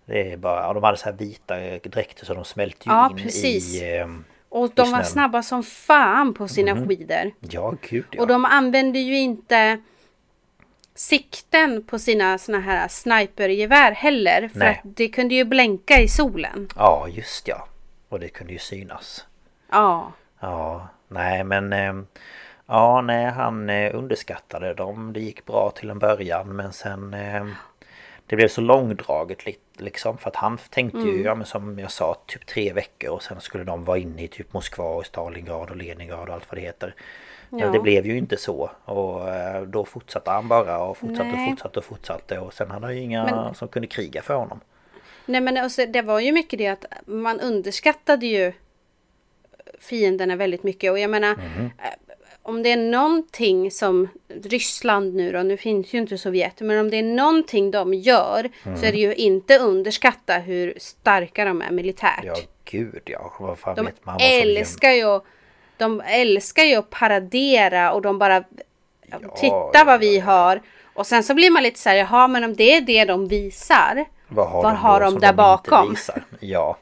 Det 0.06 0.32
är 0.32 0.38
bara, 0.38 0.62
ja, 0.62 0.74
de 0.74 0.84
hade 0.84 0.98
så 0.98 1.06
här 1.06 1.14
vita 1.14 1.56
dräkter 1.90 2.26
så 2.26 2.34
de 2.34 2.46
smälte 2.46 2.90
ju 2.90 2.92
Ja, 2.96 3.10
in 3.10 3.18
precis. 3.18 3.82
i... 3.82 3.96
ehm, 3.98 4.24
Och 4.50 4.72
de 4.74 4.92
var 4.92 5.04
snabba 5.04 5.44
som 5.44 5.64
fan 5.64 6.34
på 6.34 6.48
sina 6.48 6.86
skidor. 6.88 7.32
Ja, 7.40 7.74
gud 7.90 8.06
ja. 8.12 8.22
Och 8.22 8.28
de 8.28 8.46
använde 8.46 9.00
ju 9.00 9.18
inte 9.18 9.78
sikten 10.96 11.84
på 11.84 12.00
sina 12.00 12.38
såna 12.38 12.60
här 12.60 12.88
snipergevär 12.88 13.92
heller. 13.92 14.48
För 14.54 14.60
Nej. 14.60 14.70
att 14.84 14.96
det 14.98 15.08
kunde 15.08 15.36
ju 15.36 15.44
blänka 15.44 16.02
i 16.02 16.08
solen. 16.08 16.68
Ja, 16.76 17.08
just 17.10 17.48
ja. 17.48 17.68
Och 18.16 18.22
det 18.22 18.30
kunde 18.30 18.54
ju 18.54 18.60
synas. 18.60 19.26
Ja. 19.72 20.12
Ja, 20.40 20.88
nej 21.08 21.44
men... 21.44 21.74
ehm, 21.74 22.08
Ja, 22.68 23.02
nej 23.02 23.26
han 23.26 23.70
eh, 23.70 23.96
underskattade 23.96 24.74
dem. 24.74 25.14
Det 25.14 25.20
gick 25.20 25.46
bra 25.46 25.72
till 25.76 25.90
en 25.90 26.00
början 26.00 26.56
men 26.56 26.74
sen... 26.74 27.14
ehm, 27.14 27.54
Det 28.28 28.36
blev 28.36 28.48
så 28.48 28.62
långdraget 28.62 29.46
li- 29.46 29.58
liksom 29.78 30.18
för 30.18 30.30
att 30.30 30.36
han 30.36 30.58
tänkte 30.70 30.98
ju, 31.00 31.24
ja 31.24 31.36
men 31.36 31.46
som 31.46 31.80
jag 31.80 31.92
sa, 31.92 32.16
typ 32.26 32.46
tre 32.46 32.74
veckor 32.74 33.10
och 33.12 33.24
sen 33.24 33.42
skulle 33.42 33.64
de 33.64 33.84
vara 33.86 33.98
inne 33.98 34.24
i 34.24 34.28
typ 34.28 34.54
Moskva 34.54 34.84
och 34.86 35.06
Stalingrad 35.06 35.70
och 35.70 35.76
Leningrad 35.76 36.30
och 36.30 36.36
allt 36.36 36.50
vad 36.52 36.58
det 36.58 36.62
heter. 36.62 36.96
Ja. 37.50 37.70
Det 37.72 37.80
blev 37.80 38.06
ju 38.06 38.18
inte 38.18 38.38
så 38.38 38.72
och 38.86 39.30
eh, 39.30 39.62
då 39.62 39.86
fortsatte 39.86 40.32
han 40.32 40.48
bara 40.48 40.78
och 40.78 40.98
fortsatte 40.98 41.24
Nej. 41.30 41.44
och 41.44 41.50
fortsatte 41.50 41.80
och 41.80 41.86
fortsatte 41.86 42.40
och 42.40 42.54
sen 42.54 42.72
hade 42.72 42.86
han 42.86 42.96
ju 42.96 43.02
inga 43.02 43.24
Men- 43.26 43.56
som 43.56 43.68
kunde 43.68 43.88
kriga 43.88 44.22
för 44.22 44.36
honom. 44.36 44.60
Nej 45.26 45.42
men 45.42 45.58
alltså, 45.58 45.86
det 45.86 46.02
var 46.02 46.20
ju 46.20 46.32
mycket 46.32 46.60
det 46.60 46.68
att 46.68 46.86
man 47.06 47.40
underskattade 47.40 48.26
ju 48.28 48.54
fienderna 49.80 50.36
väldigt 50.36 50.64
mycket. 50.64 50.92
Och 50.92 51.00
jag 51.00 51.10
menar, 51.10 51.36
Mhm. 51.36 51.66
eh, 51.66 52.16
om 52.42 52.64
det 52.64 52.72
är 52.72 52.78
någonting 52.78 53.72
som 53.72 54.08
Ryssland 54.44 55.16
nu 55.16 55.32
då, 55.32 55.40
nu 55.44 55.58
finns 55.58 55.94
ju 55.94 55.98
inte 55.98 56.18
Sovjet, 56.18 56.60
men 56.62 56.80
om 56.80 56.90
det 56.90 56.98
är 56.98 57.04
någonting 57.04 57.72
de 57.72 57.94
gör 57.94 58.50
Mhm. 58.64 58.78
så 58.78 58.86
är 58.86 58.92
det 58.92 58.98
ju 58.98 59.16
inte 59.16 59.58
underskatta 59.60 60.34
hur 60.38 60.74
starka 60.78 61.46
de 61.46 61.62
är 61.62 61.72
militärt. 61.72 62.24
Ja 62.24 62.36
gud 62.66 63.02
ja, 63.06 63.34
vad 63.40 63.60
fan 63.60 63.76
de 63.76 63.86
vet 63.86 64.06
man 64.06 64.14
vad 64.14 64.22
som 64.22 64.32
älskar 64.42 64.92
ju 64.92 65.20
de 65.78 66.02
älskar 66.06 66.64
ju 66.64 66.76
att 66.76 66.90
paradera 66.90 67.94
och 67.94 68.02
de 68.02 68.20
bara 68.20 68.44
Ja, 69.12 69.20
titta 69.36 69.72
ja, 69.74 69.84
vad 69.86 70.00
vi 70.00 70.18
ja. 70.18 70.24
har. 70.26 70.62
Och 70.94 71.08
sen 71.08 71.24
så 71.24 71.34
blir 71.34 71.50
man 71.52 71.64
lite 71.64 71.80
så 71.80 71.90
här, 71.90 71.96
jaha 71.96 72.28
men 72.28 72.44
om 72.44 72.56
det 72.56 72.74
är 72.78 72.82
det 72.82 73.06
de 73.06 73.28
visar. 73.28 74.06
Vad 74.28 74.48
har 74.48 74.64
Vad 74.64 74.74
de, 74.74 74.78
har 74.78 75.00
de 75.00 75.20
där 75.20 75.34
bakom? 75.34 75.96
Ja. 76.40 76.78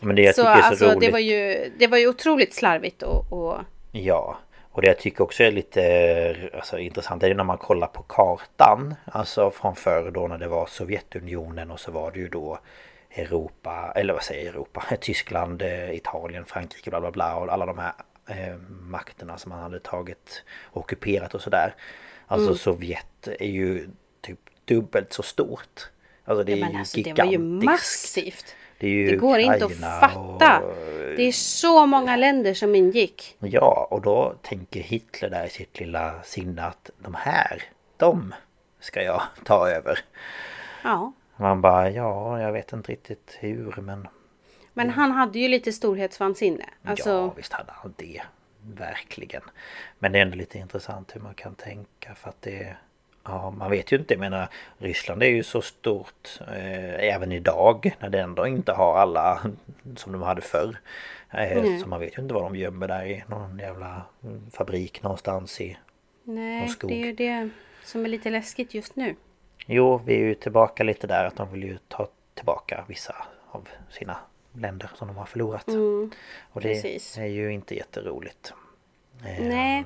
Men 0.00 0.16
det 0.16 0.22
jag 0.22 0.34
Så 0.34 0.42
tycker 0.42 0.52
är 0.52 0.60
så 0.60 0.66
alltså 0.66 0.84
roligt. 0.86 1.00
det 1.00 1.10
var 1.10 1.18
ju, 1.18 1.70
det 1.78 1.86
var 1.86 1.98
ju 1.98 2.08
otroligt 2.08 2.54
slarvigt 2.54 3.02
och, 3.02 3.32
och 3.32 3.58
Ja. 3.92 4.38
Och 4.70 4.82
det 4.82 4.88
jag 4.88 4.98
tycker 4.98 5.24
också 5.24 5.42
är 5.42 5.52
lite 5.52 6.50
alltså, 6.54 6.78
intressant 6.78 7.22
är 7.22 7.28
ju 7.28 7.34
när 7.34 7.44
man 7.44 7.58
kollar 7.58 7.86
på 7.86 8.02
kartan. 8.02 8.94
Alltså 9.04 9.50
från 9.50 9.76
förr 9.76 10.10
då 10.10 10.28
när 10.28 10.38
det 10.38 10.48
var 10.48 10.66
Sovjetunionen 10.66 11.70
och 11.70 11.80
så 11.80 11.90
var 11.90 12.10
det 12.10 12.18
ju 12.18 12.28
då 12.28 12.58
Europa, 13.10 13.92
eller 13.96 14.14
vad 14.14 14.22
säger 14.22 14.44
jag, 14.44 14.54
Europa? 14.54 14.84
Tyskland, 15.00 15.62
eh, 15.62 15.94
Italien, 15.94 16.44
Frankrike, 16.44 16.90
bla 16.90 17.00
bla 17.00 17.10
bla 17.10 17.36
och 17.36 17.52
alla 17.52 17.66
de 17.66 17.78
här 17.78 17.92
eh, 18.28 18.56
makterna 18.68 19.38
som 19.38 19.50
man 19.50 19.62
hade 19.62 19.80
tagit 19.80 20.44
ockuperat 20.72 21.34
och 21.34 21.40
sådär. 21.40 21.74
Alltså 22.26 22.48
Mm. 22.48 22.58
Sovjet 22.58 23.28
är 23.40 23.48
ju 23.48 23.88
typ 24.20 24.38
dubbelt 24.64 25.12
så 25.12 25.22
stort. 25.22 25.90
Alltså 26.24 26.44
det 26.44 26.52
är 26.52 26.56
ja, 26.56 26.66
men 26.66 26.76
alltså 26.76 27.00
det 27.00 27.12
var 27.18 27.24
ju 27.24 27.30
gigantiskt. 27.30 27.64
massivt. 27.64 28.54
Det, 28.78 28.88
ju 28.88 29.10
Det 29.10 29.16
går 29.16 29.38
inte 29.38 29.64
att 29.64 29.74
fatta. 30.00 30.60
och- 30.60 30.74
Det 31.16 31.22
är 31.22 31.32
så 31.32 31.86
många 31.86 32.16
länder 32.16 32.54
som 32.54 32.74
ingick. 32.74 33.36
Ja, 33.38 33.88
och 33.90 34.00
då 34.02 34.34
tänker 34.42 34.80
Hitler 34.80 35.30
där 35.30 35.46
i 35.46 35.50
sitt 35.50 35.80
lilla 35.80 36.22
sinne 36.22 36.62
att 36.64 36.90
de 36.98 37.14
här, 37.14 37.62
de 37.96 38.34
ska 38.80 39.02
jag 39.02 39.22
ta 39.44 39.68
över. 39.68 39.98
Ja. 40.84 41.12
Man 41.36 41.60
bara, 41.60 41.90
ja, 41.90 42.40
jag 42.40 42.52
vet 42.52 42.72
inte 42.72 42.92
riktigt 42.92 43.36
hur, 43.40 43.74
men 43.76 44.08
Men 44.72 44.90
han 44.90 45.12
hade 45.12 45.38
ju 45.38 45.48
lite 45.48 45.72
storhetsvansinne. 45.72 46.64
Alltså, 46.84 47.10
ja, 47.10 47.32
visst 47.36 47.52
hade 47.52 47.72
han 47.72 47.94
det. 47.96 48.22
Verkligen. 48.74 49.42
Men 49.98 50.12
det 50.12 50.18
är 50.18 50.22
ändå 50.22 50.36
lite 50.36 50.58
intressant 50.58 51.16
hur 51.16 51.20
man 51.20 51.34
kan 51.34 51.54
tänka 51.54 52.14
för 52.14 52.28
att 52.28 52.42
det 52.42 52.76
Ja, 53.24 53.50
man 53.50 53.70
vet 53.70 53.92
ju 53.92 53.96
inte. 53.96 54.14
Jag 54.14 54.20
menar, 54.20 54.48
Ryssland 54.78 55.22
är 55.22 55.26
ju 55.26 55.42
så 55.42 55.62
stort 55.62 56.40
eh, 56.40 57.14
även 57.14 57.32
idag 57.32 57.96
när 58.00 58.08
det 58.08 58.20
ändå 58.20 58.46
inte 58.46 58.72
har 58.72 58.96
alla 58.98 59.40
som 59.96 60.12
de 60.12 60.22
hade 60.22 60.40
förr. 60.42 60.76
Eh, 61.30 61.62
Nej. 61.62 61.78
så 61.78 61.88
man 61.88 62.00
vet 62.00 62.18
ju 62.18 62.22
inte 62.22 62.34
vad 62.34 62.42
de 62.42 62.56
gömmer 62.56 62.88
där 62.88 63.04
i 63.04 63.24
någon 63.26 63.58
jävla 63.58 64.02
mm, 64.24 64.50
fabrik 64.50 65.02
någonstans 65.02 65.60
i 65.60 65.76
nej, 66.24 66.64
och 66.64 66.70
skog. 66.70 66.90
det 66.90 66.94
är 67.02 67.06
ju 67.06 67.12
det 67.12 67.50
som 67.82 68.04
är 68.04 68.08
lite 68.08 68.30
läskigt 68.30 68.74
just 68.74 68.96
nu. 68.96 69.14
Jo, 69.66 70.00
vi 70.06 70.14
är 70.14 70.18
ju 70.18 70.34
tillbaka 70.34 70.82
lite 70.82 71.06
där 71.06 71.24
att 71.24 71.36
de 71.36 71.52
vill 71.52 71.62
ju 71.64 71.78
ta 71.88 72.08
tillbaka 72.34 72.84
vissa 72.88 73.14
av 73.50 73.68
sina 73.90 74.16
länder 74.52 74.90
som 74.94 75.08
de 75.08 75.16
har 75.16 75.26
förlorat. 75.26 75.68
och 76.52 76.60
det 76.60 76.68
Mm, 76.70 76.82
precis. 76.82 77.18
är 77.18 77.24
ju 77.26 77.52
inte 77.52 77.74
jätteroligt. 77.76 78.52
Ehm, 79.26 79.48
Nej. 79.48 79.84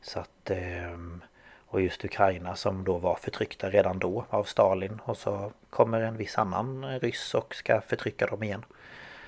Så 0.00 0.18
att... 0.20 0.50
ehm, 0.50 1.22
Och 1.66 1.80
just 1.80 2.04
Ukraina 2.04 2.56
som 2.56 2.84
då 2.84 2.98
var 2.98 3.14
förtryckta 3.14 3.70
redan 3.70 3.98
då 3.98 4.24
av 4.30 4.44
Stalin 4.44 5.00
och 5.04 5.16
så 5.16 5.52
kommer 5.70 6.00
en 6.00 6.16
viss 6.16 6.38
annan 6.38 7.00
ryss 7.00 7.34
och 7.34 7.54
ska 7.54 7.80
förtrycka 7.80 8.26
dem 8.26 8.42
igen. 8.42 8.64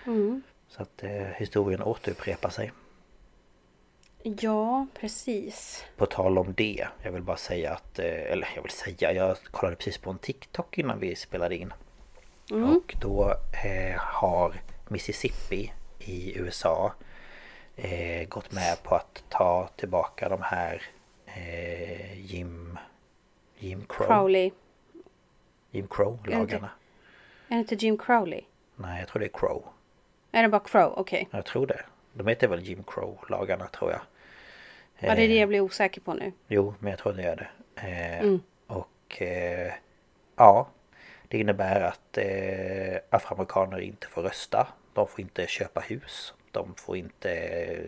Mm. 0.07 0.43
Så 0.69 0.83
att 0.83 1.03
eh, 1.03 1.11
historien 1.11 1.83
återupprepar 1.83 2.51
sig. 2.51 2.73
Ja, 4.23 4.87
precis. 5.01 5.85
På 5.97 6.07
tal 6.07 6.39
om 6.39 6.55
det, 6.57 6.87
jag 7.03 7.13
vill 7.13 7.23
bara 7.23 7.37
säga 7.37 7.73
att, 7.73 7.99
eh, 7.99 8.33
eller 8.33 8.49
jag 8.55 8.63
vill 8.63 8.73
säga, 8.73 9.13
jag 9.13 9.37
kollade 9.51 9.77
precis 9.77 9.99
på 9.99 10.11
en 10.11 10.19
TikTok 10.19 10.79
innan 10.79 10.99
vi 10.99 11.17
spelade 11.17 11.57
in. 11.57 11.73
Och 12.51 12.97
då 13.01 13.35
eh, 13.65 13.99
har 13.99 14.61
Mississippi 14.89 15.73
i 15.99 16.39
USA 16.39 16.93
eh, 17.77 18.29
gått 18.29 18.53
med 18.53 18.83
på 18.83 18.95
att 18.95 19.25
ta 19.29 19.69
tillbaka 19.77 20.29
de 20.29 20.43
här 20.43 20.83
eh, 21.37 22.21
Jim... 22.21 22.79
Jim 23.59 23.85
Crow? 23.89 24.07
Crowley. 24.07 24.51
Jim 25.71 25.89
Crow-lagarna. 25.89 26.71
Är 27.49 27.55
det 27.55 27.59
inte 27.61 27.75
Jim 27.75 27.99
Crowley? 27.99 28.41
Nej, 28.77 28.99
jag 29.01 29.09
tror 29.09 29.21
det 29.21 29.27
är 29.27 29.39
Crow. 29.39 29.65
Är 30.33 30.43
det 30.43 30.49
bara 30.49 30.61
Crow? 30.61 30.93
Okej. 30.97 31.29
Jag 31.31 31.45
tror 31.45 31.67
det. 31.67 31.85
De 32.13 32.27
heter 32.27 32.49
väl 32.49 32.61
Jim 32.63 32.83
Crow-lagarna 32.87 33.67
tror 33.69 33.91
jag. 33.91 34.01
Ja, 34.99 35.15
det 35.15 35.23
är 35.25 35.29
det 35.29 35.37
jag 35.39 35.49
blir 35.49 35.61
osäker 35.61 36.01
på 36.01 36.15
nu. 36.15 36.33
Jo, 36.49 36.75
men 36.79 36.91
jag 36.91 36.99
tror 36.99 37.13
det 37.13 37.23
gör 37.23 37.37
det. 37.37 37.81
Eh, 37.89 38.37
Och 38.67 39.23
eh, 39.23 39.73
ja, 40.37 40.69
det 41.29 41.39
innebär 41.39 41.81
att 41.81 42.19
eh, 42.19 42.99
afroamerikaner 43.11 43.81
inte 43.81 44.07
får 44.07 44.23
rösta. 44.23 44.69
De 44.93 45.09
får 45.09 45.21
inte 45.21 45.47
köpa 45.47 45.81
hus. 45.81 46.35
De 46.51 46.75
får 46.75 46.97
inte 46.97 47.33
eh, 47.33 47.81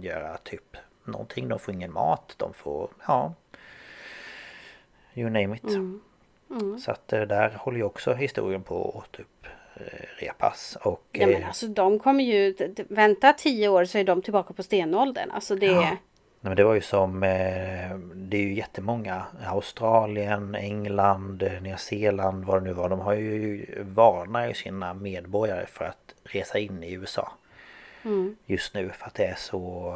göra 0.00 0.36
typ 0.36 0.76
någonting. 1.06 1.48
De 1.48 1.58
får 1.58 1.74
ingen 1.74 1.92
mat. 1.92 2.34
De 2.36 2.54
får, 2.54 2.90
ja. 3.06 3.34
You 5.14 5.30
name 5.30 5.56
it. 5.56 5.62
Så 6.80 6.90
att 6.90 7.08
det 7.08 7.26
där 7.26 7.50
håller 7.58 7.78
ju 7.78 7.84
också 7.84 8.14
historien 8.14 8.62
på 8.62 9.02
att 9.04 9.12
typ 9.12 9.46
eh, 9.74 9.82
repas. 10.18 10.78
Och 10.82 11.06
Ja, 11.12 11.26
men 11.26 11.42
eh, 11.42 11.48
alltså 11.48 11.66
de 11.66 11.98
kommer 11.98 12.24
ju... 12.24 12.54
Vänta 12.88 13.32
tio 13.32 13.68
år 13.68 13.84
så 13.84 13.98
är 13.98 14.04
de 14.04 14.22
tillbaka 14.22 14.54
på 14.54 14.62
stenåldern. 14.62 15.30
Alltså 15.30 15.54
det... 15.54 15.74
Nej, 15.74 16.02
men 16.40 16.56
det 16.56 16.64
var 16.64 16.74
ju 16.74 16.80
som 16.80 17.22
eh, 17.22 17.98
Det 18.14 18.36
är 18.36 18.42
ju 18.42 18.54
jättemånga 18.54 19.22
Australien, 19.46 20.54
England, 20.54 21.42
eh, 21.42 21.62
Nya 21.62 21.76
Zeeland 21.76 22.44
vad 22.44 22.62
det 22.62 22.64
nu 22.64 22.72
var 22.72 22.88
De 22.88 23.00
har 23.00 23.14
ju 23.14 23.66
varnar 23.82 24.48
ju 24.48 24.54
sina 24.54 24.94
medborgare 24.94 25.66
för 25.66 25.84
att 25.84 26.14
resa 26.24 26.58
in 26.58 26.82
i 26.82 26.92
USA 26.92 27.32
Just 28.46 28.74
nu 28.74 28.90
för 28.90 29.06
att 29.06 29.14
det 29.14 29.24
är 29.24 29.34
så 29.34 29.92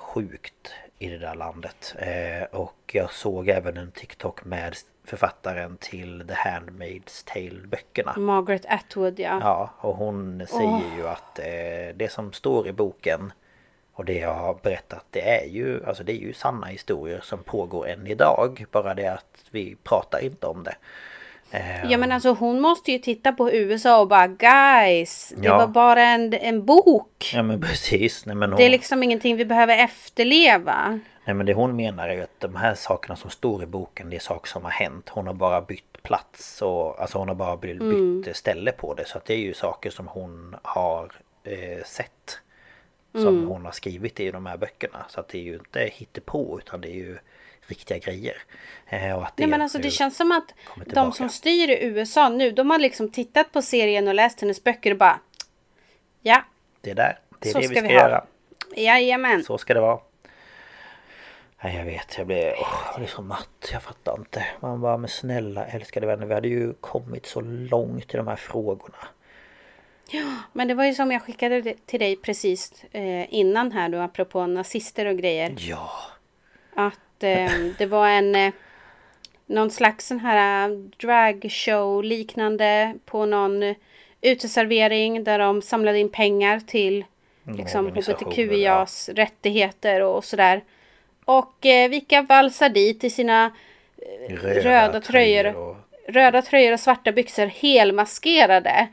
sjukt 0.00 0.74
i 0.98 1.08
det 1.08 1.18
där 1.18 1.34
landet 1.34 1.94
eh, 1.98 2.58
Och 2.58 2.90
jag 2.92 3.12
såg 3.12 3.48
även 3.48 3.76
en 3.76 3.90
TikTok 3.90 4.44
med 4.44 4.76
författaren 5.04 5.76
till 5.76 6.24
The 6.28 6.34
Handmaid's 6.34 7.26
Tale 7.26 7.66
böckerna 7.66 8.14
Margaret 8.16 8.66
Atwood 8.68 9.20
ja. 9.20 9.38
Ja, 9.42 9.70
och 9.78 9.96
hon 9.96 10.46
säger 10.46 10.96
ju 10.96 11.08
att 11.08 11.38
eh, 11.38 11.96
det 11.96 12.12
som 12.12 12.32
står 12.32 12.68
i 12.68 12.72
boken 12.72 13.32
och 13.92 14.04
det 14.04 14.18
jag 14.18 14.34
har 14.34 14.58
berättat 14.62 15.04
det 15.10 15.30
är 15.30 15.46
ju 15.46 15.84
alltså 15.86 16.04
det 16.04 16.12
är 16.12 16.20
ju 16.20 16.32
sanna 16.32 16.66
historier 16.66 17.20
som 17.20 17.42
pågår 17.42 17.88
än 17.88 18.06
idag. 18.06 18.64
Bara 18.70 18.94
det 18.94 19.06
att 19.06 19.44
vi 19.50 19.76
pratar 19.82 20.24
inte 20.24 20.46
om 20.46 20.64
det. 20.64 20.76
Ja 21.90 21.98
men 21.98 22.12
alltså 22.12 22.32
hon 22.32 22.60
måste 22.60 22.92
ju 22.92 22.98
titta 22.98 23.32
på 23.32 23.52
USA 23.52 24.00
och 24.00 24.08
bara 24.08 24.26
guys. 24.26 25.32
Det 25.36 25.46
Ja. 25.46 25.58
var 25.58 25.66
bara 25.66 26.02
en, 26.02 26.32
en 26.34 26.64
bok. 26.64 27.30
Ja 27.34 27.42
men 27.42 27.60
precis. 27.60 28.26
Nej 28.26 28.36
men, 28.36 28.50
hon, 28.50 28.56
Det 28.58 28.66
är 28.66 28.70
liksom 28.70 29.02
ingenting 29.02 29.36
vi 29.36 29.44
behöver 29.44 29.78
efterleva. 29.78 31.00
nej, 31.24 31.34
men 31.34 31.46
det 31.46 31.54
hon 31.54 31.76
menar 31.76 32.08
är 32.08 32.14
ju 32.14 32.22
att 32.22 32.40
de 32.40 32.56
här 32.56 32.74
sakerna 32.74 33.16
som 33.16 33.30
står 33.30 33.62
i 33.62 33.66
boken 33.66 34.10
det 34.10 34.16
är 34.16 34.20
saker 34.20 34.48
som 34.48 34.64
har 34.64 34.70
hänt. 34.70 35.08
Hon 35.08 35.26
har 35.26 35.34
bara 35.34 35.60
bytt 35.60 36.02
plats 36.02 36.62
och 36.62 37.00
alltså 37.00 37.18
hon 37.18 37.28
har 37.28 37.34
bara 37.34 37.56
bytt, 37.56 37.78
bytt 38.24 38.36
ställe 38.36 38.72
på 38.72 38.94
det. 38.94 39.04
Så 39.08 39.18
att 39.18 39.24
det 39.24 39.34
är 39.34 39.38
ju 39.38 39.54
saker 39.54 39.90
som 39.90 40.08
hon 40.08 40.56
har 40.62 41.12
eh, 41.44 41.84
sett. 41.84 42.38
Som 43.12 43.46
hon 43.48 43.64
har 43.64 43.72
skrivit 43.72 44.20
i 44.20 44.30
de 44.30 44.46
här 44.46 44.56
böckerna. 44.56 45.04
Så 45.08 45.20
att 45.20 45.28
det 45.28 45.38
är 45.38 45.42
ju 45.42 45.54
inte 45.54 45.90
hittepå 45.92 46.58
utan 46.58 46.80
det 46.80 46.88
är 46.88 46.94
ju 46.94 47.18
riktiga 47.70 47.98
grejer. 47.98 48.36
Eh, 48.86 49.12
och 49.16 49.22
att 49.26 49.38
Nej 49.38 49.46
det 49.46 49.50
men 49.50 49.62
alltså 49.62 49.78
det 49.78 49.90
känns 49.90 50.16
som 50.16 50.32
att 50.32 50.54
de 50.86 51.12
som 51.12 51.28
styr 51.28 51.68
i 51.70 51.84
USA 51.84 52.28
nu, 52.28 52.50
de 52.50 52.70
har 52.70 52.78
liksom 52.78 53.10
tittat 53.10 53.52
på 53.52 53.62
serien 53.62 54.08
och 54.08 54.14
läst 54.14 54.40
hennes 54.40 54.64
böcker 54.64 54.90
och 54.90 54.96
bara 54.98 55.20
Ja, 56.22 56.44
Det 56.80 56.90
är 56.90 56.94
där. 56.94 57.18
Det 57.38 57.48
är 57.48 57.52
Så 57.52 57.58
det 57.58 57.68
vi 57.68 57.74
ska 57.74 57.74
ska 57.80 57.88
vi 57.88 57.94
ha. 57.94 58.00
göra. 58.02 58.24
jajamän. 58.76 59.44
Så 59.44 59.58
ska 59.58 59.74
det 59.74 59.80
vara. 59.80 60.00
Nej 61.64 61.76
jag 61.76 61.84
vet, 61.84 62.18
jag 62.18 62.26
blir, 62.26 62.54
åh, 62.58 62.82
jag 62.92 63.00
blir 63.00 63.08
så 63.08 63.22
matt. 63.22 63.68
Jag 63.72 63.82
fattar 63.82 64.18
inte. 64.18 64.44
Man 64.60 64.80
bara, 64.80 64.96
men 64.96 65.08
snälla 65.08 65.66
älskade 65.66 66.06
vänner, 66.06 66.26
vi 66.26 66.34
hade 66.34 66.48
ju 66.48 66.72
kommit 66.74 67.26
så 67.26 67.40
långt 67.40 68.14
i 68.14 68.16
de 68.16 68.26
här 68.28 68.36
frågorna. 68.36 68.96
Men 70.52 70.68
det 70.68 70.74
var 70.74 70.84
ju 70.84 70.94
som 70.94 71.10
jag 71.12 71.22
skickade 71.22 71.74
till 71.86 72.00
dig 72.00 72.16
precis 72.16 72.84
eh, 72.92 73.34
innan 73.34 73.72
här 73.72 73.88
då 73.88 73.98
apropå 73.98 74.46
nazister 74.46 75.06
och 75.06 75.16
grejer. 75.18 75.54
Ja. 75.58 75.90
Att 76.76 76.98
eh, 77.22 77.50
det 77.78 77.86
var 77.86 78.08
en 78.08 78.34
eh, 78.34 78.52
någon 79.50 79.70
slags 79.70 80.06
sån 80.06 80.18
här 80.18 80.68
eh, 80.68 80.76
dragshow 80.76 82.04
liknande 82.04 82.94
på 83.04 83.26
någon 83.26 83.62
eh, 83.62 83.76
uteservering 84.20 85.24
där 85.24 85.38
de 85.38 85.62
samlade 85.62 85.98
in 85.98 86.08
pengar 86.08 86.60
till 86.60 87.04
liksom 87.56 87.86
hbtqias 87.86 89.08
rättigheter 89.08 90.02
och 90.02 90.24
sådär. 90.24 90.64
Och 91.24 91.66
eh, 91.66 91.90
vilka 91.90 92.22
valsar 92.22 92.68
dit 92.68 93.04
i 93.04 93.10
sina 93.10 93.52
röda 94.40 95.00
tröjor. 95.00 95.56
och... 95.56 95.76
röda 96.08 96.42
tröjor 96.42 96.72
och 96.72 96.80
svarta 96.80 97.12
byxor 97.12 97.46
helmaskerade. 97.46 98.88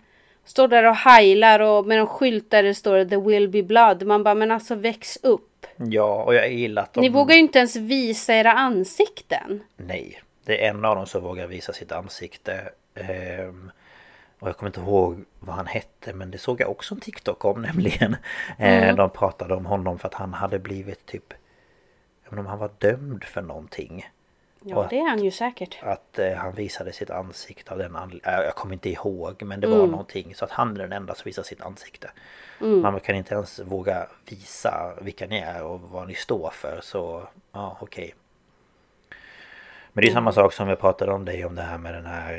Står 0.48 0.68
där 0.68 0.84
och 0.84 0.96
heilar 0.96 1.60
och 1.60 1.86
med 1.86 1.98
någon 1.98 2.08
skylt 2.08 2.52
där 2.52 2.64
det 2.64 2.74
står 2.74 3.06
The 3.06 3.18
will 3.18 3.50
be 3.50 3.64
blood. 3.64 4.04
Man 4.04 4.24
bara 4.24 4.36
men 4.36 4.52
alltså 4.52 4.76
väx 4.76 5.18
upp. 5.24 5.68
Ja, 5.78 6.24
och 6.24 6.36
jag 6.36 6.54
gillar 6.54 6.84
att 6.84 6.94
de... 6.94 7.02
Ni 7.02 7.10
vågar 7.10 7.36
ju 7.36 7.42
inte 7.42 7.60
ens 7.60 7.76
visa 7.76 8.34
era 8.34 8.52
ansikten. 8.52 9.64
Nej. 9.78 10.22
Det 10.46 10.66
är 10.66 10.70
en 10.70 10.86
av 10.86 10.96
dem 10.96 11.06
som 11.06 11.24
vågar 11.24 11.48
visa 11.48 11.74
sitt 11.74 11.92
ansikte. 11.92 12.70
Ehm, 12.96 13.72
och 14.40 14.48
jag 14.48 14.58
kommer 14.58 14.70
inte 14.70 14.80
ihåg 14.80 15.26
vad 15.40 15.56
han 15.56 15.68
hette 15.68 16.14
men 16.14 16.32
det 16.32 16.38
såg 16.38 16.62
jag 16.62 16.70
också 16.70 16.96
en 16.96 17.02
TikTok 17.02 17.46
om 17.46 17.62
nämligen. 17.62 18.16
Eh, 18.60 18.96
de 18.96 19.10
pratade 19.10 19.56
om 19.56 19.66
honom 19.66 20.00
för 20.00 20.08
att 20.08 20.14
han 20.14 20.34
hade 20.34 20.60
blivit 20.60 21.06
typ... 21.06 21.34
Jag 22.30 22.40
om 22.40 22.46
han 22.46 22.60
var 22.60 22.72
dömd 22.78 23.24
för 23.24 23.42
någonting. 23.42 24.06
Ja 24.62 24.88
det 24.90 25.00
är 25.00 25.10
han 25.10 25.24
ju 25.24 25.32
säkert. 25.32 25.78
Att 25.82 26.20
eh, 26.20 26.34
han 26.34 26.54
visade 26.54 26.92
sitt 26.92 27.10
ansikte 27.10 27.72
av 27.72 27.78
den 27.78 27.96
anledningen. 27.96 28.42
Jag 28.44 28.56
kommer 28.56 28.74
inte 28.74 28.90
ihåg 28.90 29.44
men 29.44 29.60
det 29.60 29.68
var 29.68 29.88
någonting. 29.88 30.36
Så 30.36 30.46
att 30.46 30.52
han 30.52 30.76
är 30.76 30.80
den 30.80 30.92
enda 30.92 31.16
som 31.16 31.24
visar 31.26 31.44
sitt 31.44 31.62
ansikte. 31.62 32.12
Man 32.60 33.00
kan 33.00 33.16
inte 33.16 33.36
ens 33.36 33.60
våga 33.60 34.08
visa 34.30 34.94
vilka 35.02 35.28
ni 35.28 35.38
är 35.38 35.64
och 35.64 35.82
vad 35.82 36.08
ni 36.08 36.14
står 36.14 36.50
för. 36.50 36.80
Så 36.84 37.28
ja 37.52 37.78
okej. 37.82 38.14
Men 39.94 40.02
det 40.02 40.10
är 40.10 40.14
samma 40.14 40.32
sak 40.32 40.54
som 40.54 40.68
vi 40.68 40.76
pratade 40.76 41.12
om 41.12 41.26
dig 41.26 41.46
om 41.46 41.56
det 41.56 41.62
här 41.62 41.78
med 41.78 41.94
den 41.94 42.06
här 42.06 42.34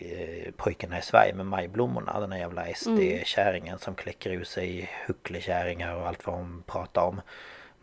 eh, 0.00 0.52
pojken 0.56 0.92
här 0.92 0.98
i 0.98 1.02
Sverige 1.02 1.34
med 1.34 1.46
majblommorna. 1.46 2.20
Den 2.20 2.32
här 2.32 2.38
jävla 2.38 2.66
SD-kärringen 2.74 3.78
som 3.78 3.94
kläcker 3.94 4.30
ur 4.30 4.44
sig 4.44 4.90
hucklekärringar 5.06 5.94
och 5.94 6.08
allt 6.08 6.26
vad 6.26 6.36
hon 6.36 6.62
pratar 6.66 7.02
om. 7.02 7.20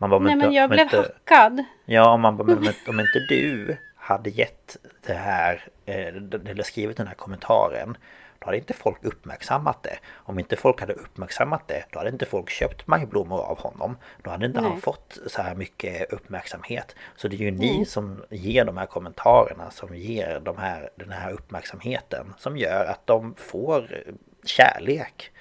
Man 0.00 0.10
bara, 0.10 0.20
Nej 0.20 0.36
men 0.36 0.52
jag 0.52 0.70
blev 0.70 0.82
inte- 0.82 0.96
hackad. 1.26 1.64
Ja, 1.84 2.10
om, 2.10 2.20
man, 2.20 2.36
bara, 2.36 2.46
men 2.46 2.74
om, 2.88 3.00
inte- 3.00 3.26
du 3.28 3.76
hade 3.96 4.30
gett 4.30 4.76
det 5.06 5.14
här, 5.14 5.68
eh, 5.86 6.06
eller 6.50 6.62
skrivit 6.62 6.96
den 6.96 7.06
här 7.06 7.14
kommentaren, 7.14 7.96
då 8.38 8.46
hade 8.46 8.56
inte 8.58 8.72
folk 8.74 9.04
uppmärksammat 9.04 9.82
det. 9.82 9.98
Om 10.12 10.38
inte 10.38 10.56
folk 10.56 10.80
hade 10.80 10.92
uppmärksammat 10.92 11.68
det, 11.68 11.84
då 11.90 11.98
hade 11.98 12.10
inte 12.10 12.26
folk 12.26 12.50
köpt 12.50 12.86
majblommor 12.86 13.40
av 13.40 13.58
honom. 13.58 13.96
Då 14.22 14.30
hade 14.30 14.46
inte 14.46 14.60
Nej. 14.60 14.70
han 14.70 14.80
fått 14.80 15.18
så 15.26 15.42
här 15.42 15.54
mycket 15.54 16.12
uppmärksamhet. 16.12 16.96
Så 17.16 17.28
det 17.28 17.36
är 17.36 17.40
ju 17.40 17.50
ni 17.50 17.84
som 17.84 18.24
ger 18.30 18.64
de 18.64 18.76
här 18.76 18.86
kommentarerna, 18.86 19.70
som 19.70 19.96
ger 19.96 20.40
de 20.40 20.58
här, 20.58 20.90
den 20.96 21.10
här 21.10 21.32
uppmärksamheten, 21.32 22.34
som 22.38 22.56
gör 22.56 22.84
att 22.84 23.06
de 23.06 23.34
får 23.38 24.02
kärlek. 24.44 25.32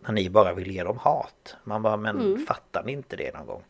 När 0.00 0.12
ni 0.12 0.30
bara 0.30 0.54
vill 0.54 0.70
ge 0.70 0.84
dem 0.84 0.98
hat. 0.98 1.56
Man 1.64 1.82
bara, 1.82 1.96
men 1.96 2.46
fattar 2.48 2.82
ni 2.82 2.92
inte 2.92 3.16
det 3.16 3.34
någon 3.34 3.46
gång? 3.46 3.62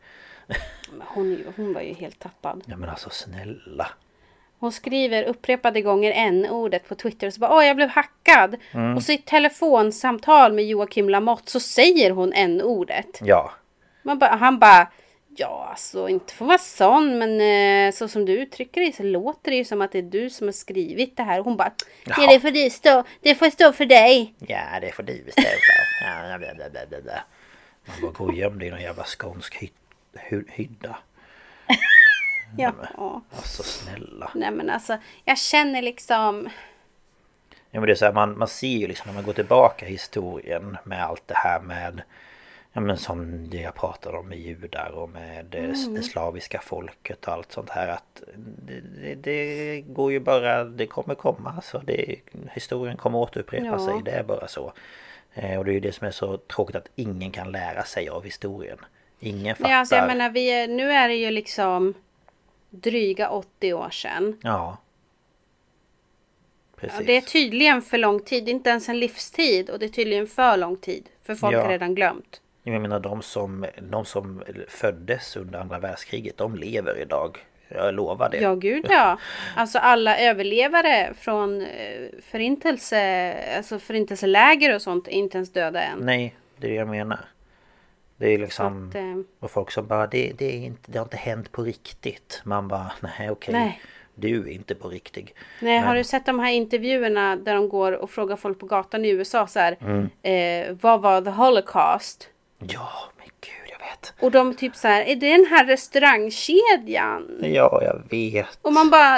Hon, 1.01 1.45
hon 1.57 1.75
var 1.75 1.81
ju 1.81 1.93
helt 1.95 2.19
tappad. 2.19 2.63
Ja 2.67 2.77
men 2.77 2.89
alltså 2.89 3.11
snälla. 3.11 3.89
Hon 4.59 4.73
skriver 4.73 5.25
upprepade 5.25 5.83
gånger 5.83 6.13
n-ordet 6.17 6.89
på 6.89 6.95
Twitter 6.95 7.27
och 7.27 7.35
så 7.35 7.41
bara 7.41 7.57
åh 7.57 7.67
jag 7.67 7.77
blev 7.77 7.89
hackad. 7.89 8.57
Mm. 8.73 8.97
Och 8.97 9.03
så 9.03 9.13
i 9.13 9.19
telefonsamtal 9.19 10.53
med 10.53 10.67
Joakim 10.67 11.09
Lamotte 11.09 11.51
så 11.51 11.61
säger 11.61 12.11
hon 12.11 12.33
n-ordet. 12.33 13.19
Ja. 13.21 13.51
Man 14.03 14.19
bara, 14.19 14.37
han 14.37 14.59
bara 14.59 14.89
Ja 15.37 15.67
alltså 15.71 16.09
inte 16.09 16.35
för 16.35 16.45
att 16.45 16.49
vara 16.49 16.59
sån 16.59 17.19
men 17.19 17.41
eh, 17.41 17.93
så 17.93 18.09
som 18.09 18.25
du 18.25 18.33
uttrycker 18.33 18.81
dig 18.81 18.93
så 18.93 19.03
låter 19.03 19.51
det 19.51 19.57
ju 19.57 19.65
som 19.65 19.83
att 19.83 19.93
det 19.93 19.99
är 19.99 20.03
du 20.03 20.31
som 20.31 20.47
har 20.47 20.53
skrivit 20.53 21.17
det 21.17 21.23
här. 21.23 21.41
Hon 21.41 21.57
bara 21.57 21.73
Jaha. 22.05 22.27
det, 22.27 22.41
får 22.41 22.51
det, 22.51 22.71
stå, 22.71 23.05
det 23.21 23.35
får 23.35 23.51
stå 23.51 23.73
för 23.73 23.87
dig. 23.87 24.35
Ja 24.39 24.81
det 24.81 24.93
får 24.93 25.03
du 25.03 25.23
bestämma 25.23 25.47
för. 25.49 26.07
Ja, 26.07 26.39
bla, 26.39 26.55
bla, 26.55 26.87
bla, 26.89 27.01
bla. 27.03 27.25
Man 27.85 27.97
bara 28.03 28.13
går 28.13 28.47
och 28.47 28.53
dig 28.59 28.69
i 28.69 28.71
någon 28.71 28.83
jävla 28.83 29.05
skånsk 29.05 29.63
hy 29.63 29.69
hy 30.15 30.45
hydda. 30.49 30.99
Ja. 32.59 32.75
Alltså 33.37 33.63
snälla. 33.63 34.31
Nej 34.35 34.51
men 34.51 34.71
alltså 34.71 34.99
jag 35.25 35.39
känner 35.39 35.83
liksom 35.83 36.49
Ja 37.75 37.81
men 37.81 37.87
det 37.87 37.93
är 37.93 37.95
så 37.95 38.05
här, 38.05 38.13
man, 38.13 38.39
man 38.39 38.49
ser 38.49 38.79
ju 38.79 38.87
liksom 38.87 39.07
när 39.07 39.15
man 39.15 39.25
går 39.25 39.33
tillbaka 39.33 39.87
i 39.87 39.91
historien 39.91 40.77
med 40.85 41.05
allt 41.05 41.29
det 41.29 41.37
här 41.37 41.61
med 41.61 42.03
Ja 42.73 42.81
men 42.81 42.97
som 42.97 43.51
det 43.51 43.61
jag 43.61 43.75
pratade 43.75 44.19
om 44.19 44.29
med 44.29 44.39
judar 44.39 44.91
och 44.95 45.09
med 45.09 45.47
det, 45.51 45.59
mm. 45.59 45.95
det 45.95 46.03
slaviska 46.03 46.61
folket 46.61 47.27
och 47.27 47.33
allt 47.33 47.53
sånt 47.53 47.71
här 47.71 47.89
att 47.89 48.23
det, 48.37 48.81
det, 48.81 49.15
det, 49.15 49.81
går 49.81 50.13
ju 50.13 50.21
bara, 50.21 50.65
det 50.65 50.87
kommer 50.87 51.15
komma 51.15 51.63
så 51.63 51.79
det, 51.79 52.17
historien 52.53 52.97
kommer 52.97 53.19
återupprepa 53.19 53.67
ja. 53.67 53.87
sig, 53.87 53.95
det 54.05 54.11
är 54.11 54.23
bara 54.23 54.49
så. 54.49 54.73
Eh, 55.35 55.59
och 55.59 55.65
det 55.65 55.71
är 55.71 55.75
ju 55.75 55.81
det 55.81 55.93
som 55.93 56.07
är 56.07 56.11
så 56.11 56.37
tråkigt 56.37 56.77
att 56.77 56.89
ingen 56.95 57.31
kan 57.31 57.53
lära 57.53 57.85
sig 57.85 58.09
av 58.09 58.25
historien. 58.25 58.79
Ingen 59.21 59.57
fattar. 59.57 59.69
Nej, 59.69 59.79
alltså 59.79 59.95
jag 59.95 60.07
menar, 60.07 60.31
vi 60.31 60.51
är, 60.51 60.69
nu 60.69 60.93
är 60.93 61.09
det 61.09 61.15
ju 61.15 61.31
liksom 61.31 61.95
dryga 62.71 63.31
80 63.31 63.73
år 63.73 63.91
sedan. 63.91 64.41
Ja. 64.43 64.79
Precis. 66.77 66.99
Ja, 67.01 67.07
det 67.07 67.17
är 67.17 67.21
tydligen 67.21 67.83
för 67.83 67.99
lång 67.99 68.21
tid, 68.21 68.49
inte 68.49 68.71
ens 68.71 68.89
en 68.89 68.99
livstid 68.99 69.71
och 69.71 69.79
det 69.79 69.87
är 69.87 69.89
tydligen 69.89 70.27
för 70.27 70.57
lång 70.57 70.77
tid. 70.77 71.09
För 71.23 71.35
folk 71.35 71.55
ja. 71.55 71.63
har 71.63 71.69
redan 71.69 71.95
glömt. 71.95 72.41
Jag 72.63 72.83
menar 72.83 73.01
de 73.01 73.23
som, 73.23 73.67
de 73.81 74.05
som 74.05 74.43
föddes 74.69 75.37
under 75.37 75.59
andra 75.59 75.79
världskriget, 75.79 76.37
de 76.37 76.57
lever 76.57 76.99
idag. 76.99 77.39
Jag 77.69 77.95
lovar 77.95 78.29
det. 78.29 78.37
Ja, 78.37 78.55
gud 78.55 78.87
ja. 78.89 79.19
Alltså 79.57 79.79
alla 79.79 80.19
överlevare 80.19 81.15
från 81.19 81.61
eh, 81.63 82.09
förintelse, 82.23 83.35
alltså 83.57 83.79
förintelseläger 83.79 84.75
och 84.75 84.83
sånt 84.83 85.09
är 85.09 85.13
inte 85.13 85.39
ens 85.39 85.53
döda 85.53 85.83
än. 85.83 85.99
Nej, 85.99 86.37
det 86.57 86.67
är 86.67 86.71
det 86.71 86.77
jag 86.77 86.89
menar. 86.89 87.21
Det 88.17 88.35
är 88.35 88.39
liksom... 88.39 88.89
Att, 88.89 88.95
eh... 88.95 89.17
Och 89.41 89.51
folk 89.51 89.71
som 89.71 89.87
bara, 89.87 90.07
det, 90.07 90.33
det, 90.39 90.57
är 90.57 90.67
inte, 90.67 90.93
det 90.93 90.99
har 90.99 91.07
inte 91.07 91.17
hänt 91.17 91.53
på 91.53 91.63
riktigt. 91.63 92.41
Man 92.45 92.69
bara, 92.69 92.93
nej 93.01 93.31
okej. 93.31 93.55
Nej. 93.55 93.81
Du 94.15 94.41
är 94.41 94.53
inte 94.53 94.75
på 94.75 94.89
riktigt. 94.89 95.35
Nej, 95.61 95.79
Men... 95.79 95.89
har 95.89 95.95
du 95.95 96.05
sett 96.05 96.27
de 96.27 96.39
här 96.39 96.53
intervjuerna 96.53 97.37
där 97.37 97.55
de 97.55 97.69
går 97.69 97.93
och 97.93 98.11
frågar 98.11 98.37
folk 98.37 98.59
på 98.59 98.67
gatan 98.67 99.05
i 99.05 99.09
USA 99.09 99.47
så 99.47 99.59
här. 99.59 99.77
Mm. 99.81 100.09
Eh, 100.23 100.77
vad 100.81 101.01
var 101.01 101.21
the 101.21 101.31
Holocaust? 101.31 102.29
Ja, 102.69 102.91
men 103.19 103.27
gud 103.41 103.71
jag 103.71 103.79
vet. 103.79 104.15
Och 104.21 104.31
de 104.31 104.55
typ 104.55 104.77
så 104.77 104.89
här, 104.89 105.03
är 105.03 105.17
det 105.17 105.37
den 105.37 105.47
här 105.47 105.67
restaurangkedjan? 105.67 107.39
Ja, 107.43 107.81
jag 107.83 108.03
vet. 108.11 108.59
Och 108.63 108.73
man 108.73 108.91
bara... 108.91 109.17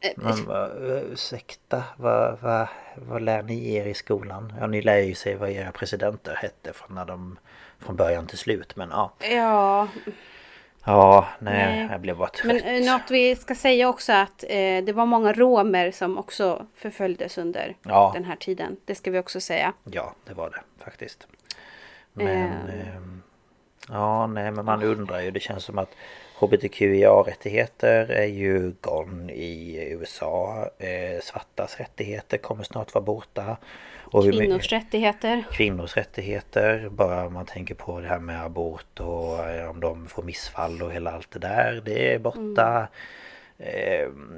Eh, 0.00 0.12
man 0.14 0.44
bara, 0.44 0.68
ursäkta, 1.12 1.84
vad, 1.96 2.38
vad, 2.40 2.66
vad 2.94 3.22
lär 3.22 3.42
ni 3.42 3.74
er 3.74 3.86
i 3.86 3.94
skolan? 3.94 4.52
Ja, 4.60 4.66
ni 4.66 4.82
lär 4.82 4.98
ju 4.98 5.14
sig 5.14 5.34
vad 5.34 5.50
era 5.50 5.72
presidenter 5.72 6.34
hette 6.34 6.72
från 6.72 6.94
när 6.94 7.04
de... 7.04 7.38
Från 7.78 7.96
början 7.96 8.26
till 8.26 8.38
slut, 8.38 8.76
men 8.76 8.90
ja. 8.90 9.12
Ja. 9.20 9.88
Ja, 10.84 11.28
nej, 11.38 11.76
nej, 11.76 11.88
jag 11.90 12.00
blev 12.00 12.16
bara 12.16 12.28
trött. 12.28 12.64
Men 12.64 12.84
eh, 12.84 12.92
något 12.92 13.10
vi 13.10 13.36
ska 13.36 13.54
säga 13.54 13.88
också 13.88 14.12
att 14.12 14.44
eh, 14.48 14.84
det 14.84 14.92
var 14.92 15.06
många 15.06 15.32
romer 15.32 15.90
som 15.90 16.18
också 16.18 16.66
förföljdes 16.74 17.38
under 17.38 17.76
ja. 17.82 18.10
den 18.14 18.24
här 18.24 18.36
tiden. 18.36 18.76
Det 18.84 18.94
ska 18.94 19.10
vi 19.10 19.18
också 19.18 19.40
säga. 19.40 19.72
Ja, 19.84 20.14
det 20.24 20.34
var 20.34 20.50
det 20.50 20.84
faktiskt. 20.84 21.26
Men... 22.12 22.68
Eh. 22.68 23.02
ja, 23.88 24.26
nej 24.26 24.50
men 24.50 24.64
man 24.64 24.82
undrar 24.82 25.20
ju. 25.20 25.30
Det 25.30 25.40
känns 25.40 25.64
som 25.64 25.78
att 25.78 25.90
HBTQIA-rättigheter 26.40 28.10
är 28.10 28.26
ju 28.26 28.72
gone 28.80 29.32
i 29.32 29.88
USA. 29.92 30.68
Eh, 30.78 31.20
svartas 31.22 31.76
rättigheter 31.80 32.38
kommer 32.38 32.64
snart 32.64 32.94
vara 32.94 33.04
borta. 33.04 33.56
Och 34.12 34.24
kvinnors 34.24 34.72
rättigheter. 34.72 35.44
Kvinnors 35.52 35.96
rättigheter. 35.96 36.88
Bara 36.90 37.28
man 37.28 37.46
tänker 37.46 37.74
på 37.74 38.00
det 38.00 38.08
här 38.08 38.18
med 38.18 38.44
abort 38.44 39.00
och 39.00 39.48
eh, 39.48 39.70
om 39.70 39.80
de 39.80 40.06
får 40.06 40.22
missfall 40.22 40.82
och 40.82 40.92
hela 40.92 41.10
allt 41.10 41.30
det 41.30 41.38
där. 41.38 41.82
Det 41.84 42.14
är 42.14 42.18
borta. 42.18 42.68
Mm. 42.68 42.86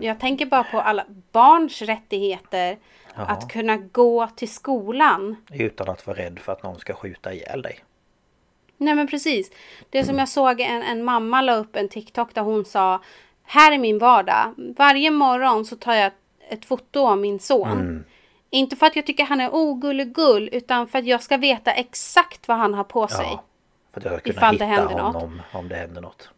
Jag 0.01 0.20
tänker 0.20 0.47
bara 0.47 0.65
på 0.65 0.81
alla 0.81 1.07
barns 1.32 1.82
rättigheter. 1.82 2.78
Jaha. 3.15 3.27
Att 3.27 3.53
kunna 3.53 3.77
gå 3.77 4.27
till 4.27 4.53
skolan. 4.53 5.36
Utan 5.53 5.89
att 5.89 6.07
vara 6.07 6.19
rädd 6.19 6.39
för 6.39 6.53
att 6.53 6.62
någon 6.62 6.78
ska 6.78 6.94
skjuta 6.94 7.32
ihjäl 7.32 7.62
dig. 7.62 7.78
Nej 8.77 8.94
men 8.94 9.07
precis. 9.07 9.51
Det 9.90 10.05
som 10.05 10.19
jag 10.19 10.28
såg 10.28 10.61
en, 10.61 10.82
en 10.82 11.05
mamma 11.05 11.40
la 11.43 11.55
upp 11.55 11.77
en 11.77 11.89
TikTok 11.89 12.35
där 12.35 12.43
hon 12.43 12.65
sa 12.65 13.03
Här 13.43 13.73
är 13.73 13.78
min 13.78 13.99
vardag. 13.99 14.55
Varje 14.57 15.11
morgon 15.11 15.65
så 15.65 15.77
tar 15.77 15.94
jag 15.94 16.12
ett 16.49 16.65
foto 16.65 17.07
av 17.07 17.19
min 17.19 17.39
son. 17.40 17.73
Mm. 17.73 18.05
Inte 18.51 18.77
för 18.77 18.86
att 18.86 18.97
jag 18.97 19.07
tycker 19.07 19.24
han 19.24 19.40
är 19.40 19.55
ogullegull 19.55 20.49
utan 20.53 20.89
för 20.89 20.99
att 20.99 21.07
jag 21.07 21.23
ska 21.23 21.36
veta 21.36 21.73
exakt 21.73 22.49
vad 22.49 22.57
han 22.57 22.74
har 22.74 22.85
på 22.85 23.09
sig. 23.09 23.27
Ja, 23.31 23.44
för 23.93 24.01
att 24.01 24.05
jag 24.05 24.20
ska 24.20 24.32
kunna 24.32 24.51
hitta 24.51 24.66
det 24.66 25.01
honom 25.01 25.35
något. 25.35 25.55
om 25.55 25.69
det 25.69 25.77
händer 25.77 26.01
något. 26.01 26.31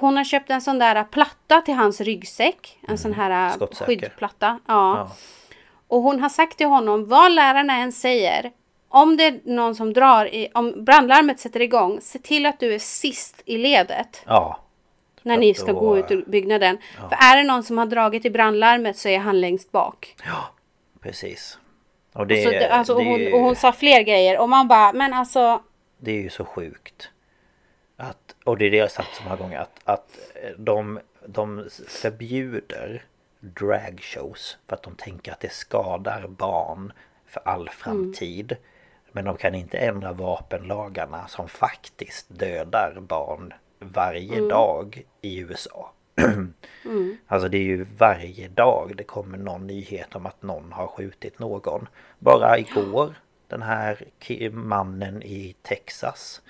Hon 0.00 0.16
har 0.16 0.24
köpt 0.24 0.50
en 0.50 0.60
sån 0.60 0.78
där 0.78 1.04
platta 1.04 1.60
till 1.60 1.74
hans 1.74 2.00
ryggsäck. 2.00 2.78
En 2.82 2.88
mm. 2.88 2.98
sån 2.98 3.12
här 3.12 3.58
skyddplatta. 3.86 4.58
Ja. 4.66 4.96
ja. 4.96 5.10
Och 5.88 6.02
hon 6.02 6.20
har 6.20 6.28
sagt 6.28 6.58
till 6.58 6.66
honom 6.66 7.08
vad 7.08 7.32
lärarna 7.32 7.76
än 7.76 7.92
säger. 7.92 8.52
Om 8.88 9.16
det 9.16 9.24
är 9.24 9.40
någon 9.44 9.74
som 9.74 9.92
drar 9.92 10.34
i, 10.34 10.48
om 10.54 10.84
brandlarmet 10.84 11.40
sätter 11.40 11.60
igång, 11.60 11.98
se 12.00 12.18
till 12.18 12.46
att 12.46 12.60
du 12.60 12.74
är 12.74 12.78
sist 12.78 13.42
i 13.44 13.58
ledet. 13.58 14.22
Ja. 14.26 14.58
När 15.22 15.36
ni 15.36 15.54
ska 15.54 15.72
då, 15.72 15.80
gå 15.80 15.98
ut 15.98 16.10
ur 16.10 16.24
byggnaden. 16.26 16.78
Ja. 16.96 17.08
För 17.08 17.16
är 17.20 17.36
det 17.36 17.44
någon 17.44 17.62
som 17.62 17.78
har 17.78 17.86
dragit 17.86 18.24
i 18.24 18.30
brandlarmet 18.30 18.96
så 18.96 19.08
är 19.08 19.18
han 19.18 19.40
längst 19.40 19.72
bak. 19.72 20.16
Ja, 20.24 20.44
precis. 21.00 21.58
Och, 22.12 22.26
det, 22.26 22.46
och, 22.46 22.52
så, 22.52 22.74
alltså, 22.74 22.94
det, 22.94 22.98
och, 22.98 23.04
hon, 23.04 23.32
och 23.32 23.40
hon 23.40 23.56
sa 23.56 23.72
fler 23.72 24.02
grejer 24.02 24.38
och 24.38 24.48
man 24.48 24.68
bara, 24.68 24.92
men 24.92 25.12
alltså. 25.12 25.62
Det 25.98 26.10
är 26.10 26.22
ju 26.22 26.30
så 26.30 26.44
sjukt. 26.44 27.10
Och 28.44 28.58
det 28.58 28.66
är 28.66 28.70
det 28.70 28.76
jag 28.76 28.84
har 28.84 28.88
sagt 28.88 29.14
så 29.14 29.22
många 29.22 29.36
gånger 29.36 29.58
att, 29.58 29.80
att 29.84 30.18
de, 30.56 31.00
de 31.26 31.68
förbjuder 31.88 33.04
dragshows 33.40 34.58
för 34.68 34.76
att 34.76 34.82
de 34.82 34.96
tänker 34.96 35.32
att 35.32 35.40
det 35.40 35.52
skadar 35.52 36.28
barn 36.28 36.92
för 37.26 37.40
all 37.44 37.68
framtid. 37.68 38.52
Mm. 38.52 38.62
Men 39.12 39.24
de 39.24 39.36
kan 39.36 39.54
inte 39.54 39.78
ändra 39.78 40.12
vapenlagarna 40.12 41.28
som 41.28 41.48
faktiskt 41.48 42.26
dödar 42.28 43.00
barn 43.00 43.52
varje 43.78 44.36
mm. 44.36 44.48
dag 44.48 45.02
i 45.20 45.38
USA. 45.38 45.92
mm. 46.84 47.16
Alltså 47.26 47.48
det 47.48 47.58
är 47.58 47.62
ju 47.62 47.86
varje 47.98 48.48
dag 48.48 48.92
det 48.96 49.04
kommer 49.04 49.38
någon 49.38 49.66
nyhet 49.66 50.14
om 50.14 50.26
att 50.26 50.42
någon 50.42 50.72
har 50.72 50.86
skjutit 50.86 51.38
någon. 51.38 51.88
Bara 52.18 52.58
igår 52.58 53.14
den 53.48 53.62
här 53.62 54.04
mannen 54.50 55.22
i 55.22 55.54
Texas. 55.62 56.42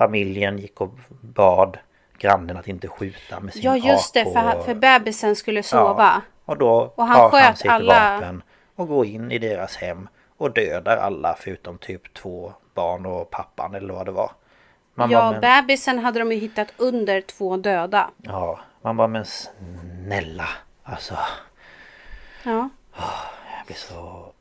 Familjen 0.00 0.58
gick 0.58 0.80
och 0.80 0.98
bad 1.20 1.78
grannen 2.18 2.56
att 2.56 2.68
inte 2.68 2.88
skjuta 2.88 3.40
med 3.40 3.52
sin 3.52 3.62
Ja 3.62 3.76
just 3.76 4.14
det, 4.14 4.24
för, 4.24 4.60
för 4.60 4.74
bebisen 4.74 5.36
skulle 5.36 5.62
sova. 5.62 6.22
Ja, 6.44 6.52
och 6.52 6.58
då 6.58 6.92
och 6.94 7.06
han 7.06 7.30
tar 7.30 7.40
han 7.40 7.56
sitt 7.56 7.70
alla... 7.70 8.14
vapen 8.14 8.42
och 8.76 8.88
går 8.88 9.06
in 9.06 9.32
i 9.32 9.38
deras 9.38 9.76
hem 9.76 10.08
och 10.36 10.52
dödar 10.52 10.96
alla 10.96 11.36
förutom 11.38 11.78
typ 11.78 12.14
två 12.14 12.52
barn 12.74 13.06
och 13.06 13.30
pappan 13.30 13.74
eller 13.74 13.94
vad 13.94 14.06
det 14.06 14.12
var. 14.12 14.30
Man 14.94 15.10
ja, 15.10 15.20
bara, 15.20 15.30
men... 15.30 15.40
bebisen 15.40 15.98
hade 15.98 16.18
de 16.18 16.32
ju 16.32 16.38
hittat 16.38 16.68
under 16.76 17.20
två 17.20 17.56
döda. 17.56 18.10
Ja, 18.16 18.60
man 18.82 18.96
bara 18.96 19.08
men 19.08 19.24
snälla 19.24 20.48
alltså. 20.82 21.18
Ja. 22.42 22.68
Jag 23.58 23.66
blir 23.66 23.76
så 23.76 24.32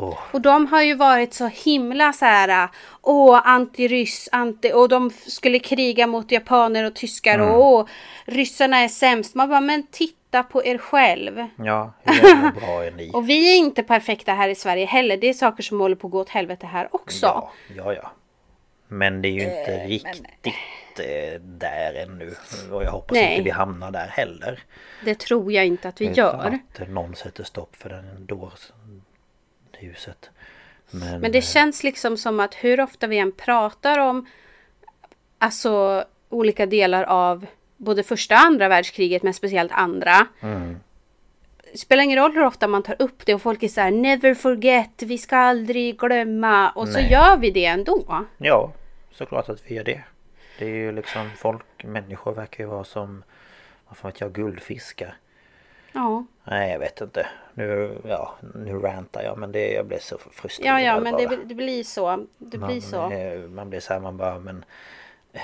Oh. 0.00 0.18
Och 0.32 0.40
de 0.40 0.66
har 0.66 0.82
ju 0.82 0.94
varit 0.94 1.34
så 1.34 1.46
himla 1.46 2.12
så 2.12 2.24
här, 2.24 2.68
åh 3.02 3.40
antiryss, 3.44 4.28
anti, 4.32 4.72
och 4.72 4.88
de 4.88 5.10
skulle 5.10 5.58
kriga 5.58 6.06
mot 6.06 6.32
japaner 6.32 6.84
och 6.84 6.94
tyskar 6.94 7.34
mm. 7.34 7.50
och 7.50 7.66
åh, 7.66 7.86
ryssarna 8.24 8.78
är 8.78 8.88
sämst. 8.88 9.34
Man 9.34 9.48
bara, 9.48 9.60
men 9.60 9.86
titta 9.86 10.42
på 10.42 10.64
er 10.64 10.78
själv. 10.78 11.46
Ja, 11.56 11.92
hur 12.02 12.60
bra 12.60 12.84
är 12.84 12.90
ni? 12.90 13.10
och 13.14 13.28
vi 13.28 13.52
är 13.52 13.56
inte 13.56 13.82
perfekta 13.82 14.32
här 14.32 14.48
i 14.48 14.54
Sverige 14.54 14.86
heller. 14.86 15.16
Det 15.16 15.28
är 15.28 15.34
saker 15.34 15.62
som 15.62 15.80
håller 15.80 15.96
på 15.96 16.06
att 16.06 16.12
gå 16.12 16.20
åt 16.20 16.28
helvete 16.28 16.66
här 16.66 16.88
också. 16.90 17.26
Ja, 17.26 17.52
ja, 17.76 17.94
ja. 17.94 18.12
Men 18.88 19.22
det 19.22 19.28
är 19.28 19.32
ju 19.32 19.42
inte 19.42 19.74
eh, 19.74 19.88
riktigt 19.88 20.22
men... 20.42 20.52
Eh, 21.06 21.40
där 21.40 21.94
ännu. 21.94 22.34
Och 22.72 22.84
jag 22.84 22.90
hoppas 22.90 23.14
Nej. 23.14 23.30
inte 23.30 23.42
vi 23.42 23.50
hamnar 23.50 23.90
där 23.90 24.06
heller. 24.06 24.62
Det 25.04 25.14
tror 25.14 25.52
jag 25.52 25.66
inte 25.66 25.88
att 25.88 26.00
vi 26.00 26.04
Utan 26.04 26.14
gör. 26.14 26.58
Att 26.78 26.88
någon 26.88 27.14
sätter 27.14 27.44
stopp 27.44 27.76
för 27.76 27.88
den 27.88 28.26
då 28.26 28.52
huset. 29.86 30.30
Men, 30.90 31.20
Men 31.20 31.32
det 31.32 31.42
känns 31.42 31.82
liksom 31.82 32.16
som 32.16 32.40
att 32.40 32.54
hur 32.54 32.80
ofta 32.80 33.06
vi 33.06 33.18
än 33.18 33.32
pratar 33.32 33.98
om 33.98 34.26
alltså 35.38 36.04
olika 36.28 36.66
delar 36.66 37.04
av 37.04 37.46
både 37.76 38.02
första 38.02 38.34
och 38.34 38.40
andra 38.40 38.68
världskriget 38.68 39.22
men 39.22 39.34
speciellt 39.34 39.72
andra. 39.72 40.26
Mm. 40.40 40.80
Spelar 41.74 42.02
ingen 42.02 42.18
roll 42.18 42.32
hur 42.32 42.44
ofta 42.44 42.68
man 42.68 42.82
tar 42.82 42.96
upp 42.98 43.26
det 43.26 43.34
och 43.34 43.42
folk 43.42 43.62
är 43.62 43.68
så 43.68 43.80
här 43.80 43.90
never 43.90 44.34
forget, 44.34 45.02
vi 45.02 45.18
ska 45.18 45.36
aldrig 45.36 45.98
glömma 45.98 46.70
och 46.70 46.88
Nej. 46.88 46.94
så 46.94 47.12
gör 47.12 47.36
vi 47.36 47.50
det 47.50 47.64
ändå. 47.64 48.24
Ja, 48.38 48.72
såklart 49.12 49.48
att 49.48 49.62
vi 49.66 49.74
gör 49.74 49.84
det. 49.84 50.02
Det 50.58 50.64
är 50.64 50.74
ju 50.74 50.92
liksom 50.92 51.30
folk, 51.36 51.84
människor 51.84 52.32
verkar 52.32 52.64
ju 52.64 52.70
vara 52.70 52.84
som, 52.84 53.22
vad 53.88 53.96
fan 53.96 54.10
vet 54.10 54.20
jag, 54.20 54.32
guldfiskar. 54.32 55.16
Ja. 55.92 56.24
Nej 56.44 56.72
jag 56.72 56.78
vet 56.78 57.00
inte. 57.00 57.26
Nu, 57.54 57.98
ja, 58.04 58.34
nu 58.54 58.78
rantar 58.78 59.22
jag 59.22 59.38
men 59.38 59.52
det, 59.52 59.72
jag 59.72 59.86
blir 59.86 59.98
så 59.98 60.18
frustrerad 60.18 60.80
Ja 60.80 60.86
ja 60.86 61.00
men 61.00 61.16
det, 61.16 61.38
det, 61.44 61.54
blir 61.54 61.84
så. 61.84 62.26
Det 62.38 62.58
man, 62.58 62.68
blir 62.68 62.80
så. 62.80 63.10
Man 63.48 63.70
blir 63.70 63.80
så 63.80 63.92
här 63.92 64.00
man 64.00 64.16
bara 64.16 64.38
men... 64.38 64.64
Eh, 65.32 65.40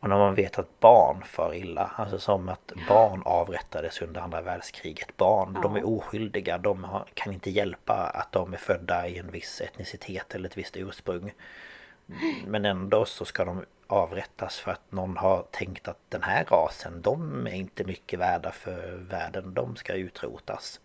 och 0.00 0.08
när 0.08 0.18
man 0.18 0.34
vet 0.34 0.58
att 0.58 0.80
barn 0.80 1.22
far 1.24 1.54
illa. 1.54 1.90
Alltså 1.96 2.18
som 2.18 2.48
att 2.48 2.72
barn 2.88 3.22
avrättades 3.24 4.02
under 4.02 4.20
andra 4.20 4.40
världskriget. 4.40 5.16
Barn, 5.16 5.52
ja. 5.54 5.60
de 5.60 5.76
är 5.76 5.88
oskyldiga. 5.88 6.58
De 6.58 6.84
har, 6.84 7.04
kan 7.14 7.32
inte 7.32 7.50
hjälpa 7.50 7.94
att 7.94 8.32
de 8.32 8.52
är 8.52 8.56
födda 8.56 9.08
i 9.08 9.18
en 9.18 9.30
viss 9.30 9.60
etnicitet 9.60 10.34
eller 10.34 10.48
ett 10.48 10.58
visst 10.58 10.76
ursprung. 10.76 11.32
Men 12.46 12.64
ändå 12.64 13.04
så 13.04 13.24
ska 13.24 13.44
de 13.44 13.64
avrättas 13.86 14.58
för 14.58 14.70
att 14.72 14.92
någon 14.92 15.16
har 15.16 15.42
tänkt 15.50 15.88
att 15.88 15.98
den 16.08 16.22
här 16.22 16.44
rasen, 16.44 17.02
de 17.02 17.46
är 17.46 17.54
inte 17.54 17.84
mycket 17.84 18.18
värda 18.18 18.50
för 18.52 18.96
världen. 19.10 19.54
De 19.54 19.76
ska 19.76 19.92
utrotas. 19.94 20.80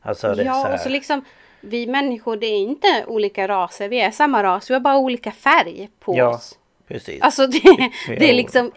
Alltså 0.00 0.26
det 0.26 0.32
är 0.32 0.36
så 0.36 0.42
Ja, 0.42 0.52
här, 0.64 0.74
och 0.74 0.80
så 0.80 0.88
liksom 0.88 1.24
vi 1.60 1.86
människor 1.86 2.36
det 2.36 2.46
är 2.46 2.58
inte 2.58 3.04
olika 3.06 3.48
raser. 3.48 3.88
Vi 3.88 4.00
är 4.00 4.10
samma 4.10 4.42
ras. 4.42 4.70
Vi 4.70 4.74
har 4.74 4.80
bara 4.80 4.96
olika 4.98 5.32
färg 5.32 5.88
på 6.00 6.16
Ja, 6.18 6.28
oss. 6.28 6.58
precis. 6.86 7.22
Alltså 7.22 7.46
det, 7.46 7.60
det 8.06 8.24
är 8.24 8.28
Ja. 8.28 8.32
liksom 8.32 8.70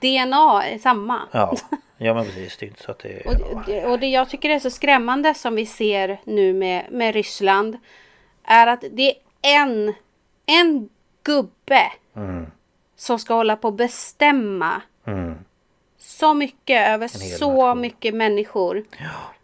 DNA 0.00 0.64
är 0.64 0.78
samma. 0.78 1.20
Ja, 1.32 1.56
ja 1.98 2.14
men 2.14 2.24
precis. 2.24 2.56
Det 2.56 2.66
är 2.66 2.68
inte 2.68 2.82
så 2.82 2.90
att 2.90 2.98
det 2.98 3.26
Och, 3.26 3.64
det, 3.66 3.86
och 3.86 3.98
det 3.98 4.06
jag 4.06 4.28
tycker 4.30 4.50
är 4.50 4.58
så 4.58 4.70
skrämmande 4.70 5.34
som 5.34 5.54
vi 5.54 5.66
ser 5.66 6.20
nu 6.24 6.52
med, 6.52 6.86
med 6.90 7.14
Ryssland 7.14 7.78
är 8.44 8.66
att 8.66 8.84
det 8.90 9.10
är 9.10 9.16
en, 9.42 9.94
en 10.46 10.88
gubbe 11.22 11.92
som 12.96 13.18
ska 13.18 13.34
hålla 13.34 13.56
på 13.56 13.68
och 13.68 13.74
bestämma 13.74 14.82
så 15.98 16.34
mycket 16.34 16.88
över 16.88 17.08
så 17.08 17.50
nation. 17.66 17.80
mycket 17.80 18.14
människor. 18.14 18.84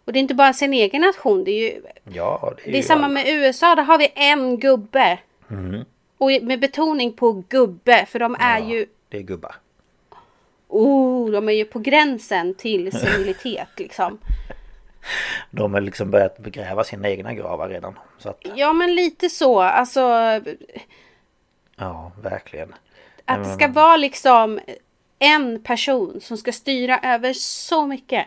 Och 0.05 0.12
det 0.12 0.19
är 0.19 0.20
inte 0.20 0.35
bara 0.35 0.53
sin 0.53 0.73
egen 0.74 1.01
nation. 1.01 1.44
Det 1.44 1.51
är 1.51 1.73
ju 1.73 1.82
Ja, 2.05 2.55
det 2.57 2.69
är, 2.69 2.73
det 2.73 2.78
är 2.78 2.82
samma 2.82 3.05
alla. 3.05 3.15
med 3.15 3.28
USA. 3.28 3.74
Där 3.74 3.82
har 3.82 3.98
vi 3.98 4.12
en 4.15 4.59
gubbe. 4.59 5.19
Mm. 5.51 5.85
Och 6.19 6.31
med 6.43 6.61
betoning 6.61 7.12
på 7.12 7.43
gubbe. 7.48 8.07
För 8.07 8.19
de 8.19 8.36
är 8.40 8.59
ju 8.61 8.86
Det 9.09 9.16
är 9.16 9.23
gubbar. 9.23 9.55
Oh, 10.69 11.31
de 11.31 11.48
är 11.48 11.53
ju 11.53 11.65
på 11.65 11.78
gränsen 11.78 12.55
till 12.55 12.93
senilitet 13.01 13.69
liksom. 13.77 14.19
De 15.51 15.74
har 15.74 15.81
liksom 15.81 16.11
börjat 16.11 16.39
begräva 16.39 16.85
sina 16.85 17.09
egna 17.09 17.35
gravar 17.35 17.69
redan. 17.69 17.98
Att, 18.24 18.40
Ja 18.55 18.73
men 18.73 18.94
lite 18.94 19.28
så. 19.28 19.61
Alltså 19.61 20.01
ja, 21.77 22.12
verkligen. 22.23 22.74
att 23.24 23.44
det 23.44 23.51
ska 23.51 23.69
vara 23.69 23.97
liksom 23.97 24.61
en 25.19 25.62
person 25.62 26.20
som 26.20 26.36
ska 26.36 26.53
styra 26.53 26.98
över 26.98 27.32
så 27.32 27.86
mycket. 27.86 28.27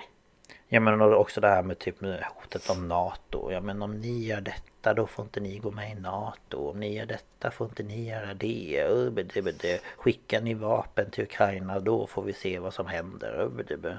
Ja 0.68 0.80
men 0.80 1.02
och 1.02 1.20
också 1.20 1.42
det 1.42 1.48
här 1.48 1.64
med 1.64 1.80
typ 1.80 1.96
hotet 2.02 2.70
om 2.70 2.88
NATO. 2.88 3.52
Ja 3.52 3.62
men 3.62 3.82
om 3.82 4.02
ni 4.02 4.26
gör 4.26 4.42
detta 4.42 4.94
då 4.94 5.08
får 5.08 5.26
inte 5.26 5.40
ni 5.40 5.58
gå 5.58 5.72
med 5.72 5.92
i 5.92 5.96
NATO. 5.96 6.70
Om 6.70 6.80
ni 6.80 6.96
gör 6.96 7.06
detta 7.06 7.52
får 7.52 7.68
inte 7.68 7.84
ni 7.84 8.10
göra 8.10 8.34
det. 8.34 9.82
Skickar 9.98 10.42
ni 10.42 10.54
vapen 10.54 11.12
till 11.12 11.24
Ukraina 11.24 11.80
då 11.80 12.08
får 12.08 12.24
vi 12.24 12.34
se 12.34 12.60
vad 12.60 12.74
som 12.74 12.88
händer. 12.88 13.50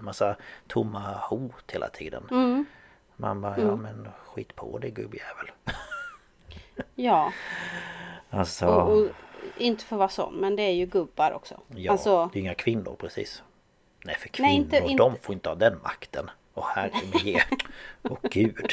Massa 0.02 0.36
tomma 0.66 1.18
hot 1.30 1.72
hela 1.72 1.88
tiden. 1.88 2.22
Man 3.16 3.40
bara, 3.40 3.58
ja 3.60 3.76
men 3.76 4.08
skit 4.26 4.56
på 4.56 4.78
det 4.78 4.90
gubbjävel. 4.90 5.50
Ja, 6.94 7.32
Alltså, 8.30 8.66
och, 8.66 8.92
och 8.92 9.08
inte 9.56 9.84
för 9.84 9.96
att 9.96 9.98
vara 9.98 10.08
sån, 10.08 10.34
men 10.34 10.56
det 10.56 10.62
är 10.62 10.72
ju 10.72 10.86
gubbar 10.86 11.32
också. 11.32 11.60
ja, 11.68 11.92
alltså, 11.92 12.30
det 12.32 12.38
är 12.38 12.40
inga 12.40 12.54
kvinnor 12.54 12.96
precis. 12.98 13.42
Nej 14.04 14.14
för 14.18 14.28
kvinnor, 14.28 14.48
Nej, 14.48 14.56
inte- 14.56 14.76
inte- 14.76 15.02
de 15.02 15.16
får 15.16 15.32
inte 15.32 15.48
ha 15.48 15.56
den 15.56 15.78
makten. 15.82 16.30
Åh 16.54 16.66
herregud. 16.74 17.62
Åh 18.02 18.18
gud. 18.22 18.70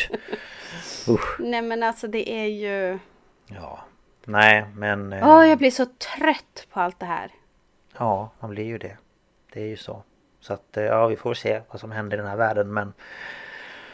Usch. 1.10 1.39
nej 1.39 1.61
men 1.61 1.84
alltså 1.84 2.07
det 2.07 2.30
är 2.31 2.45
ju... 2.45 2.99
Ja. 3.48 3.80
Nej 4.26 4.65
men... 4.76 5.14
eh, 5.14 5.30
Åh, 5.30 5.48
jag 5.49 5.57
blir 5.57 5.72
så 5.72 5.85
trött 5.85 6.68
på 6.72 6.80
allt 6.80 6.99
det 6.99 7.06
här. 7.06 7.31
Ja, 7.98 8.30
man 8.39 8.49
blir 8.49 8.64
ju 8.65 8.77
det. 8.77 8.98
Det 9.53 9.61
är 9.61 9.68
ju 9.68 9.77
så. 9.77 10.03
Så 10.39 10.53
att 10.53 10.77
eh, 10.77 10.84
ja, 10.84 11.07
vi 11.07 11.15
får 11.15 11.34
se 11.34 11.61
vad 11.72 11.80
som 11.80 11.91
händer 11.91 12.18
i 12.18 12.22
den 12.22 12.30
här 12.30 12.38
världen 12.38 12.73
men 12.73 12.94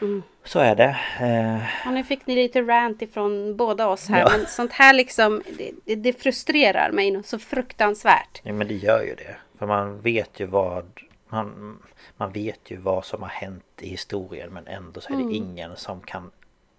Mm. 0.03 0.23
så 0.43 0.59
är 0.59 0.75
det. 0.75 0.97
Eh, 1.21 1.87
Och 1.87 1.93
nu 1.93 2.03
fick 2.03 2.27
ni 2.27 2.35
lite 2.35 2.61
rant 2.61 3.01
ifrån 3.01 3.55
båda 3.57 3.87
oss 3.87 4.07
här. 4.09 4.19
Ja. 4.19 4.29
Men 4.31 4.45
sånt 4.47 4.71
här 4.71 4.93
liksom, 4.93 5.43
det, 5.85 5.95
det, 5.95 6.13
frustrerar 6.13 6.91
mig 6.91 7.11
något 7.11 7.25
så 7.25 7.39
fruktansvärt. 7.39 8.41
ja, 8.43 8.53
men 8.53 8.67
det 8.67 8.73
gör 8.73 9.03
ju 9.03 9.15
det. 9.15 9.35
För 9.59 9.65
man 9.65 10.01
vet 10.01 10.39
ju 10.39 10.45
vad 10.45 10.85
man, 11.29 11.79
man 12.17 12.31
vet 12.31 12.71
ju 12.71 12.77
vad 12.77 13.05
som 13.05 13.21
har 13.21 13.29
hänt 13.29 13.63
i 13.81 13.89
historien 13.89 14.53
men 14.53 14.67
ändå 14.67 15.01
så 15.01 15.13
är 15.13 15.17
det 15.17 15.35
ingen 15.35 15.75
som 15.75 16.01
kan 16.01 16.31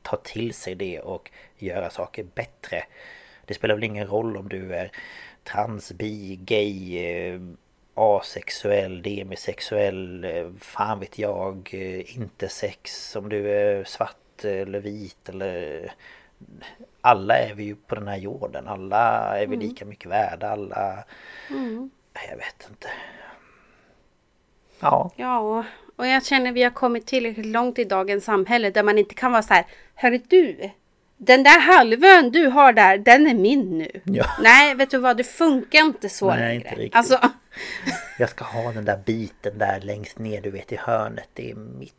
ta 0.03 0.17
till 0.17 0.55
sig 0.55 0.75
det 0.75 1.01
och 1.01 1.31
göra 1.59 1.91
saker 1.91 2.25
bättre. 2.35 2.83
Det 3.45 3.55
spelar 3.55 3.75
väl 3.75 3.85
ingen 3.85 4.07
roll 4.07 4.37
om 4.37 4.49
du 4.49 4.75
är 4.75 4.91
trans, 5.45 5.93
bi, 5.93 6.39
gay, 6.43 6.99
eh, 6.99 7.41
asexuell, 7.95 9.03
demisexuell, 9.03 10.25
eh, 10.25 10.51
fan 10.61 11.01
vet 11.01 11.19
jag, 11.19 11.71
eh, 11.73 12.17
inte 12.17 12.49
sex, 12.49 13.17
om 13.17 13.29
du 13.29 13.51
är 13.51 13.85
svart 13.85 14.45
eller 14.45 14.81
vit 14.81 15.29
eller... 15.29 15.93
Alla 17.01 17.39
är 17.39 17.55
vi 17.55 17.65
ju 17.65 17.77
på 17.77 17.95
den 17.95 18.09
här 18.09 18.17
jorden, 18.17 18.69
alla 18.69 19.39
är 19.39 19.47
vi 19.47 19.57
lika 19.57 19.85
mycket 19.85 20.11
värda, 20.11 20.51
alla... 20.51 21.05
Jag 22.31 22.37
vet 22.37 22.67
inte. 22.71 22.89
Ja, 24.81 25.11
Ja, 25.17 25.65
och 25.97 26.07
jag 26.07 26.25
känner 26.25 26.53
vi 26.53 26.63
har 26.63 26.71
kommit 26.71 27.07
tillräckligt 27.07 27.47
långt 27.47 27.79
i 27.79 27.85
dagens 27.85 28.25
samhälle 28.25 28.71
där 28.71 28.83
man 28.83 28.99
inte 28.99 29.15
kan 29.15 29.33
vara 29.33 29.43
så 29.43 29.55
här. 29.55 29.67
Hörru 29.95 30.21
du, 30.29 30.71
den 31.27 31.43
där 31.43 31.61
halvön 31.61 32.31
du 32.31 32.47
har 32.47 32.73
där, 32.73 32.99
den 32.99 33.27
är 33.27 33.35
min 33.35 33.79
nu. 33.79 33.91
Ja. 34.05 34.27
Nej, 34.43 34.75
vet 34.75 34.91
du 34.91 34.99
vad, 34.99 35.17
det 35.17 35.25
funkar 35.25 35.79
inte 35.79 36.09
så 36.09 36.31
Nej, 36.31 36.39
längre. 36.39 36.55
inte 36.55 36.69
riktigt. 36.75 36.97
Alltså, 36.97 37.19
jag 38.19 38.29
ska 38.29 38.45
ha 38.45 38.73
den 38.73 38.85
där 38.85 38.99
biten 39.07 39.59
där 39.59 39.81
längst 39.81 40.19
ner 40.19 40.41
du 40.41 40.51
vet 40.51 40.73
i 40.73 40.77
hörnet, 40.77 41.29
det 41.33 41.51
är 41.51 41.55
mitt. 41.55 41.95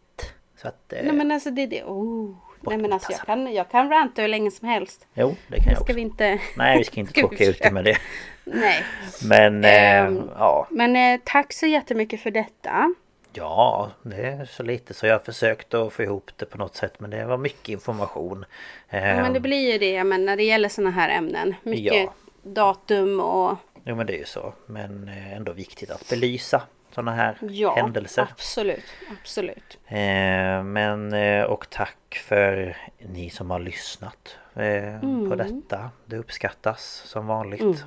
Så 0.61 0.67
att... 0.67 0.93
Eh, 0.93 0.99
nej 1.03 1.13
men 1.13 1.31
alltså 1.31 1.51
det 1.51 1.61
är 1.61 1.67
det. 1.67 1.83
Oh. 1.83 2.35
Nej 2.61 2.77
men 2.77 2.93
alltså 2.93 3.11
jag 3.11 3.15
alltså. 3.15 3.25
kan, 3.25 3.53
jag 3.53 3.71
kan 3.71 3.89
ranta 3.89 4.21
hur 4.21 4.29
länge 4.29 4.51
som 4.51 4.67
helst. 4.67 5.07
Jo, 5.13 5.35
det 5.47 5.55
kan 5.57 5.65
jag 5.65 5.75
ska 5.75 5.81
också. 5.83 5.93
vi 5.93 6.01
inte... 6.01 6.39
Nej, 6.57 6.77
vi 6.77 6.83
ska 6.83 6.99
inte 6.99 7.13
tråka 7.21 7.45
ut 7.45 7.59
det 7.61 7.71
med 7.71 7.83
det. 7.85 7.97
Nej. 8.43 8.83
Men 9.27 9.63
eh, 9.65 9.71
Ehm. 9.99 10.29
ja, 10.37 10.67
Men 10.71 10.95
eh, 10.95 11.19
tack 11.23 11.53
så 11.53 11.65
jättemycket 11.65 12.21
för 12.21 12.31
detta. 12.31 12.93
Ja, 13.37 13.91
det 14.03 14.15
är 14.27 14.45
så 14.45 14.63
lite 14.63 14.93
så 14.93 15.05
jag 15.05 15.13
har 15.13 15.19
försökt 15.19 15.73
att 15.73 15.93
få 15.93 16.03
ihop 16.03 16.31
det 16.37 16.45
på 16.45 16.57
något 16.57 16.75
sätt 16.75 16.93
men 16.99 17.09
det 17.09 17.25
var 17.25 17.37
mycket 17.37 17.69
information. 17.69 18.45
Ja, 18.89 18.99
men 18.99 19.33
det 19.33 19.37
Ehm, 19.37 19.41
blir 19.41 19.71
ju 19.71 19.77
det 19.77 20.03
men 20.03 20.25
när 20.25 20.37
det 20.37 20.43
gäller 20.43 20.69
sådana 20.69 20.91
här 20.91 21.09
ämnen. 21.09 21.55
Mycket 21.63 21.93
Ja. 21.93 22.13
datum 22.43 23.19
och 23.19 23.57
Jo 23.83 23.95
men 23.95 24.07
det 24.07 24.13
är 24.15 24.17
ju 24.19 24.25
så. 24.25 24.53
Men 24.65 25.07
eh, 25.07 25.33
ändå 25.33 25.51
viktigt 25.53 25.91
att 25.91 26.09
belysa 26.09 26.61
sådana 26.91 27.11
här 27.11 27.37
ja, 27.41 27.75
händelser. 27.75 28.27
absolut. 28.31 28.83
Absolut. 29.21 29.77
Eh, 29.87 30.63
men 30.63 31.13
eh, 31.13 31.43
och 31.43 31.69
tack 31.69 32.21
för 32.27 32.77
ni 32.99 33.29
som 33.29 33.51
har 33.51 33.59
lyssnat 33.59 34.37
eh, 34.53 34.99
på 35.29 35.35
detta. 35.35 35.89
Det 36.05 36.17
uppskattas 36.17 36.83
som 37.05 37.27
vanligt. 37.27 37.85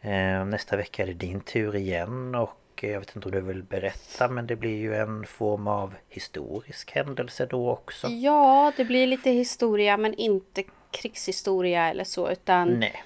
Eh, 0.00 0.44
nästa 0.44 0.76
vecka 0.76 1.02
är 1.02 1.06
det 1.06 1.12
din 1.12 1.40
tur 1.40 1.76
igen 1.76 2.34
och 2.34 2.50
eh, 2.82 2.90
jag 2.90 3.00
vet 3.00 3.16
inte 3.16 3.28
om 3.28 3.32
du 3.32 3.40
vill 3.40 3.62
berätta 3.62 4.28
men 4.28 4.46
det 4.46 4.56
blir 4.56 4.76
ju 4.76 4.94
en 4.94 5.26
form 5.26 5.66
av 5.68 5.94
historisk 6.08 6.90
händelse 6.90 7.46
då 7.46 7.70
också. 7.70 8.08
Ja, 8.08 8.72
det 8.76 8.84
blir 8.84 9.06
lite 9.06 9.30
historia 9.30 9.96
men 9.96 10.14
inte 10.14 10.62
krigshistoria 10.90 11.90
eller 11.90 12.04
så 12.04 12.30
utan 12.30 12.68
Nej. 12.68 13.04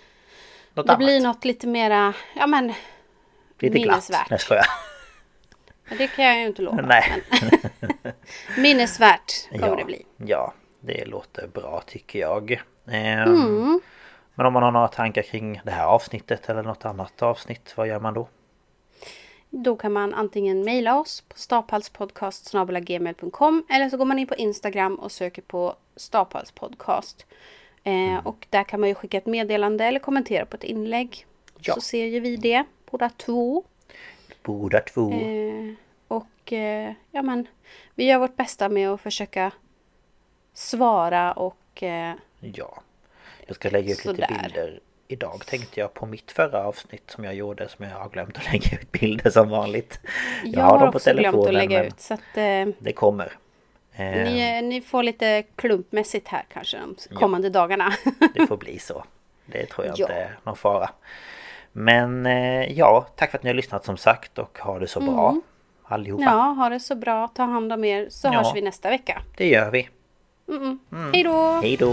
Något 0.75 0.87
det 0.87 0.93
annat. 0.93 0.99
blir 1.07 1.21
något 1.21 1.45
lite 1.45 1.67
mera, 1.67 2.15
ja 2.37 2.47
men 2.47 2.67
Lite 3.59 3.79
glatt. 3.79 3.87
minnesvärt. 3.87 4.19
Nej 4.19 4.27
jag 4.31 4.41
skojar. 4.41 4.65
Ja, 5.89 5.97
det 5.99 6.07
kan 6.07 6.25
jag 6.25 6.39
ju 6.41 6.47
inte 6.47 6.63
lova. 6.63 6.83
Nej. 6.83 7.23
Men 8.01 8.13
minnesvärt 8.63 9.49
kommer 9.51 9.69
ja, 9.69 9.77
det 9.77 9.85
bli. 9.85 10.07
Ja, 10.17 10.53
det 10.81 11.05
låter 11.05 11.47
bra 11.47 11.83
tycker 11.87 12.19
jag. 12.19 12.63
Mm. 12.87 13.81
Men 14.35 14.47
om 14.47 14.53
man 14.53 14.63
har 14.63 14.71
några 14.71 14.89
tankar 14.89 15.23
kring 15.23 15.61
det 15.65 15.71
här 15.71 15.87
avsnittet 15.87 16.49
eller 16.49 16.63
något 16.63 16.85
annat 16.85 17.23
avsnitt, 17.23 17.73
vad 17.77 17.89
gör 17.89 18.01
man 18.01 18.15
då? 18.15 18.29
Då 19.51 19.77
kan 19.77 19.93
man 19.93 20.15
antingen 20.15 20.65
mejla 20.65 21.01
oss 21.01 21.21
på 21.21 21.39
staphalspodcast.gmail.com 21.39 23.65
eller 23.71 23.89
så 23.89 23.97
går 23.97 24.05
man 24.05 24.19
in 24.19 24.27
på 24.27 24.35
Instagram 24.35 24.95
och 24.95 25.13
söker 25.13 25.43
på 25.43 25.77
staphalspodcast. 25.97 27.27
Mm. 27.85 28.15
Eh, 28.17 28.27
och 28.27 28.47
där 28.51 28.65
kan 28.65 28.81
man 28.81 28.89
ju 28.89 28.95
skicka 28.95 29.19
ett 29.19 29.27
meddelande 29.27 29.85
eller 29.85 30.01
kommentera 30.01 30.47
på 30.47 30.57
ett 30.57 30.65
inlägg. 30.65 31.27
Ja. 31.59 31.75
Så 31.75 31.81
ser 31.81 32.05
ju 32.05 32.21
vi 32.21 32.37
det 32.37 32.65
båda 32.91 33.11
två. 33.11 33.65
Båda 34.43 34.81
två. 34.81 35.13
Eh, 35.13 35.73
och 36.09 36.53
eh, 36.53 36.93
ja 37.11 37.23
men 37.23 37.47
vi 37.95 38.05
gör 38.05 38.19
vårt 38.19 38.37
bästa 38.37 38.69
med 38.69 38.91
att 38.91 39.01
försöka 39.01 39.53
svara 40.55 41.33
och 41.33 41.83
eh, 41.83 42.15
Ja. 42.41 42.83
Jag 43.47 43.57
ska 43.57 43.71
lägga 43.71 43.93
ut 43.93 44.05
lite 44.05 44.27
Sådär. 44.27 44.43
bilder 44.43 44.81
idag 45.09 45.47
tänkte 45.47 45.81
jag 45.81 45.95
på 45.95 46.07
mitt 46.07 46.31
förra 46.33 46.65
avsnitt 46.67 47.11
som 47.11 47.25
jag 47.25 47.35
gjorde 47.35 47.69
som 47.69 47.85
jag 47.85 47.91
har 47.99 48.09
glömt 48.09 48.37
att 48.37 48.53
lägga 48.53 48.79
ut 48.81 48.93
bilder 48.93 49.31
som 49.31 49.49
vanligt. 49.49 50.01
jag 50.45 50.65
har 50.65 50.79
dem 50.79 50.91
på 50.93 50.97
också 50.97 51.13
glömt 51.13 51.47
att 51.47 51.55
lägga 51.55 51.85
ut. 51.85 52.01
Så 52.01 52.15
att 52.15 52.21
eh, 52.37 52.67
Det 52.79 52.93
kommer. 52.95 53.33
Eh, 53.93 54.05
ni, 54.05 54.63
ni 54.63 54.81
får 54.81 55.03
lite 55.03 55.43
klumpmässigt 55.57 56.29
här 56.29 56.45
kanske 56.53 56.79
de 56.79 57.15
kommande 57.15 57.51
dagarna. 57.51 57.93
Det 58.35 58.47
får 58.47 58.57
bli 58.57 58.79
så. 58.79 59.05
Det 59.47 59.67
tror 59.67 59.87
jag 59.87 59.99
Ja. 59.99 60.05
inte 60.05 60.15
är 60.15 60.39
någon 60.45 60.57
fara. 60.57 60.91
Men 61.73 62.27
eh, 62.27 62.73
ja, 62.79 63.07
tack 63.17 63.31
för 63.31 63.39
att 63.39 63.45
ni 63.45 63.51
har 63.51 63.55
lyssnat 63.55 63.85
som 63.85 63.97
sagt 63.97 64.39
och 64.39 64.59
ha 64.59 64.79
det 64.79 64.87
så 64.87 65.01
bra 65.01 65.41
allihopa. 65.85 66.23
Mm. 66.23 66.35
ja, 66.35 66.41
ha 66.45 66.69
det 66.69 66.81
så 66.81 66.95
bra. 66.95 67.29
Ta 67.29 67.43
hand 67.43 67.73
om 67.73 67.85
er 67.85 68.07
så 68.11 68.29
Ja. 68.29 68.33
hörs 68.33 68.55
vi 68.55 68.61
nästa 68.61 68.91
vecka. 68.91 69.23
Det 69.37 69.49
gör 69.49 69.71
vi. 69.71 69.89
Hej 71.13 71.23
då! 71.23 71.61
Hej 71.63 71.77
då! 71.77 71.93